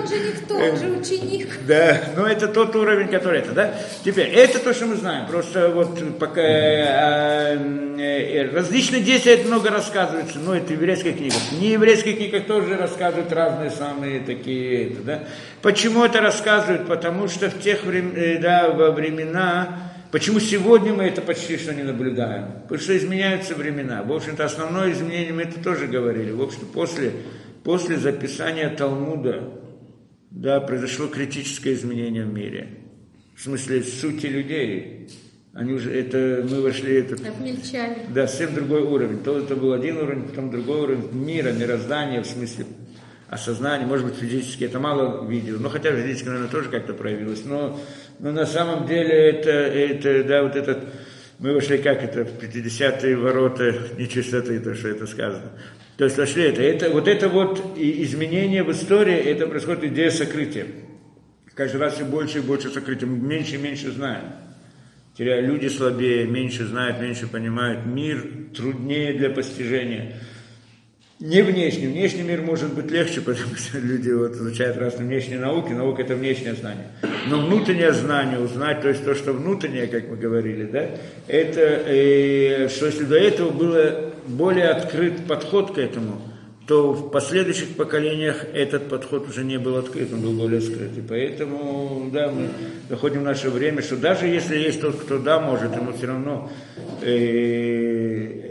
Он 0.55 0.77
же 0.77 0.87
никто, 0.87 0.87
он 0.87 0.95
же 0.95 1.01
ученик. 1.01 1.49
Да, 1.67 2.01
но 2.17 2.27
это 2.27 2.49
тот 2.49 2.75
уровень, 2.77 3.09
который 3.09 3.41
это, 3.41 3.53
да? 3.53 3.75
Теперь, 4.05 4.29
это 4.29 4.59
то, 4.59 4.73
что 4.73 4.87
мы 4.87 4.97
знаем. 4.97 5.27
Просто 5.27 5.69
вот 5.69 6.19
пока 6.19 6.43
э, 6.43 7.59
э, 7.99 8.51
различные 8.53 9.03
действия 9.03 9.35
это 9.35 9.47
много 9.47 9.71
рассказывается, 9.71 10.39
но 10.39 10.55
это 10.55 10.69
в 10.69 10.71
еврейских 10.71 11.17
книгах. 11.17 11.39
Не 11.53 11.71
еврейских 11.71 12.17
книгах 12.17 12.47
тоже 12.47 12.77
рассказывают 12.77 13.33
разные 13.33 13.71
самые 13.71 14.21
такие, 14.21 14.91
это, 14.91 15.03
да? 15.03 15.21
Почему 15.63 16.05
это 16.05 16.21
рассказывают? 16.21 16.87
Потому 16.87 17.29
что 17.29 17.51
в 17.51 17.61
тех 17.61 17.85
времен, 17.85 18.41
да, 18.41 18.71
во 18.71 18.91
времена, 18.93 19.91
почему 20.13 20.39
сегодня 20.41 20.93
мы 20.93 21.05
это 21.05 21.23
почти 21.23 21.57
что 21.57 21.75
не 21.75 21.83
наблюдаем? 21.83 22.47
Потому 22.63 22.81
что 22.81 22.97
изменяются 22.97 23.55
времена. 23.55 24.03
В 24.03 24.13
общем-то, 24.13 24.45
основное 24.45 24.93
изменение 24.93 25.33
мы 25.33 25.43
это 25.43 25.63
тоже 25.63 25.87
говорили. 25.87 26.31
В 26.31 26.43
общем, 26.43 26.67
после, 26.73 27.13
после 27.65 27.97
записания 27.97 28.71
Талмуда, 28.71 29.43
да, 30.37 30.61
произошло 30.61 31.07
критическое 31.09 31.73
изменение 31.73 32.25
в 32.25 32.33
мире. 32.33 32.69
В 33.35 33.43
смысле 33.43 33.83
сути 33.83 34.27
людей. 34.27 35.09
Они 35.55 35.73
уже, 35.73 35.91
это, 35.99 36.47
мы 36.49 36.61
вошли, 36.61 36.97
это, 36.97 37.15
Обмельчали. 37.27 38.01
да, 38.15 38.29
совсем 38.29 38.55
другой 38.55 38.83
уровень. 38.83 39.23
То 39.23 39.39
это 39.39 39.57
был 39.57 39.73
один 39.73 39.97
уровень, 39.97 40.25
потом 40.25 40.51
другой 40.51 40.81
уровень 40.81 41.11
мира, 41.13 41.53
мироздания, 41.53 42.23
в 42.23 42.27
смысле 42.27 42.67
осознания, 43.31 43.87
может 43.87 44.05
быть, 44.07 44.17
физически, 44.17 44.65
это 44.65 44.79
мало 44.79 45.27
видел, 45.27 45.59
но 45.59 45.71
хотя 45.71 45.91
физически, 45.91 46.27
наверное, 46.27 46.51
тоже 46.51 46.69
как-то 46.69 46.93
проявилось. 46.93 47.45
Но, 47.47 47.81
но 48.19 48.31
на 48.31 48.45
самом 48.45 48.87
деле 48.87 49.15
это, 49.31 49.51
это, 49.51 50.23
да, 50.25 50.43
вот 50.43 50.55
этот, 50.55 50.85
мы 51.39 51.55
вошли, 51.55 51.79
как 51.79 52.03
это, 52.03 52.27
в 52.27 52.39
50-е 52.39 53.17
ворота 53.17 53.75
нечистоты, 53.99 54.61
то, 54.61 54.75
что 54.75 54.89
это 54.89 55.07
сказано. 55.07 55.53
То 55.97 56.05
есть 56.05 56.19
вошли 56.19 56.45
это, 56.45 56.63
это, 56.63 56.91
вот 56.91 57.09
это 57.09 57.29
вот 57.29 57.77
изменение 57.77 58.63
в 58.63 58.71
истории, 58.71 59.17
это 59.17 59.47
происходит 59.47 59.85
идея 59.85 60.11
сокрытия. 60.11 60.67
Каждый 61.55 61.79
раз 61.79 61.95
все 61.95 62.05
больше 62.05 62.39
и 62.39 62.43
больше 62.43 62.69
сокрытия, 62.69 63.07
мы 63.07 63.17
меньше 63.17 63.55
и 63.55 63.59
меньше 63.59 63.91
знаем. 63.91 64.25
Теряя 65.17 65.41
люди 65.41 65.69
слабее, 65.69 66.27
меньше 66.27 66.67
знают, 66.67 67.01
меньше 67.01 67.27
понимают. 67.27 67.87
Мир 67.87 68.29
труднее 68.55 69.15
для 69.15 69.31
постижения. 69.31 70.17
Не 71.19 71.41
внешний. 71.41 71.87
Внешний 71.87 72.23
мир 72.23 72.43
может 72.43 72.75
быть 72.75 72.91
легче, 72.91 73.21
потому 73.23 73.57
что 73.57 73.79
люди 73.79 74.11
вот 74.11 74.33
изучают 74.33 74.77
разные 74.77 75.09
внешние 75.09 75.39
науки. 75.39 75.73
Наука– 75.73 76.03
это 76.03 76.15
внешнее 76.15 76.53
знание. 76.53 76.89
Но 77.29 77.41
внутреннее 77.41 77.95
знание, 77.95 78.39
узнать, 78.39 78.83
то 78.83 78.89
есть 78.89 79.03
то, 79.03 79.15
что 79.15 79.33
внутреннее, 79.33 79.87
как 79.87 80.11
мы 80.11 80.19
говорили, 80.19 80.65
да, 80.65 80.91
это, 81.27 81.61
э, 81.61 82.69
что 82.69 82.85
если 82.85 83.05
до 83.05 83.17
этого 83.17 83.49
было 83.49 84.13
более 84.29 84.69
открыт 84.69 85.27
подход 85.27 85.75
к 85.75 85.79
этому, 85.79 86.21
то 86.67 86.93
в 86.93 87.11
последующих 87.11 87.77
поколениях 87.77 88.45
этот 88.53 88.89
подход 88.89 89.29
уже 89.29 89.45
не 89.45 89.59
был 89.59 89.77
открыт, 89.77 90.13
он 90.13 90.21
был 90.21 90.33
более 90.33 90.61
скрыт. 90.61 90.97
И 90.97 91.01
поэтому, 91.01 92.11
да, 92.13 92.29
мы 92.29 92.49
доходим 92.89 93.21
в 93.21 93.25
наше 93.25 93.51
время, 93.51 93.83
что 93.83 93.97
даже 93.97 94.27
если 94.27 94.59
есть 94.59 94.81
тот, 94.81 94.97
кто 94.97 95.19
да, 95.19 95.39
может, 95.39 95.77
ему 95.77 95.93
все 95.93 96.07
равно 96.07 96.51
э, 97.03 98.51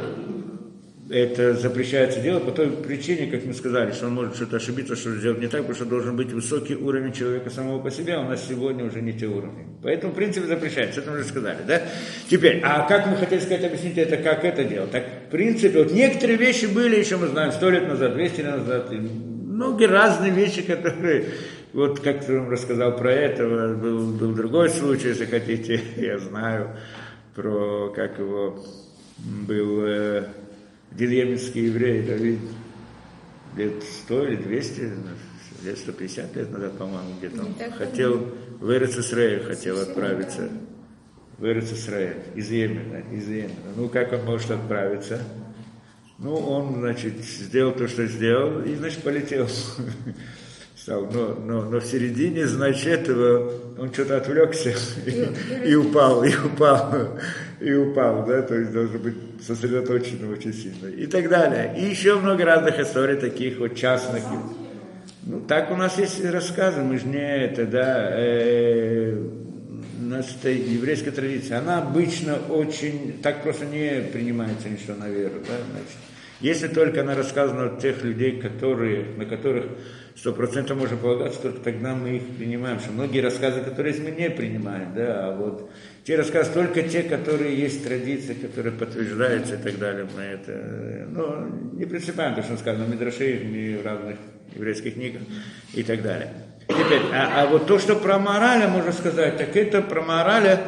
это 1.09 1.53
запрещается 1.53 2.19
делать 2.19 2.45
по 2.45 2.51
той 2.51 2.71
причине, 2.71 3.27
как 3.27 3.45
мы 3.45 3.53
сказали, 3.53 3.91
что 3.91 4.07
он 4.07 4.15
может 4.15 4.35
что-то 4.35 4.57
ошибиться, 4.57 4.95
что 4.95 5.15
сделать 5.15 5.39
не 5.39 5.47
так, 5.47 5.61
потому 5.61 5.75
что 5.75 5.85
должен 5.85 6.15
быть 6.15 6.31
высокий 6.31 6.75
уровень 6.75 7.13
человека 7.13 7.49
самого 7.51 7.79
по 7.79 7.91
себе, 7.91 8.15
а 8.15 8.21
у 8.21 8.29
нас 8.29 8.47
сегодня 8.47 8.83
уже 8.85 9.01
не 9.01 9.13
те 9.13 9.27
уровни. 9.27 9.67
Поэтому, 9.83 10.13
в 10.13 10.15
принципе, 10.15 10.47
запрещается, 10.47 11.01
это 11.01 11.11
мы 11.11 11.17
уже 11.17 11.27
сказали, 11.27 11.59
да? 11.67 11.83
Теперь, 12.27 12.59
а 12.63 12.87
как 12.87 13.05
мы 13.05 13.17
хотели 13.17 13.39
сказать, 13.39 13.65
объяснить 13.65 13.97
это, 13.97 14.17
как 14.17 14.43
это 14.43 14.63
делать? 14.63 14.91
Так, 14.91 15.03
в 15.27 15.31
принципе, 15.31 15.83
вот 15.83 15.91
некоторые 15.91 16.37
вещи 16.37 16.65
были 16.65 16.97
еще, 16.97 17.17
мы 17.17 17.27
знаем, 17.27 17.51
сто 17.51 17.69
лет 17.69 17.87
назад, 17.87 18.15
200 18.15 18.37
лет 18.41 18.57
назад, 18.57 18.91
и 18.91 18.95
многие 18.95 19.87
разные 19.87 20.31
вещи, 20.31 20.63
которые, 20.63 21.25
вот 21.73 21.99
как 21.99 22.27
я 22.27 22.39
вам 22.39 22.49
рассказал 22.49 22.97
про 22.97 23.11
этого, 23.11 23.75
был, 23.75 24.11
был 24.11 24.33
другой 24.33 24.71
случай, 24.71 25.09
если 25.09 25.25
хотите, 25.25 25.79
я 25.97 26.17
знаю, 26.17 26.75
про, 27.35 27.93
как 27.95 28.17
его, 28.17 28.65
был 29.17 29.85
э, 30.95 30.97
деревенский 30.97 31.65
еврей 31.65 32.03
Давид 32.03 32.39
лет 33.55 33.83
100 33.83 34.27
или 34.27 34.35
200, 34.37 34.91
лет 35.63 35.77
150 35.77 36.35
лет 36.35 36.51
назад, 36.51 36.77
по-моему, 36.77 37.17
где-то 37.19 37.41
он 37.41 37.71
хотел 37.77 38.33
в 38.59 38.71
Эрец 38.71 38.97
Исраэль 38.97 39.43
хотел 39.43 39.79
отправиться. 39.79 40.49
В 41.37 41.45
Эрец 41.45 41.71
Исраэль, 41.71 42.23
из 42.35 42.49
Йемена, 42.49 43.03
из 43.11 43.27
Йемена. 43.27 43.73
Ну, 43.75 43.89
как 43.89 44.13
он 44.13 44.23
может 44.23 44.49
отправиться? 44.51 45.21
Ну, 46.17 46.35
он, 46.35 46.75
значит, 46.75 47.15
сделал 47.19 47.73
то, 47.73 47.87
что 47.87 48.07
сделал, 48.07 48.63
и, 48.63 48.73
значит, 48.75 49.03
полетел. 49.03 49.47
Стал. 50.85 51.09
Но, 51.11 51.33
но, 51.33 51.61
но 51.63 51.79
в 51.79 51.85
середине, 51.85 52.45
значит, 52.45 52.85
этого 52.85 53.51
он 53.79 53.91
что-то 53.91 54.17
отвлекся 54.17 54.75
и, 55.07 55.69
и 55.69 55.73
упал, 55.73 56.23
и 56.23 56.29
упал 56.35 57.17
и 57.59 57.73
упал, 57.73 58.23
да, 58.27 58.43
то 58.43 58.53
есть 58.53 58.71
должен 58.71 58.99
быть 58.99 59.15
сосредоточен 59.41 60.29
очень 60.31 60.53
сильно 60.53 60.87
и 60.87 61.07
так 61.07 61.27
далее. 61.27 61.73
И 61.75 61.85
еще 61.89 62.19
много 62.19 62.45
разных 62.45 62.79
историй 62.79 63.15
таких 63.15 63.57
вот 63.57 63.75
частных. 63.75 64.21
Ну, 65.23 65.41
так 65.41 65.71
у 65.71 65.75
нас 65.75 65.97
есть 65.97 66.23
рассказы, 66.23 66.81
мы 66.81 66.99
же 66.99 67.07
не 67.07 67.17
это, 67.17 67.65
да, 67.65 68.09
э, 68.11 69.17
у 69.99 70.03
нас 70.03 70.27
это 70.39 70.51
еврейская 70.51 71.09
традиция, 71.09 71.57
она 71.57 71.79
обычно 71.79 72.37
очень, 72.49 73.19
так 73.23 73.41
просто 73.41 73.65
не 73.65 74.03
принимается 74.13 74.69
ничто 74.69 74.93
на 74.93 75.09
веру, 75.09 75.39
да, 75.47 75.55
значит. 75.71 75.97
Если 76.41 76.67
только 76.67 77.01
она 77.01 77.15
рассказана 77.15 77.67
от 77.67 77.79
тех 77.79 78.03
людей, 78.03 78.39
которые, 78.39 79.05
на 79.17 79.25
которых 79.25 79.65
сто 80.15 80.31
процентов 80.33 80.77
можно 80.77 80.97
полагаться, 80.97 81.41
только 81.41 81.59
тогда 81.59 81.93
мы 81.93 82.17
их 82.17 82.37
принимаем. 82.37 82.79
Что 82.79 82.91
многие 82.91 83.19
рассказы, 83.19 83.61
которые 83.61 83.95
мы 84.01 84.11
не 84.11 84.29
принимаем, 84.29 84.93
да, 84.95 85.27
а 85.27 85.35
вот 85.35 85.69
те 86.05 86.15
рассказы, 86.15 86.51
только 86.53 86.83
те, 86.83 87.03
которые 87.03 87.55
есть 87.55 87.83
традиции, 87.83 88.33
которые 88.33 88.73
подтверждаются 88.73 89.55
и 89.55 89.57
так 89.57 89.77
далее, 89.77 90.07
мы 90.15 90.21
это, 90.23 91.07
ну, 91.09 91.73
не 91.73 91.85
принципиально, 91.85 92.37
то, 92.37 92.43
что 92.43 92.57
сказано 92.57 92.85
в 92.85 92.89
Мидраше 92.89 93.29
и 93.31 93.75
в 93.75 93.85
разных 93.85 94.17
еврейских 94.55 94.93
книгах 94.93 95.21
и 95.73 95.83
так 95.83 96.01
далее. 96.01 96.31
Теперь, 96.67 97.01
а, 97.13 97.43
а 97.43 97.47
вот 97.47 97.67
то, 97.67 97.77
что 97.77 97.95
про 97.95 98.17
мораля 98.17 98.67
можно 98.67 98.91
сказать, 98.91 99.37
так 99.37 99.55
это 99.55 99.81
про 99.81 100.01
мораля, 100.01 100.59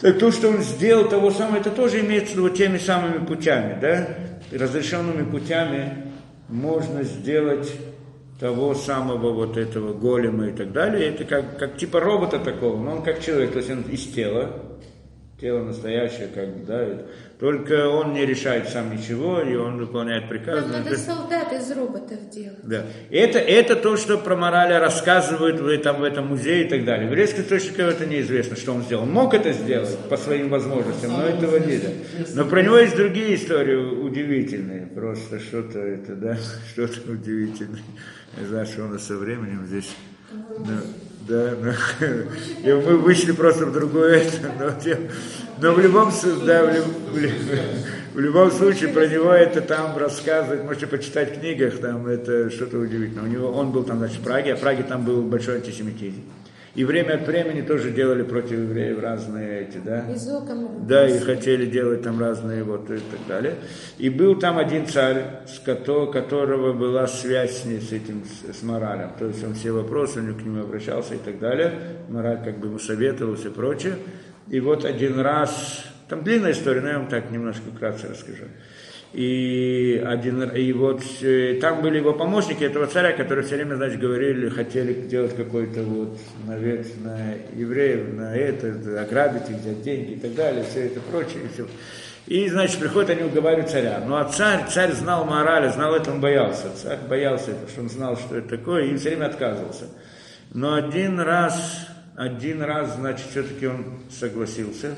так 0.00 0.18
то, 0.18 0.32
что 0.32 0.48
он 0.48 0.62
сделал 0.62 1.08
того 1.08 1.30
самого, 1.30 1.58
это 1.58 1.70
тоже 1.70 2.00
имеется 2.00 2.40
вот 2.40 2.56
теми 2.56 2.78
самыми 2.78 3.24
путями, 3.24 3.78
да, 3.80 4.08
разрешенными 4.50 5.28
путями 5.30 6.12
можно 6.48 7.02
сделать 7.02 7.70
того 8.44 8.74
самого 8.74 9.32
вот 9.32 9.56
этого 9.56 9.94
голема 9.94 10.48
и 10.48 10.52
так 10.52 10.70
далее. 10.70 11.08
Это 11.08 11.24
как, 11.24 11.58
как 11.58 11.78
типа 11.78 11.98
робота 11.98 12.38
такого, 12.38 12.76
но 12.76 12.96
он 12.96 13.02
как 13.02 13.22
человек, 13.24 13.52
то 13.52 13.58
есть 13.60 13.70
он 13.70 13.80
из 13.84 14.06
тела, 14.08 14.50
тело 15.40 15.64
настоящее, 15.64 16.28
как 16.28 16.66
да, 16.66 17.06
только 17.44 17.90
он 17.90 18.14
не 18.14 18.24
решает 18.24 18.70
сам 18.70 18.96
ничего, 18.96 19.42
и 19.42 19.54
он 19.54 19.76
выполняет 19.76 20.30
приказы. 20.30 20.62
Нам 20.62 20.82
надо 20.82 20.96
солдат 20.96 21.52
из 21.52 21.70
роботов 21.72 22.30
делать. 22.30 22.56
Да. 22.62 22.86
Это, 23.10 23.38
это 23.38 23.76
то, 23.76 23.98
что 23.98 24.16
про 24.16 24.34
морали 24.34 24.72
рассказывают 24.72 25.60
в 25.60 25.66
этом, 25.66 26.00
в 26.00 26.04
этом 26.04 26.28
музее 26.28 26.64
и 26.64 26.68
так 26.70 26.86
далее. 26.86 27.06
В 27.06 27.10
еврейских 27.10 27.40
источниках 27.40 27.96
это 27.96 28.06
неизвестно, 28.06 28.56
что 28.56 28.72
он 28.72 28.82
сделал. 28.84 29.02
Он 29.02 29.12
мог 29.12 29.34
это 29.34 29.52
сделать 29.52 29.94
по 30.08 30.16
своим 30.16 30.48
возможностям, 30.48 31.12
но 31.12 31.26
этого 31.26 31.58
нет. 31.58 31.82
Но 32.34 32.46
про 32.46 32.62
него 32.62 32.78
есть 32.78 32.96
другие 32.96 33.34
истории 33.34 33.76
удивительные. 33.76 34.86
Просто 34.86 35.38
что-то 35.38 35.80
это, 35.80 36.14
да, 36.14 36.38
что-то 36.72 37.12
удивительное. 37.12 37.82
Я 38.40 38.46
знаю, 38.46 38.64
что 38.64 38.84
у 38.86 38.88
нас 38.88 39.06
со 39.06 39.18
временем 39.18 39.66
здесь... 39.66 39.94
Да, 40.32 40.80
да, 41.28 41.54
но, 41.60 41.72
и 42.62 42.72
мы 42.72 42.98
вышли 42.98 43.32
просто 43.32 43.66
в 43.66 43.72
другое 43.72 44.22
это, 44.22 44.52
но, 44.58 44.72
но 45.60 45.72
в 45.74 45.80
любом 45.80 46.12
да, 46.44 46.64
в, 46.64 48.14
в 48.14 48.20
любом 48.20 48.50
случае 48.50 48.90
про 48.90 49.06
него 49.06 49.32
это 49.32 49.60
там 49.60 49.96
рассказывать, 49.96 50.64
можете 50.64 50.86
почитать 50.86 51.36
в 51.36 51.40
книгах, 51.40 51.78
там 51.78 52.06
это 52.06 52.50
что-то 52.50 52.78
удивительное. 52.78 53.24
У 53.24 53.26
него, 53.26 53.50
он 53.50 53.72
был 53.72 53.84
там, 53.84 53.98
значит, 53.98 54.18
в 54.18 54.22
Праге, 54.22 54.52
а 54.52 54.56
в 54.56 54.60
Праге 54.60 54.82
там 54.82 55.04
был 55.04 55.22
большой 55.22 55.56
антисемитизм. 55.56 56.22
И 56.74 56.84
время 56.84 57.14
от 57.14 57.26
времени 57.26 57.60
тоже 57.60 57.92
делали 57.92 58.24
против 58.24 58.58
евреев 58.58 59.00
разные 59.00 59.62
эти, 59.62 59.78
да? 59.78 60.04
Да, 60.88 61.08
и 61.08 61.18
хотели 61.20 61.66
делать 61.66 62.02
там 62.02 62.18
разные 62.18 62.64
вот 62.64 62.90
и 62.90 62.96
так 62.96 63.20
далее. 63.28 63.54
И 63.98 64.10
был 64.10 64.36
там 64.36 64.58
один 64.58 64.86
царь, 64.88 65.24
с 65.46 65.60
которого 65.60 66.72
была 66.72 67.06
связь 67.06 67.62
с, 67.62 67.64
с 67.64 67.92
этим, 67.92 68.24
с, 68.24 68.58
с 68.58 68.62
моралем. 68.64 69.10
То 69.16 69.26
есть 69.26 69.44
он 69.44 69.54
все 69.54 69.70
вопросы, 69.70 70.18
он 70.18 70.34
к 70.34 70.42
нему 70.42 70.62
обращался 70.62 71.14
и 71.14 71.18
так 71.18 71.38
далее. 71.38 71.72
Мораль 72.08 72.42
как 72.44 72.58
бы 72.58 72.66
ему 72.66 72.80
советовался 72.80 73.48
и 73.48 73.52
прочее. 73.52 73.94
И 74.48 74.58
вот 74.58 74.84
один 74.84 75.20
раз, 75.20 75.84
там 76.08 76.24
длинная 76.24 76.52
история, 76.52 76.80
но 76.80 76.88
я 76.88 76.98
вам 76.98 77.08
так 77.08 77.30
немножко 77.30 77.70
вкратце 77.72 78.08
расскажу. 78.08 78.44
И, 79.14 80.02
один, 80.04 80.42
и 80.42 80.72
вот 80.72 81.00
э, 81.22 81.58
там 81.60 81.82
были 81.82 81.98
его 81.98 82.14
помощники 82.14 82.64
этого 82.64 82.88
царя, 82.88 83.12
которые 83.12 83.46
все 83.46 83.54
время, 83.54 83.76
значит, 83.76 84.00
говорили, 84.00 84.48
хотели 84.48 85.02
сделать 85.02 85.36
какой-то 85.36 85.84
вот 85.84 86.18
навет 86.48 87.00
на 87.04 87.34
евреев, 87.54 88.12
на 88.12 88.34
это, 88.34 89.00
ограбить 89.00 89.48
их, 89.48 89.58
взять 89.58 89.82
деньги 89.82 90.14
и 90.14 90.18
так 90.18 90.34
далее, 90.34 90.64
все 90.68 90.86
это 90.86 90.98
прочее. 90.98 91.44
И, 91.44 91.54
все. 91.54 91.68
и 92.26 92.48
значит, 92.48 92.80
приходят 92.80 93.10
они 93.10 93.22
уговаривают 93.22 93.70
царя. 93.70 94.02
Ну 94.04 94.16
а 94.16 94.24
царь, 94.24 94.64
царь 94.68 94.90
знал 94.90 95.24
мораль, 95.24 95.70
знал 95.70 95.94
это, 95.94 96.10
он 96.10 96.20
боялся. 96.20 96.72
Царь 96.74 96.98
боялся 97.08 97.52
это, 97.52 97.70
что 97.70 97.82
он 97.82 97.90
знал, 97.90 98.16
что 98.16 98.38
это 98.38 98.48
такое, 98.48 98.86
и 98.86 98.96
все 98.96 99.10
время 99.10 99.26
отказывался. 99.26 99.84
Но 100.52 100.74
один 100.74 101.20
раз, 101.20 101.86
один 102.16 102.62
раз, 102.62 102.96
значит, 102.96 103.26
все-таки 103.30 103.68
он 103.68 104.00
согласился, 104.10 104.96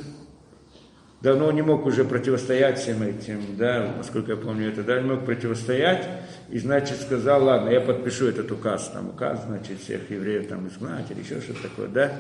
давно 1.21 1.51
не 1.53 1.63
мог 1.63 1.87
уже 1.87 2.05
противостоять 2.05 2.79
всем 2.79 3.03
этим, 3.03 3.41
да, 3.57 3.95
насколько 3.97 4.33
я 4.33 4.37
помню 4.37 4.69
это, 4.69 4.83
да, 4.83 5.01
не 5.01 5.09
мог 5.09 5.25
противостоять, 5.25 6.07
и, 6.51 6.59
значит, 6.59 7.01
сказал, 7.01 7.45
ладно, 7.45 7.71
я 7.71 7.81
подпишу 7.81 8.27
этот 8.27 8.51
указ, 8.53 8.91
там, 8.93 9.09
указ, 9.09 9.45
значит, 9.47 9.81
всех 9.81 10.11
евреев 10.11 10.49
там 10.49 10.69
изгнать 10.69 11.11
или 11.11 11.21
еще 11.21 11.41
что-то 11.41 11.63
такое, 11.63 11.89
да, 11.89 12.13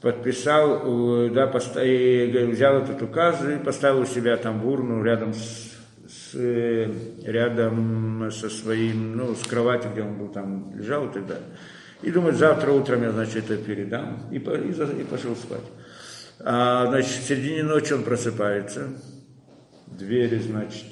подписал, 0.00 1.30
да, 1.30 1.46
поставил, 1.46 2.50
взял 2.50 2.78
этот 2.78 3.00
указ 3.02 3.44
и 3.44 3.64
поставил 3.64 4.00
у 4.00 4.06
себя 4.06 4.36
там 4.36 4.60
в 4.60 4.68
урну 4.68 5.02
рядом 5.02 5.32
с, 5.34 5.72
с, 6.08 6.34
рядом 7.24 8.30
со 8.32 8.50
своим, 8.50 9.16
ну, 9.16 9.34
с 9.34 9.46
кроватью, 9.46 9.92
где 9.92 10.02
он 10.02 10.18
был 10.18 10.28
там, 10.28 10.72
лежал 10.76 11.06
и 11.06 11.12
так 11.12 11.26
далее. 11.26 11.46
И 12.02 12.10
думает, 12.10 12.36
завтра 12.36 12.72
утром 12.72 13.02
я, 13.04 13.12
значит, 13.12 13.48
это 13.48 13.56
передам, 13.62 14.22
и, 14.32 14.38
и, 14.38 14.38
и 14.38 15.04
пошел 15.04 15.36
спать. 15.36 15.60
А, 16.40 16.86
значит, 16.86 17.10
в 17.10 17.26
середине 17.26 17.62
ночи 17.62 17.92
он 17.92 18.02
просыпается, 18.02 18.88
двери, 19.86 20.38
значит, 20.38 20.86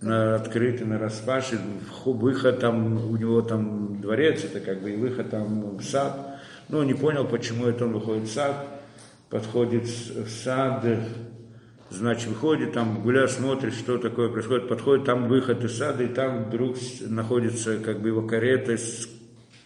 на, 0.00 0.36
открыты, 0.36 0.84
на 0.84 0.98
распаши, 0.98 1.58
выход 2.04 2.60
там, 2.60 3.10
у 3.10 3.16
него 3.16 3.42
там 3.42 4.00
дворец, 4.00 4.44
это 4.44 4.60
как 4.60 4.82
бы 4.82 4.92
и 4.92 4.96
выход 4.96 5.30
там 5.30 5.76
в 5.76 5.82
сад. 5.82 6.40
Ну, 6.68 6.82
не 6.82 6.94
понял, 6.94 7.26
почему 7.26 7.66
это 7.66 7.84
он 7.84 7.94
выходит 7.94 8.28
в 8.28 8.32
сад, 8.32 8.66
подходит 9.28 9.84
в 9.84 10.28
сад, 10.28 10.84
значит, 11.90 12.28
выходит, 12.28 12.72
там 12.72 13.02
гуляет, 13.02 13.30
смотрит, 13.30 13.74
что 13.74 13.98
такое 13.98 14.28
происходит, 14.28 14.68
подходит, 14.68 15.04
там 15.04 15.28
выход 15.28 15.64
из 15.64 15.76
сада, 15.76 16.04
и 16.04 16.08
там 16.08 16.44
вдруг 16.44 16.76
находится 17.00 17.78
как 17.78 18.00
бы 18.00 18.08
его 18.08 18.22
карета 18.22 18.76
с 18.76 19.08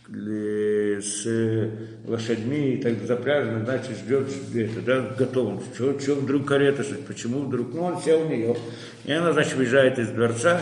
с 0.06 1.26
лошадьми 2.06 2.74
и 2.74 2.82
так 2.82 3.00
запряжены, 3.02 3.64
значит, 3.64 3.96
ждет 3.98 4.28
это, 4.54 4.80
да, 4.82 5.14
готов. 5.18 5.62
Что, 5.74 5.98
что 5.98 6.14
вдруг 6.16 6.46
карета, 6.46 6.84
почему 7.06 7.40
вдруг? 7.40 7.72
Ну, 7.72 7.84
он 7.84 8.02
сел 8.02 8.20
в 8.24 8.28
нее. 8.28 8.56
И 9.04 9.12
она, 9.12 9.32
значит, 9.32 9.54
выезжает 9.54 9.98
из 9.98 10.08
дворца 10.08 10.60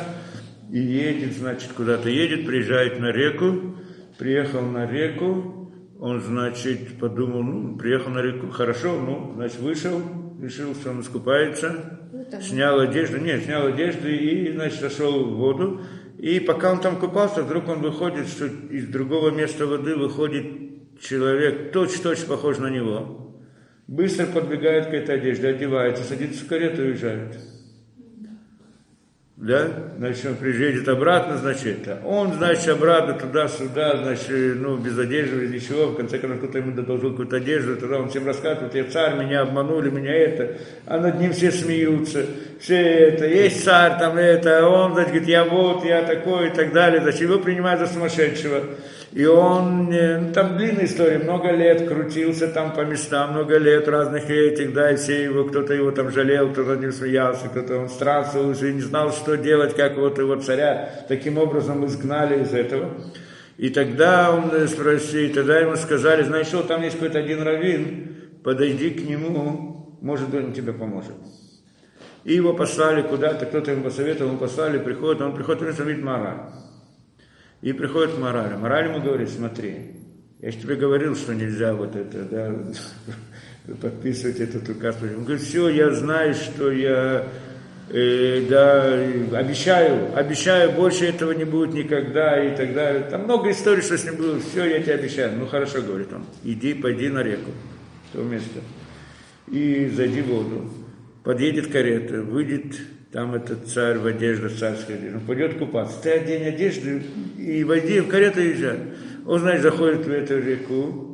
и 0.70 0.78
едет, 0.78 1.36
значит, 1.36 1.72
куда-то. 1.72 2.08
Едет, 2.08 2.46
приезжает 2.46 3.00
на 3.00 3.10
реку, 3.10 3.76
приехал 4.16 4.62
на 4.62 4.86
реку, 4.86 5.70
он, 5.98 6.20
значит, 6.20 6.98
подумал, 6.98 7.42
ну, 7.42 7.76
приехал 7.76 8.10
на 8.10 8.22
реку, 8.22 8.48
хорошо, 8.50 8.98
ну, 9.00 9.32
значит, 9.34 9.60
вышел, 9.60 10.02
решил, 10.40 10.74
что 10.74 10.90
он 10.90 11.00
искупается, 11.00 12.00
ну, 12.12 12.40
снял 12.40 12.80
одежду, 12.80 13.18
нет, 13.18 13.44
снял 13.44 13.66
одежду 13.66 14.08
и, 14.08 14.52
значит, 14.52 14.80
зашел 14.80 15.24
в 15.24 15.36
воду, 15.36 15.80
и 16.22 16.38
пока 16.38 16.70
он 16.70 16.80
там 16.80 17.00
купался, 17.00 17.42
вдруг 17.42 17.68
он 17.68 17.80
выходит, 17.80 18.28
что 18.28 18.46
из 18.46 18.86
другого 18.86 19.30
места 19.30 19.66
воды 19.66 19.96
выходит 19.96 20.46
человек, 21.00 21.72
точь-точь 21.72 22.26
похож 22.26 22.58
на 22.58 22.68
него. 22.68 23.34
Быстро 23.88 24.26
подбегает 24.26 24.86
к 24.86 24.94
этой 24.94 25.16
одежде, 25.16 25.48
одевается, 25.48 26.04
садится 26.04 26.44
в 26.44 26.46
карету 26.46 26.80
и 26.80 26.90
уезжает. 26.90 27.40
да, 29.36 29.66
значит, 29.98 30.24
он 30.26 30.36
приедет 30.36 30.88
обратно, 30.88 31.38
значит, 31.38 31.80
это. 31.80 32.00
Он, 32.06 32.32
значит, 32.34 32.68
обратно 32.68 33.14
туда-сюда, 33.14 33.96
значит, 34.04 34.60
ну, 34.60 34.76
без 34.76 34.96
одежды, 34.96 35.40
без 35.40 35.50
ничего, 35.50 35.88
в 35.88 35.96
конце 35.96 36.20
концов, 36.20 36.38
кто-то 36.38 36.58
ему 36.58 36.70
должил 36.82 37.10
какую-то 37.10 37.38
одежду, 37.38 37.74
тогда 37.74 37.98
он 37.98 38.08
всем 38.08 38.24
рассказывает, 38.24 38.76
я 38.76 38.84
царь, 38.84 39.16
меня 39.16 39.40
обманули, 39.40 39.90
меня 39.90 40.14
это, 40.14 40.58
а 40.86 41.00
над 41.00 41.18
ним 41.18 41.32
все 41.32 41.50
смеются, 41.50 42.24
все 42.62 42.76
это, 42.76 43.26
есть 43.26 43.64
царь, 43.64 43.98
там 43.98 44.16
это, 44.16 44.68
он, 44.68 44.92
значит, 44.92 45.10
говорит, 45.10 45.28
я 45.28 45.44
вот, 45.44 45.84
я 45.84 46.02
такой 46.02 46.46
и 46.46 46.50
так 46.50 46.72
далее, 46.72 47.02
значит, 47.02 47.22
его 47.22 47.40
принимают 47.40 47.80
за 47.80 47.88
сумасшедшего. 47.88 48.60
И 49.10 49.26
он, 49.26 49.92
э, 49.92 50.18
ну, 50.18 50.32
там 50.32 50.56
длинная 50.56 50.84
история, 50.84 51.18
много 51.18 51.50
лет 51.50 51.88
крутился 51.88 52.46
там 52.46 52.72
по 52.72 52.82
местам, 52.82 53.32
много 53.32 53.58
лет 53.58 53.88
разных 53.88 54.30
этих, 54.30 54.72
да, 54.72 54.92
и 54.92 54.96
все 54.96 55.24
его, 55.24 55.42
кто-то 55.44 55.74
его 55.74 55.90
там 55.90 56.12
жалел, 56.12 56.52
кто-то 56.52 56.76
ним 56.76 56.92
смеялся, 56.92 57.48
кто-то 57.48 57.78
он 57.78 57.88
странствовал 57.88 58.50
уже, 58.50 58.72
не 58.72 58.80
знал, 58.80 59.10
что 59.10 59.36
делать, 59.36 59.74
как 59.74 59.96
вот 59.96 60.18
его 60.18 60.36
царя 60.36 61.04
таким 61.08 61.38
образом 61.38 61.84
изгнали 61.84 62.44
из 62.44 62.54
этого. 62.54 62.90
И 63.58 63.70
тогда 63.70 64.30
он 64.30 64.50
э, 64.52 64.68
спросил, 64.68 65.34
тогда 65.34 65.58
ему 65.58 65.74
сказали, 65.74 66.22
знаешь 66.22 66.46
что, 66.46 66.62
там 66.62 66.82
есть 66.82 66.94
какой-то 66.94 67.18
один 67.18 67.42
раввин, 67.42 68.38
подойди 68.44 68.90
к 68.90 69.04
нему, 69.04 69.98
может 70.00 70.32
он 70.32 70.52
тебе 70.52 70.72
поможет. 70.72 71.16
И 72.24 72.34
его 72.34 72.52
послали 72.54 73.02
куда-то, 73.02 73.46
кто-то 73.46 73.72
ему 73.72 73.84
посоветовал, 73.84 74.30
ему 74.30 74.38
послали, 74.38 74.78
приходит, 74.78 75.22
он 75.22 75.34
приходит, 75.34 75.80
он 75.80 75.88
видит 75.88 76.04
мораль. 76.04 76.38
И 77.62 77.72
приходит 77.72 78.14
к 78.14 78.18
морали. 78.18 78.54
Мораль 78.54 78.88
ему 78.88 79.00
говорит, 79.00 79.28
смотри, 79.28 79.96
я 80.40 80.50
же 80.50 80.58
тебе 80.58 80.76
говорил, 80.76 81.16
что 81.16 81.34
нельзя 81.34 81.74
вот 81.74 81.96
это, 81.96 82.22
да, 82.24 83.74
подписывать 83.80 84.40
этот 84.40 84.68
указ. 84.68 84.96
Он 85.02 85.24
говорит, 85.24 85.42
все, 85.42 85.68
я 85.68 85.90
знаю, 85.90 86.34
что 86.34 86.70
я, 86.70 87.26
э, 87.90 88.46
да, 88.48 89.38
обещаю, 89.38 90.16
обещаю, 90.16 90.72
больше 90.72 91.06
этого 91.06 91.32
не 91.32 91.44
будет 91.44 91.74
никогда 91.74 92.44
и 92.44 92.56
так 92.56 92.72
далее. 92.72 93.02
Там 93.10 93.22
много 93.22 93.50
историй, 93.50 93.82
что 93.82 93.98
с 93.98 94.04
ним 94.04 94.16
было, 94.16 94.38
все, 94.38 94.64
я 94.64 94.80
тебе 94.80 94.94
обещаю. 94.94 95.38
Ну 95.38 95.46
хорошо, 95.46 95.82
говорит 95.82 96.12
он, 96.12 96.24
иди, 96.44 96.74
пойди 96.74 97.08
на 97.08 97.22
реку, 97.22 97.50
то 98.12 98.22
место, 98.22 98.60
и 99.48 99.90
зайди 99.92 100.22
в 100.22 100.26
воду. 100.26 100.70
Подъедет 101.24 101.70
карета, 101.70 102.22
выйдет 102.22 102.74
там 103.12 103.34
этот 103.34 103.68
царь 103.68 103.98
в 103.98 104.06
одежде 104.06 104.48
царской, 104.48 104.96
он 105.14 105.20
пойдет 105.20 105.58
купаться. 105.58 106.02
Ты 106.02 106.10
одень 106.10 106.44
одежду 106.44 107.00
и 107.38 107.62
войди 107.62 108.00
в 108.00 108.08
карету 108.08 108.40
езжай. 108.40 108.78
Он, 109.26 109.38
значит, 109.38 109.62
заходит 109.62 110.06
в 110.06 110.10
эту 110.10 110.40
реку, 110.40 111.12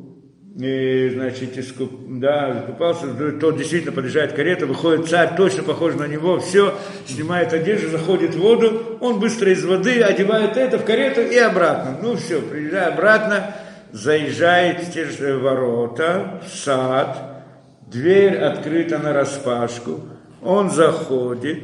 и, 0.58 1.10
значит, 1.14 1.56
искуп, 1.58 1.92
да, 2.18 2.64
купался, 2.66 3.06
тот 3.38 3.58
действительно 3.58 3.92
подъезжает 3.92 4.32
карета, 4.32 4.66
выходит 4.66 5.06
царь, 5.06 5.36
точно 5.36 5.62
похож 5.62 5.94
на 5.94 6.08
него, 6.08 6.40
все, 6.40 6.74
снимает 7.06 7.52
одежду, 7.52 7.90
заходит 7.90 8.34
в 8.34 8.40
воду, 8.40 8.98
он 9.00 9.20
быстро 9.20 9.52
из 9.52 9.64
воды 9.64 10.00
одевает 10.00 10.56
это 10.56 10.78
в 10.78 10.84
карету 10.84 11.20
и 11.20 11.36
обратно. 11.36 11.98
Ну 12.02 12.16
все, 12.16 12.40
приезжает 12.40 12.94
обратно, 12.94 13.54
заезжает 13.92 14.80
в 14.80 14.92
те 14.92 15.04
же 15.04 15.38
ворота, 15.38 16.42
в 16.44 16.56
сад, 16.56 17.27
дверь 17.90 18.36
открыта 18.36 18.98
на 18.98 19.12
распашку, 19.12 20.00
он 20.42 20.70
заходит, 20.70 21.58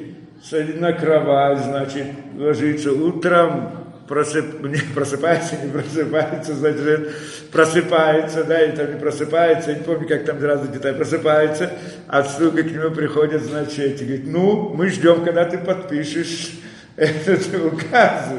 на 0.53 0.93
кровать, 0.93 1.65
значит, 1.65 2.07
ложится 2.37 2.93
утром, 2.93 3.85
просып, 4.07 4.63
не 4.65 4.79
просыпается, 4.95 5.57
не 5.63 5.71
просыпается, 5.71 6.55
значит, 6.55 7.11
просыпается, 7.51 8.45
да, 8.45 8.63
или 8.63 8.77
там 8.77 8.93
не 8.93 9.01
просыпается, 9.01 9.71
я 9.71 9.79
не 9.79 9.85
помню, 9.85 10.07
как 10.07 10.25
там 10.25 10.43
разные 10.43 10.73
детали, 10.73 10.97
просыпается, 10.97 11.71
а 12.09 12.23
слуга 12.25 12.63
к 12.63 12.71
нему 12.71 12.91
приходит, 12.91 13.43
значит, 13.43 14.01
и 14.01 14.05
говорит, 14.05 14.27
ну, 14.27 14.71
мы 14.75 14.89
ждем, 14.89 15.25
когда 15.25 15.45
ты 15.45 15.59
подпишешь 15.59 16.53
этот 16.97 17.55
указ. 17.73 18.33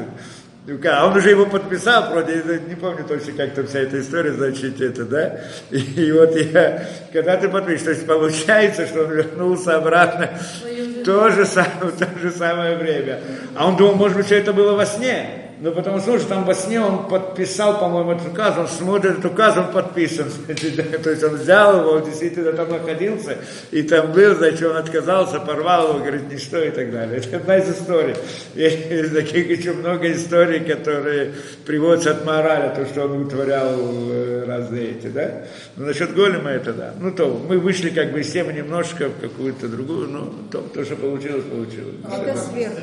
А 0.90 1.06
он 1.06 1.16
уже 1.16 1.30
его 1.30 1.46
подписал, 1.46 2.10
вроде, 2.10 2.42
не 2.68 2.74
помню 2.74 3.04
точно, 3.06 3.32
как 3.34 3.54
там 3.54 3.68
вся 3.68 3.80
эта 3.80 4.00
история, 4.00 4.32
значит, 4.32 4.80
это, 4.80 5.04
да. 5.04 5.40
И, 5.70 5.78
и 5.78 6.12
вот 6.12 6.36
я, 6.36 6.84
когда 7.12 7.36
ты 7.36 7.48
подпишешь, 7.48 7.84
то 7.84 7.90
есть 7.90 8.06
получается, 8.06 8.86
что 8.86 9.04
он 9.04 9.12
вернулся 9.12 9.76
обратно 9.76 10.30
в 10.64 11.04
то 11.04 11.30
же 11.30 11.44
самое, 11.44 11.92
в 11.92 11.98
то 11.98 12.08
же 12.20 12.32
самое 12.32 12.76
время. 12.76 13.20
А 13.54 13.68
он 13.68 13.76
думал, 13.76 13.94
может 13.94 14.16
быть, 14.16 14.26
все 14.26 14.38
это 14.38 14.52
было 14.52 14.74
во 14.74 14.86
сне. 14.86 15.45
Ну, 15.58 15.72
потому 15.72 15.98
что, 15.98 16.10
слушай, 16.10 16.26
там 16.26 16.44
во 16.44 16.54
сне 16.54 16.80
он 16.80 17.08
подписал, 17.08 17.80
по-моему, 17.80 18.12
этот 18.12 18.28
указ, 18.28 18.58
он 18.58 18.68
смотрит 18.68 19.12
этот 19.12 19.32
указ, 19.32 19.56
он 19.56 19.72
подписан. 19.72 20.26
То 20.46 21.10
есть 21.10 21.24
он 21.24 21.36
взял 21.36 21.80
его, 21.80 21.90
он 21.92 22.04
действительно 22.04 22.52
там 22.52 22.70
находился, 22.70 23.38
и 23.70 23.82
там 23.82 24.12
был, 24.12 24.34
значит, 24.34 24.62
он 24.62 24.76
отказался, 24.76 25.40
порвал 25.40 25.90
его, 25.90 25.98
говорит, 26.00 26.30
ничто 26.30 26.58
и 26.58 26.70
так 26.70 26.92
далее. 26.92 27.18
Это 27.18 27.38
одна 27.38 27.56
из 27.56 27.70
историй. 27.70 28.14
Есть 28.54 29.14
таких 29.14 29.48
еще 29.48 29.72
много 29.72 30.12
историй, 30.12 30.60
которые 30.60 31.32
приводятся 31.64 32.10
от 32.10 32.26
морали, 32.26 32.74
то, 32.74 32.84
что 32.84 33.04
он 33.04 33.22
утворял 33.22 33.74
э, 33.78 34.44
разные 34.46 34.90
эти, 34.90 35.06
да. 35.06 35.44
Но 35.76 35.86
насчет 35.86 36.14
голема 36.14 36.50
это 36.50 36.74
да. 36.74 36.92
Ну, 37.00 37.12
то, 37.12 37.28
мы 37.48 37.58
вышли 37.58 37.88
как 37.88 38.12
бы 38.12 38.20
из 38.20 38.30
темы 38.30 38.52
немножко 38.52 39.08
в 39.08 39.20
какую-то 39.22 39.68
другую, 39.68 40.08
ну, 40.08 40.34
то, 40.52 40.60
то 40.60 40.84
что 40.84 40.96
получилось, 40.96 41.44
получилось. 41.44 41.94
Это 42.12 42.36
сверху. 42.36 42.80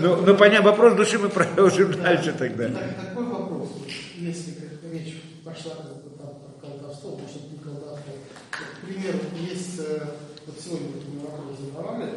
Ну, 0.00 0.16
ну 0.24 0.34
понятно, 0.36 0.70
вопрос 0.70 0.94
души 0.94 1.18
мы 1.18 1.28
продолжим 1.28 1.97
дальше 2.02 2.34
тогда. 2.38 2.68
Так, 2.68 3.06
такой 3.08 3.26
вопрос. 3.26 3.68
Если 4.16 4.54
речь 4.92 5.22
пошла 5.44 5.74
про 5.74 6.68
колдовство, 6.68 7.16
может 7.16 7.36
это 7.36 7.52
не 7.52 7.58
колдовство. 7.58 8.12
К 8.50 8.86
примеру, 8.86 9.18
есть, 9.40 9.78
э, 9.80 10.06
вот 10.46 10.60
сегодня 10.60 10.88
вот 10.88 11.04
мы 11.08 11.20
вопрос 11.20 11.58
задавали, 11.60 12.10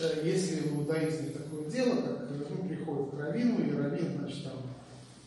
э, 0.00 0.20
если 0.24 0.68
в 0.68 0.76
иудаизме 0.76 1.30
такое 1.30 1.64
дело, 1.70 1.96
как 1.96 2.28
ну, 2.50 2.68
приходит 2.68 3.10
к 3.10 3.20
раввину, 3.20 3.64
и 3.64 3.76
раввин, 3.76 4.18
значит, 4.18 4.44
там, 4.44 4.52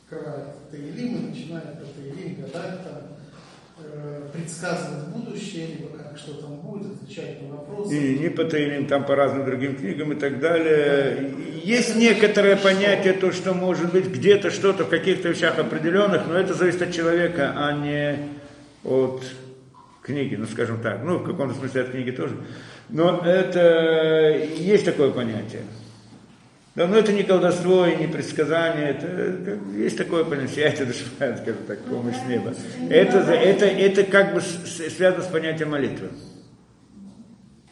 открывает 0.03 0.69
Таилим 0.71 1.17
и 1.17 1.27
начинает 1.29 1.79
по 1.79 1.85
Таилим 1.85 2.41
гадать, 2.41 2.83
там, 2.83 3.01
э, 3.79 4.29
предсказывать 4.33 5.07
будущее, 5.09 5.67
либо 5.67 5.96
как 6.17 6.19
что 6.19 6.41
там 6.41 6.57
будет, 6.57 6.93
отвечать 6.93 7.41
на 7.41 7.55
вопросы. 7.55 7.95
И 7.95 8.19
не 8.19 8.29
по 8.29 8.43
Таилим, 8.43 8.87
там 8.87 9.05
по 9.05 9.15
разным 9.15 9.45
другим 9.45 9.75
книгам 9.75 10.13
и 10.13 10.15
так 10.15 10.39
далее. 10.39 11.31
Есть 11.63 11.95
некоторое 11.95 12.55
понятие, 12.55 13.13
то, 13.13 13.31
что 13.31 13.53
может 13.53 13.91
быть 13.91 14.07
где-то 14.07 14.49
что-то 14.49 14.85
в 14.85 14.89
каких-то 14.89 15.29
вещах 15.29 15.59
определенных, 15.59 16.27
но 16.27 16.35
это 16.35 16.53
зависит 16.53 16.81
от 16.81 16.93
человека, 16.93 17.53
а 17.55 17.73
не 17.73 18.17
от 18.83 19.23
книги, 20.01 20.35
ну 20.35 20.45
скажем 20.45 20.81
так. 20.81 21.03
Ну, 21.03 21.17
в 21.17 21.23
каком-то 21.23 21.55
смысле 21.55 21.81
от 21.81 21.89
книги 21.89 22.11
тоже. 22.11 22.35
Но 22.89 23.21
это 23.23 24.37
есть 24.57 24.85
такое 24.85 25.11
понятие. 25.11 25.61
Да, 26.77 26.85
но 26.85 26.95
это 26.97 27.11
не 27.11 27.23
колдовство 27.23 27.87
и 27.87 27.95
не 27.95 28.05
предсказание, 28.05 28.91
это 28.91 29.39
как, 29.43 29.57
есть 29.75 29.97
такое 29.97 30.23
понятие, 30.23 30.65
я 30.65 30.71
тебе 30.71 30.93
скажем 30.93 31.57
так, 31.65 31.79
помощь 31.85 32.17
неба. 32.29 32.53
Это, 32.87 33.17
это, 33.17 33.65
это 33.65 34.03
как 34.03 34.35
бы 34.35 34.41
связано 34.41 35.23
с 35.23 35.27
понятием 35.27 35.71
молитвы. 35.71 36.09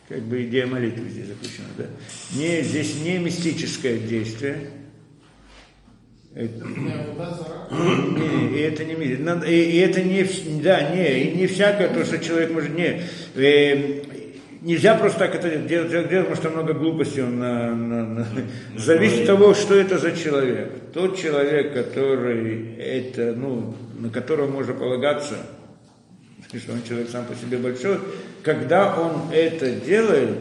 Как 0.10 0.23
бы 0.23 0.44
идея 0.45 0.65
молитвы 0.65 1.07
здесь 1.10 1.27
заключена. 1.27 1.68
Да? 1.77 1.86
Не, 2.36 2.64
здесь 2.64 2.95
не 3.03 3.19
мистическое 3.19 3.99
действие. 3.99 4.72
Это, 6.34 6.65
не, 6.65 8.57
и 8.57 8.61
это 8.61 8.86
не 8.86 8.94
и, 8.95 9.72
и 9.72 9.77
это 9.77 10.02
не, 10.02 10.23
да, 10.64 10.95
не, 10.95 11.26
и 11.26 11.38
не 11.38 11.45
всякое 11.45 11.90
то, 11.90 12.03
что 12.06 12.18
человек 12.18 12.52
может, 12.52 12.76
не, 12.76 13.03
э, 13.36 14.02
нельзя 14.66 14.96
просто 14.96 15.20
так 15.20 15.36
это 15.36 15.56
делать, 15.58 15.92
потому 16.10 16.36
что 16.36 16.50
много 16.50 16.74
глупостей 16.74 17.22
он 17.22 17.40
на, 17.40 17.74
на- 17.76 18.06
на- 18.06 18.28
зависит 18.78 19.22
от 19.22 19.28
того, 19.28 19.54
что 19.54 19.76
это 19.76 19.98
за 20.00 20.12
человек. 20.12 20.72
Тот 20.94 21.18
человек, 21.18 21.74
который 21.74 22.76
это, 22.76 23.34
ну, 23.38 23.76
на 24.00 24.10
которого 24.10 24.50
можно 24.50 24.74
полагаться, 24.74 25.36
что 26.58 26.74
он 26.74 26.84
человек 26.88 27.10
сам 27.10 27.26
по 27.26 27.36
себе 27.36 27.58
большой, 27.58 28.00
когда 28.44 28.96
он 29.00 29.32
это 29.34 29.70
делает, 29.72 30.38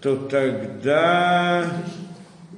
то 0.00 0.16
тогда 0.16 1.70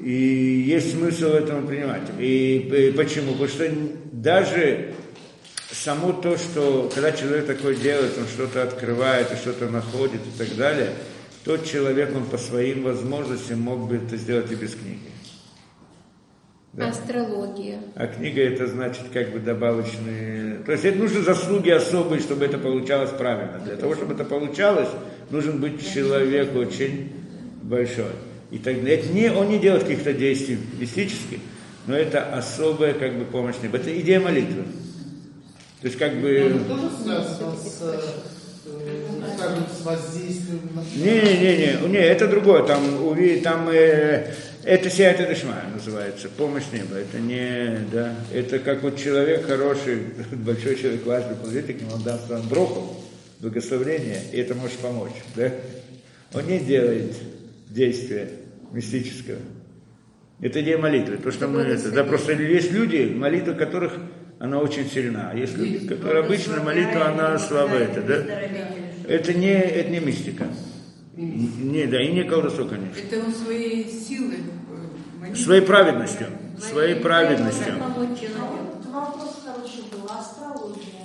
и 0.00 0.12
есть 0.12 0.92
смысл 0.92 1.28
этому 1.28 1.66
принимать. 1.66 2.02
И, 2.18 2.58
и 2.58 2.92
почему? 2.92 3.32
Потому 3.32 3.48
что 3.48 3.68
даже 4.12 4.88
само 5.72 6.12
то, 6.12 6.36
что 6.36 6.90
когда 6.94 7.12
человек 7.12 7.46
такое 7.46 7.74
делает, 7.74 8.16
он 8.18 8.26
что-то 8.26 8.62
открывает 8.62 9.32
и 9.32 9.36
что-то 9.36 9.68
находит 9.68 10.20
и 10.26 10.38
так 10.38 10.56
далее, 10.56 10.90
тот 11.44 11.64
человек, 11.64 12.14
он 12.14 12.24
по 12.26 12.38
своим 12.38 12.82
возможностям 12.82 13.60
мог 13.60 13.88
бы 13.88 13.96
это 13.96 14.16
сделать 14.16 14.50
и 14.50 14.54
без 14.54 14.74
книги. 14.74 15.10
Да. 16.72 16.88
Астрология. 16.88 17.80
А 17.96 18.06
книга 18.06 18.42
это 18.42 18.66
значит 18.68 19.06
как 19.12 19.32
бы 19.32 19.40
добавочные... 19.40 20.58
То 20.64 20.72
есть 20.72 20.84
это 20.84 20.98
нужны 20.98 21.22
заслуги 21.22 21.70
особые, 21.70 22.20
чтобы 22.20 22.44
это 22.44 22.58
получалось 22.58 23.10
правильно. 23.10 23.58
Для 23.64 23.76
того, 23.76 23.96
чтобы 23.96 24.14
это 24.14 24.24
получалось, 24.24 24.88
нужен 25.30 25.60
быть 25.60 25.82
человек 25.92 26.54
очень 26.54 27.12
большой. 27.62 28.12
И 28.52 28.58
тогда 28.58 28.90
это 28.90 29.08
не, 29.08 29.32
он 29.32 29.48
не 29.48 29.58
делает 29.58 29.82
каких-то 29.82 30.12
действий 30.12 30.58
мистических, 30.78 31.38
но 31.86 31.96
это 31.96 32.22
особая 32.34 32.94
как 32.94 33.18
бы 33.18 33.24
помощь. 33.24 33.56
Это 33.62 34.00
идея 34.00 34.20
молитвы. 34.20 34.64
То 35.80 35.86
есть 35.86 35.98
как 35.98 36.14
бы... 36.20 36.28
Это 36.30 36.58
с, 36.90 37.82
э, 37.82 38.00
Не-не-не, 40.96 41.88
не, 41.88 41.98
это 41.98 42.28
другое. 42.28 42.64
Там, 42.64 42.82
уви- 43.06 43.40
там 43.40 43.68
э, 43.70 44.32
Это 44.62 44.90
сиат 44.90 45.20
Эдешма 45.20 45.56
называется, 45.74 46.28
помощь 46.28 46.64
неба. 46.70 46.96
Это 46.96 47.18
не, 47.18 47.78
да, 47.90 48.14
это 48.30 48.58
как 48.58 48.82
вот 48.82 48.98
человек 48.98 49.46
хороший, 49.46 50.00
большой 50.32 50.76
человек, 50.76 51.06
важный, 51.06 51.36
подойдите 51.36 51.74
к 51.74 51.80
нему, 51.80 51.94
он 51.94 52.02
даст 52.02 52.28
вам 52.28 52.46
броху, 52.46 53.02
благословение, 53.40 54.20
и 54.32 54.38
это 54.38 54.54
может 54.54 54.76
помочь, 54.78 55.16
да? 55.34 55.50
Он 56.34 56.46
не 56.46 56.58
делает 56.58 57.14
действия 57.70 58.28
мистического. 58.70 59.38
Это 60.42 60.60
не 60.60 60.76
молитва, 60.76 61.16
то, 61.16 61.32
что 61.32 61.48
мы, 61.48 61.62
это, 61.62 61.90
да, 61.90 62.04
просто 62.04 62.32
есть 62.32 62.70
люди, 62.70 63.10
молитва 63.14 63.54
которых 63.54 63.94
она 64.40 64.58
очень 64.58 64.90
сильна. 64.90 65.30
А 65.30 65.34
люди, 65.34 65.86
которые 65.86 66.24
обычно 66.24 66.62
молитва, 66.62 67.08
она 67.08 67.38
слабая, 67.38 67.84
это, 67.84 68.02
да? 68.02 68.14
Это 69.06 69.34
не, 69.34 69.52
это 69.52 69.90
не 69.90 70.00
мистика. 70.00 70.46
Не, 71.14 71.86
да, 71.86 72.02
и 72.02 72.10
не 72.10 72.24
колдовство, 72.24 72.64
конечно. 72.64 72.98
Это 72.98 73.22
он 73.22 73.34
своей 73.34 73.86
силой, 73.86 74.38
э. 75.22 75.34
Своей 75.34 75.60
праведностью. 75.60 76.28
Своей 76.58 76.94
праведностью. 76.94 77.74
Вопрос 77.78 79.42
хороший 79.44 79.84
был. 79.92 80.08
Астрология. 80.08 80.99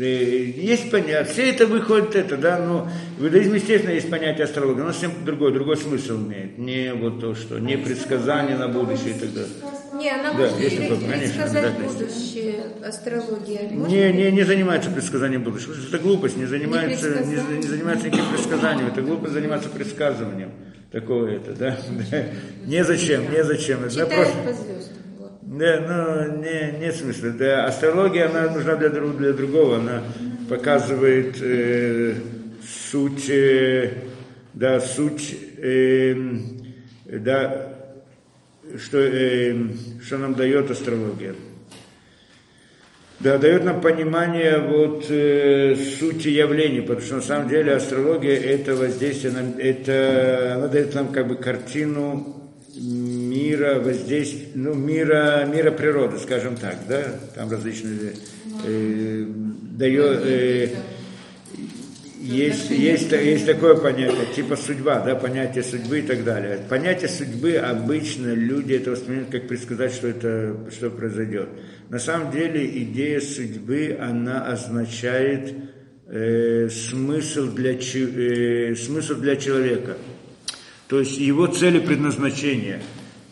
Да, 0.00 0.06
Есть 0.06 0.90
понятие, 0.90 1.24
все 1.24 1.50
это 1.50 1.66
выходит 1.66 2.16
это, 2.16 2.38
да, 2.38 2.58
но 2.58 2.88
в 3.18 3.24
иудаизме, 3.26 3.56
естественно, 3.56 3.92
есть 3.92 4.08
понятие 4.08 4.44
астрологии, 4.44 4.80
но 4.80 4.92
совсем 4.92 5.12
другой, 5.26 5.52
другой 5.52 5.76
смысл 5.76 6.16
имеет. 6.16 6.56
Не 6.56 6.94
вот 6.94 7.20
то, 7.20 7.34
что, 7.34 7.58
не 7.58 7.76
предсказание 7.76 8.56
на 8.56 8.68
будущее 8.68 9.10
и 9.10 9.18
так 9.18 9.34
далее. 9.34 9.50
Не, 9.92 10.08
она 10.08 10.32
Да, 10.32 10.38
может 10.38 10.58
есть 10.58 10.76
пред- 10.78 10.88
такое, 10.88 11.10
конечно, 11.10 11.44
обязательно. 11.44 11.88
будущее, 11.90 12.54
астрология. 12.82 13.68
Может 13.72 13.92
Не, 13.92 14.12
не, 14.14 14.30
не 14.30 14.42
занимается 14.44 14.90
предсказанием 14.90 15.42
будущего. 15.44 15.74
Это 15.86 15.98
глупость, 15.98 16.38
не 16.38 16.46
занимается, 16.46 17.06
не, 17.06 17.14
предсказание. 17.16 17.56
не 17.58 17.66
занимается 17.68 18.06
никаким 18.06 18.26
предсказанием. 18.32 18.86
Это 18.86 19.02
глупость 19.02 19.34
заниматься 19.34 19.68
предсказыванием. 19.68 20.52
Такое 20.90 21.36
это, 21.36 21.52
да? 21.52 21.76
Да. 22.10 22.24
Незачем, 22.64 23.30
незачем. 23.30 23.80
Это 23.84 23.90
Читает 23.90 24.14
просто- 24.14 24.38
по 24.38 24.52
звездам. 24.54 24.89
Да, 25.50 25.80
ну, 26.28 26.36
не, 26.42 26.78
нет 26.78 26.94
смысла. 26.94 27.30
Да, 27.30 27.66
астрология, 27.66 28.30
она 28.30 28.52
нужна 28.52 28.76
для, 28.76 28.88
друг- 28.88 29.16
для 29.16 29.32
другого. 29.32 29.78
Она 29.78 30.00
показывает 30.48 31.38
э, 31.42 32.14
суть, 32.92 33.28
э, 33.28 33.94
да, 34.54 34.78
суть, 34.78 35.36
э, 35.58 36.14
да, 37.04 37.66
что, 38.78 38.98
э, 38.98 39.56
что 40.06 40.18
нам 40.18 40.34
дает 40.34 40.70
астрология. 40.70 41.34
Да, 43.18 43.36
дает 43.36 43.64
нам 43.64 43.80
понимание 43.80 44.56
вот 44.58 45.06
э, 45.08 45.74
сути 45.98 46.28
явлений, 46.28 46.80
потому 46.80 47.00
что 47.00 47.16
на 47.16 47.22
самом 47.22 47.48
деле 47.48 47.72
астрология 47.74 48.36
это 48.36 48.76
воздействие, 48.76 49.32
на, 49.32 49.60
это, 49.60 50.54
она 50.54 50.68
дает 50.68 50.94
нам 50.94 51.08
как 51.08 51.26
бы 51.26 51.34
картину 51.34 52.36
мира, 53.30 53.78
воздействия, 53.78 54.48
ну, 54.54 54.74
мира, 54.74 55.46
мира 55.46 55.70
природы, 55.70 56.18
скажем 56.18 56.56
так, 56.56 56.76
да, 56.88 57.04
там 57.34 57.50
различные, 57.50 58.14
э, 58.66 59.24
дает, 59.78 60.20
э, 60.24 60.68
есть, 62.20 62.70
есть, 62.70 63.12
есть 63.12 63.46
такое 63.46 63.76
понятие, 63.76 64.26
типа 64.36 64.56
судьба, 64.56 65.00
да, 65.00 65.14
понятие 65.14 65.64
судьбы 65.64 66.00
и 66.00 66.02
так 66.02 66.22
далее. 66.22 66.60
Понятие 66.68 67.08
судьбы 67.08 67.54
обычно 67.56 68.34
люди 68.34 68.74
это 68.74 68.90
воспринимают 68.90 69.30
как 69.30 69.48
предсказать, 69.48 69.94
что 69.94 70.08
это 70.08 70.56
что 70.70 70.90
произойдет. 70.90 71.48
На 71.88 71.98
самом 71.98 72.30
деле 72.30 72.66
идея 72.82 73.20
судьбы, 73.20 73.96
она 73.98 74.44
означает 74.44 75.54
э, 76.08 76.68
смысл, 76.68 77.52
для, 77.52 77.72
э, 77.72 78.74
смысл 78.74 79.14
для 79.14 79.36
человека. 79.36 79.96
То 80.88 81.00
есть 81.00 81.16
его 81.16 81.46
цели 81.46 81.78
предназначения. 81.78 82.82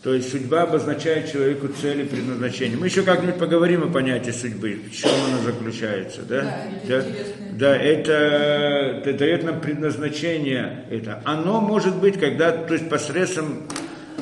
То 0.01 0.13
есть 0.13 0.31
судьба 0.31 0.61
обозначает 0.61 1.29
человеку 1.29 1.67
цели 1.67 2.05
предназначения. 2.05 2.77
Мы 2.77 2.87
еще 2.87 3.03
как-нибудь 3.03 3.37
поговорим 3.37 3.83
о 3.83 3.87
понятии 3.87 4.31
судьбы, 4.31 4.79
в 4.89 4.95
чем 4.95 5.09
она 5.27 5.39
заключается. 5.43 6.21
Да, 6.21 6.41
Да, 6.87 6.95
это 6.95 7.05
да, 7.49 7.75
да 7.75 7.75
это, 7.75 8.13
это 8.13 9.13
дает 9.13 9.43
нам 9.43 9.59
предназначение. 9.59 10.85
Это. 10.89 11.21
Оно 11.25 11.59
может 11.59 11.97
быть, 11.97 12.17
когда, 12.17 12.51
то 12.51 12.75
есть 12.75 12.87
посредством, 12.87 13.67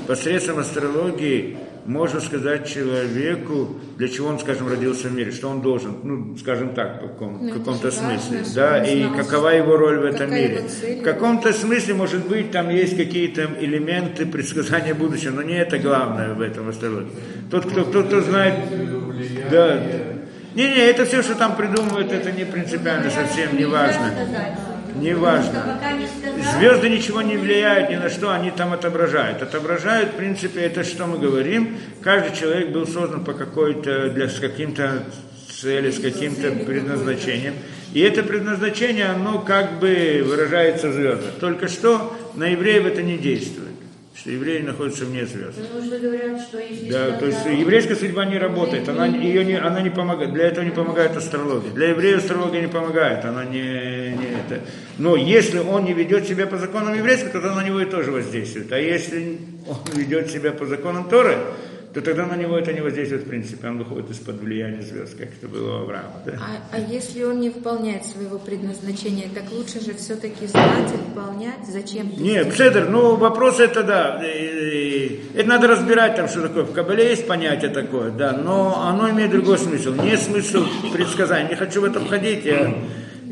посредством 0.07 0.59
астрологии 0.59 1.57
можно 1.88 2.19
сказать 2.19 2.68
человеку, 2.68 3.77
для 3.97 4.09
чего 4.09 4.27
он, 4.27 4.39
скажем, 4.39 4.68
родился 4.68 5.07
в 5.07 5.14
мире, 5.14 5.31
что 5.31 5.49
он 5.49 5.61
должен, 5.61 5.95
ну, 6.03 6.38
скажем 6.38 6.76
так, 6.76 6.97
в, 6.97 7.07
каком, 7.07 7.47
Ну, 7.47 7.53
каком-то 7.53 7.85
важно, 7.85 8.19
смысле, 8.19 8.43
чтобы 8.43 8.55
да, 8.55 8.84
и 8.84 9.03
знал, 9.03 9.15
какова 9.15 9.47
его 9.49 9.77
роль 9.77 9.99
в 9.99 10.03
этом 10.03 10.30
мире. 10.30 10.64
В 10.99 11.01
каком-то 11.01 11.53
смысле, 11.53 11.93
может 11.93 12.27
быть, 12.27 12.51
там 12.51 12.69
есть 12.69 12.97
какие-то 12.97 13.49
элементы 13.59 14.26
предсказания 14.26 14.93
будущего, 14.93 15.31
но 15.31 15.43
не 15.43 15.55
это 15.55 15.80
главное 15.80 16.34
в 16.34 16.41
этом 16.41 16.68
астрологии. 16.68 17.09
Тот, 17.49 17.65
кто, 17.65 17.85
кто, 17.85 18.03
кто 18.03 18.22
знает, 18.22 18.55
да, 19.49 19.81
не-не, 20.55 20.89
это 20.89 21.05
все, 21.05 21.22
что 21.22 21.35
там 21.35 21.55
придумывают, 21.55 22.11
это 22.11 22.31
не 22.31 22.43
принципиально 22.43 23.09
совсем, 23.09 23.55
не 23.57 23.65
важно. 23.65 24.11
Не 24.99 25.14
важно. 25.15 25.80
Звезды 26.57 26.90
ничего 26.90 27.22
не 27.22 27.38
влияют 27.38 27.90
ни 27.90 27.95
на 27.95 28.10
что, 28.10 28.32
они 28.32 28.52
там 28.52 28.74
отображают. 28.74 29.41
Отображают, 29.41 30.11
в 30.11 30.15
принципе, 30.15 30.61
это 30.61 30.84
что 30.84 31.06
мы 31.06 31.18
говорим. 31.18 31.78
Каждый 32.02 32.36
человек 32.36 32.69
был 32.69 32.88
создан 32.88 33.24
по 33.24 33.34
какой-то, 33.34 34.10
для, 34.10 34.30
с 34.30 34.40
каким-то 34.40 35.03
цели, 35.49 35.91
с 35.91 35.99
каким-то 35.99 36.52
предназначением. 36.65 37.56
И 37.94 38.02
это 38.02 38.24
предназначение, 38.24 39.06
оно 39.06 39.40
как 39.40 39.80
бы 39.80 40.24
выражается 40.26 40.90
в 40.90 40.94
звездах. 40.94 41.34
Только 41.40 41.68
что 41.68 42.15
на 42.36 42.48
евреев 42.48 42.86
это 42.86 43.02
не 43.02 43.18
действует. 43.18 43.66
Что 44.19 44.31
евреи 44.31 44.61
находятся 44.61 45.06
вне 45.06 45.27
звезд. 45.27 45.57
Да, 46.89 47.11
то 47.18 47.26
есть 47.27 47.45
еврейская 47.45 47.95
судьба 47.95 48.26
не 48.26 48.39
работает, 48.39 48.89
она, 48.89 49.06
ее 49.06 49.45
не, 49.45 49.53
она 49.53 49.81
не 49.81 49.91
помогает, 49.91 50.34
для 50.34 50.48
этого 50.48 50.65
не 50.65 50.72
помогает 50.72 51.15
астрология. 51.15 51.72
Для 51.72 51.89
евреев 51.89 52.18
астрология 52.18 52.61
не 52.61 52.68
помогает, 52.68 53.26
она 53.26 53.45
не, 53.45 53.60
не 53.60 54.26
это. 54.26 54.61
Но 54.98 55.15
если 55.15 55.60
он 55.60 55.85
не 55.85 55.94
ведет 55.94 56.27
себя 56.27 56.48
по 56.48 56.57
законам 56.57 56.95
еврейского, 56.95 57.41
то 57.41 57.53
на 57.53 57.64
него 57.64 57.80
и 57.80 57.85
тоже 57.85 58.11
воздействует. 58.11 58.72
А 58.72 58.80
если 58.80 59.38
он 59.68 59.77
ведет 59.95 60.31
себя 60.31 60.52
по 60.52 60.65
законам 60.65 61.07
Торы, 61.07 61.38
то 61.93 62.01
тогда 62.01 62.26
на 62.26 62.35
него 62.35 62.57
это 62.57 62.73
не 62.73 62.81
воздействует 62.81 63.23
в 63.23 63.30
принципе, 63.30 63.68
он 63.68 63.77
выходит 63.80 64.11
из-под 64.11 64.39
влияния 64.41 64.81
звезд, 64.81 65.18
как 65.18 65.30
это 65.30 65.47
было 65.47 65.80
у 65.80 65.84
Авраама. 65.84 66.22
Да? 66.26 66.34
А, 66.34 66.76
а 66.76 66.80
если 66.80 67.23
он 67.23 67.39
не 67.39 67.49
выполняет 67.49 68.05
своего 68.05 68.38
предназначения, 68.38 69.27
так 69.34 69.51
лучше 69.51 69.84
же 69.84 69.93
все-таки 69.93 70.47
знать 70.47 70.91
и 70.93 70.97
выполнять? 70.97 71.65
Зачем? 71.72 72.11
Нет, 72.18 72.53
Пседер, 72.53 72.89
ну 72.89 73.15
вопрос 73.15 73.59
это 73.59 73.84
да, 73.84 74.22
э, 74.23 74.27
э, 74.27 75.09
это 75.35 75.49
надо 75.49 75.68
разбирать 75.68 76.15
там, 76.15 76.27
что 76.27 76.41
такое. 76.41 76.64
В 76.64 76.73
Кабале 76.73 77.09
есть 77.09 77.27
понятие 77.27 77.72
такое, 77.72 78.11
да, 78.11 78.34
но 78.34 78.88
оно 78.88 79.09
имеет 79.09 79.31
другой 79.31 79.57
смысл. 79.57 79.93
Не 79.93 80.18
смысл 80.18 80.65
предсказания. 80.93 81.49
Не 81.49 81.55
хочу 81.55 81.81
в 81.81 81.85
это 81.85 81.99
входить, 81.99 82.45
я, 82.45 82.76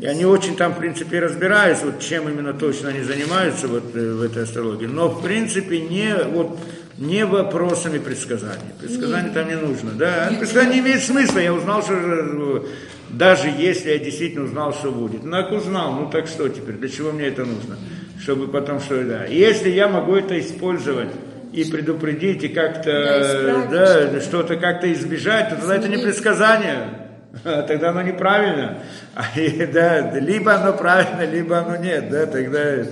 я 0.00 0.14
не 0.14 0.24
очень 0.24 0.56
там, 0.56 0.74
в 0.74 0.78
принципе, 0.78 1.20
разбираюсь, 1.20 1.78
вот 1.82 2.00
чем 2.00 2.28
именно 2.28 2.52
точно 2.52 2.90
они 2.90 3.02
занимаются 3.02 3.68
вот 3.68 3.94
э, 3.94 4.12
в 4.12 4.22
этой 4.22 4.42
астрологии. 4.42 4.86
Но, 4.86 5.08
в 5.08 5.22
принципе, 5.22 5.80
не 5.80 6.14
вот 6.14 6.58
не 6.98 7.24
вопросами 7.24 7.98
предсказаний. 7.98 8.72
Предсказаний 8.80 9.30
там 9.30 9.48
не 9.48 9.56
нужно. 9.56 9.92
Да? 9.92 10.32
Предсказание 10.38 10.74
не 10.74 10.80
имеет 10.80 11.02
смысла. 11.02 11.38
Я 11.38 11.52
узнал, 11.52 11.82
что 11.82 11.94
э, 11.94 12.62
даже 13.10 13.48
если 13.48 13.90
я 13.90 13.98
действительно 13.98 14.44
узнал, 14.44 14.72
что 14.72 14.90
будет. 14.90 15.24
Ну, 15.24 15.30
так 15.30 15.52
узнал, 15.52 15.92
ну 15.92 16.10
так 16.10 16.26
что 16.26 16.48
теперь? 16.48 16.76
Для 16.76 16.88
чего 16.88 17.12
мне 17.12 17.26
это 17.26 17.44
нужно? 17.44 17.76
Чтобы 18.20 18.48
потом 18.48 18.80
что, 18.80 19.02
да. 19.04 19.24
Если 19.26 19.68
я 19.70 19.88
могу 19.88 20.16
это 20.16 20.38
использовать 20.40 21.10
и 21.52 21.64
предупредить, 21.64 22.44
и 22.44 22.48
как-то, 22.48 23.68
Да, 23.70 24.06
да, 24.10 24.20
что-то. 24.20 24.56
как-то 24.56 24.92
избежать, 24.92 25.50
то 25.50 25.56
тогда 25.56 25.76
это 25.76 25.88
не 25.88 25.98
предсказание. 25.98 27.06
А 27.44 27.62
Тогда 27.62 27.90
оно 27.90 28.02
неправильно. 28.02 28.82
А, 29.14 29.38
и, 29.38 29.66
да, 29.66 30.18
либо 30.18 30.54
оно 30.54 30.72
правильно, 30.72 31.30
либо 31.30 31.58
оно 31.58 31.76
нет, 31.76 32.10
да, 32.10 32.26
тогда 32.26 32.84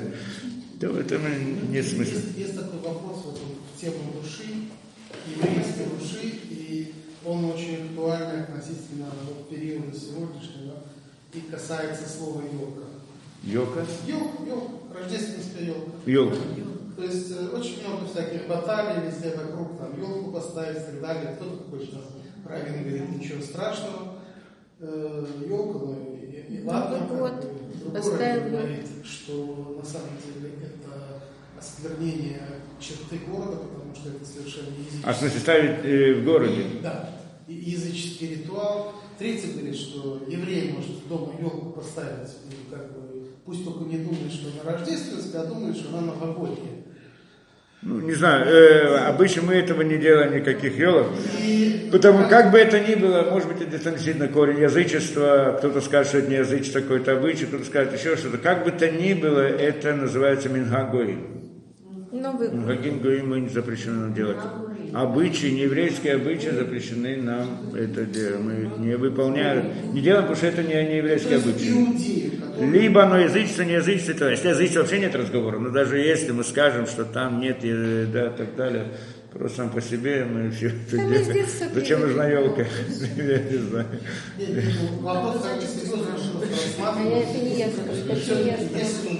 то 0.80 0.88
в 0.88 1.00
этом 1.00 1.20
нет 1.70 1.86
смысла. 1.86 2.14
Есть, 2.14 2.38
есть 2.38 2.56
такой 2.56 2.78
вопрос 2.80 3.22
вот, 3.24 3.40
в 3.74 3.80
тему 3.80 4.12
души, 4.20 4.68
еврейской 5.44 5.86
души, 5.86 6.40
и 6.50 6.94
он 7.24 7.44
очень 7.44 7.86
актуальный 7.86 8.44
относительно 8.44 9.06
вот, 9.26 9.48
периода 9.48 9.96
сегодняшнего 9.96 10.74
и 11.32 11.40
касается 11.40 12.08
слова 12.08 12.42
елка. 12.42 12.84
Йока? 13.42 13.84
Елка, 14.06 14.44
елка, 14.44 14.72
рождественская 14.94 15.64
елка. 15.64 15.92
Елка. 16.06 16.36
То 16.96 17.02
есть 17.02 17.32
э, 17.32 17.48
очень 17.48 17.80
много 17.86 18.06
всяких 18.06 18.46
баталий 18.46 19.06
везде 19.06 19.36
вокруг, 19.36 19.78
там 19.78 19.98
елку 19.98 20.30
поставить 20.30 20.78
и 20.78 20.84
так 20.84 21.00
далее. 21.00 21.36
Кто-то 21.36 21.70
хочет 21.70 21.94
правильно 22.44 22.78
говорит, 22.78 23.08
ничего 23.18 23.42
страшного. 23.42 24.14
елка, 24.80 25.78
ну 25.78 26.18
и, 26.20 26.56
и 26.56 26.64
ладно, 26.64 27.06
Ну, 27.10 27.16
вот, 27.16 27.92
поставил 27.92 28.50
говорит, 28.50 28.86
что 29.04 29.80
на 29.82 29.88
самом 29.88 30.16
деле 30.24 30.54
это 30.62 31.22
осквернение 31.58 32.42
черты 32.78 33.18
города, 33.26 33.56
потому 33.56 33.83
что 34.04 34.10
это 34.10 34.24
совершенно 34.24 34.68
языческий. 34.76 35.02
А 35.04 35.12
в 35.12 35.16
смысле 35.16 35.40
ставить 35.40 35.84
э, 35.84 36.14
в 36.14 36.24
городе? 36.24 36.64
Да, 36.82 37.10
и 37.48 37.54
языческий 37.54 38.36
ритуал. 38.36 38.94
Третий 39.18 39.52
говорит, 39.52 39.76
что 39.76 40.22
еврей 40.28 40.72
может 40.72 41.08
дома 41.08 41.32
елку 41.40 41.70
поставить, 41.70 42.30
и 42.50 42.70
как 42.70 42.92
бы, 42.92 43.28
пусть 43.44 43.64
только 43.64 43.84
не 43.84 43.98
думает, 43.98 44.32
что 44.32 44.48
она 44.60 44.72
рождественская, 44.72 45.42
а 45.42 45.46
думает, 45.46 45.76
что 45.76 45.96
она 45.96 46.12
новогодняя. 46.12 46.84
Ну, 47.82 48.00
не 48.00 48.14
знаю, 48.14 48.46
э, 48.46 48.96
обычно 49.06 49.42
мы 49.42 49.54
этого 49.54 49.82
не 49.82 49.98
делаем, 49.98 50.34
никаких 50.34 50.78
елок. 50.78 51.08
Потому 51.92 52.28
как 52.28 52.50
бы 52.50 52.58
это 52.58 52.80
ни 52.80 52.94
было, 52.94 53.28
может 53.30 53.48
быть, 53.48 53.60
это 53.60 53.90
действительно 53.90 54.28
корень 54.28 54.60
язычества, 54.60 55.54
кто-то 55.58 55.80
скажет, 55.80 56.08
что 56.08 56.18
это 56.18 56.30
не 56.30 56.36
язычество, 56.36 56.80
какой-то 56.80 57.12
обычай, 57.12 57.44
кто-то 57.46 57.64
скажет 57.64 57.92
еще 57.92 58.16
что-то. 58.16 58.38
Как 58.38 58.64
бы 58.64 58.70
то 58.70 58.90
ни 58.90 59.12
было, 59.14 59.40
это 59.40 59.94
называется 59.94 60.48
мингагоим. 60.48 61.43
Новый 62.24 62.48
год. 62.48 62.56
Мингагим 62.56 63.00
гоим 63.00 63.28
мы 63.28 63.40
не 63.40 63.48
запрещено 63.50 64.00
нам 64.00 64.14
делать. 64.14 64.38
Обычаи, 64.94 65.48
нееврейские 65.48 66.14
обычаи 66.14 66.48
запрещены 66.48 67.16
нам 67.16 67.74
это 67.74 68.06
делать. 68.06 68.40
Мы 68.40 68.52
их 68.62 68.78
не 68.78 68.96
выполняем, 68.96 69.92
не 69.92 70.00
делаем, 70.00 70.22
потому 70.22 70.36
что 70.36 70.46
это 70.46 70.62
не, 70.62 70.72
не 70.88 70.96
еврейские 70.98 71.36
обычаи. 71.36 72.64
Либо 72.64 73.04
оно 73.04 73.18
язычество, 73.18 73.62
не 73.62 73.74
язычество, 73.74 74.14
то 74.14 74.30
если 74.30 74.48
язычество 74.48 74.80
вообще 74.80 75.00
нет 75.00 75.14
разговора, 75.14 75.58
но 75.58 75.68
даже 75.68 75.98
если 75.98 76.32
мы 76.32 76.44
скажем, 76.44 76.86
что 76.86 77.04
там 77.04 77.40
нет, 77.40 77.58
э, 77.62 78.06
да, 78.10 78.30
так 78.30 78.56
далее, 78.56 78.86
просто 79.32 79.56
сам 79.58 79.70
по 79.70 79.82
себе 79.82 80.24
мы 80.24 80.50
все 80.50 80.68
это 80.68 80.96
Там 80.96 81.12
делаем. 81.12 81.46
Зачем 81.74 82.00
нужна 82.00 82.26
елка? 82.26 82.62
Я 83.16 83.38
не 83.38 83.58
знаю. 83.58 83.86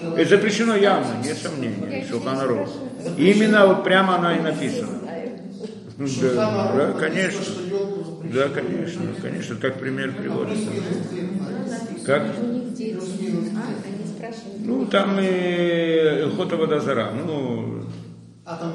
Ну, 0.03 0.17
это 0.17 0.29
запрещено 0.31 0.77
явно, 0.77 1.23
нет 1.23 1.37
сомнений. 1.37 2.07
Шулханарух. 2.09 2.71
Именно 3.17 3.67
вот 3.67 3.85
прямо 3.85 4.17
оно 4.17 4.33
и 4.33 4.41
написано. 4.41 5.01
Да, 5.97 6.73
да, 6.75 6.93
конечно. 6.93 7.45
Да, 8.33 8.49
конечно, 8.49 9.03
конечно, 9.23 9.57
как 9.57 9.79
пример 9.79 10.13
приводится. 10.13 10.71
Как? 12.05 12.27
У 12.43 12.47
них 12.47 12.75
дети. 12.75 12.95
Плюс-минус 12.95 13.49
А, 13.57 13.71
где? 13.71 13.95
они 13.95 14.07
спрашивают. 14.07 14.67
Ну, 14.67 14.87
там 14.87 15.19
и 15.21 16.23
Илхота 16.23 16.57
Водозара. 16.57 17.13
Ну, 17.13 17.85
А 18.45 18.57
там 18.57 18.75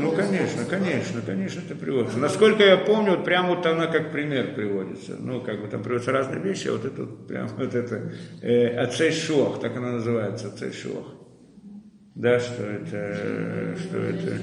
ну, 0.00 0.12
конечно, 0.12 0.64
конечно, 0.64 1.20
конечно, 1.20 1.60
это 1.60 1.74
приводится. 1.74 2.18
Насколько 2.18 2.64
я 2.64 2.76
помню, 2.78 3.12
вот 3.16 3.24
прям 3.24 3.48
вот 3.48 3.66
она 3.66 3.86
как 3.86 4.10
пример 4.10 4.54
приводится. 4.54 5.16
Ну, 5.18 5.40
как 5.42 5.60
бы 5.60 5.68
там 5.68 5.82
приводятся 5.82 6.12
разные 6.12 6.40
вещи, 6.40 6.68
а 6.68 6.72
вот 6.72 6.84
это 6.84 7.02
вот 7.02 7.26
прям 7.26 7.48
вот 7.48 7.74
это 7.74 8.12
э, 8.40 8.76
Ацей 8.78 9.12
Шуах, 9.12 9.60
так 9.60 9.76
она 9.76 9.92
называется, 9.92 10.48
Ацей 10.48 10.72
Шуах. 10.72 11.06
Да, 12.14 12.40
что 12.40 12.64
это, 12.64 13.76
что 13.80 13.98
это 13.98 14.38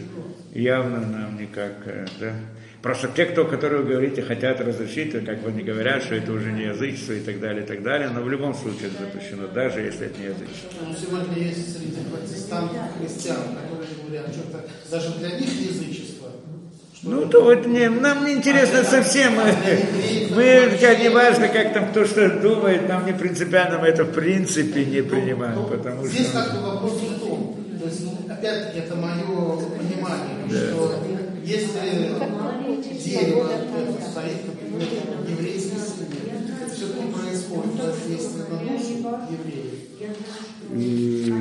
явно 0.53 0.99
нам 1.01 1.37
никак, 1.39 1.73
э, 1.85 2.05
да. 2.19 2.33
Просто 2.81 3.09
те, 3.09 3.25
кто, 3.25 3.43
которые 3.45 3.81
вы 3.81 3.89
говорите, 3.89 4.21
хотят 4.21 4.61
разрешить, 4.61 5.11
то 5.11 5.19
как 5.19 5.41
бы 5.41 5.49
они 5.49 5.63
говорят, 5.63 6.03
что 6.03 6.15
это 6.15 6.31
уже 6.31 6.51
не 6.51 6.63
язычество 6.63 7.13
и 7.13 7.19
так 7.19 7.39
далее, 7.39 7.63
и 7.63 7.67
так 7.67 7.83
далее, 7.83 8.09
но 8.09 8.21
в 8.21 8.29
любом 8.29 8.53
случае 8.53 8.89
это 8.89 9.03
запрещено, 9.03 9.47
даже 9.47 9.81
если 9.81 10.05
это 10.05 10.19
не 10.19 10.25
язычество. 10.27 10.69
Ну, 10.87 10.95
Сегодня 10.95 11.43
есть 11.43 11.77
среди 11.77 11.97
протестантов 12.09 12.77
христиан, 12.99 13.37
которые 13.61 13.89
говорят, 14.05 14.33
что-то 14.33 14.63
даже 14.89 15.17
для 15.19 15.31
них 15.31 15.49
язычество. 15.49 16.29
Что 16.93 17.09
Ну, 17.09 17.25
то 17.27 17.43
вот 17.43 17.65
не, 17.65 17.89
нам 17.89 18.25
не 18.25 18.33
интересно 18.33 18.83
совсем. 18.83 19.33
Мы, 19.35 19.43
мы 20.35 20.77
как 20.79 20.99
не 20.99 21.09
важно, 21.09 21.47
как 21.47 21.73
там 21.73 21.89
кто 21.89 22.05
что 22.05 22.29
думает, 22.39 22.87
нам 22.87 23.05
не 23.05 23.13
принципиально, 23.13 23.79
мы 23.79 23.87
это 23.87 24.03
в 24.03 24.13
принципе 24.13 24.85
не 24.85 25.01
принимаем, 25.01 25.65
потому 25.65 26.05
Здесь 26.05 26.29
что... 26.29 26.43
как 26.43 26.53
бы 26.53 26.61
вопрос 26.61 26.93
в 26.93 27.19
том, 27.19 27.55
то 27.79 27.85
есть, 27.85 28.03
ну, 28.03 28.17
опять-таки, 28.37 28.79
это 28.79 28.95
мое 28.95 29.57
понимание, 29.77 30.47
что 30.49 31.03
если 31.43 31.79
дерево 33.03 33.49
стоит, 34.11 34.45
например, 34.45 34.87
в 35.25 35.29
еврейской 35.29 35.77
семье, 35.77 36.33
все-таки 36.73 37.11
происходит 37.11 37.73
воздействие 37.81 38.45
на 38.49 38.57
душу 38.59 38.93
евреев. 39.31 39.73
И- 40.73 41.33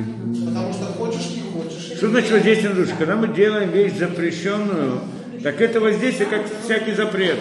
Потому 0.45 0.73
что 0.73 0.85
хочешь, 0.85 1.29
не 1.35 1.41
хочешь. 1.51 1.97
Что 1.97 2.09
значит 2.09 2.31
воздействие 2.31 2.69
на 2.73 2.75
душу? 2.75 2.91
Когда 2.97 3.15
мы 3.15 3.27
делаем 3.33 3.69
вещь 3.71 3.93
запрещенную, 3.97 5.01
так 5.43 5.61
это 5.61 5.79
воздействие 5.81 6.29
как 6.29 6.43
всякий 6.63 6.93
запрет. 6.93 7.37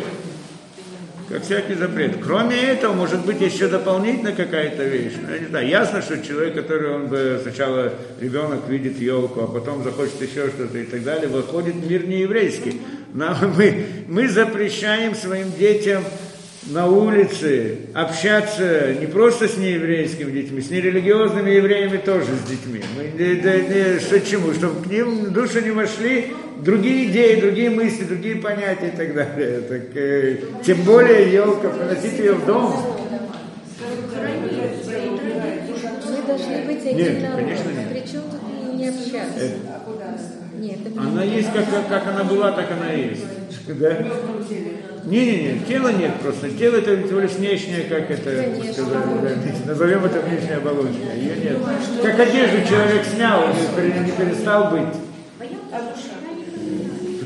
Как 1.29 1.43
всякий 1.43 1.75
запрет. 1.75 2.19
Кроме 2.25 2.57
этого, 2.57 2.93
может 2.93 3.27
быть, 3.27 3.41
еще 3.41 3.67
дополнительно 3.67 4.31
какая-то 4.33 4.85
вещь. 4.85 5.15
Ну, 5.21 5.33
я 5.35 5.41
не 5.41 5.47
знаю. 5.47 5.69
Ясно, 5.69 6.01
что 6.01 6.23
человек, 6.23 6.55
который 6.55 6.91
он 6.95 7.09
бы 7.09 7.41
сначала 7.43 7.93
ребенок 8.21 8.69
видит 8.69 9.01
елку, 9.01 9.41
а 9.41 9.47
потом 9.49 9.83
захочет 9.83 10.23
еще 10.23 10.49
что-то 10.49 10.79
и 10.79 10.85
так 10.85 11.03
далее, 11.03 11.29
выходит 11.29 11.75
в 11.75 11.91
мир 11.91 12.07
нееврейский. 12.07 12.81
Нам, 13.13 13.37
мы, 13.57 13.87
мы 14.07 14.29
запрещаем 14.29 15.17
своим 15.17 15.53
детям 15.59 16.05
на 16.69 16.87
улице 16.87 17.79
общаться 17.95 18.95
не 19.01 19.07
просто 19.07 19.49
с 19.49 19.57
нееврейскими 19.57 20.31
детьми, 20.31 20.61
с 20.61 20.71
нерелигиозными 20.71 21.51
евреями 21.51 21.97
тоже 21.97 22.27
с 22.45 22.49
детьми. 22.49 22.83
Мы, 22.97 23.05
не- 23.05 23.35
да- 23.37 23.57
не- 23.61 24.01
что 24.01 24.21
чему? 24.21 24.53
Чтобы 24.53 24.83
к 24.83 24.87
ним 24.87 25.27
в 25.27 25.31
душу 25.33 25.61
не 25.61 25.71
вошли 25.71 26.35
другие 26.63 27.11
идеи, 27.11 27.41
другие 27.41 27.71
мысли, 27.71 28.05
другие 28.05 28.37
понятия 28.37 28.89
и 28.89 28.97
так 28.97 29.15
далее. 29.15 29.61
Так, 29.63 29.83
э, 29.95 30.39
тем 30.65 30.83
более 30.83 31.33
елка, 31.33 31.69
приносить 31.69 32.19
ее 32.19 32.33
в 32.35 32.47
дом. 32.47 32.75
Мы 36.07 36.23
должны 36.27 36.63
быть 36.65 36.87
одним 36.87 36.97
Нет, 36.97 37.23
народом. 37.23 37.45
конечно, 37.45 37.71
нет. 37.71 37.89
Причем 37.93 38.23
тут 38.31 38.75
не 38.75 38.89
общаться? 38.89 39.51
Нет, 40.59 40.79
это 40.87 41.01
Она 41.01 41.23
есть, 41.23 41.53
как, 41.53 41.71
как, 41.71 41.89
как 41.89 42.07
она 42.09 42.25
была, 42.25 42.53
так 42.53 42.67
она 42.71 42.93
и 42.93 43.11
есть. 43.11 43.25
Да? 43.69 44.07
Не-не-не, 45.05 45.61
тела 45.69 45.93
нет 45.93 46.15
просто. 46.21 46.51
Тело 46.51 46.77
это 46.77 46.97
всего 47.07 47.21
лишь 47.21 47.33
внешнее, 47.33 47.83
как 47.83 48.11
это 48.11 48.43
Конечно. 48.43 48.73
сказали, 48.73 49.19
да, 49.23 49.67
назовем 49.67 50.05
это 50.05 50.21
внешняя 50.21 50.57
оболочка. 50.57 51.15
Ее 51.15 51.37
нет. 51.37 51.59
Как 52.03 52.19
одежду 52.19 52.69
человек 52.69 53.05
снял, 53.05 53.45
он 53.45 54.05
не 54.05 54.11
перестал 54.11 54.71
быть. 54.71 55.06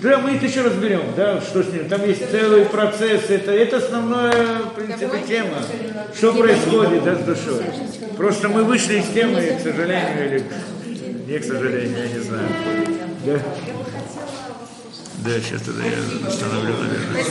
Да, 0.02 0.18
мы 0.18 0.36
это 0.36 0.46
еще 0.46 0.62
разберем, 0.62 1.02
да, 1.16 1.40
что 1.40 1.62
с 1.62 1.68
ним. 1.68 1.88
Там 1.88 2.06
есть 2.06 2.30
целый 2.30 2.64
процесс, 2.64 3.28
это, 3.28 3.52
это 3.52 3.76
основная, 3.76 4.60
в 4.60 4.74
принципе, 4.74 5.20
тема. 5.26 5.58
Что 6.16 6.32
происходит 6.32 7.04
да, 7.04 7.16
с 7.16 7.18
душой. 7.18 7.64
Просто 8.16 8.48
мы 8.48 8.64
вышли 8.64 9.00
из 9.00 9.08
темы, 9.08 9.42
к 9.58 9.62
сожалению, 9.62 10.26
или 10.26 10.44
не 11.26 11.38
к 11.38 11.44
сожалению, 11.44 11.98
я 11.98 12.08
не 12.08 12.18
знаю. 12.18 12.48
Да, 13.26 13.40
да 15.18 15.30
сейчас 15.40 15.62
тогда 15.62 15.84
я 15.84 16.28
остановлю, 16.28 16.74
наверное. 16.78 17.24